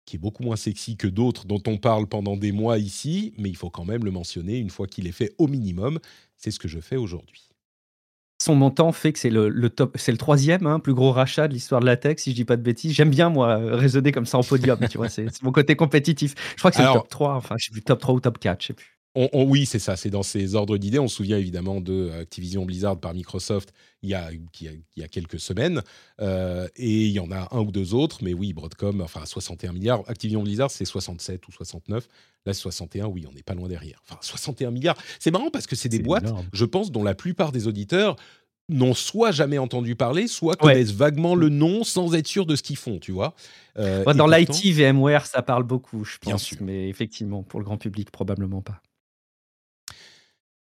qui 0.06 0.16
est 0.16 0.20
beaucoup 0.20 0.42
moins 0.42 0.56
sexy 0.56 0.98
que 0.98 1.08
d'autres 1.08 1.46
dont 1.46 1.62
on 1.68 1.78
parle 1.78 2.08
pendant 2.08 2.38
des 2.38 2.52
mois 2.52 2.80
ici, 2.80 3.34
mais 3.38 3.50
il 3.50 3.56
faut 3.56 3.70
quand 3.70 3.86
même 3.86 4.04
le 4.04 4.10
mentionner 4.10 4.58
une 4.58 4.72
fois 4.72 4.88
qu'il 4.88 5.06
est 5.06 5.12
fait 5.12 5.36
au 5.38 5.48
minimum. 5.48 6.00
C'est 6.38 6.50
ce 6.50 6.58
que 6.58 6.68
je 6.68 6.80
fais 6.80 6.98
aujourd'hui. 6.98 7.51
Son 8.42 8.56
montant 8.56 8.92
fait 8.92 9.14
que 9.14 9.20
c'est 9.20 9.30
le, 9.30 9.70
top, 9.70 9.98
c'est 10.00 10.12
le 10.12 10.18
troisième 10.18 10.66
hein, 10.66 10.80
plus 10.80 10.96
gros 10.96 11.12
rachat 11.12 11.48
de 11.48 11.54
l'histoire 11.54 11.80
de 11.80 11.86
la 11.86 11.96
tech, 11.96 12.18
si 12.18 12.32
je 12.32 12.36
dis 12.36 12.46
pas 12.46 12.58
de 12.58 12.64
bêtises. 12.64 12.92
J'aime 12.94 13.12
bien 13.12 13.30
moi 13.30 13.58
raisonner 13.58 14.12
comme 14.12 14.26
ça 14.26 14.40
en 14.40 14.44
podium, 14.44 14.80
tu 14.90 14.98
vois, 14.98 15.10
c'est, 15.10 15.28
mon 15.44 15.52
côté 15.52 15.76
compétitif. 15.76 16.34
Je 16.56 16.58
crois 16.58 16.72
que 16.72 16.78
c'est 16.78 16.84
le 16.84 16.92
top 16.92 17.08
3, 17.08 17.36
enfin 17.36 17.56
je 17.60 17.66
sais 17.66 17.72
plus 17.72 17.84
top 17.84 18.00
3 18.00 18.16
ou 18.16 18.20
top 18.20 18.40
4, 18.40 18.62
je 18.62 18.68
sais 18.68 18.74
plus 18.74 19.01
oui, 19.16 19.66
c'est 19.66 19.80
ça, 19.80 19.98
c'est 19.98 20.10
dans 20.10 20.24
ces 20.24 20.56
ordres 20.56 20.78
d'idées. 20.78 21.00
On 21.00 21.08
se 21.08 21.18
souvient 21.18 21.38
évidemment 21.38 21.82
de 21.82 22.12
Activision 22.12 22.66
Blizzard 22.66 23.00
par 23.00 23.14
Microsoft 23.14 23.74
il 24.04 24.10
y 24.10 24.16
a, 24.16 24.32
il 24.32 24.84
y 24.96 25.04
a, 25.04 25.08
quelques 25.08 25.40
semaines. 25.40 25.82
Euh, 26.22 26.68
et 26.76 27.06
il 27.06 27.12
y 27.12 27.20
en 27.20 27.32
a 27.32 27.48
un 27.52 27.60
ou 27.60 27.72
deux 27.72 27.94
autres, 27.94 28.20
mais 28.24 28.34
oui, 28.34 28.54
Broadcom, 28.54 29.02
enfin 29.02 29.26
61 29.26 29.74
milliards. 29.74 30.02
Activision 30.08 30.42
Blizzard, 30.44 30.72
c'est 30.72 30.86
67 30.86 31.48
ou 31.48 31.52
69. 31.52 32.08
Là, 32.46 32.54
61, 32.54 33.06
oui, 33.08 33.26
on 33.30 33.34
n'est 33.34 33.44
pas 33.44 33.54
loin 33.54 33.68
derrière. 33.68 34.02
Enfin, 34.08 34.18
61 34.22 34.72
milliards. 34.72 34.98
C'est 35.20 35.32
marrant 35.32 35.52
parce 35.52 35.68
que 35.68 35.76
c'est 35.76 35.90
des 35.90 36.00
boîtes, 36.00 36.34
je 36.54 36.66
pense, 36.66 36.92
dont 36.92 37.04
la 37.04 37.14
plupart 37.14 37.52
des 37.52 37.68
auditeurs 37.68 38.16
n'ont 38.70 38.94
soit 38.94 39.32
jamais 39.32 39.58
entendu 39.58 39.96
parler, 39.96 40.28
soit 40.28 40.56
connaissent 40.56 40.94
vaguement 40.94 41.36
le 41.36 41.50
nom 41.50 41.84
sans 41.84 42.16
être 42.16 42.28
sûr 42.28 42.46
de 42.46 42.56
ce 42.56 42.64
qu'ils 42.64 42.78
font, 42.78 43.00
tu 43.00 43.12
vois. 43.12 43.36
Euh, 43.78 44.06
dans 44.14 44.28
l'IT, 44.28 44.74
VMware, 44.74 45.26
ça 45.26 45.42
parle 45.42 45.64
beaucoup, 45.64 46.06
je 46.06 46.18
pense. 46.18 46.28
Bien 46.28 46.38
sûr. 46.38 46.58
Mais 46.62 46.88
effectivement, 46.88 47.44
pour 47.44 47.60
le 47.60 47.66
grand 47.66 47.78
public, 47.78 48.10
probablement 48.12 48.62
pas. 48.62 48.82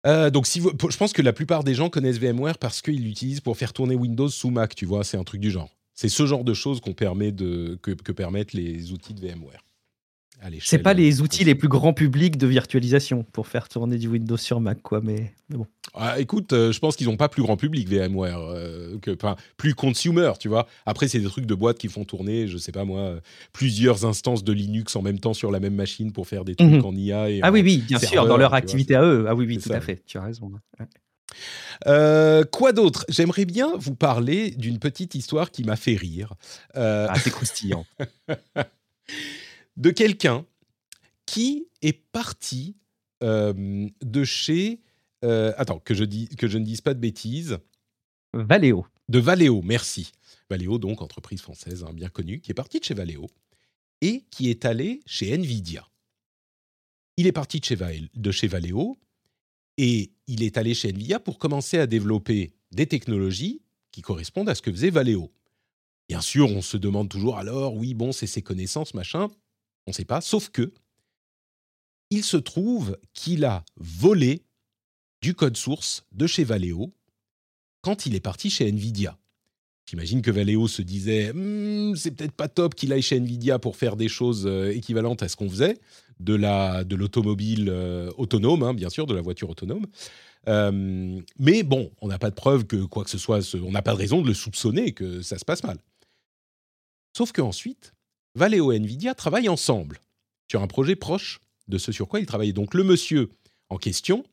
Euh, 0.05 0.29
donc, 0.29 0.45
si 0.45 0.61
je 0.61 0.97
pense 0.97 1.13
que 1.13 1.21
la 1.21 1.33
plupart 1.33 1.63
des 1.63 1.73
gens 1.73 1.89
connaissent 1.89 2.19
VMware 2.19 2.57
parce 2.57 2.81
qu'ils 2.81 3.03
l'utilisent 3.03 3.41
pour 3.41 3.57
faire 3.57 3.73
tourner 3.73 3.95
Windows 3.95 4.29
sous 4.29 4.51
Mac, 4.51 4.75
tu 4.75 4.85
vois, 4.85 5.03
c'est 5.03 5.17
un 5.17 5.23
truc 5.23 5.41
du 5.41 5.49
genre. 5.49 5.69
C'est 5.93 6.09
ce 6.09 6.25
genre 6.25 6.43
de 6.43 6.53
choses 6.53 6.79
qu'on 6.79 6.93
permet 6.93 7.31
de, 7.31 7.79
que, 7.81 7.91
que 7.91 8.11
permettent 8.11 8.53
les 8.53 8.91
outils 8.91 9.13
de 9.13 9.21
VMware. 9.21 9.64
C'est 10.59 10.79
pas 10.79 10.93
les 10.93 11.21
outils 11.21 11.43
les 11.43 11.55
plus 11.55 11.67
grands 11.67 11.93
publics 11.93 12.37
de 12.37 12.47
virtualisation 12.47 13.23
pour 13.31 13.47
faire 13.47 13.69
tourner 13.69 13.97
du 13.97 14.07
Windows 14.07 14.37
sur 14.37 14.59
Mac, 14.59 14.81
quoi. 14.81 15.01
Mais, 15.01 15.33
bon. 15.49 15.65
Ah, 15.93 16.19
écoute, 16.19 16.53
euh, 16.53 16.71
je 16.71 16.79
pense 16.79 16.95
qu'ils 16.95 17.07
n'ont 17.07 17.17
pas 17.17 17.29
plus 17.29 17.41
grand 17.41 17.57
public 17.57 17.87
VMware, 17.87 18.39
euh, 18.39 18.97
que, 18.99 19.15
plus 19.57 19.73
consumer, 19.73 20.31
tu 20.39 20.49
vois. 20.49 20.67
Après, 20.85 21.07
c'est 21.07 21.19
des 21.19 21.25
trucs 21.25 21.45
de 21.45 21.55
boîte 21.55 21.77
qui 21.77 21.87
font 21.87 22.03
tourner, 22.03 22.47
je 22.47 22.57
sais 22.57 22.71
pas 22.71 22.85
moi, 22.85 23.15
plusieurs 23.53 24.05
instances 24.05 24.43
de 24.43 24.53
Linux 24.53 24.95
en 24.95 25.01
même 25.01 25.19
temps 25.19 25.33
sur 25.33 25.51
la 25.51 25.59
même 25.59 25.75
machine 25.75 26.11
pour 26.11 26.27
faire 26.27 26.45
des 26.45 26.55
trucs 26.55 26.69
mhm. 26.69 26.85
en 26.85 26.93
IA. 26.93 27.29
Et 27.29 27.39
ah 27.41 27.51
oui, 27.51 27.61
oui, 27.61 27.83
bien 27.87 27.99
sûr, 27.99 28.27
dans 28.27 28.37
leur 28.37 28.53
activité 28.53 28.95
à 28.95 29.03
eux. 29.03 29.25
Ah 29.27 29.35
oui, 29.35 29.45
oui, 29.47 29.57
tout 29.57 29.73
à 29.73 29.81
fait. 29.81 30.03
Tu 30.05 30.17
as 30.17 30.23
raison. 30.23 30.51
Euh, 31.87 32.43
quoi 32.43 32.71
d'autre? 32.71 33.05
J'aimerais 33.09 33.45
bien 33.45 33.73
vous 33.77 33.95
parler 33.95 34.51
d'une 34.51 34.79
petite 34.79 35.15
histoire 35.15 35.51
qui 35.51 35.63
m'a 35.63 35.75
fait 35.75 35.95
rire. 35.95 36.33
Ah, 36.75 37.13
c'est 37.23 37.31
croustillant. 37.31 37.85
de 39.77 39.91
quelqu'un 39.91 40.45
qui 41.25 41.67
est 41.81 41.93
parti 41.93 42.75
euh, 43.23 43.87
de 44.01 44.23
chez... 44.23 44.81
Euh, 45.23 45.53
attends, 45.57 45.79
que 45.79 45.93
je, 45.93 46.03
dis, 46.03 46.29
que 46.29 46.47
je 46.47 46.57
ne 46.57 46.65
dise 46.65 46.81
pas 46.81 46.93
de 46.93 46.99
bêtises. 46.99 47.57
Valeo. 48.33 48.85
De 49.09 49.19
Valeo, 49.19 49.61
merci. 49.61 50.11
Valeo, 50.49 50.77
donc 50.77 51.01
entreprise 51.01 51.41
française 51.41 51.83
hein, 51.83 51.93
bien 51.93 52.09
connue, 52.09 52.41
qui 52.41 52.51
est 52.51 52.55
parti 52.55 52.79
de 52.79 52.83
chez 52.83 52.93
Valeo 52.93 53.27
et 54.01 54.25
qui 54.29 54.49
est 54.49 54.65
allé 54.65 55.01
chez 55.05 55.31
Nvidia. 55.31 55.87
Il 57.17 57.27
est 57.27 57.31
parti 57.31 57.59
de 57.59 57.65
chez, 57.65 57.77
de 58.13 58.31
chez 58.31 58.47
Valeo 58.47 58.97
et 59.77 60.11
il 60.27 60.43
est 60.43 60.57
allé 60.57 60.73
chez 60.73 60.89
Nvidia 60.89 61.19
pour 61.19 61.37
commencer 61.39 61.77
à 61.77 61.87
développer 61.87 62.53
des 62.71 62.87
technologies 62.87 63.61
qui 63.91 64.01
correspondent 64.01 64.49
à 64.49 64.55
ce 64.55 64.61
que 64.61 64.71
faisait 64.71 64.89
Valeo. 64.89 65.31
Bien 66.09 66.21
sûr, 66.21 66.51
on 66.51 66.61
se 66.61 66.77
demande 66.77 67.09
toujours 67.09 67.37
alors, 67.37 67.73
oui, 67.75 67.93
bon, 67.93 68.11
c'est 68.11 68.27
ses 68.27 68.41
connaissances, 68.41 68.93
machin. 68.93 69.29
On 69.87 69.91
ne 69.91 69.93
sait 69.93 70.05
pas, 70.05 70.21
sauf 70.21 70.49
que 70.49 70.73
il 72.09 72.23
se 72.23 72.37
trouve 72.37 72.97
qu'il 73.13 73.45
a 73.45 73.63
volé 73.77 74.43
du 75.21 75.33
code 75.33 75.57
source 75.57 76.05
de 76.11 76.27
chez 76.27 76.43
Valeo 76.43 76.93
quand 77.81 78.05
il 78.05 78.15
est 78.15 78.19
parti 78.19 78.49
chez 78.49 78.67
Nvidia. 78.67 79.17
J'imagine 79.85 80.23
que 80.23 80.31
Valeo 80.31 80.67
se 80.67 80.81
disait 80.81 81.31
hmm, 81.33 81.95
c'est 81.95 82.11
peut-être 82.11 82.31
pas 82.31 82.47
top 82.47 82.73
qu'il 82.73 82.91
aille 82.93 83.01
chez 83.01 83.17
Nvidia 83.17 83.59
pour 83.59 83.75
faire 83.75 83.95
des 83.95 84.07
choses 84.07 84.45
euh, 84.47 84.71
équivalentes 84.71 85.21
à 85.21 85.27
ce 85.27 85.35
qu'on 85.35 85.49
faisait, 85.49 85.77
de 86.19 86.33
la 86.33 86.83
de 86.83 86.95
l'automobile 86.95 87.69
euh, 87.69 88.11
autonome, 88.17 88.63
hein, 88.63 88.73
bien 88.73 88.89
sûr, 88.89 89.05
de 89.05 89.13
la 89.13 89.21
voiture 89.21 89.49
autonome. 89.49 89.85
Euh, 90.47 91.21
mais 91.39 91.63
bon, 91.63 91.91
on 92.01 92.07
n'a 92.07 92.19
pas 92.19 92.29
de 92.29 92.35
preuve 92.35 92.65
que 92.65 92.77
quoi 92.77 93.03
que 93.03 93.09
ce 93.09 93.17
soit, 93.17 93.41
on 93.55 93.71
n'a 93.71 93.81
pas 93.81 93.93
de 93.93 93.97
raison 93.97 94.21
de 94.21 94.27
le 94.27 94.33
soupçonner 94.33 94.91
que 94.93 95.21
ça 95.21 95.37
se 95.37 95.45
passe 95.45 95.63
mal. 95.63 95.77
Sauf 97.17 97.31
qu'ensuite, 97.31 97.94
Valeo 98.35 98.71
et 98.71 98.79
Nvidia 98.79 99.15
travaillent 99.15 99.49
ensemble 99.49 99.99
sur 100.49 100.61
un 100.61 100.67
projet 100.67 100.95
proche 100.95 101.39
de 101.67 101.77
ce 101.77 101.91
sur 101.91 102.07
quoi 102.07 102.19
ils 102.19 102.25
travaillaient. 102.25 102.53
Donc 102.53 102.73
le 102.73 102.83
monsieur 102.83 103.29
en 103.69 103.77
question 103.77 104.23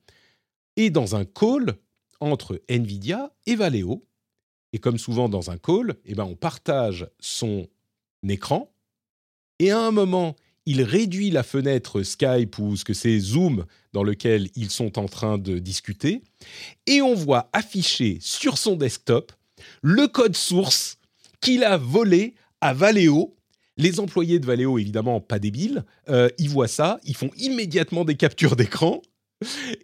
est 0.76 0.90
dans 0.90 1.16
un 1.16 1.24
call 1.24 1.76
entre 2.20 2.60
Nvidia 2.68 3.32
et 3.46 3.56
Valeo. 3.56 4.04
Et 4.72 4.78
comme 4.78 4.98
souvent 4.98 5.28
dans 5.28 5.50
un 5.50 5.58
call, 5.58 5.96
eh 6.04 6.14
ben 6.14 6.24
on 6.24 6.34
partage 6.34 7.06
son 7.20 7.68
écran. 8.26 8.72
Et 9.58 9.70
à 9.70 9.80
un 9.80 9.90
moment, 9.90 10.34
il 10.66 10.82
réduit 10.82 11.30
la 11.30 11.42
fenêtre 11.42 12.02
Skype 12.02 12.58
ou 12.58 12.76
ce 12.76 12.84
que 12.84 12.94
c'est 12.94 13.18
Zoom 13.18 13.66
dans 13.92 14.02
lequel 14.02 14.48
ils 14.56 14.70
sont 14.70 14.98
en 14.98 15.06
train 15.06 15.38
de 15.38 15.58
discuter. 15.58 16.22
Et 16.86 17.02
on 17.02 17.14
voit 17.14 17.50
afficher 17.52 18.18
sur 18.20 18.58
son 18.58 18.76
desktop 18.76 19.32
le 19.82 20.08
code 20.08 20.36
source 20.36 20.98
qu'il 21.40 21.64
a 21.64 21.76
volé 21.76 22.34
à 22.60 22.72
Valeo 22.72 23.36
les 23.76 24.00
employés 24.00 24.38
de 24.38 24.46
Valeo, 24.46 24.78
évidemment, 24.78 25.20
pas 25.20 25.38
débiles, 25.38 25.84
euh, 26.08 26.28
ils 26.38 26.50
voient 26.50 26.68
ça, 26.68 27.00
ils 27.04 27.16
font 27.16 27.30
immédiatement 27.38 28.04
des 28.04 28.16
captures 28.16 28.56
d'écran 28.56 29.02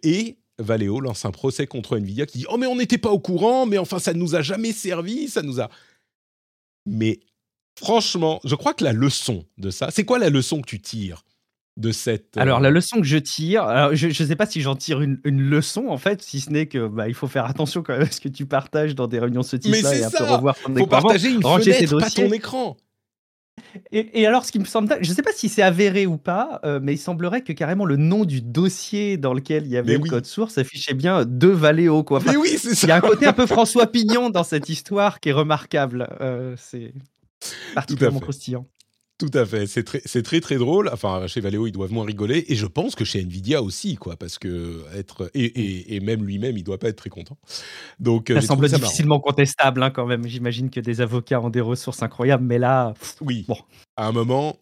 et 0.03 0.37
Valeo 0.59 0.99
lance 0.99 1.25
un 1.25 1.31
procès 1.31 1.67
contre 1.67 1.97
Nvidia 1.97 2.25
qui 2.25 2.39
dit 2.39 2.45
Oh, 2.49 2.57
mais 2.57 2.67
on 2.67 2.75
n'était 2.75 2.97
pas 2.97 3.11
au 3.11 3.19
courant, 3.19 3.65
mais 3.65 3.77
enfin, 3.77 3.99
ça 3.99 4.13
ne 4.13 4.19
nous 4.19 4.35
a 4.35 4.41
jamais 4.41 4.73
servi, 4.73 5.27
ça 5.27 5.41
nous 5.41 5.59
a. 5.59 5.69
Mais 6.85 7.19
franchement, 7.77 8.39
je 8.43 8.55
crois 8.55 8.73
que 8.73 8.83
la 8.83 8.93
leçon 8.93 9.45
de 9.57 9.69
ça, 9.69 9.89
c'est 9.91 10.05
quoi 10.05 10.19
la 10.19 10.29
leçon 10.29 10.61
que 10.61 10.67
tu 10.67 10.81
tires 10.81 11.23
de 11.77 11.91
cette. 11.91 12.37
Euh, 12.37 12.41
alors, 12.41 12.59
la 12.59 12.71
leçon 12.71 12.97
que 12.97 13.07
je 13.07 13.17
tire, 13.17 13.89
je 13.93 14.07
ne 14.07 14.27
sais 14.27 14.35
pas 14.35 14.45
si 14.45 14.61
j'en 14.61 14.75
tire 14.75 15.01
une, 15.01 15.19
leçon, 15.23 15.87
en 15.87 15.97
fait, 15.97 16.21
si 16.21 16.41
ce 16.41 16.49
n'est 16.49 16.67
que 16.67 16.87
bah, 16.87 17.07
il 17.07 17.13
faut 17.13 17.27
faire 17.27 17.45
attention 17.45 17.81
quand 17.81 17.93
même 17.93 18.03
à 18.03 18.11
ce 18.11 18.19
que 18.19 18.29
tu 18.29 18.45
partages 18.45 18.95
dans 18.95 19.07
des 19.07 19.19
réunions 19.19 19.41
de 19.41 19.45
ce 19.45 19.55
type-là 19.55 19.95
et 19.95 20.03
un 20.03 20.11
peu 20.11 20.23
revoir 20.25 20.57
ton 20.59 20.75
faut 20.75 20.87
partager 20.87 21.29
une 21.29 21.41
fenêtre, 21.41 21.99
pas 21.99 22.09
ton 22.09 22.31
écran. 22.31 22.77
Et, 23.91 24.25
alors, 24.25 24.45
ce 24.45 24.51
qui 24.51 24.59
me 24.59 24.65
semble, 24.65 24.97
je 25.01 25.09
ne 25.09 25.15
sais 25.15 25.21
pas 25.21 25.31
si 25.33 25.49
c'est 25.49 25.61
avéré 25.61 26.05
ou 26.05 26.17
pas, 26.17 26.59
euh, 26.63 26.79
mais 26.81 26.93
il 26.93 26.97
semblerait 26.97 27.41
que 27.41 27.53
carrément 27.53 27.85
le 27.85 27.97
nom 27.97 28.25
du 28.25 28.41
dossier 28.41 29.17
dans 29.17 29.33
lequel 29.33 29.65
il 29.65 29.71
y 29.71 29.77
avait 29.77 29.97
le 29.97 30.09
code 30.09 30.25
source 30.25 30.57
affichait 30.57 30.93
bien 30.93 31.25
De 31.25 31.47
Valéo. 31.47 32.03
Quoi. 32.03 32.19
mais 32.25 32.35
oui, 32.35 32.55
c'est 32.57 32.75
ça. 32.75 32.87
Il 32.87 32.89
y 32.89 32.91
a 32.91 32.97
un 32.97 33.01
côté 33.01 33.25
un 33.25 33.33
peu 33.33 33.45
François 33.47 33.87
Pignon 33.87 34.29
dans 34.29 34.43
cette 34.43 34.69
histoire 34.69 35.19
qui 35.19 35.29
est 35.29 35.33
remarquable. 35.33 36.07
Euh, 36.21 36.55
c'est 36.57 36.93
particulièrement 37.73 38.19
croustillant. 38.19 38.65
Tout 39.19 39.31
à 39.33 39.45
fait, 39.45 39.67
c'est 39.67 39.83
très, 39.83 39.99
très 39.99 40.39
très 40.39 40.55
drôle. 40.55 40.89
Enfin, 40.93 41.27
chez 41.27 41.41
Valeo, 41.41 41.67
ils 41.67 41.73
doivent 41.73 41.91
moins 41.91 42.05
rigoler, 42.05 42.45
et 42.47 42.55
je 42.55 42.65
pense 42.65 42.95
que 42.95 43.03
chez 43.03 43.19
Nvidia 43.21 43.61
aussi, 43.61 43.95
quoi, 43.97 44.15
parce 44.15 44.39
que 44.39 44.85
être 44.95 45.29
et, 45.33 45.95
et, 45.95 45.99
même 45.99 46.23
lui-même, 46.23 46.57
il 46.57 46.63
doit 46.63 46.77
pas 46.77 46.87
être 46.87 46.95
très 46.95 47.09
content. 47.09 47.37
Donc, 47.99 48.31
ça 48.33 48.39
semble 48.39 48.69
difficilement 48.69 49.19
contestable, 49.19 49.83
hein, 49.83 49.91
quand 49.91 50.05
même. 50.05 50.25
J'imagine 50.25 50.69
que 50.69 50.79
des 50.79 51.01
avocats 51.01 51.41
ont 51.41 51.49
des 51.49 51.59
ressources 51.59 52.01
incroyables, 52.01 52.45
mais 52.45 52.59
là, 52.59 52.93
oui. 53.19 53.43
Bon. 53.45 53.57
À 53.97 54.07
un 54.07 54.13
moment, 54.13 54.55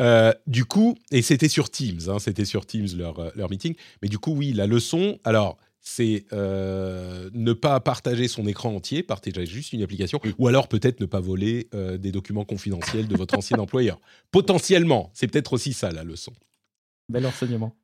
euh, 0.00 0.32
du 0.46 0.64
coup, 0.64 0.96
et 1.10 1.20
c'était 1.20 1.48
sur 1.48 1.70
Teams, 1.70 2.00
hein, 2.08 2.18
c'était 2.18 2.44
sur 2.46 2.66
Teams 2.66 2.88
leur, 2.96 3.32
leur 3.36 3.50
meeting. 3.50 3.74
Mais 4.02 4.08
du 4.08 4.18
coup, 4.18 4.32
oui, 4.32 4.52
la 4.52 4.66
leçon. 4.66 5.18
Alors, 5.24 5.58
c'est 5.84 6.24
euh, 6.32 7.28
ne 7.34 7.52
pas 7.52 7.78
partager 7.78 8.26
son 8.26 8.46
écran 8.46 8.74
entier, 8.74 9.02
partager 9.02 9.44
juste 9.44 9.74
une 9.74 9.82
application, 9.82 10.18
ou 10.38 10.48
alors 10.48 10.66
peut-être 10.66 10.98
ne 10.98 11.06
pas 11.06 11.20
voler 11.20 11.68
euh, 11.74 11.98
des 11.98 12.10
documents 12.10 12.46
confidentiels 12.46 13.06
de 13.06 13.16
votre 13.16 13.36
ancien 13.36 13.58
employeur. 13.58 14.00
Potentiellement, 14.32 15.10
c'est 15.12 15.28
peut-être 15.28 15.52
aussi 15.52 15.74
ça 15.74 15.92
la 15.92 16.02
leçon. 16.02 16.32
Bel 17.10 17.26
enseignement. 17.26 17.76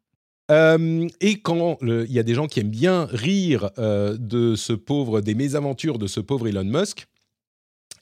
Euh, 0.50 1.08
et 1.20 1.40
quand 1.40 1.78
il 1.82 2.10
y 2.10 2.18
a 2.18 2.22
des 2.22 2.34
gens 2.34 2.48
qui 2.48 2.60
aiment 2.60 2.70
bien 2.70 3.04
rire 3.04 3.70
euh, 3.78 4.16
de 4.18 4.56
ce 4.56 4.72
pauvre, 4.72 5.20
des 5.20 5.34
mésaventures 5.34 5.98
de 5.98 6.06
ce 6.06 6.20
pauvre 6.20 6.48
Elon 6.48 6.64
Musk, 6.64 7.06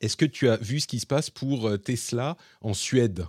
est-ce 0.00 0.16
que 0.16 0.24
tu 0.24 0.48
as 0.48 0.56
vu 0.58 0.78
ce 0.78 0.86
qui 0.86 1.00
se 1.00 1.06
passe 1.06 1.28
pour 1.28 1.76
Tesla 1.80 2.36
en 2.60 2.72
Suède? 2.72 3.26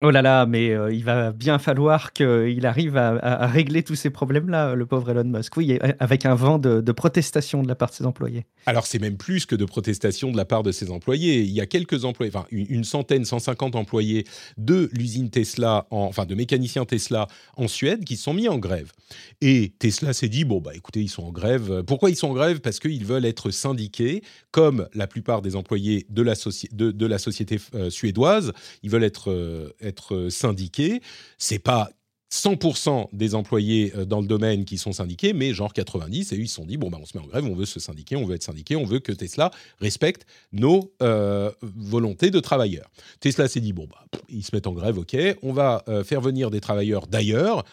Oh 0.00 0.12
là 0.12 0.22
là, 0.22 0.46
mais 0.46 0.70
euh, 0.70 0.94
il 0.94 1.02
va 1.02 1.32
bien 1.32 1.58
falloir 1.58 2.12
qu'il 2.12 2.64
arrive 2.66 2.96
à, 2.96 3.48
régler 3.48 3.82
tous 3.82 3.96
ces 3.96 4.10
problèmes-là, 4.10 4.76
le 4.76 4.86
pauvre 4.86 5.10
Elon 5.10 5.24
Musk. 5.24 5.56
Oui, 5.56 5.76
avec 5.98 6.24
un 6.24 6.36
vent 6.36 6.60
de, 6.60 6.92
protestation 6.92 7.64
de 7.64 7.68
la 7.68 7.74
part 7.74 7.90
de 7.90 7.94
ses 7.94 8.06
employés. 8.06 8.46
Alors 8.66 8.86
c'est 8.86 9.00
même 9.00 9.16
plus 9.16 9.44
que 9.44 9.56
de 9.56 9.64
protestation 9.64 10.30
de 10.30 10.36
la 10.36 10.44
part 10.44 10.62
de 10.62 10.70
ses 10.70 10.92
employés. 10.92 11.40
Il 11.40 11.50
y 11.50 11.60
a 11.60 11.66
quelques 11.66 12.04
employés, 12.04 12.30
enfin 12.32 12.46
une, 12.52 12.66
une 12.68 12.84
centaine, 12.84 13.24
150 13.24 13.74
employés 13.74 14.24
de 14.56 14.88
l'usine 14.92 15.30
Tesla, 15.30 15.88
en- 15.90 16.02
enfin 16.02 16.26
de 16.26 16.36
mécaniciens 16.36 16.84
Tesla 16.84 17.26
en 17.56 17.66
Suède 17.66 18.04
qui 18.04 18.16
sont 18.16 18.34
mis 18.34 18.48
en 18.48 18.58
grève. 18.58 18.92
Et 19.40 19.72
Tesla 19.80 20.12
s'est 20.12 20.28
dit 20.28 20.44
bon 20.44 20.60
bah 20.60 20.72
écoutez 20.76 21.00
ils 21.00 21.08
sont 21.08 21.24
en 21.24 21.32
grève. 21.32 21.82
Pourquoi 21.84 22.10
ils 22.10 22.16
sont 22.16 22.28
en 22.28 22.34
grève? 22.34 22.60
Parce 22.60 22.78
qu'ils 22.78 23.04
veulent 23.04 23.24
être 23.24 23.50
syndiqués, 23.50 24.22
comme 24.52 24.86
la 24.94 25.08
plupart 25.08 25.42
des 25.42 25.56
employés 25.56 26.06
de 26.08 26.22
la 26.22 27.18
société 27.18 27.58
euh, 27.74 27.90
suédoise. 27.90 28.52
Ils 28.84 28.90
veulent 28.90 29.02
être 29.02 29.32
euh, 29.32 29.70
être 29.88 30.28
syndiqués. 30.28 31.00
C'est 31.38 31.58
pas 31.58 31.90
100% 32.32 33.08
des 33.12 33.34
employés 33.34 33.92
euh, 33.96 34.04
dans 34.04 34.20
le 34.20 34.26
domaine 34.26 34.64
qui 34.64 34.78
sont 34.78 34.92
syndiqués, 34.92 35.32
mais 35.32 35.54
genre 35.54 35.72
90, 35.72 36.32
et 36.32 36.36
eux, 36.36 36.40
ils 36.40 36.48
se 36.48 36.56
sont 36.56 36.66
dit, 36.66 36.76
bon, 36.76 36.90
bah, 36.90 36.98
on 37.00 37.06
se 37.06 37.16
met 37.16 37.22
en 37.22 37.26
grève, 37.26 37.44
on 37.44 37.54
veut 37.54 37.64
se 37.64 37.80
syndiquer, 37.80 38.16
on 38.16 38.26
veut 38.26 38.34
être 38.34 38.42
syndiqué, 38.42 38.76
on 38.76 38.84
veut 38.84 39.00
que 39.00 39.12
Tesla 39.12 39.50
respecte 39.80 40.26
nos 40.52 40.92
euh, 41.02 41.50
volontés 41.62 42.30
de 42.30 42.40
travailleurs. 42.40 42.90
Tesla 43.20 43.48
s'est 43.48 43.60
dit, 43.60 43.72
bon, 43.72 43.86
bah, 43.90 44.04
ils 44.28 44.44
se 44.44 44.54
mettent 44.54 44.66
en 44.66 44.72
grève, 44.72 44.98
ok, 44.98 45.16
on 45.42 45.52
va 45.52 45.84
euh, 45.88 46.04
faire 46.04 46.20
venir 46.20 46.50
des 46.50 46.60
travailleurs 46.60 47.06
d'ailleurs, 47.06 47.64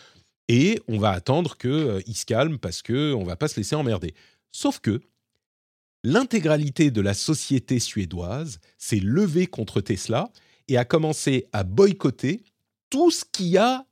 et 0.47 0.79
on 0.87 0.99
va 0.99 1.09
attendre 1.11 1.57
qu'ils 1.57 2.15
se 2.15 2.25
calment 2.25 2.59
parce 2.59 2.81
qu'on 2.81 3.21
ne 3.21 3.25
va 3.25 3.35
pas 3.35 3.47
se 3.47 3.57
laisser 3.57 3.75
emmerder. 3.75 4.13
Sauf 4.51 4.79
que 4.79 5.01
l'intégralité 6.03 6.91
de 6.91 7.01
la 7.01 7.15
société 7.15 7.79
suédoise 7.79 8.59
s'est 8.77 8.99
levée 8.99 9.47
contre 9.47 9.81
Tesla 9.81 10.29
et 10.67 10.77
a 10.77 10.85
commencé 10.85 11.47
à 11.53 11.63
boycotter 11.63 12.43
tout 12.89 13.11
ce 13.11 13.25
qui 13.31 13.57
a 13.57 13.85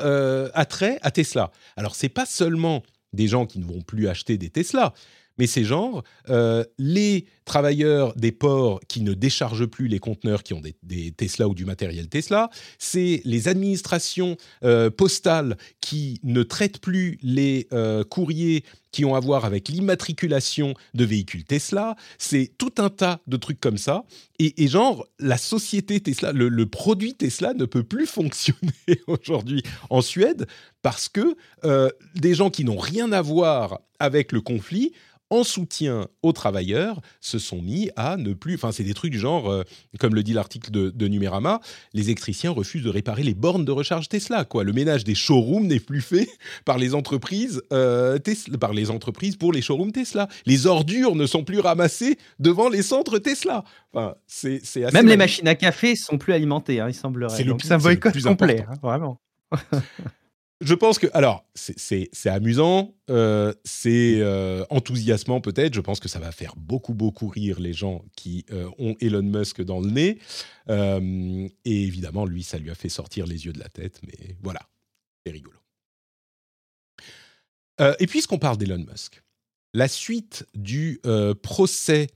euh, 0.00 0.50
attrait 0.54 0.98
à 1.02 1.10
Tesla. 1.10 1.50
Alors, 1.76 1.94
c'est 1.94 2.08
pas 2.08 2.26
seulement 2.26 2.82
des 3.12 3.28
gens 3.28 3.46
qui 3.46 3.58
ne 3.58 3.64
vont 3.64 3.82
plus 3.82 4.08
acheter 4.08 4.38
des 4.38 4.50
Tesla, 4.50 4.94
mais 5.38 5.46
c'est 5.46 5.64
genre 5.64 6.02
euh, 6.28 6.64
les 6.78 7.26
travailleurs 7.44 8.14
des 8.14 8.32
ports 8.32 8.80
qui 8.88 9.00
ne 9.02 9.14
déchargent 9.14 9.66
plus 9.66 9.88
les 9.88 9.98
conteneurs 9.98 10.42
qui 10.42 10.54
ont 10.54 10.60
des, 10.60 11.12
Tesla 11.12 11.48
ou 11.48 11.54
du 11.54 11.64
matériel 11.64 12.08
Tesla, 12.08 12.50
c'est 12.78 13.20
les 13.24 13.48
administrations 13.48 14.36
euh, 14.64 14.90
postales 14.90 15.56
qui 15.80 16.20
ne 16.22 16.42
traitent 16.42 16.78
plus 16.78 17.18
les 17.22 17.66
euh, 17.72 18.04
courriers 18.04 18.64
qui 18.92 19.04
ont 19.06 19.14
à 19.14 19.20
voir 19.20 19.46
avec 19.46 19.68
l'immatriculation 19.68 20.74
de 20.92 21.04
véhicules 21.04 21.44
Tesla, 21.44 21.96
c'est 22.18 22.52
tout 22.58 22.74
un 22.76 22.90
tas 22.90 23.20
de 23.26 23.38
trucs 23.38 23.58
comme 23.58 23.78
ça. 23.78 24.04
Et, 24.38 24.68
genre, 24.68 25.06
la 25.18 25.38
société 25.38 25.98
Tesla, 26.00 26.32
le, 26.32 26.66
produit 26.66 27.14
Tesla 27.14 27.54
ne 27.54 27.64
peut 27.64 27.84
plus 27.84 28.06
fonctionner 28.06 28.60
aujourd'hui 29.06 29.62
en 29.88 30.02
Suède 30.02 30.46
parce 30.82 31.08
que 31.08 31.36
des 32.16 32.34
gens 32.34 32.50
qui 32.50 32.64
n'ont 32.64 32.76
rien 32.76 33.12
à 33.12 33.22
voir 33.22 33.80
avec 33.98 34.32
le 34.32 34.40
conflit 34.40 34.92
en 35.32 35.44
soutien 35.44 36.08
aux 36.22 36.32
travailleurs, 36.32 37.00
se 37.22 37.38
sont 37.38 37.62
mis 37.62 37.90
à 37.96 38.18
ne 38.18 38.34
plus. 38.34 38.54
Enfin, 38.54 38.70
c'est 38.70 38.84
des 38.84 38.92
trucs 38.92 39.10
du 39.10 39.18
genre, 39.18 39.50
euh, 39.50 39.62
comme 39.98 40.14
le 40.14 40.22
dit 40.22 40.34
l'article 40.34 40.70
de, 40.70 40.90
de 40.90 41.08
Numérama, 41.08 41.60
les 41.94 42.04
électriciens 42.04 42.50
refusent 42.50 42.82
de 42.82 42.90
réparer 42.90 43.22
les 43.22 43.32
bornes 43.32 43.64
de 43.64 43.72
recharge 43.72 44.10
Tesla. 44.10 44.44
Quoi, 44.44 44.62
le 44.62 44.74
ménage 44.74 45.04
des 45.04 45.14
showrooms 45.14 45.66
n'est 45.66 45.80
plus 45.80 46.02
fait 46.02 46.28
par 46.66 46.76
les 46.76 46.94
entreprises 46.94 47.62
euh, 47.72 48.18
Tesla, 48.18 48.58
par 48.58 48.74
les 48.74 48.90
entreprises 48.90 49.36
pour 49.36 49.54
les 49.54 49.62
showrooms 49.62 49.92
Tesla. 49.92 50.28
Les 50.44 50.66
ordures 50.66 51.16
ne 51.16 51.24
sont 51.24 51.44
plus 51.44 51.60
ramassées 51.60 52.18
devant 52.38 52.68
les 52.68 52.82
centres 52.82 53.18
Tesla. 53.18 53.64
Enfin, 53.94 54.14
c'est 54.26 54.60
c'est 54.62 54.84
assez. 54.84 54.94
Même 54.94 55.08
les 55.08 55.16
machines 55.16 55.48
à 55.48 55.54
café 55.54 55.96
sont 55.96 56.18
plus 56.18 56.34
alimentées, 56.34 56.80
hein, 56.80 56.88
il 56.88 56.94
semblerait. 56.94 57.34
C'est 57.34 57.44
le 57.44 57.52
Donc 57.52 57.66
boycott 57.80 58.12
plus 58.12 58.24
complet, 58.24 58.66
hein, 58.68 58.74
vraiment. 58.82 59.18
Je 60.64 60.74
pense 60.74 60.98
que, 61.00 61.08
alors, 61.12 61.44
c'est- 61.54 62.26
amusant, 62.28 62.94
euh, 63.10 63.52
c'est 63.64 64.20
euh, 64.20 64.64
enthousiasmant 64.70 65.40
peut-être. 65.40 65.74
Je 65.74 65.80
pense 65.80 65.98
que 65.98 66.08
ça 66.08 66.20
va 66.20 66.30
faire 66.30 66.54
beaucoup, 66.56 66.94
beaucoup 66.94 67.26
rire 67.26 67.58
les 67.58 67.72
gens 67.72 68.04
qui 68.16 68.46
euh, 68.52 68.70
ont 68.78 68.94
Elon 69.00 69.22
Musk 69.24 69.60
dans 69.60 69.80
le 69.80 69.90
nez. 69.90 70.18
Et 70.68 71.82
évidemment, 71.82 72.24
lui, 72.24 72.44
ça 72.44 72.58
lui 72.58 72.70
a 72.70 72.74
fait 72.76 72.88
sortir 72.88 73.26
les 73.26 73.44
yeux 73.44 73.52
de 73.52 73.58
la 73.58 73.68
tête, 73.68 74.00
mais 74.06 74.36
voilà, 74.40 74.60
c'est 75.26 75.32
rigolo. 75.32 75.58
Et 77.98 78.06
puisqu'on 78.06 78.38
parle 78.38 78.58
d'Elon 78.58 78.78
Musk, 78.88 79.22
la 79.74 79.88
suite 79.88 80.46
du 80.54 81.00
procès 81.42 82.06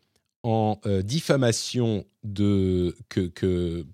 en 0.45 0.81
diffamation 1.03 2.07
de 2.23 2.97
que, 3.09 3.85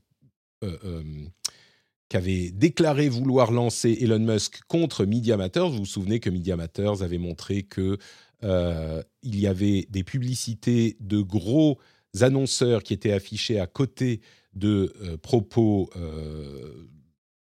qu'avait 2.12 2.51
déclaré 2.51 3.09
vouloir 3.09 3.52
lancer 3.52 3.97
Elon 4.02 4.18
Musk 4.18 4.60
contre 4.68 5.06
Media 5.06 5.39
Matters. 5.39 5.70
Vous 5.70 5.78
vous 5.78 5.86
souvenez 5.86 6.20
que 6.20 6.28
Media 6.28 6.56
Matters 6.56 7.02
avait 7.02 7.16
montré 7.16 7.62
que 7.62 7.97
euh, 8.44 9.02
il 9.22 9.40
y 9.40 9.47
avait 9.47 9.86
des 9.89 10.05
publicités 10.05 10.98
de 11.01 11.22
gros 11.22 11.78
annonceurs 12.20 12.82
qui 12.82 12.93
étaient 12.93 13.14
affichés 13.14 13.59
à 13.59 13.66
côté 13.66 14.20
de 14.52 14.93
euh, 15.01 15.16
propos 15.16 15.89
euh, 15.97 16.86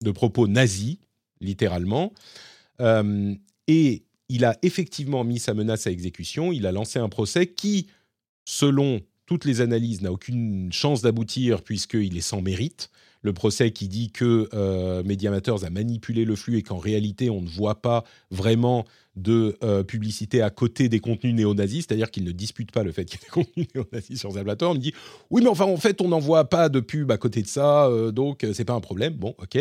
de 0.02 0.12
propos 0.12 0.50
nazis, 0.50 0.98
littéralement. 1.40 2.14
Et 3.68 4.04
il 4.28 4.44
a 4.44 4.58
effectivement 4.62 5.24
mis 5.24 5.40
sa 5.40 5.54
menace 5.54 5.88
à 5.88 5.92
exécution. 5.92 6.52
Il 6.52 6.68
a 6.68 6.74
lancé 6.74 7.00
un 7.00 7.08
procès 7.08 7.48
qui, 7.48 7.88
selon 8.44 9.00
toutes 9.26 9.46
les 9.46 9.62
analyses, 9.62 10.02
n'a 10.02 10.12
aucune 10.12 10.70
chance 10.74 11.02
d'aboutir 11.02 11.62
puisqu'il 11.62 12.18
est 12.18 12.22
sans 12.22 12.42
mérite. 12.42 12.90
Le 13.22 13.34
procès 13.34 13.72
qui 13.72 13.88
dit 13.88 14.12
que 14.12 14.50
euh, 14.54 15.04
a 15.04 15.70
manipulé 15.70 16.26
le 16.26 16.36
flux 16.36 16.58
et 16.58 16.64
qu'en 16.64 16.78
réalité, 16.78 17.30
on 17.30 17.42
ne 17.42 17.50
voit 17.50 17.82
pas 17.82 18.04
vraiment 18.32 18.86
de 19.16 19.58
euh, 19.64 19.84
publicité 19.84 20.42
à 20.42 20.50
côté 20.50 20.90
des 20.90 21.00
contenus 21.00 21.34
néo-nazis, 21.34 21.86
c'est-à-dire 21.88 22.10
qu'il 22.10 22.24
ne 22.24 22.32
dispute 22.32 22.72
pas 22.72 22.84
le 22.84 22.92
fait 22.92 23.06
qu'il 23.06 23.20
y 23.20 23.24
ait 23.24 23.26
des 23.26 23.32
contenus 23.32 23.68
néo-nazis 23.76 24.20
sur 24.20 24.32
sa 24.32 24.44
plateforme. 24.44 24.78
Il 24.78 24.82
dit 24.82 24.94
oui, 25.30 25.42
mais 25.44 25.50
enfin, 25.50 25.66
en 25.66 25.78
fait, 25.78 26.02
on 26.02 26.08
n'en 26.08 26.20
voit 26.20 26.50
pas 26.50 26.70
de 26.70 26.80
pub 26.80 27.12
à 27.12 27.18
côté 27.18 27.42
de 27.42 27.48
ça, 27.48 27.88
euh, 27.88 28.12
donc 28.12 28.44
euh, 28.44 28.54
c'est 28.54 28.66
pas 28.66 28.74
un 28.74 28.80
problème. 28.80 29.14
Bon, 29.14 29.36
ok. 29.38 29.58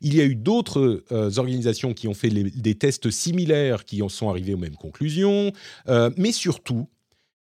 Il 0.00 0.14
y 0.14 0.20
a 0.20 0.24
eu 0.24 0.34
d'autres 0.34 1.04
euh, 1.12 1.30
organisations 1.36 1.94
qui 1.94 2.08
ont 2.08 2.14
fait 2.14 2.30
des 2.30 2.74
tests 2.74 3.10
similaires 3.10 3.84
qui 3.84 4.02
en 4.02 4.08
sont 4.08 4.28
arrivés 4.28 4.54
aux 4.54 4.58
mêmes 4.58 4.76
conclusions, 4.76 5.52
mais 6.16 6.32
surtout, 6.32 6.88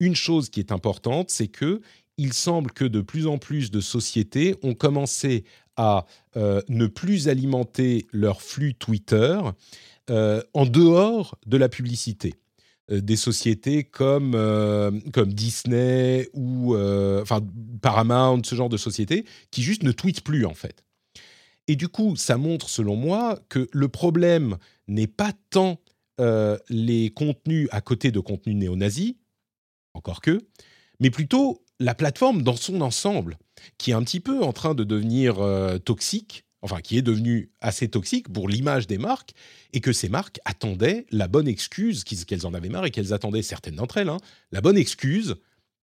une 0.00 0.14
chose 0.14 0.48
qui 0.48 0.60
est 0.60 0.72
importante, 0.72 1.30
c'est 1.30 1.48
que 1.48 1.80
il 2.18 2.32
semble 2.32 2.72
que 2.72 2.84
de 2.84 3.00
plus 3.00 3.26
en 3.26 3.38
plus 3.38 3.70
de 3.70 3.80
sociétés 3.80 4.56
ont 4.62 4.74
commencé 4.74 5.44
à 5.76 6.04
euh, 6.36 6.60
ne 6.68 6.86
plus 6.86 7.28
alimenter 7.28 8.08
leur 8.12 8.42
flux 8.42 8.74
Twitter 8.74 9.38
euh, 10.10 10.42
en 10.52 10.66
dehors 10.66 11.38
de 11.46 11.56
la 11.56 11.68
publicité. 11.68 12.34
Euh, 12.90 13.00
des 13.00 13.16
sociétés 13.16 13.84
comme, 13.84 14.32
comme 15.12 15.32
Disney 15.32 16.28
ou 16.34 16.74
Paramount, 17.80 18.42
ce 18.44 18.54
genre 18.54 18.68
de 18.68 18.76
sociétés, 18.76 19.24
qui 19.50 19.62
juste 19.62 19.84
ne 19.84 19.92
tweetent 19.92 20.24
plus 20.24 20.44
en 20.44 20.54
fait. 20.54 20.84
Et 21.68 21.76
du 21.76 21.88
coup, 21.88 22.16
ça 22.16 22.36
montre, 22.36 22.68
selon 22.68 22.96
moi, 22.96 23.38
que 23.48 23.68
le 23.72 23.88
problème 23.88 24.56
n'est 24.88 25.06
pas 25.06 25.32
tant 25.50 25.78
les 26.68 27.10
contenus 27.14 27.68
à 27.70 27.80
côté 27.80 28.10
de 28.10 28.18
contenus 28.18 28.56
néo-nazis, 28.56 29.14
encore 29.94 30.20
que, 30.20 30.40
mais 30.98 31.10
plutôt 31.10 31.62
la 31.80 31.94
plateforme 31.94 32.42
dans 32.42 32.56
son 32.56 32.80
ensemble, 32.80 33.38
qui 33.78 33.90
est 33.90 33.94
un 33.94 34.02
petit 34.02 34.20
peu 34.20 34.42
en 34.42 34.52
train 34.52 34.74
de 34.74 34.84
devenir 34.84 35.38
euh, 35.40 35.78
toxique, 35.78 36.44
enfin 36.62 36.80
qui 36.80 36.98
est 36.98 37.02
devenue 37.02 37.50
assez 37.60 37.88
toxique 37.88 38.32
pour 38.32 38.48
l'image 38.48 38.86
des 38.86 38.98
marques, 38.98 39.32
et 39.72 39.80
que 39.80 39.92
ces 39.92 40.08
marques 40.08 40.40
attendaient 40.44 41.06
la 41.10 41.28
bonne 41.28 41.48
excuse, 41.48 42.04
qu'elles 42.04 42.46
en 42.46 42.54
avaient 42.54 42.68
marre 42.68 42.86
et 42.86 42.90
qu'elles 42.90 43.12
attendaient, 43.12 43.42
certaines 43.42 43.76
d'entre 43.76 43.98
elles, 43.98 44.08
hein, 44.08 44.18
la 44.50 44.60
bonne 44.60 44.76
excuse 44.76 45.36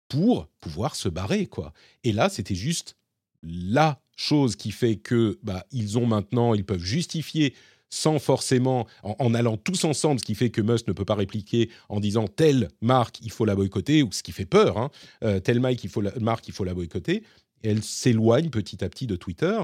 pour 0.08 0.48
pouvoir 0.60 0.96
se 0.96 1.08
barrer. 1.08 1.46
quoi. 1.46 1.72
Et 2.02 2.12
là, 2.12 2.28
c'était 2.28 2.54
juste 2.54 2.96
la 3.42 4.00
chose 4.16 4.56
qui 4.56 4.70
fait 4.70 4.96
que 4.96 5.38
bah, 5.42 5.66
ils 5.70 5.98
ont 5.98 6.06
maintenant, 6.06 6.54
ils 6.54 6.64
peuvent 6.64 6.82
justifier 6.82 7.54
sans 7.94 8.18
forcément, 8.18 8.88
en, 9.04 9.34
allant 9.34 9.56
tous 9.56 9.84
ensemble, 9.84 10.18
ce 10.18 10.24
qui 10.24 10.34
fait 10.34 10.50
que 10.50 10.60
Musk 10.60 10.88
ne 10.88 10.92
peut 10.92 11.04
pas 11.04 11.14
répliquer 11.14 11.70
en 11.88 12.00
disant 12.00 12.26
telle 12.26 12.68
marque, 12.80 13.20
il 13.22 13.30
faut 13.30 13.44
la 13.44 13.54
boycotter, 13.54 14.02
ou 14.02 14.10
ce 14.10 14.24
qui 14.24 14.32
fait 14.32 14.46
peur, 14.46 14.78
hein, 14.78 14.90
euh, 15.22 15.38
telle 15.38 15.60
marque 15.60 15.84
il, 15.84 15.90
faut 15.90 16.64
la, 16.64 16.74
boycotter. 16.74 17.22
Et 17.62 17.70
elle 17.70 17.84
s'éloigne 17.84 18.50
petit 18.50 18.84
à 18.84 18.88
petit 18.88 19.06
de 19.06 19.14
Twitter. 19.14 19.58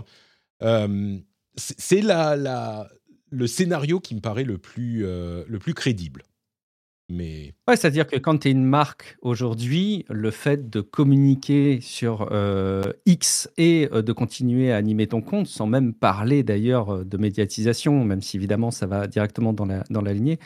Euh, 0.63 1.19
c'est 1.57 2.03
la, 2.03 2.89
le 3.31 3.47
scénario 3.49 3.99
qui 3.99 4.15
me 4.15 4.21
paraît 4.21 4.45
le 4.45 4.59
plus, 4.59 5.05
euh, 5.05 5.45
le 5.49 5.59
plus 5.59 5.75
crédible. 5.75 6.23
Mais 7.11 7.53
Ouais, 7.69 7.77
c'est-à-dire 7.77 8.07
que 8.07 8.17
quand 8.17 8.39
tu 8.39 8.49
es 8.49 8.51
une 8.53 8.65
marque 8.65 9.17
aujourd'hui, 9.23 10.05
le 10.09 10.31
fait 10.31 10.71
de 10.71 10.81
communiquer 10.81 11.81
sur 11.81 12.29
euh, 12.33 12.83
X 13.07 13.51
et 13.59 13.89
euh, 13.93 14.03
de 14.03 14.13
continuer 14.13 14.73
à 14.73 14.77
animer 14.77 15.07
ton 15.07 15.21
compte, 15.21 15.47
sans 15.47 15.67
même 15.67 15.93
parler 15.93 16.43
d'ailleurs 16.43 16.95
euh, 16.95 17.05
de 17.05 17.17
médiatisation, 17.17 18.05
même 18.05 18.23
si 18.23 18.37
évidemment 18.37 18.71
ça 18.71 18.87
va 18.87 19.07
directement 19.07 19.53
dans 19.53 19.67
la, 19.67 19.85
dans 19.91 20.03
la 20.03 20.13
lignée, 20.13 20.39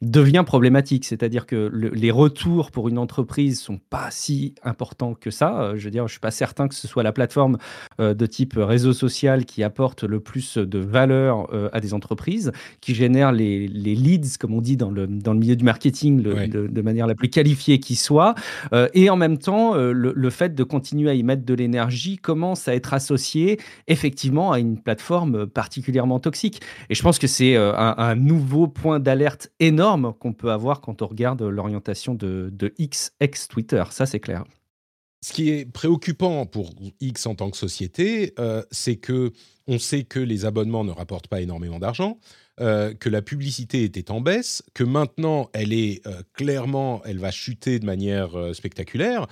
devient 0.00 0.44
problématique. 0.46 1.04
C'est-à-dire 1.04 1.44
que 1.44 1.68
le- 1.72 1.88
les 1.90 2.12
retours 2.12 2.70
pour 2.70 2.88
une 2.88 2.98
entreprise 2.98 3.60
sont 3.60 3.80
pas 3.90 4.08
si 4.10 4.54
importants 4.62 5.14
que 5.14 5.30
ça. 5.32 5.60
Euh, 5.60 5.76
je 5.76 5.84
veux 5.84 5.90
dire, 5.90 6.06
je 6.06 6.12
suis 6.12 6.20
pas 6.20 6.30
certain 6.30 6.68
que 6.68 6.74
ce 6.76 6.86
soit 6.86 7.02
la 7.02 7.10
plateforme 7.10 7.58
euh, 8.00 8.14
de 8.14 8.26
type 8.26 8.54
réseau 8.56 8.92
social 8.92 9.44
qui 9.44 9.64
apporte 9.64 10.04
le 10.04 10.20
plus 10.20 10.56
de 10.56 10.78
valeur 10.78 11.52
euh, 11.52 11.68
à 11.72 11.80
des 11.80 11.94
entreprises, 11.94 12.52
qui 12.80 12.94
génère 12.94 13.32
les, 13.32 13.66
les 13.66 13.96
leads, 13.96 14.38
comme 14.38 14.54
on 14.54 14.60
dit 14.60 14.76
dans 14.76 14.92
le, 14.92 15.08
dans 15.08 15.32
le 15.32 15.40
milieu 15.40 15.56
du 15.56 15.64
marketing, 15.64 16.22
le- 16.22 16.46
de, 16.46 16.68
de 16.68 16.82
manière 16.82 17.08
la 17.08 17.16
plus 17.16 17.28
qualifiée 17.28 17.80
qui 17.80 17.96
soit. 17.96 18.36
Euh, 18.72 18.88
et 18.94 19.10
en 19.10 19.16
même 19.16 19.38
temps, 19.38 19.74
le, 19.74 20.12
le 20.14 20.30
fait 20.30 20.54
de 20.54 20.62
continuer 20.62 21.10
à 21.10 21.14
y 21.14 21.24
mettre 21.24 21.44
de 21.44 21.54
l'énergie 21.54 22.18
commence 22.18 22.68
à 22.68 22.74
être 22.76 22.94
associé 22.94 23.58
effectivement 23.88 24.52
à 24.52 24.60
une 24.60 24.78
plateforme 24.80 25.46
particulièrement 25.48 26.20
toxique. 26.20 26.60
Et 26.88 26.94
je 26.94 27.02
pense 27.02 27.18
que 27.18 27.26
c'est 27.26 27.56
un, 27.56 27.94
un 27.98 28.14
nouveau 28.14 28.68
point 28.68 29.00
d'alerte 29.00 29.50
énorme 29.58 29.87
qu'on 30.18 30.32
peut 30.32 30.50
avoir 30.50 30.80
quand 30.80 31.02
on 31.02 31.06
regarde 31.06 31.42
l'orientation 31.42 32.14
de, 32.14 32.50
de 32.52 32.74
X 32.78 33.12
ex 33.20 33.48
Twitter. 33.48 33.84
Ça, 33.90 34.06
c'est 34.06 34.20
clair. 34.20 34.44
ce 35.20 35.32
qui 35.32 35.50
est 35.50 35.64
préoccupant 35.70 36.46
pour 36.46 36.74
X 37.00 37.26
en 37.26 37.34
tant 37.34 37.50
que 37.50 37.56
société, 37.56 38.34
euh, 38.38 38.62
c'est 38.70 38.96
que 38.96 39.32
on 39.66 39.78
sait 39.78 40.04
que 40.04 40.20
les 40.20 40.44
abonnements 40.44 40.84
ne 40.84 40.92
rapportent 40.92 41.28
pas 41.28 41.40
énormément 41.40 41.78
d'argent, 41.78 42.18
euh, 42.60 42.94
que 42.94 43.08
la 43.08 43.20
publicité 43.20 43.84
était 43.84 44.10
en 44.10 44.20
baisse, 44.20 44.62
que 44.74 44.84
maintenant 44.84 45.50
elle 45.52 45.72
est 45.72 46.06
euh, 46.06 46.22
clairement, 46.32 47.02
elle 47.04 47.18
va 47.18 47.30
chuter 47.30 47.78
de 47.78 47.86
manière 47.86 48.30
spectaculaire. 48.54 49.26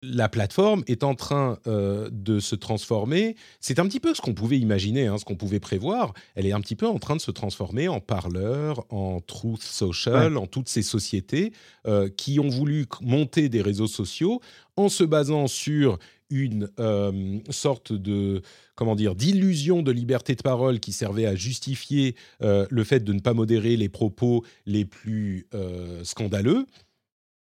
La 0.00 0.28
plateforme 0.28 0.84
est 0.86 1.02
en 1.02 1.16
train 1.16 1.58
euh, 1.66 2.08
de 2.12 2.38
se 2.38 2.54
transformer. 2.54 3.34
C'est 3.58 3.80
un 3.80 3.86
petit 3.88 3.98
peu 3.98 4.14
ce 4.14 4.20
qu'on 4.20 4.32
pouvait 4.32 4.58
imaginer, 4.58 5.08
hein, 5.08 5.18
ce 5.18 5.24
qu'on 5.24 5.34
pouvait 5.34 5.58
prévoir. 5.58 6.14
Elle 6.36 6.46
est 6.46 6.52
un 6.52 6.60
petit 6.60 6.76
peu 6.76 6.86
en 6.86 7.00
train 7.00 7.16
de 7.16 7.20
se 7.20 7.32
transformer 7.32 7.88
en 7.88 7.98
parleur, 7.98 8.86
en 8.90 9.20
truth 9.20 9.62
social, 9.62 10.36
en 10.36 10.46
toutes 10.46 10.68
ces 10.68 10.82
sociétés 10.82 11.52
euh, 11.88 12.08
qui 12.08 12.38
ont 12.38 12.48
voulu 12.48 12.86
monter 13.00 13.48
des 13.48 13.60
réseaux 13.60 13.88
sociaux 13.88 14.40
en 14.76 14.88
se 14.88 15.02
basant 15.02 15.48
sur 15.48 15.98
une 16.30 16.70
euh, 16.78 17.40
sorte 17.50 17.92
de 17.92 18.42
comment 18.76 18.94
dire 18.94 19.16
d'illusion 19.16 19.82
de 19.82 19.90
liberté 19.90 20.36
de 20.36 20.42
parole 20.42 20.78
qui 20.78 20.92
servait 20.92 21.26
à 21.26 21.34
justifier 21.34 22.14
le 22.40 22.84
fait 22.84 23.00
de 23.00 23.12
ne 23.12 23.18
pas 23.18 23.34
modérer 23.34 23.76
les 23.76 23.88
propos 23.88 24.44
les 24.64 24.84
plus 24.84 25.48
scandaleux, 26.04 26.66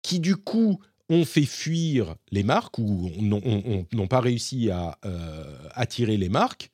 qui 0.01 0.21
du 0.21 0.37
coup 0.37 0.81
ont 1.09 1.25
fait 1.25 1.45
fuir 1.47 2.17
les 2.31 2.43
marques 2.43 2.79
ou 2.79 3.11
n'ont 3.21 3.41
ont- 3.45 3.63
ont- 3.67 3.87
n'ont 3.93 4.07
pas 4.09 4.21
réussi 4.21 4.71
à 4.71 4.99
euh, 5.05 5.57
attirer 5.75 6.17
les 6.17 6.29
marques 6.29 6.71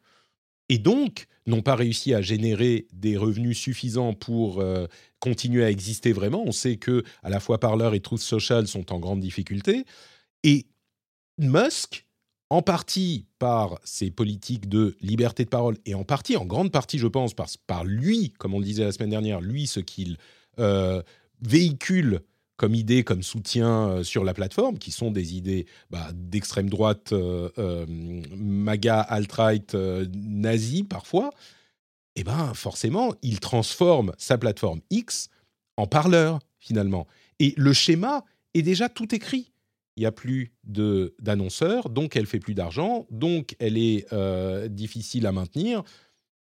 et 0.68 0.78
donc 0.78 1.26
n'ont 1.46 1.60
pas 1.62 1.74
réussi 1.74 2.14
à 2.14 2.22
générer 2.22 2.86
des 2.92 3.16
revenus 3.16 3.58
suffisants 3.58 4.14
pour 4.14 4.60
euh, 4.60 4.86
continuer 5.18 5.64
à 5.64 5.70
exister 5.70 6.12
vraiment. 6.12 6.42
On 6.46 6.52
sait 6.52 6.76
que 6.76 7.02
à 7.22 7.30
la 7.30 7.40
fois 7.40 7.58
Parler 7.60 7.90
et 7.94 8.00
Truth 8.00 8.20
Social 8.20 8.66
sont 8.68 8.92
en 8.92 8.98
grande 9.00 9.20
difficulté 9.20 9.84
et 10.44 10.66
Musk, 11.38 12.06
en 12.50 12.62
partie 12.62 13.26
par 13.38 13.80
ses 13.82 14.10
politiques 14.10 14.68
de 14.68 14.96
liberté 15.00 15.44
de 15.44 15.48
parole 15.48 15.78
et 15.86 15.94
en 15.94 16.04
partie, 16.04 16.36
en 16.36 16.44
grande 16.44 16.70
partie, 16.70 16.98
je 16.98 17.06
pense, 17.06 17.32
par, 17.34 17.48
par 17.66 17.84
lui, 17.84 18.30
comme 18.38 18.52
on 18.54 18.58
le 18.58 18.64
disait 18.64 18.84
la 18.84 18.92
semaine 18.92 19.08
dernière, 19.10 19.40
lui, 19.40 19.66
ce 19.66 19.80
qu'il 19.80 20.18
euh, 20.58 21.02
véhicule 21.40 22.20
comme 22.56 22.74
idée, 22.74 23.02
comme 23.02 23.22
soutien 23.22 23.88
euh, 23.88 24.04
sur 24.04 24.24
la 24.24 24.34
plateforme, 24.34 24.78
qui 24.78 24.90
sont 24.90 25.10
des 25.10 25.34
idées 25.36 25.66
bah, 25.90 26.10
d'extrême 26.14 26.70
droite, 26.70 27.12
euh, 27.12 27.48
euh, 27.58 27.86
MAGA, 28.36 29.00
alt-right, 29.00 29.74
nazi 29.74 30.84
parfois, 30.84 31.30
eh 32.14 32.24
ben 32.24 32.52
forcément, 32.54 33.14
il 33.22 33.40
transforme 33.40 34.12
sa 34.18 34.36
plateforme 34.38 34.80
X 34.90 35.28
en 35.76 35.86
parleur 35.86 36.40
finalement. 36.58 37.06
Et 37.38 37.54
le 37.56 37.72
schéma 37.72 38.24
est 38.54 38.62
déjà 38.62 38.88
tout 38.88 39.14
écrit. 39.14 39.50
Il 39.96 40.00
n'y 40.00 40.06
a 40.06 40.12
plus 40.12 40.52
d'annonceurs, 40.64 41.88
donc 41.90 42.16
elle 42.16 42.26
fait 42.26 42.38
plus 42.38 42.54
d'argent, 42.54 43.06
donc 43.10 43.56
elle 43.58 43.76
est 43.76 44.06
difficile 44.68 45.26
à 45.26 45.32
maintenir. 45.32 45.82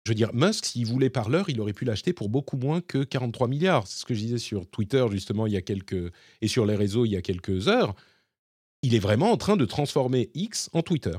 Je 0.07 0.11
veux 0.11 0.15
dire, 0.15 0.35
Musk, 0.35 0.67
s'il 0.67 0.87
voulait 0.87 1.09
parleur, 1.09 1.49
il 1.49 1.61
aurait 1.61 1.73
pu 1.73 1.87
l'acheter 1.87 2.13
pour 2.13 2.29
beaucoup 2.29 2.59
moins 2.59 2.83
que 2.83 3.05
43 3.05 3.49
milliards. 3.49 3.87
C'est 3.87 4.01
ce 4.01 4.05
que 4.05 4.13
je 4.13 4.21
disais 4.21 4.39
sur 4.39 4.67
Twitter, 4.69 5.05
justement, 5.11 5.47
il 5.47 5.55
y 5.55 5.57
a 5.57 5.63
quelques... 5.63 6.13
et 6.43 6.49
sur 6.49 6.67
les 6.67 6.77
réseaux, 6.77 7.07
il 7.07 7.13
y 7.13 7.17
a 7.17 7.23
quelques 7.23 7.69
heures. 7.69 7.95
Il 8.83 8.95
est 8.95 8.99
vraiment 8.99 9.33
en 9.33 9.39
train 9.39 9.57
de 9.57 9.65
transformer 9.65 10.31
X 10.35 10.69
en 10.75 10.83
Twitter. 10.83 11.15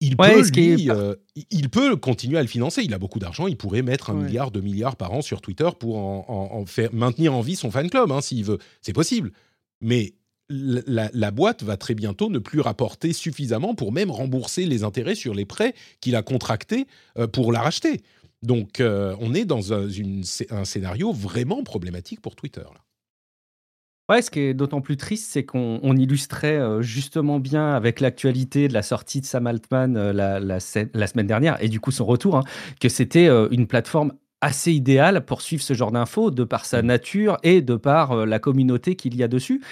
Il, 0.00 0.16
Ouais, 0.18 0.42
peut, 0.42 0.50
lui, 0.60 0.86
par- 0.86 0.98
euh, 0.98 1.14
il- 1.34 1.46
il 1.50 1.70
peut 1.70 1.96
continuer 1.96 2.36
à 2.36 2.42
le 2.42 2.48
financer. 2.48 2.82
Il 2.82 2.92
a 2.92 2.98
beaucoup 2.98 3.18
d'argent. 3.18 3.46
Il 3.46 3.56
pourrait 3.56 3.80
mettre 3.80 4.10
un 4.10 4.18
Ouais. 4.18 4.24
milliard, 4.26 4.50
deux 4.50 4.60
milliards 4.60 4.96
par 4.96 5.12
an 5.14 5.22
sur 5.22 5.40
Twitter 5.40 5.70
pour 5.80 5.96
en, 5.96 6.26
en- 6.28 6.58
en 6.60 6.66
faire, 6.66 6.92
maintenir 6.92 7.32
en 7.32 7.40
vie 7.40 7.56
son 7.56 7.70
fan 7.70 7.88
club, 7.88 8.12
hein, 8.12 8.20
s'il 8.20 8.44
veut. 8.44 8.58
C'est 8.82 8.92
possible. 8.92 9.32
Mais 9.80 10.12
la, 10.48 11.10
la- 11.12 11.30
boîte 11.30 11.62
va 11.62 11.76
très 11.76 11.94
bientôt 11.94 12.28
ne 12.30 12.38
plus 12.38 12.60
rapporter 12.60 13.12
suffisamment 13.12 13.74
pour 13.74 13.92
même 13.92 14.10
rembourser 14.10 14.66
les 14.66 14.84
intérêts 14.84 15.14
sur 15.14 15.34
les 15.34 15.44
prêts 15.46 15.74
qu'il 16.00 16.16
a 16.16 16.22
contractés 16.22 16.86
euh, 17.18 17.26
pour 17.26 17.52
la 17.52 17.60
racheter. 17.62 18.02
Donc, 18.42 18.80
euh, 18.80 19.16
on 19.20 19.34
est 19.34 19.46
dans 19.46 19.72
un, 19.72 19.88
une- 19.88 20.24
un 20.50 20.64
scénario 20.64 21.12
vraiment 21.12 21.62
problématique 21.64 22.20
pour 22.20 22.36
Twitter. 22.36 22.60
Là. 22.60 22.80
Ouais, 24.10 24.20
ce 24.20 24.30
qui 24.30 24.40
est 24.40 24.52
d'autant 24.54 24.82
plus 24.82 24.98
triste, 24.98 25.30
c'est 25.30 25.46
qu'on 25.46 25.80
on 25.82 25.96
illustrait 25.96 26.58
euh, 26.58 26.82
justement 26.82 27.40
bien 27.40 27.72
avec 27.72 28.00
l'actualité 28.00 28.68
de 28.68 28.74
la 28.74 28.82
sortie 28.82 29.22
de 29.22 29.26
Sam 29.26 29.46
Altman 29.46 29.94
la, 30.12 30.40
la 30.40 30.60
se- 30.60 30.90
la 30.92 31.06
semaine 31.06 31.26
dernière 31.26 31.56
et 31.62 31.68
du 31.70 31.80
coup 31.80 31.90
son 31.90 32.04
retour, 32.04 32.36
hein, 32.36 32.44
que 32.80 32.90
c'était 32.90 33.28
une 33.50 33.66
plateforme 33.66 34.12
assez 34.42 34.72
idéale 34.72 35.24
pour 35.24 35.40
suivre 35.40 35.62
ce 35.62 35.72
genre 35.72 35.90
d'infos 35.90 36.30
de 36.30 36.44
par 36.44 36.66
sa 36.66 36.82
nature 36.82 37.38
et 37.44 37.62
de 37.62 37.76
par 37.76 38.26
la 38.26 38.38
communauté 38.38 38.94
qu'il 38.94 39.16
y 39.16 39.22
a 39.22 39.28
dessus. 39.28 39.62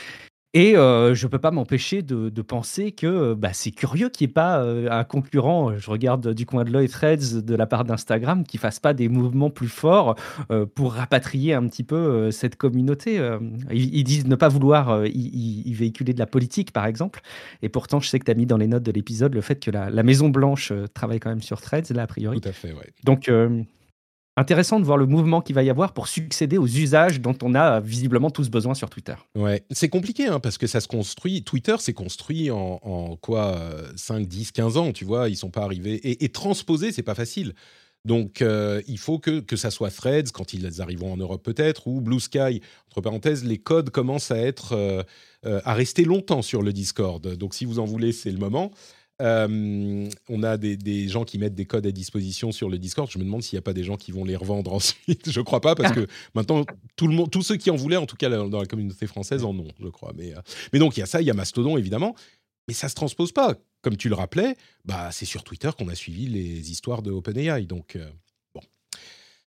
Et 0.54 0.76
euh, 0.76 1.14
je 1.14 1.26
peux 1.26 1.38
pas 1.38 1.50
m'empêcher 1.50 2.02
de, 2.02 2.28
de 2.28 2.42
penser 2.42 2.92
que 2.92 3.06
euh, 3.06 3.34
bah, 3.34 3.54
c'est 3.54 3.70
curieux 3.70 4.10
qu'il 4.10 4.26
n'y 4.26 4.32
ait 4.32 4.34
pas 4.34 4.62
euh, 4.62 4.90
un 4.90 5.02
concurrent, 5.02 5.78
je 5.78 5.90
regarde 5.90 6.34
du 6.34 6.44
coin 6.44 6.64
de 6.64 6.70
l'œil 6.70 6.88
Threads 6.88 7.42
de 7.42 7.54
la 7.54 7.66
part 7.66 7.84
d'Instagram, 7.84 8.44
qui 8.44 8.58
fasse 8.58 8.78
pas 8.78 8.92
des 8.92 9.08
mouvements 9.08 9.48
plus 9.48 9.68
forts 9.68 10.14
euh, 10.50 10.66
pour 10.66 10.92
rapatrier 10.92 11.54
un 11.54 11.66
petit 11.68 11.84
peu 11.84 12.30
cette 12.30 12.56
communauté. 12.56 13.16
Ils, 13.70 13.94
ils 13.94 14.04
disent 14.04 14.26
ne 14.26 14.36
pas 14.36 14.48
vouloir 14.48 15.06
y, 15.06 15.72
véhiculer 15.72 16.12
de 16.12 16.18
la 16.18 16.26
politique, 16.26 16.72
par 16.72 16.84
exemple. 16.84 17.22
Et 17.62 17.70
pourtant, 17.70 18.00
je 18.00 18.08
sais 18.08 18.18
que 18.18 18.24
tu 18.24 18.30
as 18.30 18.34
mis 18.34 18.46
dans 18.46 18.58
les 18.58 18.66
notes 18.66 18.82
de 18.82 18.92
l'épisode 18.92 19.34
le 19.34 19.40
fait 19.40 19.58
que 19.58 19.70
la, 19.70 19.88
la 19.88 20.02
Maison-Blanche 20.02 20.72
travaille 20.92 21.20
quand 21.20 21.30
même 21.30 21.42
sur 21.42 21.62
Threads, 21.62 21.94
là, 21.94 22.02
a 22.02 22.06
priori. 22.06 22.40
Tout 22.40 22.48
à 22.48 22.52
fait, 22.52 22.72
ouais. 22.72 22.90
Donc, 23.04 23.30
intéressant 24.36 24.80
de 24.80 24.84
voir 24.84 24.96
le 24.96 25.06
mouvement 25.06 25.40
qu'il 25.40 25.54
va 25.54 25.62
y 25.62 25.70
avoir 25.70 25.92
pour 25.92 26.08
succéder 26.08 26.58
aux 26.58 26.66
usages 26.66 27.20
dont 27.20 27.36
on 27.42 27.54
a 27.54 27.80
visiblement 27.80 28.30
tous 28.30 28.48
besoin 28.48 28.74
sur 28.74 28.90
Twitter. 28.90 29.14
Ouais, 29.34 29.64
c'est 29.70 29.88
compliqué 29.88 30.26
hein, 30.26 30.40
parce 30.40 30.58
que 30.58 30.66
ça 30.66 30.80
se 30.80 30.88
construit. 30.88 31.44
Twitter 31.44 31.76
s'est 31.78 31.92
construit 31.92 32.50
en, 32.50 33.16
quoi 33.20 33.56
euh, 33.56 33.92
5, 33.96 34.26
10, 34.26 34.52
15 34.52 34.76
ans, 34.76 34.92
tu 34.92 35.04
vois. 35.04 35.28
Ils 35.28 35.36
sont 35.36 35.50
pas 35.50 35.62
arrivés. 35.62 35.94
Et, 35.94 36.24
et 36.24 36.28
transposer, 36.30 36.92
c'est 36.92 37.02
pas 37.02 37.14
facile. 37.14 37.54
Donc, 38.04 38.42
euh, 38.42 38.82
il 38.88 38.98
faut 38.98 39.18
que, 39.18 39.40
que 39.40 39.56
ça 39.56 39.70
soit 39.70 39.90
Threads, 39.90 40.32
quand 40.32 40.52
ils 40.52 40.82
arriveront 40.82 41.12
en 41.12 41.16
Europe 41.16 41.42
peut-être, 41.44 41.86
ou 41.86 42.00
Blue 42.00 42.18
Sky. 42.18 42.60
Entre 42.88 43.00
parenthèses, 43.00 43.44
les 43.44 43.58
codes 43.58 43.90
commencent 43.90 44.32
à 44.32 44.38
être 44.38 44.72
euh, 44.72 45.02
euh, 45.46 45.60
à 45.64 45.74
rester 45.74 46.04
longtemps 46.04 46.42
sur 46.42 46.62
le 46.62 46.72
Discord. 46.72 47.36
Donc, 47.36 47.54
si 47.54 47.64
vous 47.64 47.78
en 47.78 47.84
voulez, 47.84 48.12
c'est 48.12 48.32
le 48.32 48.38
moment. 48.38 48.72
Euh, 49.22 50.08
on 50.28 50.42
a 50.42 50.56
des, 50.56 51.08
gens 51.08 51.24
qui 51.24 51.38
mettent 51.38 51.54
des 51.54 51.64
codes 51.64 51.86
à 51.86 51.92
disposition 51.92 52.50
sur 52.52 52.68
le 52.68 52.78
Discord. 52.78 53.10
Je 53.10 53.18
me 53.18 53.24
demande 53.24 53.42
s'il 53.42 53.56
n'y 53.56 53.60
a 53.60 53.62
pas 53.62 53.72
des 53.72 53.84
gens 53.84 53.96
qui 53.96 54.10
vont 54.10 54.24
les 54.24 54.36
revendre 54.36 54.72
ensuite. 54.74 55.30
Je 55.30 55.40
crois 55.40 55.60
pas 55.60 55.74
parce 55.74 55.92
que 55.92 56.06
maintenant 56.34 56.64
tout 56.96 57.06
le 57.06 57.14
monde, 57.14 57.30
tous 57.30 57.42
ceux 57.42 57.56
qui 57.56 57.70
en 57.70 57.76
voulaient, 57.76 57.96
en 57.96 58.06
tout 58.06 58.16
cas 58.16 58.28
dans 58.28 58.60
la 58.60 58.66
communauté 58.66 59.06
française, 59.06 59.44
en 59.44 59.56
ont, 59.56 59.68
je 59.80 59.88
crois. 59.88 60.12
Mais, 60.16 60.34
euh, 60.34 60.40
mais 60.72 60.78
donc 60.78 60.96
il 60.96 61.00
y 61.00 61.02
a 61.02 61.06
ça, 61.06 61.20
il 61.20 61.26
y 61.26 61.30
a 61.30 61.34
Mastodon 61.34 61.76
évidemment, 61.76 62.14
mais 62.66 62.74
ça 62.74 62.88
se 62.88 62.94
transpose 62.94 63.32
pas. 63.32 63.54
Comme 63.80 63.96
tu 63.96 64.08
le 64.08 64.14
rappelais, 64.14 64.56
bah 64.84 65.10
c'est 65.12 65.24
sur 65.24 65.42
Twitter 65.44 65.70
qu'on 65.76 65.88
a 65.88 65.94
suivi 65.94 66.26
les 66.26 66.70
histoires 66.70 67.02
de 67.02 67.10
OpenAI. 67.10 67.66
Donc 67.66 67.96
euh, 67.96 68.08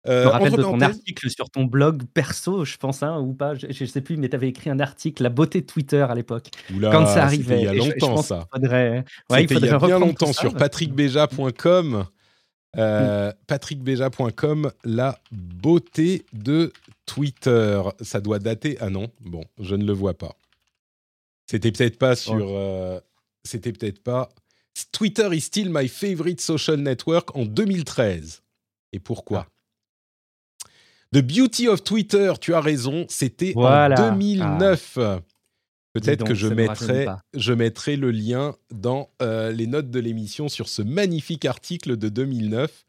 bon. 0.06 0.12
Je 0.12 0.18
Euh, 0.18 0.24
me 0.26 0.30
rappelle 0.30 0.52
de 0.54 0.62
ton 0.62 0.80
article 0.82 1.30
sur 1.30 1.50
ton 1.50 1.66
blog 1.66 2.04
perso, 2.14 2.64
je 2.66 2.78
pense, 2.78 3.04
hein, 3.04 3.20
ou 3.20 3.34
pas, 3.34 3.56
je, 3.56 3.68
je 3.70 3.86
sais 3.86 4.02
plus, 4.02 4.16
mais 4.18 4.30
tu 4.30 4.36
avais 4.36 4.48
écrit 4.50 4.70
un 4.70 4.80
article, 4.80 5.24
La 5.24 5.30
beauté 5.30 5.62
de 5.62 5.66
Twitter 5.66 6.02
à 6.10 6.16
l'époque, 6.16 6.50
quand 6.80 7.06
ça 7.06 7.24
arrivait. 7.26 7.60
Il 7.60 7.66
y 7.66 7.68
a 7.68 7.74
Et 7.74 7.78
je- 7.78 7.84
je 7.84 7.90
longtemps 7.92 8.22
ça. 8.22 8.48
faudrait, 8.54 9.04
ouais, 9.30 9.44
il 9.44 9.52
y 9.66 9.70
a 9.70 9.78
bien 9.78 10.00
longtemps 10.00 10.32
ça. 10.34 10.42
sur 10.42 10.54
patrickbeja.com. 10.56 11.90
Mm. 11.90 12.80
Euh, 12.80 13.34
patrickbeja.com, 13.48 14.72
la 14.84 15.18
beauté 15.32 16.24
de 16.34 16.72
Twitter. 17.08 17.82
Ça 18.02 18.22
doit 18.22 18.38
dater. 18.40 18.78
Ah 18.80 18.90
non, 18.92 19.08
bon, 19.22 19.44
je 19.60 19.76
ne 19.76 19.84
le 19.84 19.94
vois 19.94 20.14
pas. 20.18 20.36
C'était 21.48 21.72
peut-être 21.72 21.98
pas 21.98 22.16
sur. 22.16 22.46
euh, 22.50 23.00
C'était 23.44 23.72
peut-être 23.74 24.04
pas. 24.04 24.30
Twitter 24.92 25.28
is 25.34 25.42
still 25.42 25.70
my 25.72 25.88
favorite 25.88 26.40
social 26.42 26.78
network 26.78 27.36
en 27.36 27.46
2013. 27.46 28.44
Et 28.94 29.00
pourquoi? 29.00 29.48
The 31.14 31.20
Beauty 31.22 31.68
of 31.68 31.84
Twitter, 31.84 32.34
tu 32.40 32.54
as 32.54 32.62
raison, 32.62 33.06
c'était 33.10 33.54
Voilà. 33.56 34.10
en 34.10 34.12
2009. 34.12 34.98
Peut-être 35.94 36.24
Dis 36.24 36.30
que 36.30 36.36
mettrai, 36.54 37.08
je 37.34 37.52
mettrai 37.52 37.96
le 37.96 38.12
lien 38.12 38.56
dans 38.72 39.10
euh, 39.22 39.52
les 39.52 39.66
notes 39.66 39.90
de 39.90 40.00
l'émission 40.00 40.48
sur 40.48 40.70
ce 40.70 40.84
magnifique 40.84 41.46
article 41.46 41.98
de 41.98 42.10
2009. 42.10 42.86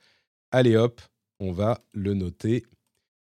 Allez 0.50 0.76
hop, 0.76 1.00
on 1.40 1.50
va 1.50 1.80
le 1.94 2.12
noter 2.12 2.66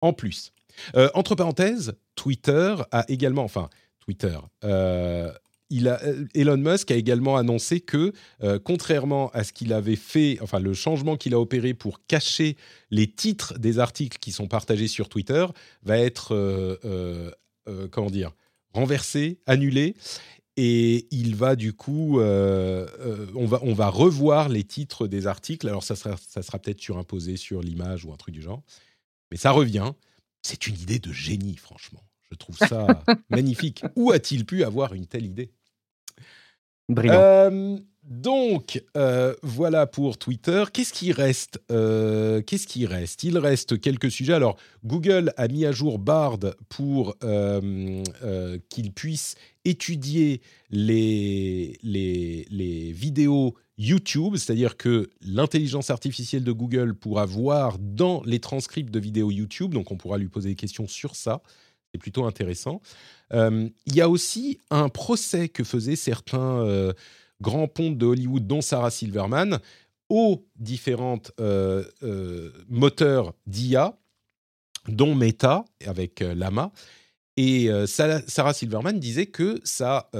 en 0.02 0.14
plus. 0.14 0.52
Euh, 0.95 1.10
entre 1.15 1.34
parenthèses, 1.34 1.94
Twitter 2.15 2.76
a 2.91 3.06
également, 3.07 3.44
enfin 3.44 3.70
Twitter, 3.99 4.38
euh, 4.64 5.32
il 5.74 5.88
a, 5.88 6.02
euh, 6.04 6.26
Elon 6.36 6.58
Musk 6.58 6.91
a 6.91 6.95
également 6.95 7.36
annoncé 7.36 7.82
que, 7.82 8.14
euh, 8.44 8.60
contrairement 8.64 9.32
à 9.32 9.44
ce 9.44 9.52
qu'il 9.52 9.74
avait 9.74 9.95
fait, 9.95 10.38
enfin 10.41 10.60
le 10.60 10.74
changement 10.74 11.18
qu'il 11.18 11.34
a 11.34 11.40
opéré 11.40 11.74
pour 11.74 12.06
cacher 12.06 12.58
les 12.91 13.08
titres 13.08 13.58
des 13.58 13.80
articles 13.80 14.20
qui 14.20 14.32
sont 14.32 14.48
partagés 14.48 14.88
sur 14.88 15.10
Twitter, 15.10 15.45
va 15.82 15.98
être, 15.98 16.36
euh, 16.36 17.32
comment 17.90 18.12
dire, 18.12 18.32
renversé, 18.74 19.40
annulé. 19.48 19.95
Et 20.56 21.08
il 21.10 21.36
va 21.36 21.56
du 21.56 21.74
coup, 21.74 22.20
on, 22.20 23.45
va, 23.45 23.60
on 23.64 23.74
va 23.74 23.90
revoir 23.90 24.50
les 24.50 24.64
titres 24.64 25.08
des 25.08 25.26
articles. 25.26 25.68
Alors 25.68 25.84
ça 25.84 25.95
sera, 25.95 26.16
ça 26.18 26.44
sera 26.44 26.60
peut-être 26.60 26.80
surimposé 26.80 27.38
sur 27.38 27.62
l'image 27.62 28.06
ou 28.06 28.14
un 28.14 28.18
truc 28.18 28.36
du 28.36 28.44
genre. 28.44 28.62
Mais 29.32 29.38
ça 29.38 29.50
revient. 29.50 29.94
C'est 30.44 30.68
une 30.68 30.76
idée 30.76 31.00
de 31.00 31.12
génie, 31.12 31.58
franchement. 31.58 32.04
Je 32.30 32.36
trouve 32.36 32.58
ça 32.58 33.04
magnifique. 33.30 33.84
Où 33.95 34.12
a-t-il 34.12 34.45
pu 34.45 34.64
avoir 34.64 34.94
une 34.94 35.08
telle 35.08 35.26
idée? 35.26 35.52
Euh, 36.99 37.78
donc, 38.03 38.84
euh, 38.98 39.34
voilà 39.44 39.88
pour 39.88 40.18
Twitter. 40.18 40.64
Qu'est-ce 40.72 40.94
qui 40.94 41.11
reste 41.11 41.61
Euh, 41.72 42.41
Qu'est-ce 42.41 42.68
qui 42.68 42.86
reste? 42.86 43.24
Il 43.24 43.38
reste 43.38 43.80
quelques 43.80 44.11
sujets. 44.11 44.34
Alors, 44.34 44.57
Google 44.86 45.34
a 45.38 45.48
mis 45.48 45.65
à 45.65 45.72
jour 45.72 45.99
Bard 45.99 46.40
pour 46.70 47.15
qu'il 48.70 48.91
puisse 48.94 49.36
étudier 49.65 50.41
les, 50.70 51.78
les 51.84 52.91
vidéos 52.91 53.56
YouTube, 53.78 54.36
c'est-à-dire 54.36 54.78
que 54.78 55.10
l'intelligence 55.22 55.90
artificielle 55.90 56.44
de 56.44 56.52
Google 56.52 56.94
pourra 56.94 57.26
voir 57.26 57.78
dans 57.80 58.22
les 58.26 58.40
transcripts 58.40 58.91
de 58.91 58.99
vidéos 58.99 59.32
YouTube, 59.32 59.74
donc 59.74 59.91
on 59.91 59.98
pourra 59.98 60.18
lui 60.18 60.28
poser 60.28 60.49
des 60.49 60.56
questions 60.56 60.88
sur 60.88 61.15
ça. 61.15 61.41
C'est 61.94 61.99
plutôt 61.99 62.26
intéressant. 62.26 62.82
Euh, 63.34 63.70
Il 63.86 63.95
y 63.95 64.02
a 64.02 64.10
aussi 64.10 64.57
un 64.72 64.90
procès 64.90 65.48
que 65.48 65.64
faisaient 65.64 65.95
certains 65.95 66.60
euh, 66.61 66.91
grands 67.40 67.68
pontes 67.68 67.98
de 67.98 68.06
Hollywood, 68.06 68.48
dont 68.48 68.61
Sarah 68.61 68.90
Silverman, 68.90 69.60
aux 70.10 70.44
différentes 70.56 71.32
euh, 71.40 71.84
euh, 72.02 72.52
moteurs 72.68 73.34
d'IA, 73.45 73.95
dont 74.88 75.14
Meta 75.15 75.65
avec 75.86 76.20
Lama. 76.22 76.72
Et 77.38 77.70
Sarah 77.88 78.53
Silverman 78.53 78.99
disait 78.99 79.26
que 79.26 79.60
ça 79.64 80.11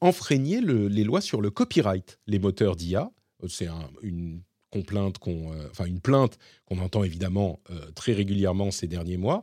enfreignait 0.00 0.60
le- 0.60 0.88
les 0.88 1.04
lois 1.04 1.20
sur 1.20 1.40
le 1.40 1.50
copyright, 1.50 2.18
les 2.26 2.38
moteurs 2.40 2.74
d'IA. 2.74 3.10
C'est 3.48 3.68
un- 3.68 3.90
une 4.02 4.40
complainte 4.72 5.18
qu'on, 5.18 5.52
enfin 5.70 5.84
une 5.84 6.00
plainte 6.00 6.36
qu'on 6.64 6.78
entend 6.78 7.04
évidemment 7.04 7.60
très 7.94 8.12
régulièrement 8.12 8.70
ces 8.72 8.88
derniers 8.88 9.18
mois. 9.18 9.42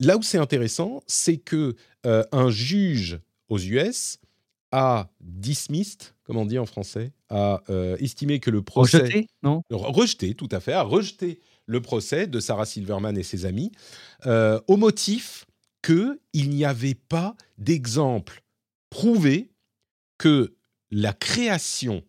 Là 0.00 0.16
où 0.16 0.22
c'est 0.22 0.38
intéressant, 0.38 1.02
c'est 1.06 1.36
que 1.36 1.76
euh, 2.06 2.24
un 2.32 2.50
juge 2.50 3.20
aux 3.48 3.58
US 3.58 4.18
a 4.72 5.08
dismissed, 5.20 6.14
comment 6.24 6.42
on 6.42 6.46
dit 6.46 6.58
en 6.58 6.66
français, 6.66 7.12
a 7.28 7.62
euh, 7.70 7.96
estimé 8.00 8.40
que 8.40 8.50
le 8.50 8.62
procès 8.62 8.98
Rejeté 8.98 9.26
Non? 9.42 9.62
Re- 9.70 9.92
rejeté, 9.94 10.34
tout 10.34 10.48
à 10.50 10.60
fait, 10.60 10.72
a 10.72 10.82
rejeté 10.82 11.40
le 11.66 11.80
procès 11.80 12.26
de 12.26 12.40
Sarah 12.40 12.66
Silverman 12.66 13.16
et 13.16 13.22
ses 13.22 13.46
amis 13.46 13.70
euh, 14.26 14.60
au 14.66 14.76
motif 14.76 15.46
qu'il 15.82 16.18
n'y 16.50 16.64
avait 16.64 16.94
pas 16.94 17.36
d'exemple 17.58 18.42
prouvé 18.90 19.50
que 20.18 20.54
la 20.90 21.12
création 21.12 22.02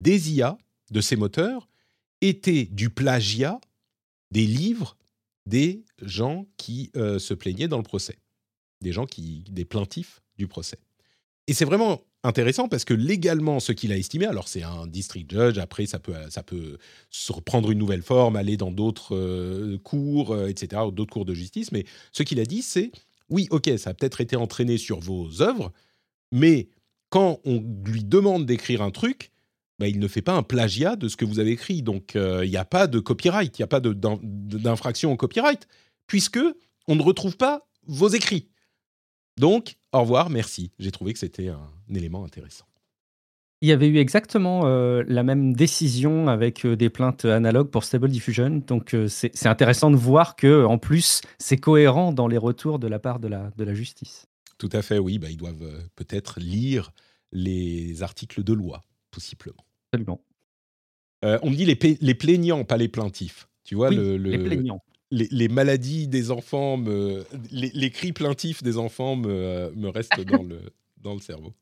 des 0.00 0.32
IA, 0.32 0.58
de 0.90 1.00
ces 1.00 1.16
moteurs, 1.16 1.68
était 2.20 2.64
du 2.64 2.90
plagiat 2.90 3.60
des 4.30 4.46
livres 4.46 4.96
des 5.46 5.84
gens 6.00 6.46
qui 6.56 6.90
euh, 6.96 7.18
se 7.18 7.34
plaignaient 7.34 7.68
dans 7.68 7.78
le 7.78 7.82
procès, 7.82 8.18
des 8.80 8.92
gens 8.92 9.06
qui, 9.06 9.44
des 9.50 9.64
plaintifs 9.64 10.22
du 10.38 10.46
procès. 10.46 10.78
Et 11.46 11.54
c'est 11.54 11.64
vraiment 11.64 12.02
intéressant 12.22 12.68
parce 12.68 12.84
que 12.84 12.94
légalement, 12.94 13.58
ce 13.58 13.72
qu'il 13.72 13.92
a 13.92 13.96
estimé, 13.96 14.26
alors 14.26 14.46
c'est 14.46 14.62
un 14.62 14.86
district 14.86 15.30
judge, 15.30 15.58
après 15.58 15.86
ça 15.86 15.98
peut, 15.98 16.14
ça 16.30 16.42
peut 16.42 16.78
reprendre 17.28 17.70
une 17.70 17.78
nouvelle 17.78 18.02
forme, 18.02 18.36
aller 18.36 18.56
dans 18.56 18.70
d'autres 18.70 19.16
euh, 19.16 19.78
cours, 19.78 20.32
euh, 20.32 20.46
etc., 20.46 20.82
d'autres 20.92 21.12
cours 21.12 21.24
de 21.24 21.34
justice, 21.34 21.72
mais 21.72 21.84
ce 22.12 22.22
qu'il 22.22 22.38
a 22.38 22.44
dit, 22.44 22.62
c'est 22.62 22.92
oui, 23.28 23.48
ok, 23.50 23.70
ça 23.78 23.90
a 23.90 23.94
peut-être 23.94 24.20
été 24.20 24.36
entraîné 24.36 24.76
sur 24.76 25.00
vos 25.00 25.40
œuvres, 25.42 25.72
mais 26.30 26.68
quand 27.08 27.40
on 27.44 27.62
lui 27.84 28.04
demande 28.04 28.46
d'écrire 28.46 28.82
un 28.82 28.90
truc, 28.90 29.31
bah, 29.78 29.88
il 29.88 29.98
ne 29.98 30.08
fait 30.08 30.22
pas 30.22 30.34
un 30.34 30.42
plagiat 30.42 30.96
de 30.96 31.08
ce 31.08 31.16
que 31.16 31.24
vous 31.24 31.38
avez 31.38 31.50
écrit. 31.50 31.82
Donc, 31.82 32.16
euh, 32.16 32.44
il 32.44 32.50
n'y 32.50 32.56
a 32.56 32.64
pas 32.64 32.86
de 32.86 33.00
copyright, 33.00 33.58
il 33.58 33.62
n'y 33.62 33.64
a 33.64 33.68
pas 33.68 33.80
d'infraction 33.80 35.12
au 35.12 35.16
copyright, 35.16 35.66
puisque 36.06 36.40
on 36.88 36.96
ne 36.96 37.02
retrouve 37.02 37.36
pas 37.36 37.66
vos 37.86 38.08
écrits. 38.08 38.48
Donc, 39.38 39.76
au 39.92 40.00
revoir, 40.00 40.30
merci. 40.30 40.72
J'ai 40.78 40.90
trouvé 40.90 41.12
que 41.12 41.18
c'était 41.18 41.48
un, 41.48 41.70
élément 41.94 42.24
intéressant. 42.24 42.64
Il 43.60 43.68
y 43.68 43.72
avait 43.72 43.86
eu 43.86 43.98
exactement 43.98 44.62
euh, 44.64 45.04
la 45.06 45.22
même 45.22 45.54
décision 45.54 46.26
avec 46.26 46.66
euh, 46.66 46.74
des 46.74 46.90
plaintes 46.90 47.24
analogues 47.24 47.70
pour 47.70 47.84
Stable 47.84 48.08
Diffusion. 48.08 48.62
Donc 48.66 48.92
euh, 48.92 49.06
c'est 49.06 49.46
intéressant 49.46 49.92
de 49.92 49.96
voir 49.96 50.34
que 50.34 50.64
en 50.64 50.78
plus 50.78 51.20
c'est 51.38 51.58
cohérent 51.58 52.12
dans 52.12 52.26
les 52.26 52.38
retours 52.38 52.80
de 52.80 52.88
la 52.88 52.98
part 52.98 53.20
de 53.20 53.28
la, 53.28 53.52
de 53.56 53.62
la 53.62 53.72
justice. 53.72 54.26
Tout 54.58 54.70
à 54.72 54.82
fait, 54.82 54.98
oui, 54.98 55.18
bah, 55.20 55.30
ils 55.30 55.36
doivent 55.36 55.88
peut-être 55.94 56.40
lire 56.40 56.90
les 57.30 58.02
articles 58.02 58.42
de 58.42 58.52
loi, 58.52 58.80
Absolument. 59.92 60.20
Euh, 61.24 61.38
on 61.42 61.50
me 61.50 61.54
dit 61.56 61.64
les, 61.64 62.14
plaignants, 62.14 62.64
pas 62.64 62.76
les 62.76 62.88
plaintifs. 62.88 63.48
Tu 63.64 63.74
vois, 63.76 63.90
Oui, 63.90 63.96
le, 63.96 64.16
le- 64.16 64.30
Les 64.32 64.38
plaignants. 64.38 64.82
les, 65.10 65.28
les 65.30 65.48
maladies 65.48 66.08
des 66.08 66.30
enfants, 66.32 66.76
me, 66.76 67.24
les, 67.52 67.70
les 67.74 67.90
cris 67.90 68.12
plaintifs 68.12 68.62
des 68.62 68.76
enfants 68.76 69.14
me, 69.16 69.28
euh, 69.30 69.70
me 69.76 69.88
restent 69.88 70.20
dans 70.26 70.42
le, 70.42 70.60
dans 71.00 71.14
le 71.14 71.20
cerveau. 71.20 71.52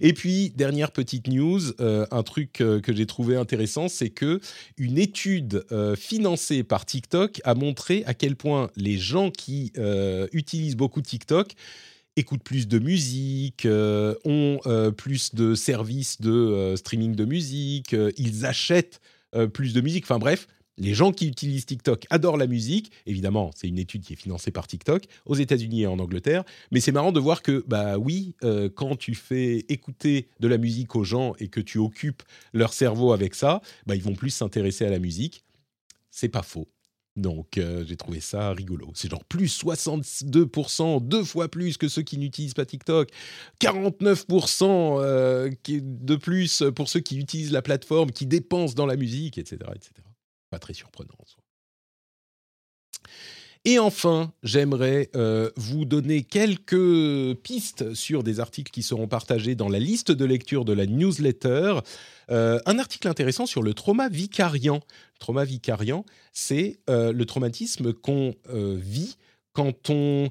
Et 0.00 0.12
puis, 0.12 0.50
dernière 0.50 0.90
petite 0.90 1.28
news, 1.28 1.60
euh, 1.80 2.06
un 2.10 2.24
truc 2.24 2.60
euh, 2.60 2.80
que 2.80 2.92
j'ai 2.92 3.06
trouvé 3.06 3.36
intéressant, 3.36 3.86
c'est 3.88 4.10
que 4.10 4.40
une 4.76 4.98
étude 4.98 5.64
euh, 5.70 5.94
financée 5.94 6.64
par 6.64 6.84
TikTok 6.84 7.40
a 7.44 7.54
montré 7.54 8.02
à 8.06 8.14
quel 8.14 8.34
point 8.34 8.68
les 8.76 8.98
gens 8.98 9.30
qui 9.30 9.72
utilisent 10.32 10.76
beaucoup 10.76 11.00
TikTok 11.02 11.52
écoutent 12.16 12.42
plus 12.42 12.68
de 12.68 12.78
musique, 12.78 13.66
euh, 13.66 14.14
ont 14.24 14.60
euh, 14.66 14.90
plus 14.90 15.34
de 15.34 15.54
services 15.54 16.20
de 16.20 16.30
euh, 16.30 16.76
streaming 16.76 17.14
de 17.14 17.24
musique, 17.24 17.94
ils 18.16 18.46
achètent 18.46 19.00
plus 19.52 19.72
de 19.72 19.80
musique. 19.80 20.04
Enfin 20.04 20.20
bref, 20.20 20.46
les 20.78 20.94
gens 20.94 21.10
qui 21.10 21.26
utilisent 21.26 21.66
TikTok 21.66 22.06
adorent 22.08 22.36
la 22.36 22.46
musique. 22.46 22.92
Évidemment, 23.04 23.50
c'est 23.56 23.66
une 23.66 23.80
étude 23.80 24.02
qui 24.02 24.12
est 24.12 24.16
financée 24.16 24.52
par 24.52 24.68
TikTok 24.68 25.06
aux 25.26 25.34
États-Unis 25.34 25.82
et 25.82 25.86
en 25.88 25.98
Angleterre. 25.98 26.44
Mais 26.70 26.78
c'est 26.78 26.92
marrant 26.92 27.10
de 27.10 27.18
voir 27.18 27.42
que, 27.42 27.64
bah 27.66 27.98
oui, 27.98 28.36
quand 28.76 28.94
tu 28.94 29.16
fais 29.16 29.64
écouter 29.68 30.28
de 30.38 30.46
la 30.46 30.56
musique 30.56 30.94
aux 30.94 31.02
gens 31.02 31.32
et 31.40 31.48
que 31.48 31.60
tu 31.60 31.78
occupes 31.78 32.22
leur 32.52 32.72
cerveau 32.72 33.12
avec 33.12 33.34
ça, 33.34 33.60
bah, 33.86 33.96
ils 33.96 34.02
vont 34.02 34.14
plus 34.14 34.30
s'intéresser 34.30 34.84
à 34.84 34.90
la 34.90 35.00
musique. 35.00 35.42
C'est 36.12 36.28
pas 36.28 36.42
faux. 36.42 36.68
Donc, 37.16 37.58
euh, 37.58 37.84
j'ai 37.86 37.96
trouvé 37.96 38.18
ça 38.18 38.52
rigolo. 38.52 38.90
C'est 38.94 39.08
genre 39.08 39.24
plus 39.24 39.62
62%, 39.62 41.06
deux 41.06 41.22
fois 41.22 41.48
plus 41.48 41.76
que 41.76 41.86
ceux 41.86 42.02
qui 42.02 42.18
n'utilisent 42.18 42.54
pas 42.54 42.66
TikTok. 42.66 43.10
49% 43.60 44.98
euh, 45.00 45.50
de 45.68 46.16
plus 46.16 46.64
pour 46.74 46.88
ceux 46.88 47.00
qui 47.00 47.18
utilisent 47.18 47.52
la 47.52 47.62
plateforme, 47.62 48.10
qui 48.10 48.26
dépensent 48.26 48.74
dans 48.74 48.86
la 48.86 48.96
musique, 48.96 49.38
etc. 49.38 49.58
etc. 49.74 49.92
Pas 50.50 50.58
très 50.58 50.74
surprenant 50.74 51.14
en 51.18 51.26
soi. 51.26 51.40
Et 53.66 53.78
enfin, 53.78 54.30
j'aimerais 54.42 55.08
euh, 55.16 55.50
vous 55.56 55.86
donner 55.86 56.22
quelques 56.22 57.34
pistes 57.36 57.94
sur 57.94 58.22
des 58.22 58.38
articles 58.38 58.70
qui 58.70 58.82
seront 58.82 59.08
partagés 59.08 59.54
dans 59.54 59.70
la 59.70 59.78
liste 59.78 60.12
de 60.12 60.24
lecture 60.26 60.66
de 60.66 60.74
la 60.74 60.84
newsletter. 60.84 61.78
Euh, 62.30 62.58
un 62.66 62.78
article 62.78 63.08
intéressant 63.08 63.46
sur 63.46 63.62
le 63.62 63.72
trauma 63.72 64.10
vicariant. 64.10 64.82
Le 65.14 65.18
trauma 65.18 65.44
vicariant, 65.44 66.04
c'est 66.34 66.78
euh, 66.90 67.10
le 67.12 67.24
traumatisme 67.24 67.94
qu'on 67.94 68.34
vit 68.52 69.16
quand 69.54 69.88
on 69.88 70.30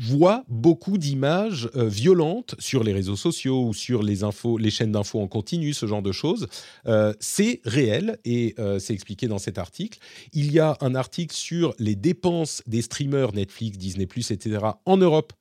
voit 0.00 0.44
beaucoup 0.48 0.98
d'images 0.98 1.68
euh, 1.76 1.86
violentes 1.86 2.54
sur 2.58 2.82
les 2.82 2.92
réseaux 2.92 3.16
sociaux 3.16 3.66
ou 3.66 3.74
sur 3.74 4.02
les 4.02 4.24
infos, 4.24 4.56
les 4.58 4.70
chaînes 4.70 4.92
d'infos 4.92 5.20
en 5.20 5.28
continu, 5.28 5.74
ce 5.74 5.86
genre 5.86 6.02
de 6.02 6.12
choses. 6.12 6.48
Euh, 6.86 7.12
c'est 7.20 7.60
réel 7.64 8.18
et 8.24 8.54
euh, 8.58 8.78
c'est 8.78 8.94
expliqué 8.94 9.28
dans 9.28 9.38
cet 9.38 9.58
article. 9.58 9.98
Il 10.32 10.50
y 10.50 10.58
a 10.58 10.76
un 10.80 10.94
article 10.94 11.34
sur 11.34 11.74
les 11.78 11.94
dépenses 11.94 12.62
des 12.66 12.82
streamers 12.82 13.34
Netflix, 13.34 13.76
Disney+, 13.76 14.04
etc. 14.04 14.58
en 14.84 14.96
Europe 14.96 15.32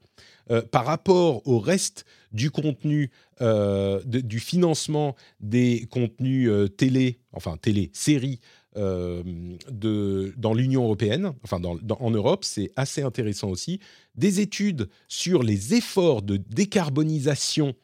par 0.72 0.86
rapport 0.86 1.46
au 1.46 1.60
reste 1.60 2.06
du 2.32 2.52
contenu, 2.52 3.12
du 3.42 4.40
financement 4.40 5.14
des 5.42 5.88
contenus 5.92 6.50
télé, 6.78 7.20
enfin 7.34 7.58
télé, 7.58 7.90
séries 7.92 8.40
de, 8.78 10.34
dans 10.38 10.54
l'Union 10.54 10.84
européenne, 10.84 11.34
enfin 11.44 11.60
en 11.64 12.12
Europe, 12.12 12.44
c'est 12.44 12.72
assez 12.76 13.02
intéressant 13.02 13.50
aussi. 13.50 13.80
Des 14.16 14.40
études 14.40 14.90
sur 15.08 15.44
les 15.44 15.74
efforts 15.74 16.22
de 16.22 16.38
décarbonisation 16.38 17.76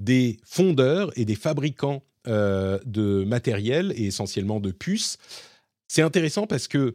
des 0.00 0.38
fondeurs 0.44 1.10
et 1.16 1.24
des 1.24 1.34
fabricants 1.34 2.02
euh, 2.26 2.78
de 2.84 3.24
matériel 3.24 3.92
et 3.96 4.06
essentiellement 4.06 4.60
de 4.60 4.70
puces. 4.70 5.18
C'est 5.88 6.02
intéressant 6.02 6.46
parce 6.46 6.68
que 6.68 6.94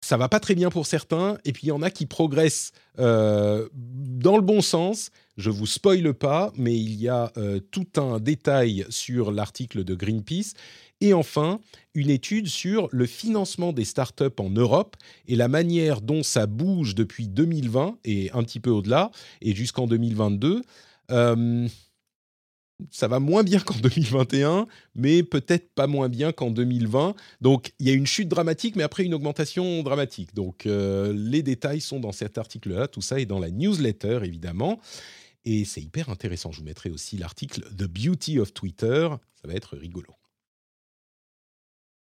ça 0.00 0.16
va 0.16 0.28
pas 0.28 0.40
très 0.40 0.54
bien 0.54 0.70
pour 0.70 0.86
certains, 0.86 1.38
et 1.44 1.52
puis 1.52 1.64
il 1.64 1.68
y 1.68 1.72
en 1.72 1.82
a 1.82 1.90
qui 1.90 2.06
progressent 2.06 2.72
euh, 2.98 3.68
dans 3.72 4.36
le 4.36 4.42
bon 4.42 4.60
sens. 4.60 5.10
Je 5.36 5.50
vous 5.50 5.66
spoile 5.66 6.12
pas, 6.12 6.52
mais 6.56 6.74
il 6.74 6.94
y 6.94 7.08
a 7.08 7.32
euh, 7.36 7.58
tout 7.70 7.86
un 7.96 8.20
détail 8.20 8.84
sur 8.90 9.32
l'article 9.32 9.82
de 9.82 9.94
Greenpeace. 9.94 10.52
Et 11.04 11.12
enfin, 11.12 11.60
une 11.92 12.08
étude 12.08 12.46
sur 12.46 12.88
le 12.90 13.04
financement 13.04 13.74
des 13.74 13.84
startups 13.84 14.24
en 14.38 14.48
Europe 14.48 14.96
et 15.28 15.36
la 15.36 15.48
manière 15.48 16.00
dont 16.00 16.22
ça 16.22 16.46
bouge 16.46 16.94
depuis 16.94 17.28
2020 17.28 17.98
et 18.06 18.30
un 18.32 18.42
petit 18.42 18.58
peu 18.58 18.70
au-delà, 18.70 19.10
et 19.42 19.54
jusqu'en 19.54 19.86
2022. 19.86 20.62
Euh, 21.10 21.68
ça 22.90 23.06
va 23.06 23.20
moins 23.20 23.42
bien 23.42 23.60
qu'en 23.60 23.76
2021, 23.76 24.66
mais 24.94 25.22
peut-être 25.22 25.74
pas 25.74 25.86
moins 25.86 26.08
bien 26.08 26.32
qu'en 26.32 26.50
2020. 26.50 27.14
Donc 27.42 27.74
il 27.78 27.86
y 27.86 27.90
a 27.90 27.92
une 27.92 28.06
chute 28.06 28.28
dramatique, 28.28 28.74
mais 28.74 28.82
après 28.82 29.04
une 29.04 29.12
augmentation 29.12 29.82
dramatique. 29.82 30.34
Donc 30.34 30.64
euh, 30.64 31.12
les 31.14 31.42
détails 31.42 31.82
sont 31.82 32.00
dans 32.00 32.12
cet 32.12 32.38
article-là, 32.38 32.88
tout 32.88 33.02
ça 33.02 33.20
est 33.20 33.26
dans 33.26 33.40
la 33.40 33.50
newsletter 33.50 34.20
évidemment. 34.22 34.80
Et 35.44 35.66
c'est 35.66 35.82
hyper 35.82 36.08
intéressant. 36.08 36.50
Je 36.50 36.60
vous 36.60 36.64
mettrai 36.64 36.88
aussi 36.88 37.18
l'article 37.18 37.60
The 37.76 37.84
Beauty 37.84 38.38
of 38.38 38.54
Twitter. 38.54 39.10
Ça 39.34 39.46
va 39.46 39.52
être 39.52 39.76
rigolo. 39.76 40.14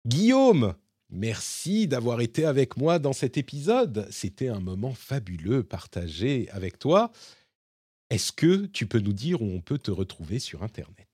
Guillaume, 0.09 0.73
merci 1.11 1.87
d'avoir 1.87 2.23
été 2.23 2.47
avec 2.47 2.79
moi 2.79 2.99
dans 2.99 3.13
cet 3.13 3.37
épisode. 3.37 4.09
C'était 4.11 4.49
un 4.49 4.59
moment 4.59 4.95
fabuleux 4.95 5.63
partagé 5.63 6.49
avec 6.51 6.79
toi. 6.79 7.13
Est-ce 8.09 8.33
que 8.33 8.65
tu 8.65 8.87
peux 8.87 9.01
nous 9.01 9.13
dire 9.13 9.43
où 9.43 9.45
on 9.45 9.61
peut 9.61 9.77
te 9.77 9.91
retrouver 9.91 10.39
sur 10.39 10.63
Internet? 10.63 11.09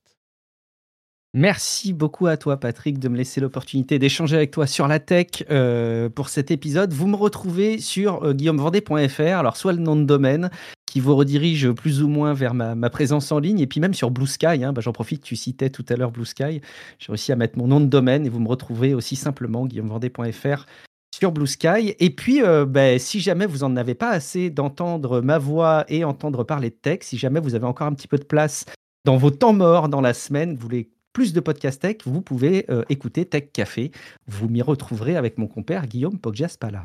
Merci 1.37 1.93
beaucoup 1.93 2.29
à 2.29 2.37
toi, 2.37 2.61
Patrick, 2.61 3.01
de 3.01 3.09
me 3.09 3.17
laisser 3.17 3.41
l'opportunité 3.41 3.99
d'échanger 3.99 4.37
avec 4.37 4.53
toi 4.53 4.69
sur 4.69 4.87
la 4.87 5.01
tech 5.01 5.43
euh, 5.51 6.09
pour 6.09 6.29
cet 6.29 6.53
épisode. 6.53 6.93
Vous 6.93 7.09
me 7.09 7.17
retrouvez 7.17 7.81
sur 7.81 8.23
euh, 8.23 8.33
guillaumevendée.fr, 8.33 9.21
alors 9.21 9.57
soit 9.57 9.73
le 9.73 9.81
nom 9.81 9.97
de 9.97 10.05
domaine 10.05 10.51
qui 10.95 11.01
vous 11.01 11.17
redirige 11.17 11.73
plus 11.73 12.05
ou 12.05 12.09
moins 12.09 12.35
vers 12.35 12.55
ma, 12.55 12.89
présence 12.89 13.33
en 13.33 13.41
ligne, 13.41 13.59
et 13.59 13.67
puis 13.67 13.81
même 13.81 13.95
sur 13.95 14.13
Blue 14.13 14.29
Sky. 14.29 14.63
hein, 14.63 14.73
bah, 14.73 14.81
J'en 14.81 14.93
profite, 14.93 15.23
tu 15.23 15.35
citais 15.35 15.69
tout 15.69 15.85
à 15.89 15.97
l'heure 15.97 16.13
Blue 16.13 16.25
Sky. 16.25 16.61
J'ai 17.01 17.09
réussi 17.09 17.33
à 17.33 17.37
mettre 17.37 17.59
mon 17.59 17.67
nom 17.67 17.81
de 17.81 17.87
domaine 17.87 18.25
et 18.27 18.29
vous 18.29 18.39
me 18.39 18.47
retrouvez 18.47 18.95
aussi 18.95 19.17
simplement 19.17 19.67
guillaumevendée.fr 19.67 20.67
sur 21.13 21.33
Blue 21.33 21.49
Sky. 21.49 21.97
Et 21.99 22.11
puis, 22.11 22.45
euh, 22.45 22.65
ben, 22.65 23.01
si 23.01 23.19
jamais 23.19 23.47
vous 23.47 23.65
en 23.65 23.75
avez 23.75 23.97
pas 23.97 24.11
assez 24.11 24.51
d'entendre 24.51 25.21
ma 25.21 25.37
voix 25.37 25.85
et 25.89 26.05
entendre 26.05 26.45
parler 26.45 26.71
de 26.71 26.77
tech, 26.77 27.01
si 27.03 27.19
jamais 27.19 27.41
vous 27.41 27.57
avez 27.57 27.67
encore 27.67 27.89
un 27.89 27.95
petit 27.95 28.07
peu 28.07 28.17
de 28.17 28.23
place 28.23 28.65
dans 29.05 29.17
vos 29.17 29.31
temps 29.31 29.53
morts 29.53 29.89
dans 29.89 30.01
la 30.01 30.15
semaine, 30.15 30.55
vous 30.55 30.63
voulez 30.63 30.93
plus 31.13 31.33
de 31.33 31.41
podcast 31.41 31.83
tech, 31.83 31.97
vous 32.07 32.23
pouvez 32.23 32.67
euh, 32.71 32.85
écouter 32.89 33.25
Tech 33.25 33.47
Café. 33.53 33.91
Vous 34.29 34.49
m'y 34.49 34.63
retrouverez 34.63 35.17
avec 35.17 35.39
mon 35.39 35.49
compère 35.49 35.89
Guillaume 35.89 36.21
Poggiaspala. 36.21 36.85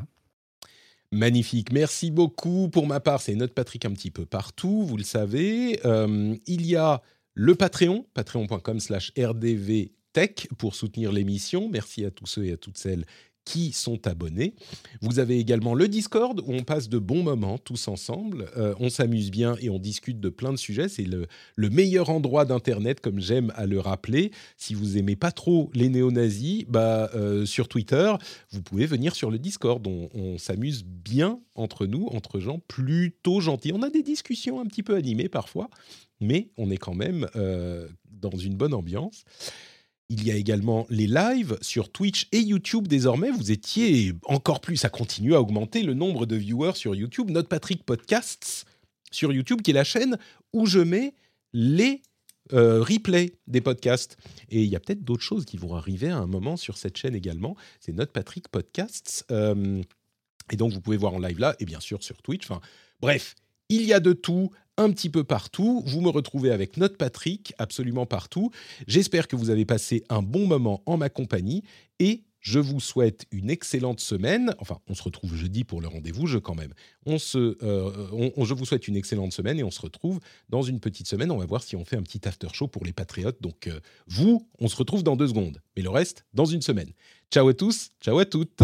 Magnifique, 1.12 1.72
merci 1.72 2.12
beaucoup. 2.12 2.68
Pour 2.68 2.86
ma 2.86 3.00
part, 3.00 3.20
c'est 3.20 3.34
notre 3.34 3.54
Patrick 3.54 3.84
un 3.84 3.92
petit 3.92 4.12
peu 4.12 4.26
partout, 4.26 4.84
vous 4.84 4.96
le 4.96 5.02
savez. 5.02 5.80
Euh, 5.84 6.36
il 6.46 6.64
y 6.64 6.76
a 6.76 7.02
le 7.34 7.56
Patreon, 7.56 8.06
patreon.com 8.14 8.78
slash 8.78 9.12
rdvtech 9.18 10.48
pour 10.56 10.76
soutenir 10.76 11.10
l'émission. 11.10 11.68
Merci 11.68 12.04
à 12.04 12.12
tous 12.12 12.26
ceux 12.26 12.44
et 12.46 12.52
à 12.52 12.56
toutes 12.56 12.78
celles 12.78 13.04
qui 13.44 13.72
sont 13.72 14.06
abonnés. 14.06 14.54
Vous 15.00 15.18
avez 15.18 15.38
également 15.38 15.74
le 15.74 15.88
Discord 15.88 16.40
où 16.40 16.52
on 16.52 16.62
passe 16.62 16.88
de 16.88 16.98
bons 16.98 17.22
moments 17.22 17.58
tous 17.58 17.88
ensemble. 17.88 18.50
Euh, 18.56 18.74
on 18.78 18.90
s'amuse 18.90 19.30
bien 19.30 19.56
et 19.60 19.70
on 19.70 19.78
discute 19.78 20.20
de 20.20 20.28
plein 20.28 20.52
de 20.52 20.58
sujets. 20.58 20.88
C'est 20.88 21.04
le, 21.04 21.26
le 21.56 21.70
meilleur 21.70 22.10
endroit 22.10 22.44
d'Internet, 22.44 23.00
comme 23.00 23.20
j'aime 23.20 23.52
à 23.56 23.66
le 23.66 23.80
rappeler. 23.80 24.30
Si 24.56 24.74
vous 24.74 24.98
aimez 24.98 25.16
pas 25.16 25.32
trop 25.32 25.70
les 25.74 25.88
néo-nazis, 25.88 26.64
bah, 26.68 27.10
euh, 27.14 27.46
sur 27.46 27.68
Twitter, 27.68 28.12
vous 28.50 28.62
pouvez 28.62 28.86
venir 28.86 29.14
sur 29.14 29.30
le 29.30 29.38
Discord. 29.38 29.84
On, 29.86 30.08
on 30.14 30.38
s'amuse 30.38 30.84
bien 30.84 31.40
entre 31.54 31.86
nous, 31.86 32.06
entre 32.12 32.40
gens 32.40 32.60
plutôt 32.68 33.40
gentils. 33.40 33.72
On 33.72 33.82
a 33.82 33.90
des 33.90 34.02
discussions 34.02 34.60
un 34.60 34.66
petit 34.66 34.82
peu 34.82 34.94
animées 34.94 35.28
parfois, 35.28 35.70
mais 36.20 36.50
on 36.56 36.70
est 36.70 36.76
quand 36.76 36.94
même 36.94 37.26
euh, 37.36 37.88
dans 38.10 38.36
une 38.36 38.56
bonne 38.56 38.74
ambiance. 38.74 39.24
Il 40.12 40.26
y 40.26 40.32
a 40.32 40.34
également 40.34 40.88
les 40.90 41.06
lives 41.06 41.56
sur 41.62 41.88
Twitch 41.88 42.26
et 42.32 42.40
YouTube 42.40 42.88
désormais. 42.88 43.30
Vous 43.30 43.52
étiez 43.52 44.12
encore 44.24 44.60
plus, 44.60 44.76
ça 44.76 44.88
continue 44.88 45.36
à 45.36 45.40
augmenter 45.40 45.84
le 45.84 45.94
nombre 45.94 46.26
de 46.26 46.34
viewers 46.34 46.74
sur 46.74 46.96
YouTube. 46.96 47.30
Notre 47.30 47.48
Patrick 47.48 47.84
Podcasts 47.84 48.66
sur 49.12 49.32
YouTube, 49.32 49.62
qui 49.62 49.70
est 49.70 49.74
la 49.74 49.84
chaîne 49.84 50.18
où 50.52 50.66
je 50.66 50.80
mets 50.80 51.14
les 51.52 52.02
euh, 52.52 52.82
replays 52.82 53.34
des 53.46 53.60
podcasts. 53.60 54.16
Et 54.48 54.64
il 54.64 54.68
y 54.68 54.74
a 54.74 54.80
peut-être 54.80 55.04
d'autres 55.04 55.22
choses 55.22 55.44
qui 55.44 55.56
vont 55.56 55.76
arriver 55.76 56.08
à 56.08 56.16
un 56.16 56.26
moment 56.26 56.56
sur 56.56 56.76
cette 56.76 56.96
chaîne 56.96 57.14
également. 57.14 57.54
C'est 57.78 57.92
Notre 57.92 58.10
Patrick 58.10 58.48
Podcasts. 58.48 59.24
Euh, 59.30 59.80
et 60.50 60.56
donc, 60.56 60.72
vous 60.72 60.80
pouvez 60.80 60.96
voir 60.96 61.14
en 61.14 61.20
live 61.20 61.38
là, 61.38 61.54
et 61.60 61.64
bien 61.64 61.78
sûr 61.78 62.02
sur 62.02 62.20
Twitch. 62.20 62.48
Bref, 63.00 63.36
il 63.68 63.82
y 63.82 63.92
a 63.92 64.00
de 64.00 64.12
tout 64.12 64.50
un 64.80 64.90
petit 64.90 65.10
peu 65.10 65.24
partout. 65.24 65.82
Vous 65.86 66.00
me 66.00 66.08
retrouvez 66.08 66.50
avec 66.50 66.76
notre 66.76 66.96
Patrick 66.96 67.52
absolument 67.58 68.06
partout. 68.06 68.50
J'espère 68.86 69.28
que 69.28 69.36
vous 69.36 69.50
avez 69.50 69.64
passé 69.64 70.04
un 70.08 70.22
bon 70.22 70.46
moment 70.46 70.82
en 70.86 70.96
ma 70.96 71.08
compagnie 71.08 71.62
et 71.98 72.22
je 72.40 72.58
vous 72.58 72.80
souhaite 72.80 73.26
une 73.32 73.50
excellente 73.50 74.00
semaine. 74.00 74.54
Enfin, 74.60 74.78
on 74.88 74.94
se 74.94 75.02
retrouve 75.02 75.34
jeudi 75.36 75.62
pour 75.64 75.82
le 75.82 75.88
rendez-vous, 75.88 76.26
je 76.26 76.38
quand 76.38 76.54
même. 76.54 76.72
On 77.04 77.18
se, 77.18 77.58
euh, 77.62 78.30
on- 78.34 78.44
je 78.46 78.54
vous 78.54 78.64
souhaite 78.64 78.88
une 78.88 78.96
excellente 78.96 79.34
semaine 79.34 79.58
et 79.58 79.62
on 79.62 79.70
se 79.70 79.82
retrouve 79.82 80.20
dans 80.48 80.62
une 80.62 80.80
petite 80.80 81.06
semaine. 81.06 81.30
On 81.30 81.36
va 81.36 81.44
voir 81.44 81.62
si 81.62 81.76
on 81.76 81.84
fait 81.84 81.96
un 81.96 82.02
petit 82.02 82.26
after 82.26 82.48
show 82.54 82.66
pour 82.66 82.86
les 82.86 82.94
patriotes. 82.94 83.42
Donc, 83.42 83.66
euh, 83.66 83.78
vous, 84.06 84.48
on 84.58 84.68
se 84.68 84.76
retrouve 84.76 85.02
dans 85.02 85.16
deux 85.16 85.28
secondes. 85.28 85.60
Mais 85.76 85.82
le 85.82 85.90
reste, 85.90 86.24
dans 86.32 86.46
une 86.46 86.62
semaine. 86.62 86.88
Ciao 87.30 87.46
à 87.46 87.52
tous, 87.52 87.90
ciao 88.00 88.18
à 88.18 88.24
toutes. 88.24 88.62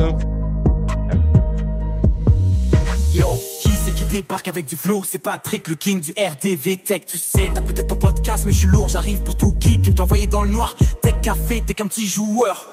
Débarque 4.07 4.49
avec 4.49 4.67
du 4.67 4.77
flow 4.77 5.03
C'est 5.05 5.19
Patrick, 5.19 5.69
le 5.69 5.75
king 5.75 6.01
du 6.01 6.13
RDV 6.13 6.79
Tech. 6.79 7.03
Tu 7.07 7.19
sais, 7.19 7.51
t'as 7.55 7.61
peut-être 7.61 7.89
pas 7.89 7.97
podcast, 7.97 8.45
mais 8.47 8.53
je 8.53 8.59
suis 8.59 8.67
lourd. 8.69 8.89
J'arrive 8.89 9.23
pour 9.23 9.37
tout 9.37 9.55
tu 9.61 9.95
t'envoyer 9.95 10.27
dans 10.27 10.43
le 10.43 10.51
noir. 10.51 10.75
Tech 11.03 11.15
café, 11.23 11.63
t'es 11.67 11.75
qu'un 11.75 11.87
petit 11.87 12.07
joueur. 12.07 12.67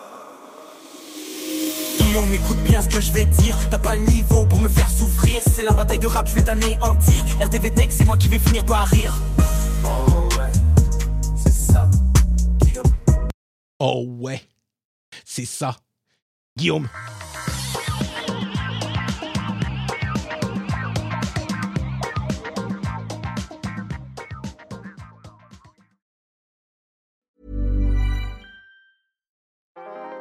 Guillaume, 2.00 2.34
écoute 2.34 2.58
bien 2.64 2.82
ce 2.82 2.90
que 2.90 3.02
je 3.02 3.12
vais 3.12 3.26
dire. 3.26 3.58
T'as 3.70 3.80
pas 3.80 3.96
le 3.96 4.02
niveau 4.02 4.46
pour 4.46 4.60
me 4.60 4.70
faire 4.70 4.90
souffrir. 4.90 5.42
C'est 5.46 5.64
la 5.64 5.72
bataille 5.72 6.00
de 6.00 6.08
rap, 6.08 6.28
je 6.28 6.36
vais 6.36 6.44
t'anéantir. 6.44 7.24
RDV 7.42 7.72
Tech, 7.72 7.88
c'est 7.90 8.06
moi 8.06 8.18
qui 8.18 8.28
vais 8.28 8.40
finir 8.40 8.66
par 8.66 8.88
rire. 8.88 9.14
Oh 9.84 10.30
ouais, 10.38 10.52
c'est 11.36 11.54
ça. 11.54 11.90
Oh 13.80 14.06
ouais, 14.20 14.42
c'est 15.26 15.46
ça. 15.46 15.76
Guillaume. 16.58 16.88